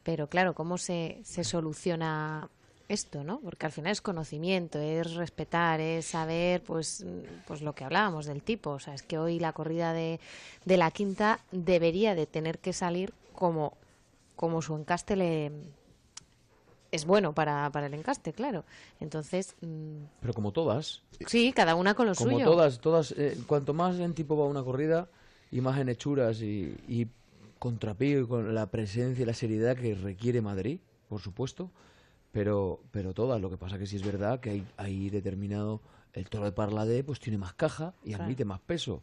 pero 0.05 0.27
claro, 0.29 0.55
¿cómo 0.55 0.79
se, 0.79 1.21
se 1.23 1.45
soluciona 1.45 2.49
esto, 2.89 3.24
no? 3.24 3.40
Porque 3.40 3.66
al 3.66 3.73
final 3.73 3.93
es 3.93 4.01
conocimiento, 4.01 4.78
es 4.78 5.15
respetar, 5.15 5.81
es 5.81 6.06
saber, 6.06 6.62
pues, 6.62 7.05
pues 7.47 7.62
lo 7.62 7.74
que 7.74 7.85
hablábamos 7.85 8.27
del 8.27 8.43
tipo. 8.43 8.70
O 8.70 8.78
sea, 8.78 8.94
es 8.94 9.02
que 9.02 9.19
hoy 9.19 9.39
la 9.39 9.52
corrida 9.52 9.93
de, 9.93 10.20
de 10.65 10.77
la 10.77 10.90
quinta 10.90 11.40
debería 11.51 12.15
de 12.15 12.27
tener 12.27 12.59
que 12.59 12.73
salir 12.73 13.12
como, 13.35 13.73
como 14.36 14.62
su 14.62 14.77
encaste 14.77 15.16
le 15.16 15.52
es 16.93 17.06
bueno 17.06 17.32
para, 17.32 17.69
para 17.70 17.86
el 17.86 17.94
encaste, 17.94 18.32
claro. 18.32 18.65
Entonces, 19.01 19.56
mm, 19.61 20.05
Pero 20.20 20.32
como 20.32 20.52
todas, 20.52 21.02
sí, 21.27 21.52
cada 21.52 21.74
una 21.74 21.94
con 21.94 22.06
lo 22.06 22.15
como 22.15 22.32
suyo. 22.32 22.44
todas, 22.44 22.81
todas, 22.81 23.12
eh, 23.19 23.36
cuanto 23.48 23.74
más 23.74 23.98
en 23.98 24.15
tipo 24.15 24.36
va 24.36 24.47
una 24.47 24.62
corrida 24.62 25.09
y 25.51 25.61
más 25.61 25.78
en 25.81 25.89
hechuras 25.89 26.40
y, 26.40 26.77
y 26.86 27.09
con 27.59 27.78
trapío 27.78 28.20
y 28.20 28.27
con 28.28 28.55
la 28.55 28.66
presencia 28.70 29.24
y 29.24 29.27
la 29.27 29.35
seriedad 29.35 29.77
que 29.77 29.94
requiere 29.97 30.40
Madrid, 30.40 30.78
por 31.09 31.20
supuesto, 31.20 31.70
pero, 32.35 32.81
pero 32.90 33.15
todas. 33.15 33.40
Lo 33.40 33.48
que 33.48 33.56
pasa 33.56 33.78
que 33.78 33.86
sí 33.86 33.94
es 33.97 34.05
verdad 34.05 34.40
que 34.40 34.51
hay, 34.51 34.66
hay 34.77 35.09
determinado, 35.09 35.81
el 36.12 36.28
toro 36.28 36.44
de 36.44 36.52
Parladé 36.52 37.05
pues 37.05 37.20
tiene 37.20 37.39
más 37.39 37.55
caja 37.55 37.94
y 38.02 38.09
Claro. 38.09 38.24
admite 38.24 38.44
más 38.44 38.61
peso. 38.61 39.02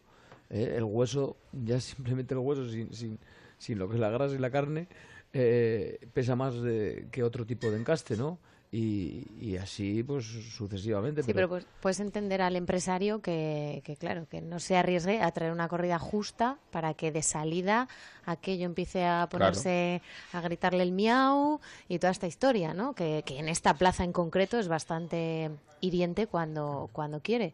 ¿eh? 0.49 0.73
El 0.77 0.83
hueso, 0.83 1.37
ya 1.53 1.79
simplemente 1.79 2.33
el 2.33 2.39
hueso 2.41 2.69
sin, 2.69 2.93
sin, 2.93 3.17
sin 3.57 3.79
lo 3.79 3.87
que 3.87 3.95
es 3.95 3.99
la 4.01 4.09
grasa 4.09 4.35
y 4.35 4.37
la 4.37 4.51
carne, 4.51 4.87
eh, 5.33 5.97
pesa 6.13 6.35
más 6.35 6.61
de- 6.61 7.07
que 7.09 7.23
otro 7.23 7.45
tipo 7.45 7.71
de 7.71 7.79
encaste, 7.79 8.17
¿no? 8.17 8.37
Y, 8.73 9.27
y 9.41 9.57
así 9.57 10.01
pues 10.01 10.23
sucesivamente. 10.25 11.23
Sí, 11.23 11.33
pero 11.33 11.49
pues, 11.49 11.65
puedes 11.81 11.99
entender 11.99 12.41
al 12.41 12.55
empresario 12.55 13.21
que, 13.21 13.81
que, 13.83 13.97
claro, 13.97 14.27
que 14.29 14.39
no 14.39 14.61
se 14.61 14.77
arriesgue 14.77 15.21
a 15.21 15.29
traer 15.31 15.51
una 15.51 15.67
corrida 15.67 15.99
justa 15.99 16.57
para 16.71 16.93
que 16.93 17.11
de 17.11 17.21
salida 17.21 17.89
aquello 18.25 18.65
empiece 18.65 19.03
a 19.05 19.27
ponerse 19.29 20.01
a 20.31 20.39
gritarle 20.39 20.83
el 20.83 20.93
miau 20.93 21.59
y 21.89 21.99
toda 21.99 22.11
esta 22.11 22.27
historia, 22.27 22.73
¿no? 22.73 22.95
Que, 22.95 23.23
que 23.25 23.39
en 23.39 23.49
esta 23.49 23.73
plaza 23.73 24.05
en 24.05 24.13
concreto 24.13 24.57
es 24.57 24.69
bastante 24.69 25.51
hiriente 25.81 26.27
cuando, 26.27 26.89
cuando 26.93 27.19
quiere. 27.19 27.53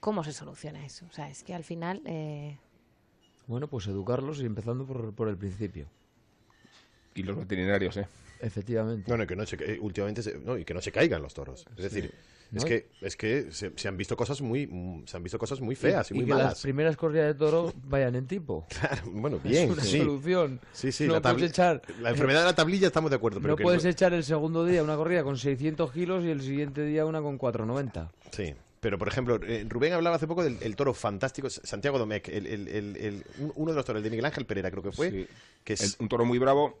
¿Cómo 0.00 0.24
se 0.24 0.32
soluciona 0.32 0.84
eso? 0.84 1.06
O 1.08 1.12
sea, 1.12 1.30
es 1.30 1.44
que 1.44 1.54
al 1.54 1.62
final... 1.62 2.02
eh, 2.06 2.58
Bueno, 3.46 3.68
pues 3.68 3.86
educarlos 3.86 4.40
y 4.40 4.46
empezando 4.46 4.84
por, 4.84 5.14
por 5.14 5.28
el 5.28 5.36
principio. 5.36 5.86
Y 7.14 7.22
los 7.22 7.36
veterinarios, 7.36 7.96
¿eh? 7.98 8.08
Efectivamente. 8.40 9.10
No, 9.10 9.16
no, 9.16 9.26
que 9.26 9.36
no 9.36 9.46
se, 9.46 9.56
eh, 9.56 9.78
últimamente 9.80 10.22
se- 10.22 10.38
no, 10.38 10.56
y 10.58 10.64
que 10.64 10.74
no 10.74 10.80
se 10.80 10.92
caigan 10.92 11.22
los 11.22 11.34
toros. 11.34 11.64
Es 11.76 11.82
decir, 11.84 12.12
es 12.54 12.62
¿No? 12.62 12.64
que 12.68 12.86
es 13.00 13.16
que 13.16 13.50
se, 13.50 13.72
se 13.76 13.88
han 13.88 13.96
visto 13.96 14.16
cosas 14.16 14.40
muy 14.40 14.68
mm, 14.68 15.04
se 15.06 15.16
han 15.16 15.22
visto 15.24 15.36
cosas 15.38 15.60
muy 15.60 15.74
feas 15.74 16.10
y, 16.12 16.14
y 16.14 16.18
muy 16.18 16.26
que 16.26 16.34
las 16.34 16.62
primeras 16.62 16.96
corridas 16.96 17.26
de 17.26 17.34
toro 17.34 17.72
vayan 17.84 18.14
en 18.14 18.26
tipo. 18.26 18.66
Claro, 18.68 19.02
bueno, 19.06 19.38
bien, 19.44 19.64
es 19.64 19.70
una 19.70 19.82
sí. 19.82 19.98
solución. 19.98 20.60
Sí, 20.72 20.92
sí, 20.92 21.06
no 21.08 21.14
la, 21.14 21.22
puedes 21.22 21.50
echar, 21.50 21.82
la 22.00 22.10
enfermedad 22.10 22.40
de 22.40 22.46
la 22.46 22.54
tablilla 22.54 22.86
estamos 22.86 23.10
de 23.10 23.16
acuerdo, 23.16 23.40
pero 23.40 23.52
no 23.52 23.56
que 23.56 23.64
puedes 23.64 23.84
echar 23.84 24.12
el 24.14 24.22
segundo 24.22 24.64
día 24.64 24.82
una 24.82 24.96
corrida 24.96 25.24
con 25.24 25.36
600 25.36 25.90
kilos 25.92 26.24
y 26.24 26.30
el 26.30 26.40
siguiente 26.40 26.84
día 26.84 27.04
una 27.04 27.20
con 27.20 27.36
490. 27.36 28.12
Sí, 28.30 28.54
pero 28.78 28.96
por 28.96 29.08
ejemplo, 29.08 29.40
eh, 29.42 29.66
Rubén 29.68 29.94
hablaba 29.94 30.14
hace 30.14 30.28
poco 30.28 30.44
del 30.44 30.58
el 30.60 30.76
toro 30.76 30.94
fantástico, 30.94 31.50
Santiago 31.50 31.98
Domecq, 31.98 32.28
el, 32.28 32.46
el- 32.46 32.68
el- 32.68 32.96
el- 32.96 33.24
un- 33.40 33.52
uno 33.56 33.72
de 33.72 33.76
los 33.76 33.84
toros, 33.84 33.98
el 33.98 34.04
de 34.04 34.10
Miguel 34.10 34.24
Ángel 34.26 34.46
Pereira 34.46 34.70
creo 34.70 34.84
que 34.84 34.92
fue, 34.92 35.10
Sí. 35.10 35.26
que 35.64 35.72
es, 35.72 35.80
El- 35.80 36.02
un 36.04 36.08
toro 36.08 36.24
muy 36.24 36.38
bravo 36.38 36.78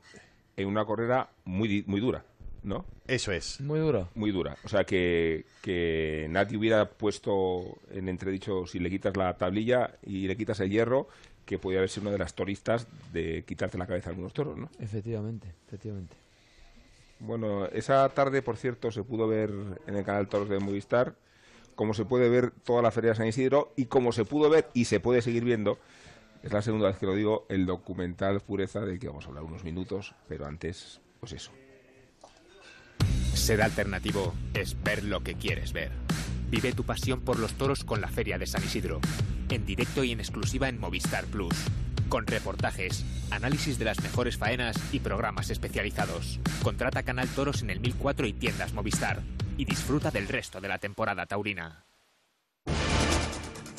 en 0.56 0.68
una 0.68 0.86
carrera 0.86 1.28
muy, 1.44 1.68
di- 1.68 1.84
muy 1.86 2.00
dura, 2.00 2.24
¿no? 2.62 2.84
eso 3.06 3.30
es. 3.32 3.60
Muy 3.60 3.78
dura. 3.78 4.08
Muy 4.14 4.32
dura. 4.32 4.56
O 4.64 4.68
sea, 4.68 4.84
que, 4.84 5.44
que 5.62 6.26
nadie 6.30 6.56
hubiera 6.56 6.88
puesto 6.90 7.78
en 7.90 8.08
entredicho 8.08 8.66
si 8.66 8.78
le 8.80 8.90
quitas 8.90 9.16
la 9.16 9.36
tablilla 9.36 9.92
y 10.04 10.26
le 10.26 10.36
quitas 10.36 10.58
el 10.60 10.70
hierro, 10.70 11.06
que 11.44 11.58
podía 11.58 11.78
haber 11.78 11.88
sido 11.90 12.02
una 12.02 12.10
de 12.12 12.18
las 12.18 12.34
toristas 12.34 12.88
de 13.12 13.44
quitarte 13.46 13.78
la 13.78 13.86
cabeza 13.86 14.08
a 14.08 14.12
algunos 14.12 14.32
toros, 14.32 14.56
¿no? 14.58 14.68
Efectivamente, 14.80 15.46
efectivamente. 15.68 16.16
Bueno, 17.20 17.66
esa 17.66 18.08
tarde, 18.10 18.42
por 18.42 18.56
cierto, 18.56 18.90
se 18.90 19.02
pudo 19.02 19.26
ver 19.28 19.50
en 19.86 19.96
el 19.96 20.04
canal 20.04 20.28
Toros 20.28 20.48
de 20.48 20.58
Movistar, 20.58 21.14
como 21.74 21.94
se 21.94 22.04
puede 22.04 22.28
ver 22.28 22.50
toda 22.50 22.82
la 22.82 22.90
Feria 22.90 23.10
de 23.10 23.16
San 23.16 23.26
Isidro 23.26 23.72
y 23.76 23.86
como 23.86 24.12
se 24.12 24.24
pudo 24.24 24.50
ver 24.50 24.68
y 24.74 24.86
se 24.86 24.98
puede 25.00 25.22
seguir 25.22 25.44
viendo, 25.44 25.78
es 26.46 26.52
la 26.52 26.62
segunda 26.62 26.86
vez 26.86 26.96
que 26.96 27.06
lo 27.06 27.14
digo, 27.14 27.44
el 27.48 27.66
documental 27.66 28.40
Pureza 28.40 28.80
del 28.80 29.00
que 29.00 29.08
vamos 29.08 29.24
a 29.24 29.28
hablar 29.28 29.42
unos 29.42 29.64
minutos, 29.64 30.14
pero 30.28 30.46
antes, 30.46 31.00
pues 31.18 31.32
eso. 31.32 31.50
Ser 33.34 33.62
alternativo 33.62 34.32
es 34.54 34.80
ver 34.84 35.02
lo 35.02 35.24
que 35.24 35.34
quieres 35.34 35.72
ver. 35.72 35.90
Vive 36.48 36.72
tu 36.72 36.84
pasión 36.84 37.20
por 37.22 37.40
los 37.40 37.54
toros 37.54 37.82
con 37.82 38.00
la 38.00 38.06
Feria 38.06 38.38
de 38.38 38.46
San 38.46 38.62
Isidro. 38.62 39.00
En 39.48 39.66
directo 39.66 40.04
y 40.04 40.12
en 40.12 40.20
exclusiva 40.20 40.68
en 40.68 40.78
Movistar 40.78 41.24
Plus. 41.24 41.54
Con 42.08 42.28
reportajes, 42.28 43.04
análisis 43.32 43.76
de 43.80 43.84
las 43.84 44.00
mejores 44.00 44.36
faenas 44.36 44.76
y 44.92 45.00
programas 45.00 45.50
especializados. 45.50 46.38
Contrata 46.62 47.02
Canal 47.02 47.28
Toros 47.28 47.62
en 47.62 47.70
el 47.70 47.80
1004 47.80 48.26
y 48.28 48.32
tiendas 48.32 48.72
Movistar. 48.72 49.20
y 49.58 49.64
disfruta 49.64 50.12
del 50.12 50.28
resto 50.28 50.60
de 50.60 50.68
la 50.68 50.78
temporada 50.78 51.26
taurina. 51.26 51.85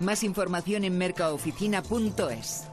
Más 0.00 0.22
información 0.22 0.84
en 0.84 0.98
mercaoficina.es. 0.98 2.64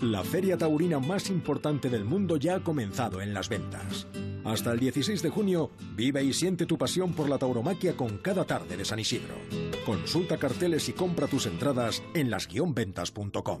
La 0.00 0.24
feria 0.24 0.56
taurina 0.56 0.98
más 0.98 1.30
importante 1.30 1.88
del 1.88 2.04
mundo 2.04 2.36
ya 2.36 2.56
ha 2.56 2.64
comenzado 2.64 3.20
en 3.20 3.32
las 3.32 3.48
ventas. 3.48 4.06
Hasta 4.44 4.72
el 4.72 4.80
16 4.80 5.22
de 5.22 5.28
junio, 5.28 5.70
vive 5.94 6.24
y 6.24 6.32
siente 6.32 6.66
tu 6.66 6.78
pasión 6.78 7.12
por 7.12 7.28
la 7.28 7.38
tauromaquia 7.38 7.96
con 7.96 8.18
cada 8.18 8.44
tarde 8.44 8.76
de 8.76 8.84
San 8.84 8.98
Isidro. 8.98 9.34
Consulta 9.84 10.38
carteles 10.38 10.88
y 10.88 10.92
compra 10.92 11.26
tus 11.26 11.46
entradas 11.46 12.02
en 12.14 12.30
las-ventas.com. 12.30 13.60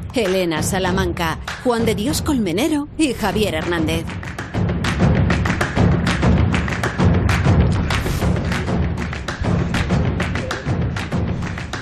Elena 0.13 0.61
Salamanca, 0.63 1.39
Juan 1.63 1.85
de 1.85 1.95
Dios 1.95 2.21
Colmenero 2.21 2.87
y 2.97 3.13
Javier 3.13 3.55
Hernández. 3.55 4.05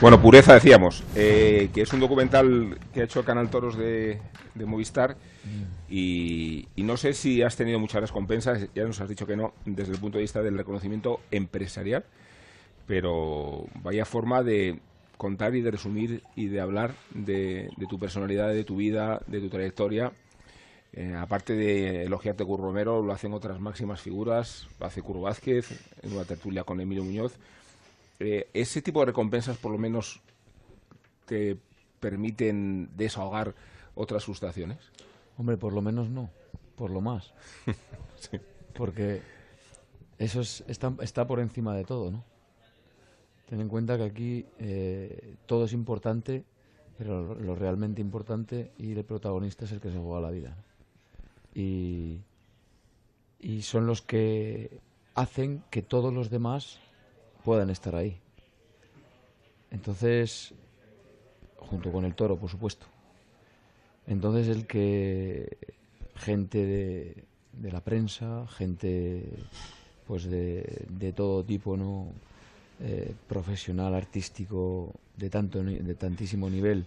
Bueno, 0.01 0.21
Pureza 0.21 0.53
decíamos, 0.53 1.03
eh, 1.15 1.69
que 1.73 1.81
es 1.81 1.91
un 1.91 1.99
documental 1.99 2.77
que 2.93 3.01
ha 3.01 3.03
hecho 3.03 3.25
Canal 3.25 3.49
Toros 3.49 3.77
de, 3.77 4.21
Movistar 4.55 5.17
y 5.89 6.67
no 6.77 6.97
sé 6.97 7.13
si 7.13 7.41
has 7.41 7.55
tenido 7.55 7.79
muchas 7.79 8.01
recompensas, 8.01 8.67
ya 8.75 8.83
nos 8.83 8.99
has 9.01 9.09
dicho 9.09 9.25
que 9.25 9.35
no, 9.35 9.53
desde 9.65 9.93
el 9.93 9.99
punto 9.99 10.17
de 10.17 10.23
vista 10.23 10.41
del 10.41 10.57
reconocimiento 10.57 11.21
empresarial, 11.31 12.05
pero 12.85 13.65
vaya 13.81 14.05
forma 14.05 14.43
de 14.43 14.79
contar 15.19 15.53
y 15.53 15.61
de 15.61 15.69
resumir 15.71 16.23
y 16.35 16.47
de 16.47 16.61
hablar 16.61 16.95
de, 17.13 17.69
de 17.75 17.85
tu 17.87 17.99
personalidad, 17.99 18.47
de 18.49 18.63
tu 18.63 18.77
vida, 18.77 19.21
de 19.27 19.41
tu 19.41 19.49
trayectoria. 19.49 20.13
Eh, 20.93 21.13
aparte 21.13 21.53
de 21.53 22.05
elogiarte 22.05 22.45
Curro 22.45 22.63
Romero, 22.63 23.03
lo 23.03 23.11
hacen 23.13 23.33
otras 23.33 23.59
máximas 23.59 24.01
figuras, 24.01 24.67
lo 24.79 24.85
hace 24.87 25.01
Curro 25.03 25.21
Vázquez 25.21 25.69
en 26.01 26.13
una 26.13 26.23
tertulia 26.23 26.63
con 26.63 26.79
Emilio 26.81 27.03
Muñoz. 27.03 27.35
Eh, 28.19 28.47
¿Ese 28.53 28.81
tipo 28.81 29.01
de 29.01 29.07
recompensas 29.07 29.57
por 29.57 29.71
lo 29.73 29.77
menos 29.77 30.21
te 31.25 31.57
permiten 31.99 32.89
desahogar 32.95 33.53
otras 33.95 34.23
frustraciones? 34.23 34.77
Hombre, 35.37 35.57
por 35.57 35.73
lo 35.73 35.81
menos 35.81 36.09
no, 36.09 36.29
por 36.75 36.91
lo 36.91 37.01
más. 37.01 37.33
Sí. 38.19 38.37
Porque 38.73 39.21
eso 40.17 40.41
es- 40.41 40.63
está, 40.67 40.93
está 41.01 41.25
por 41.27 41.39
encima 41.39 41.75
de 41.75 41.83
todo, 41.85 42.09
¿no? 42.11 42.23
Ten 43.49 43.61
en 43.61 43.67
cuenta 43.67 43.97
que 43.97 44.03
aquí 44.03 44.45
eh, 44.59 45.35
todo 45.47 45.65
es 45.65 45.73
importante, 45.73 46.43
pero 46.99 47.33
lo, 47.33 47.55
realmente 47.55 47.99
importante 47.99 48.71
y 48.77 48.91
el 48.91 49.03
protagonista 49.03 49.65
es 49.65 49.71
el 49.71 49.79
que 49.79 49.89
se 49.89 49.97
juega 49.97 50.21
la 50.21 50.29
vida. 50.29 50.55
Y, 51.55 52.19
y 53.39 53.63
son 53.63 53.87
los 53.87 54.03
que 54.03 54.79
hacen 55.15 55.63
que 55.71 55.81
todos 55.81 56.13
los 56.13 56.29
demás 56.29 56.79
puedan 57.43 57.71
estar 57.71 57.95
ahí. 57.95 58.19
Entonces, 59.71 60.53
junto 61.57 61.91
con 61.91 62.05
el 62.05 62.13
toro, 62.13 62.37
por 62.37 62.51
supuesto. 62.51 62.85
Entonces 64.05 64.47
el 64.47 64.67
que 64.67 65.57
gente 66.15 66.63
de, 66.63 67.23
de 67.53 67.71
la 67.71 67.83
prensa, 67.83 68.45
gente 68.47 69.23
pues 70.05 70.25
de, 70.25 70.85
de 70.87 71.13
todo 71.13 71.43
tipo, 71.43 71.75
¿no? 71.77 72.13
Eh, 72.81 73.13
profesional, 73.27 73.93
artístico, 73.93 74.93
de 75.17 75.29
tanto 75.29 75.61
de 75.61 75.95
tantísimo 75.95 76.49
nivel 76.49 76.85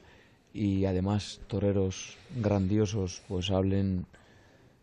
y 0.55 0.87
además 0.87 1.43
toreros 1.49 2.17
grandiosos, 2.35 3.23
pues 3.29 3.51
hablen 3.51 4.07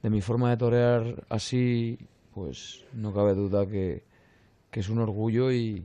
de 0.04 0.12
mi 0.12 0.22
forma 0.22 0.52
de 0.52 0.58
torear 0.58 1.26
así, 1.30 1.98
pues 2.36 2.86
no 2.94 3.12
cabe 3.12 3.34
duda 3.34 3.66
que, 3.66 4.04
que 4.70 4.82
es 4.82 4.90
un 4.90 5.00
orgullo 5.00 5.52
y, 5.52 5.84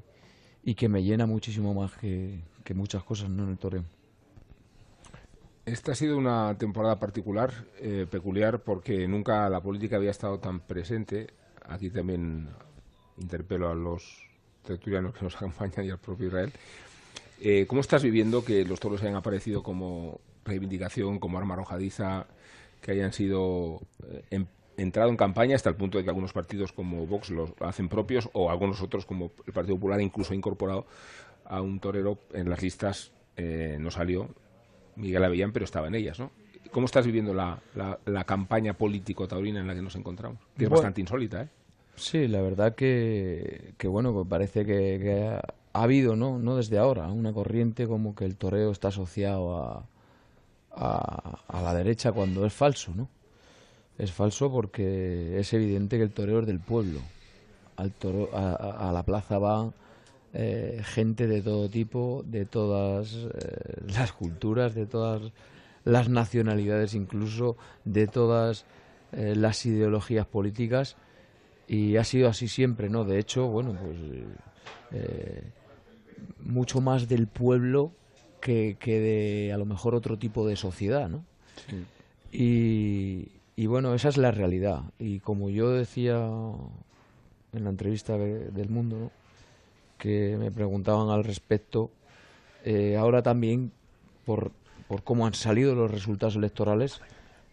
y 0.62 0.74
que 0.74 0.90
me 0.90 1.02
llena 1.02 1.24
muchísimo 1.24 1.72
más 1.72 1.92
que, 1.92 2.38
que 2.62 2.74
muchas 2.74 3.02
cosas 3.02 3.30
¿no? 3.30 3.44
en 3.44 3.50
el 3.50 3.56
toreo. 3.58 3.84
Esta 5.64 5.92
ha 5.92 5.94
sido 5.94 6.18
una 6.18 6.58
temporada 6.58 6.98
particular, 7.00 7.50
eh, 7.80 8.06
peculiar, 8.10 8.62
porque 8.62 9.08
nunca 9.08 9.48
la 9.48 9.62
política 9.62 9.96
había 9.96 10.10
estado 10.10 10.38
tan 10.38 10.60
presente. 10.60 11.28
Aquí 11.66 11.88
también 11.88 12.50
interpelo 13.16 13.70
a 13.70 13.74
los 13.74 14.33
tertulianos 14.64 15.14
que 15.14 15.24
nos 15.24 15.36
acompañan 15.40 15.86
y 15.86 15.90
al 15.90 15.98
propio 15.98 16.28
Israel. 16.28 16.52
Eh, 17.40 17.66
¿Cómo 17.68 17.80
estás 17.80 18.02
viviendo 18.02 18.44
que 18.44 18.64
los 18.64 18.80
toros 18.80 19.02
hayan 19.02 19.16
aparecido 19.16 19.62
como 19.62 20.20
reivindicación, 20.44 21.18
como 21.18 21.38
arma 21.38 21.54
arrojadiza, 21.54 22.26
que 22.80 22.92
hayan 22.92 23.12
sido 23.12 23.80
eh, 24.08 24.22
en- 24.30 24.48
entrado 24.76 25.08
en 25.10 25.16
campaña 25.16 25.56
hasta 25.56 25.68
el 25.70 25.76
punto 25.76 25.98
de 25.98 26.04
que 26.04 26.10
algunos 26.10 26.32
partidos 26.32 26.72
como 26.72 27.06
Vox 27.06 27.30
los 27.30 27.52
hacen 27.60 27.88
propios 27.88 28.28
o 28.32 28.50
algunos 28.50 28.80
otros 28.82 29.06
como 29.06 29.30
el 29.46 29.52
Partido 29.52 29.76
Popular 29.76 30.00
incluso 30.00 30.32
ha 30.32 30.36
incorporado 30.36 30.86
a 31.44 31.60
un 31.60 31.78
torero 31.80 32.18
en 32.32 32.48
las 32.50 32.62
listas, 32.62 33.12
eh, 33.36 33.76
no 33.80 33.90
salió, 33.90 34.28
Miguel 34.96 35.22
Avellán, 35.24 35.52
pero 35.52 35.64
estaba 35.64 35.88
en 35.88 35.94
ellas, 35.94 36.18
¿no? 36.18 36.30
¿Cómo 36.70 36.86
estás 36.86 37.06
viviendo 37.06 37.32
la, 37.34 37.60
la, 37.74 37.98
la 38.06 38.24
campaña 38.24 38.74
político-taurina 38.74 39.60
en 39.60 39.66
la 39.66 39.74
que 39.74 39.82
nos 39.82 39.94
encontramos? 39.96 40.38
Que 40.56 40.64
es 40.64 40.70
Bueno. 40.70 40.80
bastante 40.82 41.00
insólita, 41.00 41.42
¿eh? 41.42 41.48
Sí, 41.96 42.26
la 42.28 42.40
verdad 42.42 42.74
que, 42.74 43.74
que 43.78 43.86
bueno, 43.88 44.16
que 44.18 44.28
parece 44.28 44.64
que, 44.66 44.98
que 45.00 45.22
ha, 45.28 45.40
ha 45.72 45.82
habido, 45.82 46.16
¿no? 46.16 46.38
No 46.38 46.56
desde 46.56 46.78
ahora, 46.78 47.06
una 47.08 47.32
corriente 47.32 47.86
como 47.86 48.14
que 48.14 48.24
el 48.24 48.36
toreo 48.36 48.72
está 48.72 48.88
asociado 48.88 49.56
a, 49.56 49.86
a, 51.48 51.62
la 51.62 51.74
derecha 51.74 52.12
cuando 52.12 52.46
es 52.46 52.52
falso, 52.52 52.92
¿no? 52.96 53.08
Es 53.98 54.12
falso 54.12 54.50
porque 54.52 55.38
es 55.40 55.52
evidente 55.54 55.98
que 55.98 56.04
el 56.04 56.12
toreo 56.12 56.40
es 56.40 56.46
del 56.46 56.60
pueblo. 56.60 57.00
Al 57.76 57.92
toro, 57.92 58.30
a, 58.34 58.50
a- 58.54 58.88
a 58.90 58.92
la 58.92 59.02
plaza 59.04 59.38
va 59.38 59.72
eh, 60.34 60.80
gente 60.84 61.26
de 61.26 61.42
todo 61.42 61.68
tipo, 61.70 62.22
de 62.26 62.44
todas 62.46 63.14
eh, 63.14 63.82
las 63.96 64.12
culturas, 64.12 64.74
de 64.74 64.86
todas 64.86 65.32
las 65.84 66.08
nacionalidades, 66.08 66.94
incluso 66.94 67.56
de 67.84 68.06
todas 68.08 68.64
eh, 69.12 69.34
las 69.36 69.64
ideologías 69.66 70.26
políticas 70.26 70.96
y 71.68 71.96
ha 71.96 72.04
sido 72.04 72.28
así 72.28 72.48
siempre, 72.48 72.88
¿no? 72.90 73.04
De 73.04 73.18
hecho, 73.18 73.46
bueno, 73.48 73.74
pues 73.80 73.96
eh, 74.92 75.42
mucho 76.44 76.80
más 76.80 77.08
del 77.08 77.26
pueblo 77.26 77.92
que, 78.40 78.76
que 78.78 79.00
de 79.00 79.52
a 79.52 79.56
lo 79.56 79.64
mejor 79.64 79.94
otro 79.94 80.18
tipo 80.18 80.46
de 80.46 80.56
sociedad, 80.56 81.08
¿no? 81.08 81.24
Y, 82.32 83.28
y 83.56 83.66
bueno, 83.66 83.94
esa 83.94 84.08
es 84.08 84.16
la 84.16 84.30
realidad. 84.30 84.82
Y 84.98 85.20
como 85.20 85.50
yo 85.50 85.70
decía 85.70 86.16
en 87.52 87.64
la 87.64 87.70
entrevista 87.70 88.16
de- 88.18 88.50
del 88.50 88.68
mundo, 88.68 88.96
¿no? 88.98 89.10
que 89.98 90.36
me 90.38 90.50
preguntaban 90.50 91.08
al 91.08 91.24
respecto, 91.24 91.90
eh, 92.64 92.96
ahora 92.98 93.22
también, 93.22 93.70
por, 94.26 94.50
por 94.88 95.02
cómo 95.04 95.26
han 95.26 95.34
salido 95.34 95.74
los 95.74 95.90
resultados 95.90 96.34
electorales, 96.36 97.00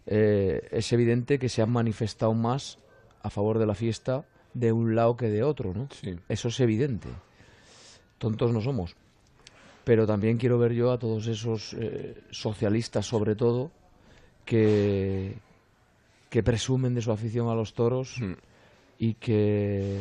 eh, 0.08 0.68
es 0.72 0.92
evidente 0.92 1.38
que 1.40 1.48
se 1.50 1.62
han 1.62 1.70
manifestado 1.72 2.34
más 2.34 2.78
a 3.24 3.30
favor 3.30 3.60
de 3.60 3.66
la 3.66 3.76
fiesta 3.76 4.26
de 4.54 4.72
un 4.72 4.96
lado 4.96 5.16
que 5.16 5.30
de 5.30 5.44
otro, 5.44 5.74
¿no? 5.74 5.88
Eso 6.28 6.48
es 6.50 6.60
evidente. 6.60 7.08
Tontos 8.18 8.52
no 8.52 8.62
somos. 8.62 8.96
Pero 9.84 10.06
también 10.06 10.38
quiero 10.38 10.60
ver 10.60 10.74
yo 10.74 10.92
a 10.92 11.00
todos 11.00 11.28
esos 11.28 11.74
eh, 11.80 12.16
socialistas, 12.32 13.06
sobre 13.06 13.36
todo, 13.36 13.72
que, 14.46 15.36
que 16.30 16.44
presumen 16.44 16.94
de 16.94 17.02
su 17.02 17.12
afición 17.12 17.48
a 17.50 17.56
los 17.56 17.74
toros 17.74 18.18
Hmm. 18.20 18.34
y 19.00 19.14
que 19.16 19.98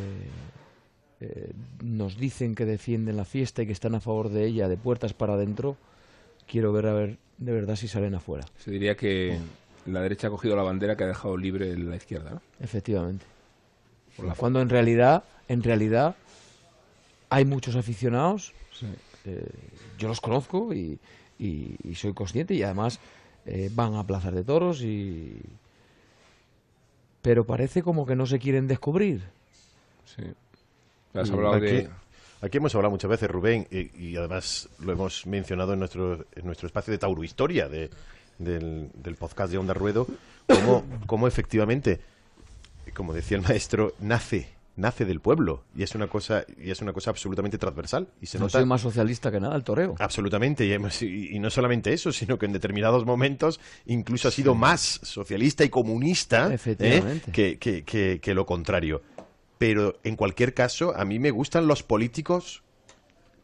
eh, 1.20 1.52
nos 1.82 2.18
dicen 2.18 2.54
que 2.54 2.66
defienden 2.66 3.16
la 3.16 3.24
fiesta 3.24 3.62
y 3.62 3.66
que 3.66 3.72
están 3.72 3.94
a 3.94 4.00
favor 4.00 4.28
de 4.28 4.46
ella 4.46 4.68
de 4.68 4.76
puertas 4.76 5.14
para 5.14 5.34
adentro. 5.34 5.76
Quiero 6.46 6.72
ver 6.72 6.86
a 6.86 6.92
ver 6.92 7.18
de 7.38 7.52
verdad 7.52 7.76
si 7.76 7.88
salen 7.88 8.14
afuera. 8.14 8.44
Se 8.58 8.70
diría 8.70 8.96
que 8.96 9.38
la 9.86 10.00
derecha 10.00 10.26
ha 10.26 10.30
cogido 10.30 10.56
la 10.56 10.62
bandera 10.62 10.96
que 10.96 11.04
ha 11.04 11.08
dejado 11.08 11.36
libre 11.36 11.76
la 11.76 11.96
izquierda, 11.96 12.30
¿no? 12.30 12.42
Efectivamente. 12.60 13.24
Por 14.16 14.26
la 14.26 14.34
Cuando 14.34 14.60
en 14.60 14.68
realidad, 14.68 15.24
en 15.48 15.62
realidad, 15.62 16.14
hay 17.28 17.44
muchos 17.44 17.76
aficionados. 17.76 18.52
eh, 19.24 19.46
yo 19.98 20.08
los 20.08 20.20
conozco 20.20 20.72
y, 20.72 20.98
y- 21.38 21.76
y 21.84 21.94
soy 21.94 22.14
consciente 22.14 22.54
y 22.54 22.62
además 22.62 22.98
eh, 23.46 23.70
van 23.74 23.94
a 23.94 24.04
plazas 24.06 24.34
de 24.34 24.42
toros 24.44 24.82
y 24.82 25.38
pero 27.22 27.44
parece 27.44 27.82
como 27.82 28.06
que 28.06 28.16
no 28.16 28.26
se 28.26 28.38
quieren 28.38 28.66
descubrir. 28.66 29.22
Sí. 30.06 30.22
Has 31.14 31.28
Y 31.28 31.32
hablado 31.32 31.54
aquí, 31.56 31.66
de... 31.66 31.90
aquí 32.40 32.56
hemos 32.56 32.74
hablado 32.74 32.90
muchas 32.92 33.10
veces, 33.10 33.30
Rubén, 33.30 33.66
y, 33.70 33.90
y 34.08 34.16
además 34.16 34.68
lo 34.78 34.92
hemos 34.92 35.26
mencionado 35.26 35.74
en 35.74 35.80
nuestro, 35.80 36.24
en 36.34 36.46
nuestro 36.46 36.66
espacio 36.66 36.92
de 36.92 36.98
Tauro 36.98 37.22
Historia, 37.22 37.68
de, 37.68 37.90
del, 38.40 38.90
del 38.94 39.14
podcast 39.14 39.52
de 39.52 39.58
Onda 39.58 39.74
Ruedo, 39.74 40.06
cómo, 40.48 40.84
cómo 41.06 41.28
efectivamente, 41.28 42.00
como 42.94 43.12
decía 43.12 43.36
el 43.36 43.42
maestro, 43.44 43.94
nace 44.00 44.48
nace 44.76 45.04
del 45.04 45.20
pueblo 45.20 45.62
y 45.76 45.82
es 45.82 45.94
una 45.94 46.06
cosa 46.06 46.44
y 46.58 46.70
es 46.70 46.80
una 46.80 46.94
cosa 46.94 47.10
absolutamente 47.10 47.58
transversal 47.58 48.08
y 48.22 48.26
se 48.26 48.38
no 48.38 48.44
nota 48.46 48.58
soy 48.60 48.64
más 48.66 48.80
socialista 48.80 49.30
que 49.30 49.38
nada 49.38 49.54
el 49.54 49.62
toreo. 49.62 49.94
Absolutamente, 49.98 50.64
y, 50.64 50.72
hemos- 50.72 51.02
y- 51.02 51.36
y 51.36 51.38
no 51.38 51.50
solamente 51.50 51.92
eso, 51.92 52.12
sino 52.12 52.38
que 52.38 52.46
en 52.46 52.52
determinados 52.54 53.04
momentos 53.04 53.60
incluso 53.84 54.28
ha 54.28 54.30
sido 54.30 54.54
más 54.54 55.00
socialista 55.02 55.64
y 55.64 55.68
comunista 55.68 56.48
¿eh? 56.50 56.54
Efectivamente. 56.54 57.30
que, 57.30 57.58
que- 57.58 57.82
que- 57.84 58.20
que 58.22 58.34
lo 58.34 58.46
contrario. 58.46 59.02
Pero 59.58 59.98
en 60.02 60.16
cualquier 60.16 60.54
caso, 60.54 60.96
a 60.96 61.04
mí 61.04 61.18
me 61.18 61.30
gustan 61.30 61.66
los 61.66 61.82
políticos 61.82 62.62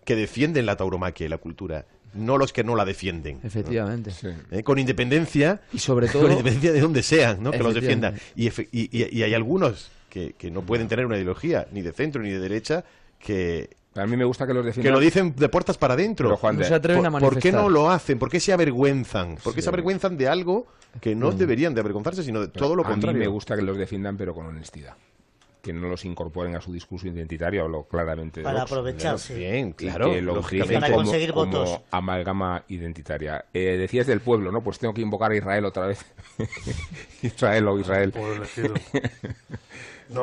que 0.06 0.16
defienden 0.16 0.64
la 0.64 0.77
tauromaquia 0.77 1.27
y 1.27 1.28
la 1.28 1.39
cultura, 1.39 1.85
no 2.17 2.39
los 2.39 2.53
que 2.53 2.65
no 2.65 2.75
la 2.77 2.85
defienden. 2.85 3.41
Efectivamente. 3.43 4.11
¿Eh? 4.51 4.63
Con 4.63 4.79
independencia 4.79 5.61
Y 5.73 5.79
sobre 5.79 6.09
todo- 6.09 6.23
con 6.23 6.31
independencia 6.33 6.73
de 6.73 6.81
donde 6.81 7.03
sean, 7.03 7.43
¿no? 7.43 7.51
que 7.53 7.59
los 7.59 7.75
defiendan. 7.75 8.15
Y, 8.35 8.49
y- 8.49 8.53
y- 8.73 9.19
y 9.19 9.23
hay 9.23 9.35
algunos 9.35 9.91
que, 10.11 10.33
que 10.35 10.51
no 10.51 10.63
pueden 10.63 10.89
tener 10.89 11.07
una 11.07 11.17
ideología 11.17 11.67
ni 11.73 11.83
de 11.83 11.93
centro 11.93 12.23
ni 12.23 12.31
de 12.31 12.39
derecha 12.39 12.85
que 13.19 13.71
A 13.95 14.07
mí 14.07 14.17
me 14.17 14.25
gusta 14.25 14.47
que 14.47 14.55
los 14.55 14.63
que 14.63 14.69
defiendan. 14.69 14.93
lo 14.95 15.01
dicen 15.01 15.35
de 15.37 15.49
puertas 15.49 15.79
para 15.79 15.95
adentro. 15.95 16.29
Pero, 16.29 16.37
Juan, 16.37 16.59
No 16.59 16.65
se 16.65 16.75
atreven 16.75 17.03
¿Por, 17.03 17.07
a 17.09 17.11
por 17.11 17.21
qué 17.21 17.35
manifestar. 17.53 17.63
no 17.63 17.69
lo 17.71 17.91
hacen? 17.91 18.19
¿Por 18.19 18.31
qué 18.31 18.41
se 18.41 18.53
avergüenzan? 18.53 19.37
¿Por 19.43 19.55
qué 19.55 19.61
Sí. 19.61 19.65
se 19.65 19.69
avergüenzan 19.71 20.17
de 20.17 20.29
algo 20.29 20.67
que 21.01 21.15
no 21.15 21.31
deberían 21.33 21.75
de 21.75 21.81
avergonzarse, 21.81 22.23
sino 22.23 22.41
de 22.41 22.49
todo 22.49 22.75
lo 22.77 22.83
a 22.85 22.89
contrario? 22.89 23.19
mí 23.19 23.25
me 23.25 23.31
gusta 23.31 23.57
que 23.57 23.63
los 23.63 23.77
defiendan, 23.77 24.17
pero 24.17 24.35
con 24.35 24.47
honestidad. 24.47 24.95
Que 25.67 25.73
no 25.73 25.89
los 25.89 26.05
incorporen 26.05 26.55
a 26.55 26.61
su 26.61 26.73
discurso 26.73 27.09
identitario, 27.09 27.65
hablo 27.65 27.89
claramente 27.89 28.39
de 28.41 28.45
Para 28.45 28.61
Vox. 28.61 28.71
aprovecharse. 28.71 29.35
Bien, 29.35 29.69
Y 29.71 29.73
claro. 29.73 30.13
que 30.13 30.23
lo 30.23 30.37
lógicamente. 30.37 30.77
utilicen 30.77 30.81
Para 30.81 30.93
como, 30.95 31.05
conseguir 31.05 31.33
como 31.33 31.47
votos. 31.47 31.81
amalgama 31.91 32.63
identitaria. 32.69 33.45
Eh, 33.53 33.77
decías 33.77 34.07
del 34.07 34.21
pueblo, 34.21 34.53
¿no? 34.53 34.63
Pues 34.63 34.79
tengo 34.79 34.95
que 34.95 35.01
invocar 35.01 35.33
a 35.33 35.37
Israel 35.37 35.65
otra 35.65 35.87
vez. 35.89 36.05
Israel 37.23 37.67
o 37.69 37.79
Israel. 37.81 38.13
Por 38.13 38.31
elegido. 38.37 38.75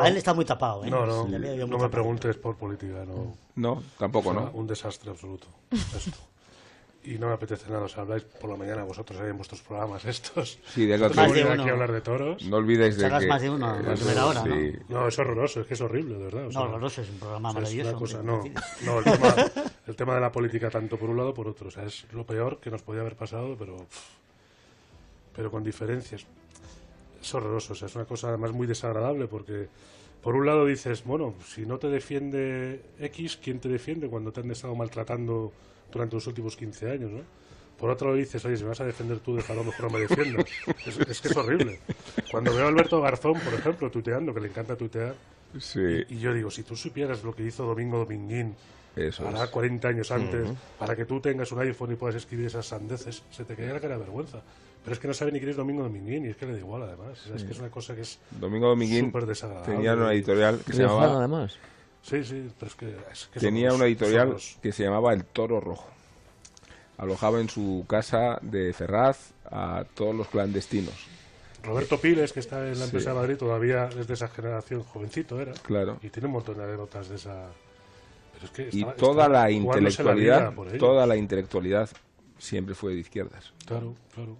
A 0.02 0.07
él 0.07 0.15
está 0.15 0.34
muy 0.34 0.45
tapado, 0.45 0.86
¿eh? 0.86 0.90
No, 0.90 1.06
no, 1.06 1.28
no 1.28 1.38
me 1.38 1.57
tapado. 1.68 1.91
preguntes 1.91 2.38
por 2.38 2.56
política, 2.56 3.03
no. 3.06 3.36
No, 3.56 3.84
tampoco, 3.99 4.34
¿no? 4.34 4.49
Un 4.53 4.65
desastre 4.65 5.11
absoluto. 5.11 5.48
Esto. 5.72 6.18
Y 7.05 7.17
no 7.17 7.27
me 7.27 7.34
apetece 7.34 7.69
nada, 7.69 7.84
os 7.84 7.97
habláis 7.97 8.23
por 8.23 8.49
la 8.49 8.55
mañana 8.55 8.84
vosotros 8.84 9.19
ahí 9.19 9.30
en 9.30 9.35
vuestros 9.35 9.61
programas 9.61 10.05
estos. 10.05 10.57
Sí, 10.65 10.85
de 10.85 10.95
aquí 10.95 11.19
a 11.19 11.71
hablar 11.71 11.91
de 11.91 12.01
toros. 12.01 12.43
No 12.45 12.57
olvidéis 12.57 12.97
de 12.97 13.09
que... 13.09 13.27
más 13.27 13.41
de 13.41 13.49
uno 13.49 13.69
a 13.69 13.81
la 13.81 13.93
eso, 13.93 14.05
primera 14.05 14.25
hora, 14.25 14.45
¿no? 14.45 14.55
sí. 14.55 14.73
No, 14.88 15.07
es 15.07 15.19
horroroso, 15.19 15.61
es 15.61 15.67
que 15.67 15.73
es 15.73 15.81
horrible, 15.81 16.17
de 16.17 16.23
verdad. 16.23 16.47
o 16.47 16.51
No, 16.51 16.61
horroroso, 16.61 17.01
es 17.01 17.09
un 17.09 17.19
programa 17.19 17.49
o 17.49 17.53
sea, 17.53 17.61
es 17.61 17.69
maravilloso. 17.69 17.89
una 17.89 17.99
cosa, 17.99 18.19
hombre. 18.19 18.53
no, 18.85 18.93
no 18.93 18.99
el, 18.99 19.03
tema, 19.03 19.35
el 19.88 19.95
tema 19.95 20.15
de 20.15 20.21
la 20.21 20.31
política 20.31 20.69
tanto 20.69 20.97
por 20.97 21.09
un 21.09 21.17
lado 21.17 21.34
por 21.34 21.47
otro. 21.47 21.67
O 21.67 21.71
sea, 21.71 21.84
es 21.84 22.05
lo 22.13 22.25
peor 22.25 22.59
que 22.59 22.71
nos 22.71 22.81
podía 22.81 23.01
haber 23.01 23.17
pasado, 23.17 23.57
pero, 23.59 23.75
pero 25.35 25.51
con 25.51 25.63
diferencias. 25.63 26.25
Es 27.21 27.34
horroroso, 27.34 27.73
o 27.73 27.75
sea, 27.75 27.88
es 27.88 27.95
una 27.95 28.05
cosa 28.05 28.30
además 28.30 28.53
muy 28.53 28.67
desagradable 28.67 29.27
porque 29.27 29.67
por 30.21 30.35
un 30.35 30.45
lado 30.45 30.65
dices, 30.65 31.03
bueno, 31.03 31.34
si 31.45 31.65
no 31.65 31.80
te 31.80 31.89
defiende 31.89 32.81
X, 32.99 33.38
¿quién 33.43 33.59
te 33.59 33.67
defiende 33.67 34.07
cuando 34.07 34.31
te 34.31 34.39
han 34.39 34.51
estado 34.51 34.73
maltratando 34.73 35.51
durante 35.94 36.15
los 36.15 36.28
últimos 36.28 36.56
15 36.56 36.91
años, 36.91 37.11
no? 37.11 37.22
Por 37.78 37.90
otro 37.90 38.07
lado 38.07 38.18
dices, 38.18 38.44
oye, 38.45 38.57
si 38.57 38.64
me 38.64 38.70
vas 38.70 38.82
a 38.82 38.86
defender 38.86 39.20
tú, 39.20 39.36
déjalo, 39.36 39.64
mejor 39.64 39.91
no 39.91 39.98
me 39.98 40.06
defiendas. 40.06 40.45
es, 40.86 40.98
es 40.99 41.22
que 41.22 41.28
es 41.28 41.38
horrible. 41.38 41.80
Cuando 42.32 42.53
veo 42.53 42.65
a 42.65 42.70
Alberto 42.70 43.02
Garzón, 43.02 43.40
por 43.40 43.53
ejemplo, 43.53 43.90
tuiteando, 43.90 44.34
que 44.34 44.40
le 44.41 44.48
encanta 44.48 44.76
tuitear, 44.76 45.15
Sí, 45.60 46.03
y 46.10 46.20
yo 46.20 46.34
digo, 46.34 46.49
si 46.49 46.64
tú 46.64 46.76
supieras 46.76 47.24
lo 47.24 47.36
que 47.36 47.44
hizo 47.44 47.64
Domingo 47.64 47.99
Dominguín 47.99 48.56
eso 48.95 49.28
hará 49.28 49.45
es. 49.45 49.49
40 49.49 49.88
años 49.88 50.11
antes, 50.11 50.49
para 50.78 50.95
que 50.95 51.06
tú 51.06 51.20
tengas 51.20 51.52
un 51.52 51.60
iPhone 51.60 51.91
y 51.91 51.95
puedas 51.95 52.15
escribir 52.15 52.48
esas 52.48 52.65
sandeces, 52.65 53.24
se 53.32 53.44
te 53.44 53.56
cae 53.56 53.72
la 53.74 53.80
cara 53.80 53.95
de 53.95 54.02
vergüenza. 54.02 54.41
Pero 54.84 54.94
es 54.94 54.99
que 54.99 55.07
no 55.07 55.14
sabe 55.14 55.32
ni 55.32 55.40
quién 55.40 55.52
es 55.52 55.56
Domingo 55.56 55.84
Dominguín 55.84 56.26
y 56.26 56.30
es 56.30 56.36
que 56.36 56.45
le 56.45 56.53
da 56.53 56.60
igual 56.60 56.84
además. 56.84 57.22
O 57.24 57.28
sea, 57.28 57.36
Es 57.36 57.44
que 57.44 57.52
es 57.53 57.60
una 57.60 57.70
cosa 57.70 57.95
que 57.95 58.02
es 58.02 58.20
Domingo 58.32 58.68
Dominguín 58.68 59.06
súper 59.06 59.26
desagradable. 59.26 59.74
tenía 59.76 59.94
una 59.94 60.14
editorial 60.14 60.60
que 60.65 60.74
se 60.74 60.82
llamaba... 60.84 61.20
además. 61.20 61.57
Sí, 62.03 62.23
sí, 62.23 62.47
pero 62.59 62.67
es 62.69 62.75
que... 62.75 62.95
es 63.11 63.27
que 63.34 63.39
Tenía 63.39 63.69
somos- 63.69 63.75
una 63.80 63.85
editorial 63.88 64.27
somos- 64.30 64.57
que 64.61 64.71
se 64.71 64.84
llamaba 64.84 65.13
El 65.13 65.25
Toro 65.25 65.59
Rojo. 65.59 65.88
Alojaba 66.97 67.39
en 67.41 67.49
su 67.49 67.85
casa 67.88 68.38
de 68.41 68.71
Ferraz 68.73 69.31
a 69.49 69.84
todos 69.95 70.13
los 70.13 70.27
clandestinos. 70.27 70.93
Roberto 71.63 71.99
Piles, 71.99 72.34
que 72.34 72.41
está 72.41 72.59
en 72.59 72.71
la 72.71 72.75
Sí. 72.75 72.84
empresa 72.84 73.11
de 73.11 73.15
Madrid, 73.15 73.38
todavía 73.38 73.89
es 73.97 74.05
de 74.05 74.13
esa 74.13 74.27
generación 74.27 74.84
jovencito, 74.84 75.39
era. 75.39 75.53
Claro. 75.53 75.97
Y 76.03 76.09
tiene 76.09 76.27
un 76.27 76.34
montón 76.34 76.57
de 76.57 76.63
anécdotas 76.65 77.07
de 77.09 77.15
esa... 77.15 77.47
Pero 78.34 78.45
es 78.45 78.51
que 78.51 78.69
Y 78.77 78.84
toda 78.97 79.30
la 79.30 79.49
intelectualidad, 79.49 80.53
toda 80.77 81.07
la 81.07 81.15
intelectualidad 81.15 81.89
siempre 82.38 82.75
fue 82.75 82.93
de 82.93 82.99
izquierdas. 82.99 83.53
Claro, 83.65 83.95
claro. 84.13 84.35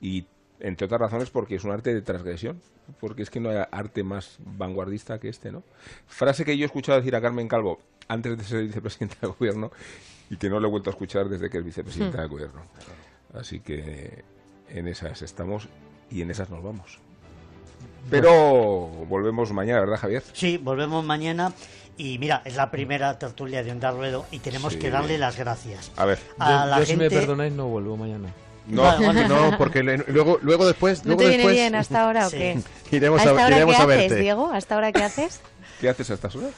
Y 0.00 0.24
entre 0.60 0.84
otras 0.86 1.00
razones 1.00 1.30
porque 1.30 1.56
es 1.56 1.64
un 1.64 1.72
arte 1.72 1.92
de 1.92 2.02
transgresión, 2.02 2.60
porque 3.00 3.22
es 3.22 3.30
que 3.30 3.40
no 3.40 3.50
hay 3.50 3.64
arte 3.70 4.02
más 4.02 4.36
vanguardista 4.40 5.18
que 5.18 5.28
este, 5.28 5.50
¿no? 5.52 5.62
Frase 6.06 6.44
que 6.44 6.56
yo 6.56 6.64
he 6.64 6.66
escuchado 6.66 6.98
decir 6.98 7.14
a 7.16 7.20
Carmen 7.20 7.48
Calvo 7.48 7.80
antes 8.08 8.36
de 8.38 8.44
ser 8.44 8.64
vicepresidenta 8.64 9.16
del 9.20 9.32
gobierno 9.32 9.70
y 10.30 10.36
que 10.36 10.48
no 10.48 10.60
le 10.60 10.66
he 10.66 10.70
vuelto 10.70 10.90
a 10.90 10.92
escuchar 10.92 11.28
desde 11.28 11.50
que 11.50 11.58
es 11.58 11.64
vicepresidenta 11.64 12.20
del 12.20 12.28
gobierno. 12.28 12.62
Así 13.34 13.60
que 13.60 14.24
en 14.70 14.88
esas 14.88 15.22
estamos 15.22 15.68
y 16.10 16.22
en 16.22 16.30
esas 16.30 16.48
nos 16.50 16.62
vamos. 16.62 16.98
Pero 18.10 18.88
volvemos 19.08 19.52
mañana, 19.52 19.80
¿verdad, 19.80 19.98
Javier? 19.98 20.22
Sí, 20.32 20.56
volvemos 20.56 21.04
mañana. 21.04 21.52
Y 21.98 22.18
mira, 22.18 22.42
es 22.44 22.54
la 22.56 22.70
primera 22.70 23.18
tertulia 23.18 23.62
de 23.62 23.72
Onda 23.72 23.90
Ruedo 23.90 24.24
y 24.30 24.38
tenemos 24.38 24.74
Sí. 24.74 24.78
que 24.78 24.88
darle 24.90 25.18
las 25.18 25.36
gracias. 25.36 25.90
A 25.96 26.04
ver. 26.04 26.18
A 26.38 26.64
yo, 26.64 26.70
la 26.70 26.78
yo, 26.78 26.86
si 26.86 26.96
me 26.96 27.04
gente- 27.04 27.16
perdonáis, 27.18 27.52
no 27.52 27.66
vuelvo 27.68 27.96
mañana. 27.96 28.28
No, 28.68 28.82
Vale, 28.82 29.06
vale. 29.06 29.28
No, 29.28 29.56
porque 29.58 29.82
le- 29.82 30.04
luego, 30.08 30.38
luego 30.42 30.66
después, 30.66 31.00
¿No 31.04 31.08
luego 31.14 31.22
te 31.22 31.28
viene 31.28 31.36
después 31.38 31.56
bien 31.56 31.74
hasta 31.74 32.04
ahora 32.04 32.26
o 32.26 32.30
Sí. 32.30 32.36
qué? 32.36 32.58
iremos 32.96 33.18
¿Hasta 33.20 33.30
a, 33.40 33.42
ahora 33.44 33.56
iremos 33.56 33.74
qué 33.76 33.80
a 33.82 33.84
haces, 33.84 33.98
verte. 33.98 34.16
Diego? 34.22 34.50
¿Hasta 34.52 34.74
ahora 34.74 34.92
qué 34.92 35.02
haces? 35.04 35.40
¿Qué 35.80 35.88
haces 35.88 36.10
a 36.10 36.14
estas 36.14 36.36
horas? 36.36 36.50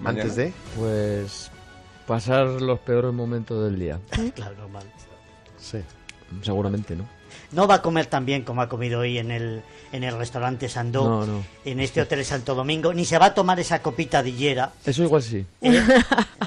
Mañana. 0.00 0.22
Antes 0.22 0.36
de 0.36 0.52
Pues 0.78 1.50
pasar 2.06 2.46
los 2.46 2.78
peores 2.80 3.12
momentos 3.12 3.64
del 3.64 3.78
día. 3.78 3.98
Claro, 4.34 4.54
normal. 4.56 4.84
sí. 5.58 5.78
Seguramente, 6.42 6.94
¿no? 6.96 7.08
No 7.52 7.68
va 7.68 7.76
a 7.76 7.82
comer 7.82 8.06
tan 8.06 8.26
bien 8.26 8.42
como 8.42 8.60
ha 8.60 8.68
comido 8.68 9.00
hoy 9.00 9.18
en 9.18 9.30
el, 9.30 9.62
en 9.92 10.02
el 10.04 10.18
restaurante 10.18 10.68
Sandó, 10.68 11.04
No, 11.04 11.26
no. 11.26 11.44
en 11.64 11.78
este 11.80 12.00
hotel 12.02 12.24
Santo 12.24 12.54
Domingo, 12.56 12.92
ni 12.92 13.04
se 13.04 13.18
va 13.18 13.26
a 13.26 13.34
tomar 13.34 13.60
esa 13.60 13.80
copita 13.82 14.22
de 14.22 14.32
hiera. 14.32 14.72
Eso 14.84 15.04
igual 15.04 15.22
sí. 15.22 15.46
Eh, 15.62 15.82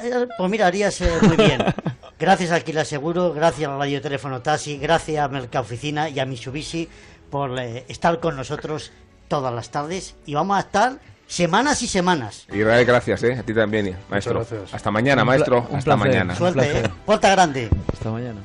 eh, 0.03 0.27
pues 0.37 0.51
mira, 0.51 0.67
harías 0.67 0.99
eh, 1.01 1.09
muy 1.21 1.37
bien. 1.37 1.63
Gracias 2.19 2.51
a 2.51 2.55
Alquiler 2.55 2.85
Seguro, 2.85 3.33
gracias 3.33 3.69
a 3.69 3.77
Radio 3.77 4.01
Teléfono 4.01 4.41
Taxi, 4.41 4.77
gracias 4.77 5.23
a 5.23 5.29
Mercaoficina 5.29 6.09
y 6.09 6.19
a 6.19 6.25
Mitsubishi 6.25 6.89
por 7.29 7.57
eh, 7.59 7.85
estar 7.87 8.19
con 8.19 8.35
nosotros 8.35 8.91
todas 9.29 9.53
las 9.53 9.69
tardes 9.69 10.15
y 10.25 10.33
vamos 10.33 10.57
a 10.57 10.61
estar 10.61 10.99
semanas 11.27 11.81
y 11.81 11.87
semanas. 11.87 12.45
Israel, 12.51 12.85
gracias, 12.85 13.23
¿eh? 13.23 13.37
A 13.39 13.43
ti 13.43 13.53
también, 13.53 13.95
maestro. 14.09 14.35
gracias. 14.35 14.73
Hasta 14.73 14.91
mañana, 14.91 15.23
maestro. 15.23 15.59
un 15.69 15.77
Hasta 15.77 15.95
placer. 15.95 15.97
mañana. 15.97 16.35
Suerte. 16.35 16.79
¿eh? 16.79 16.83
Puerta 17.05 17.29
grande. 17.31 17.69
Hasta 17.93 18.11
mañana. 18.11 18.41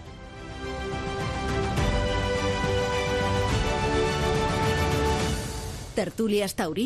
Tertulias 5.95 6.55
Taurinas. 6.57 6.83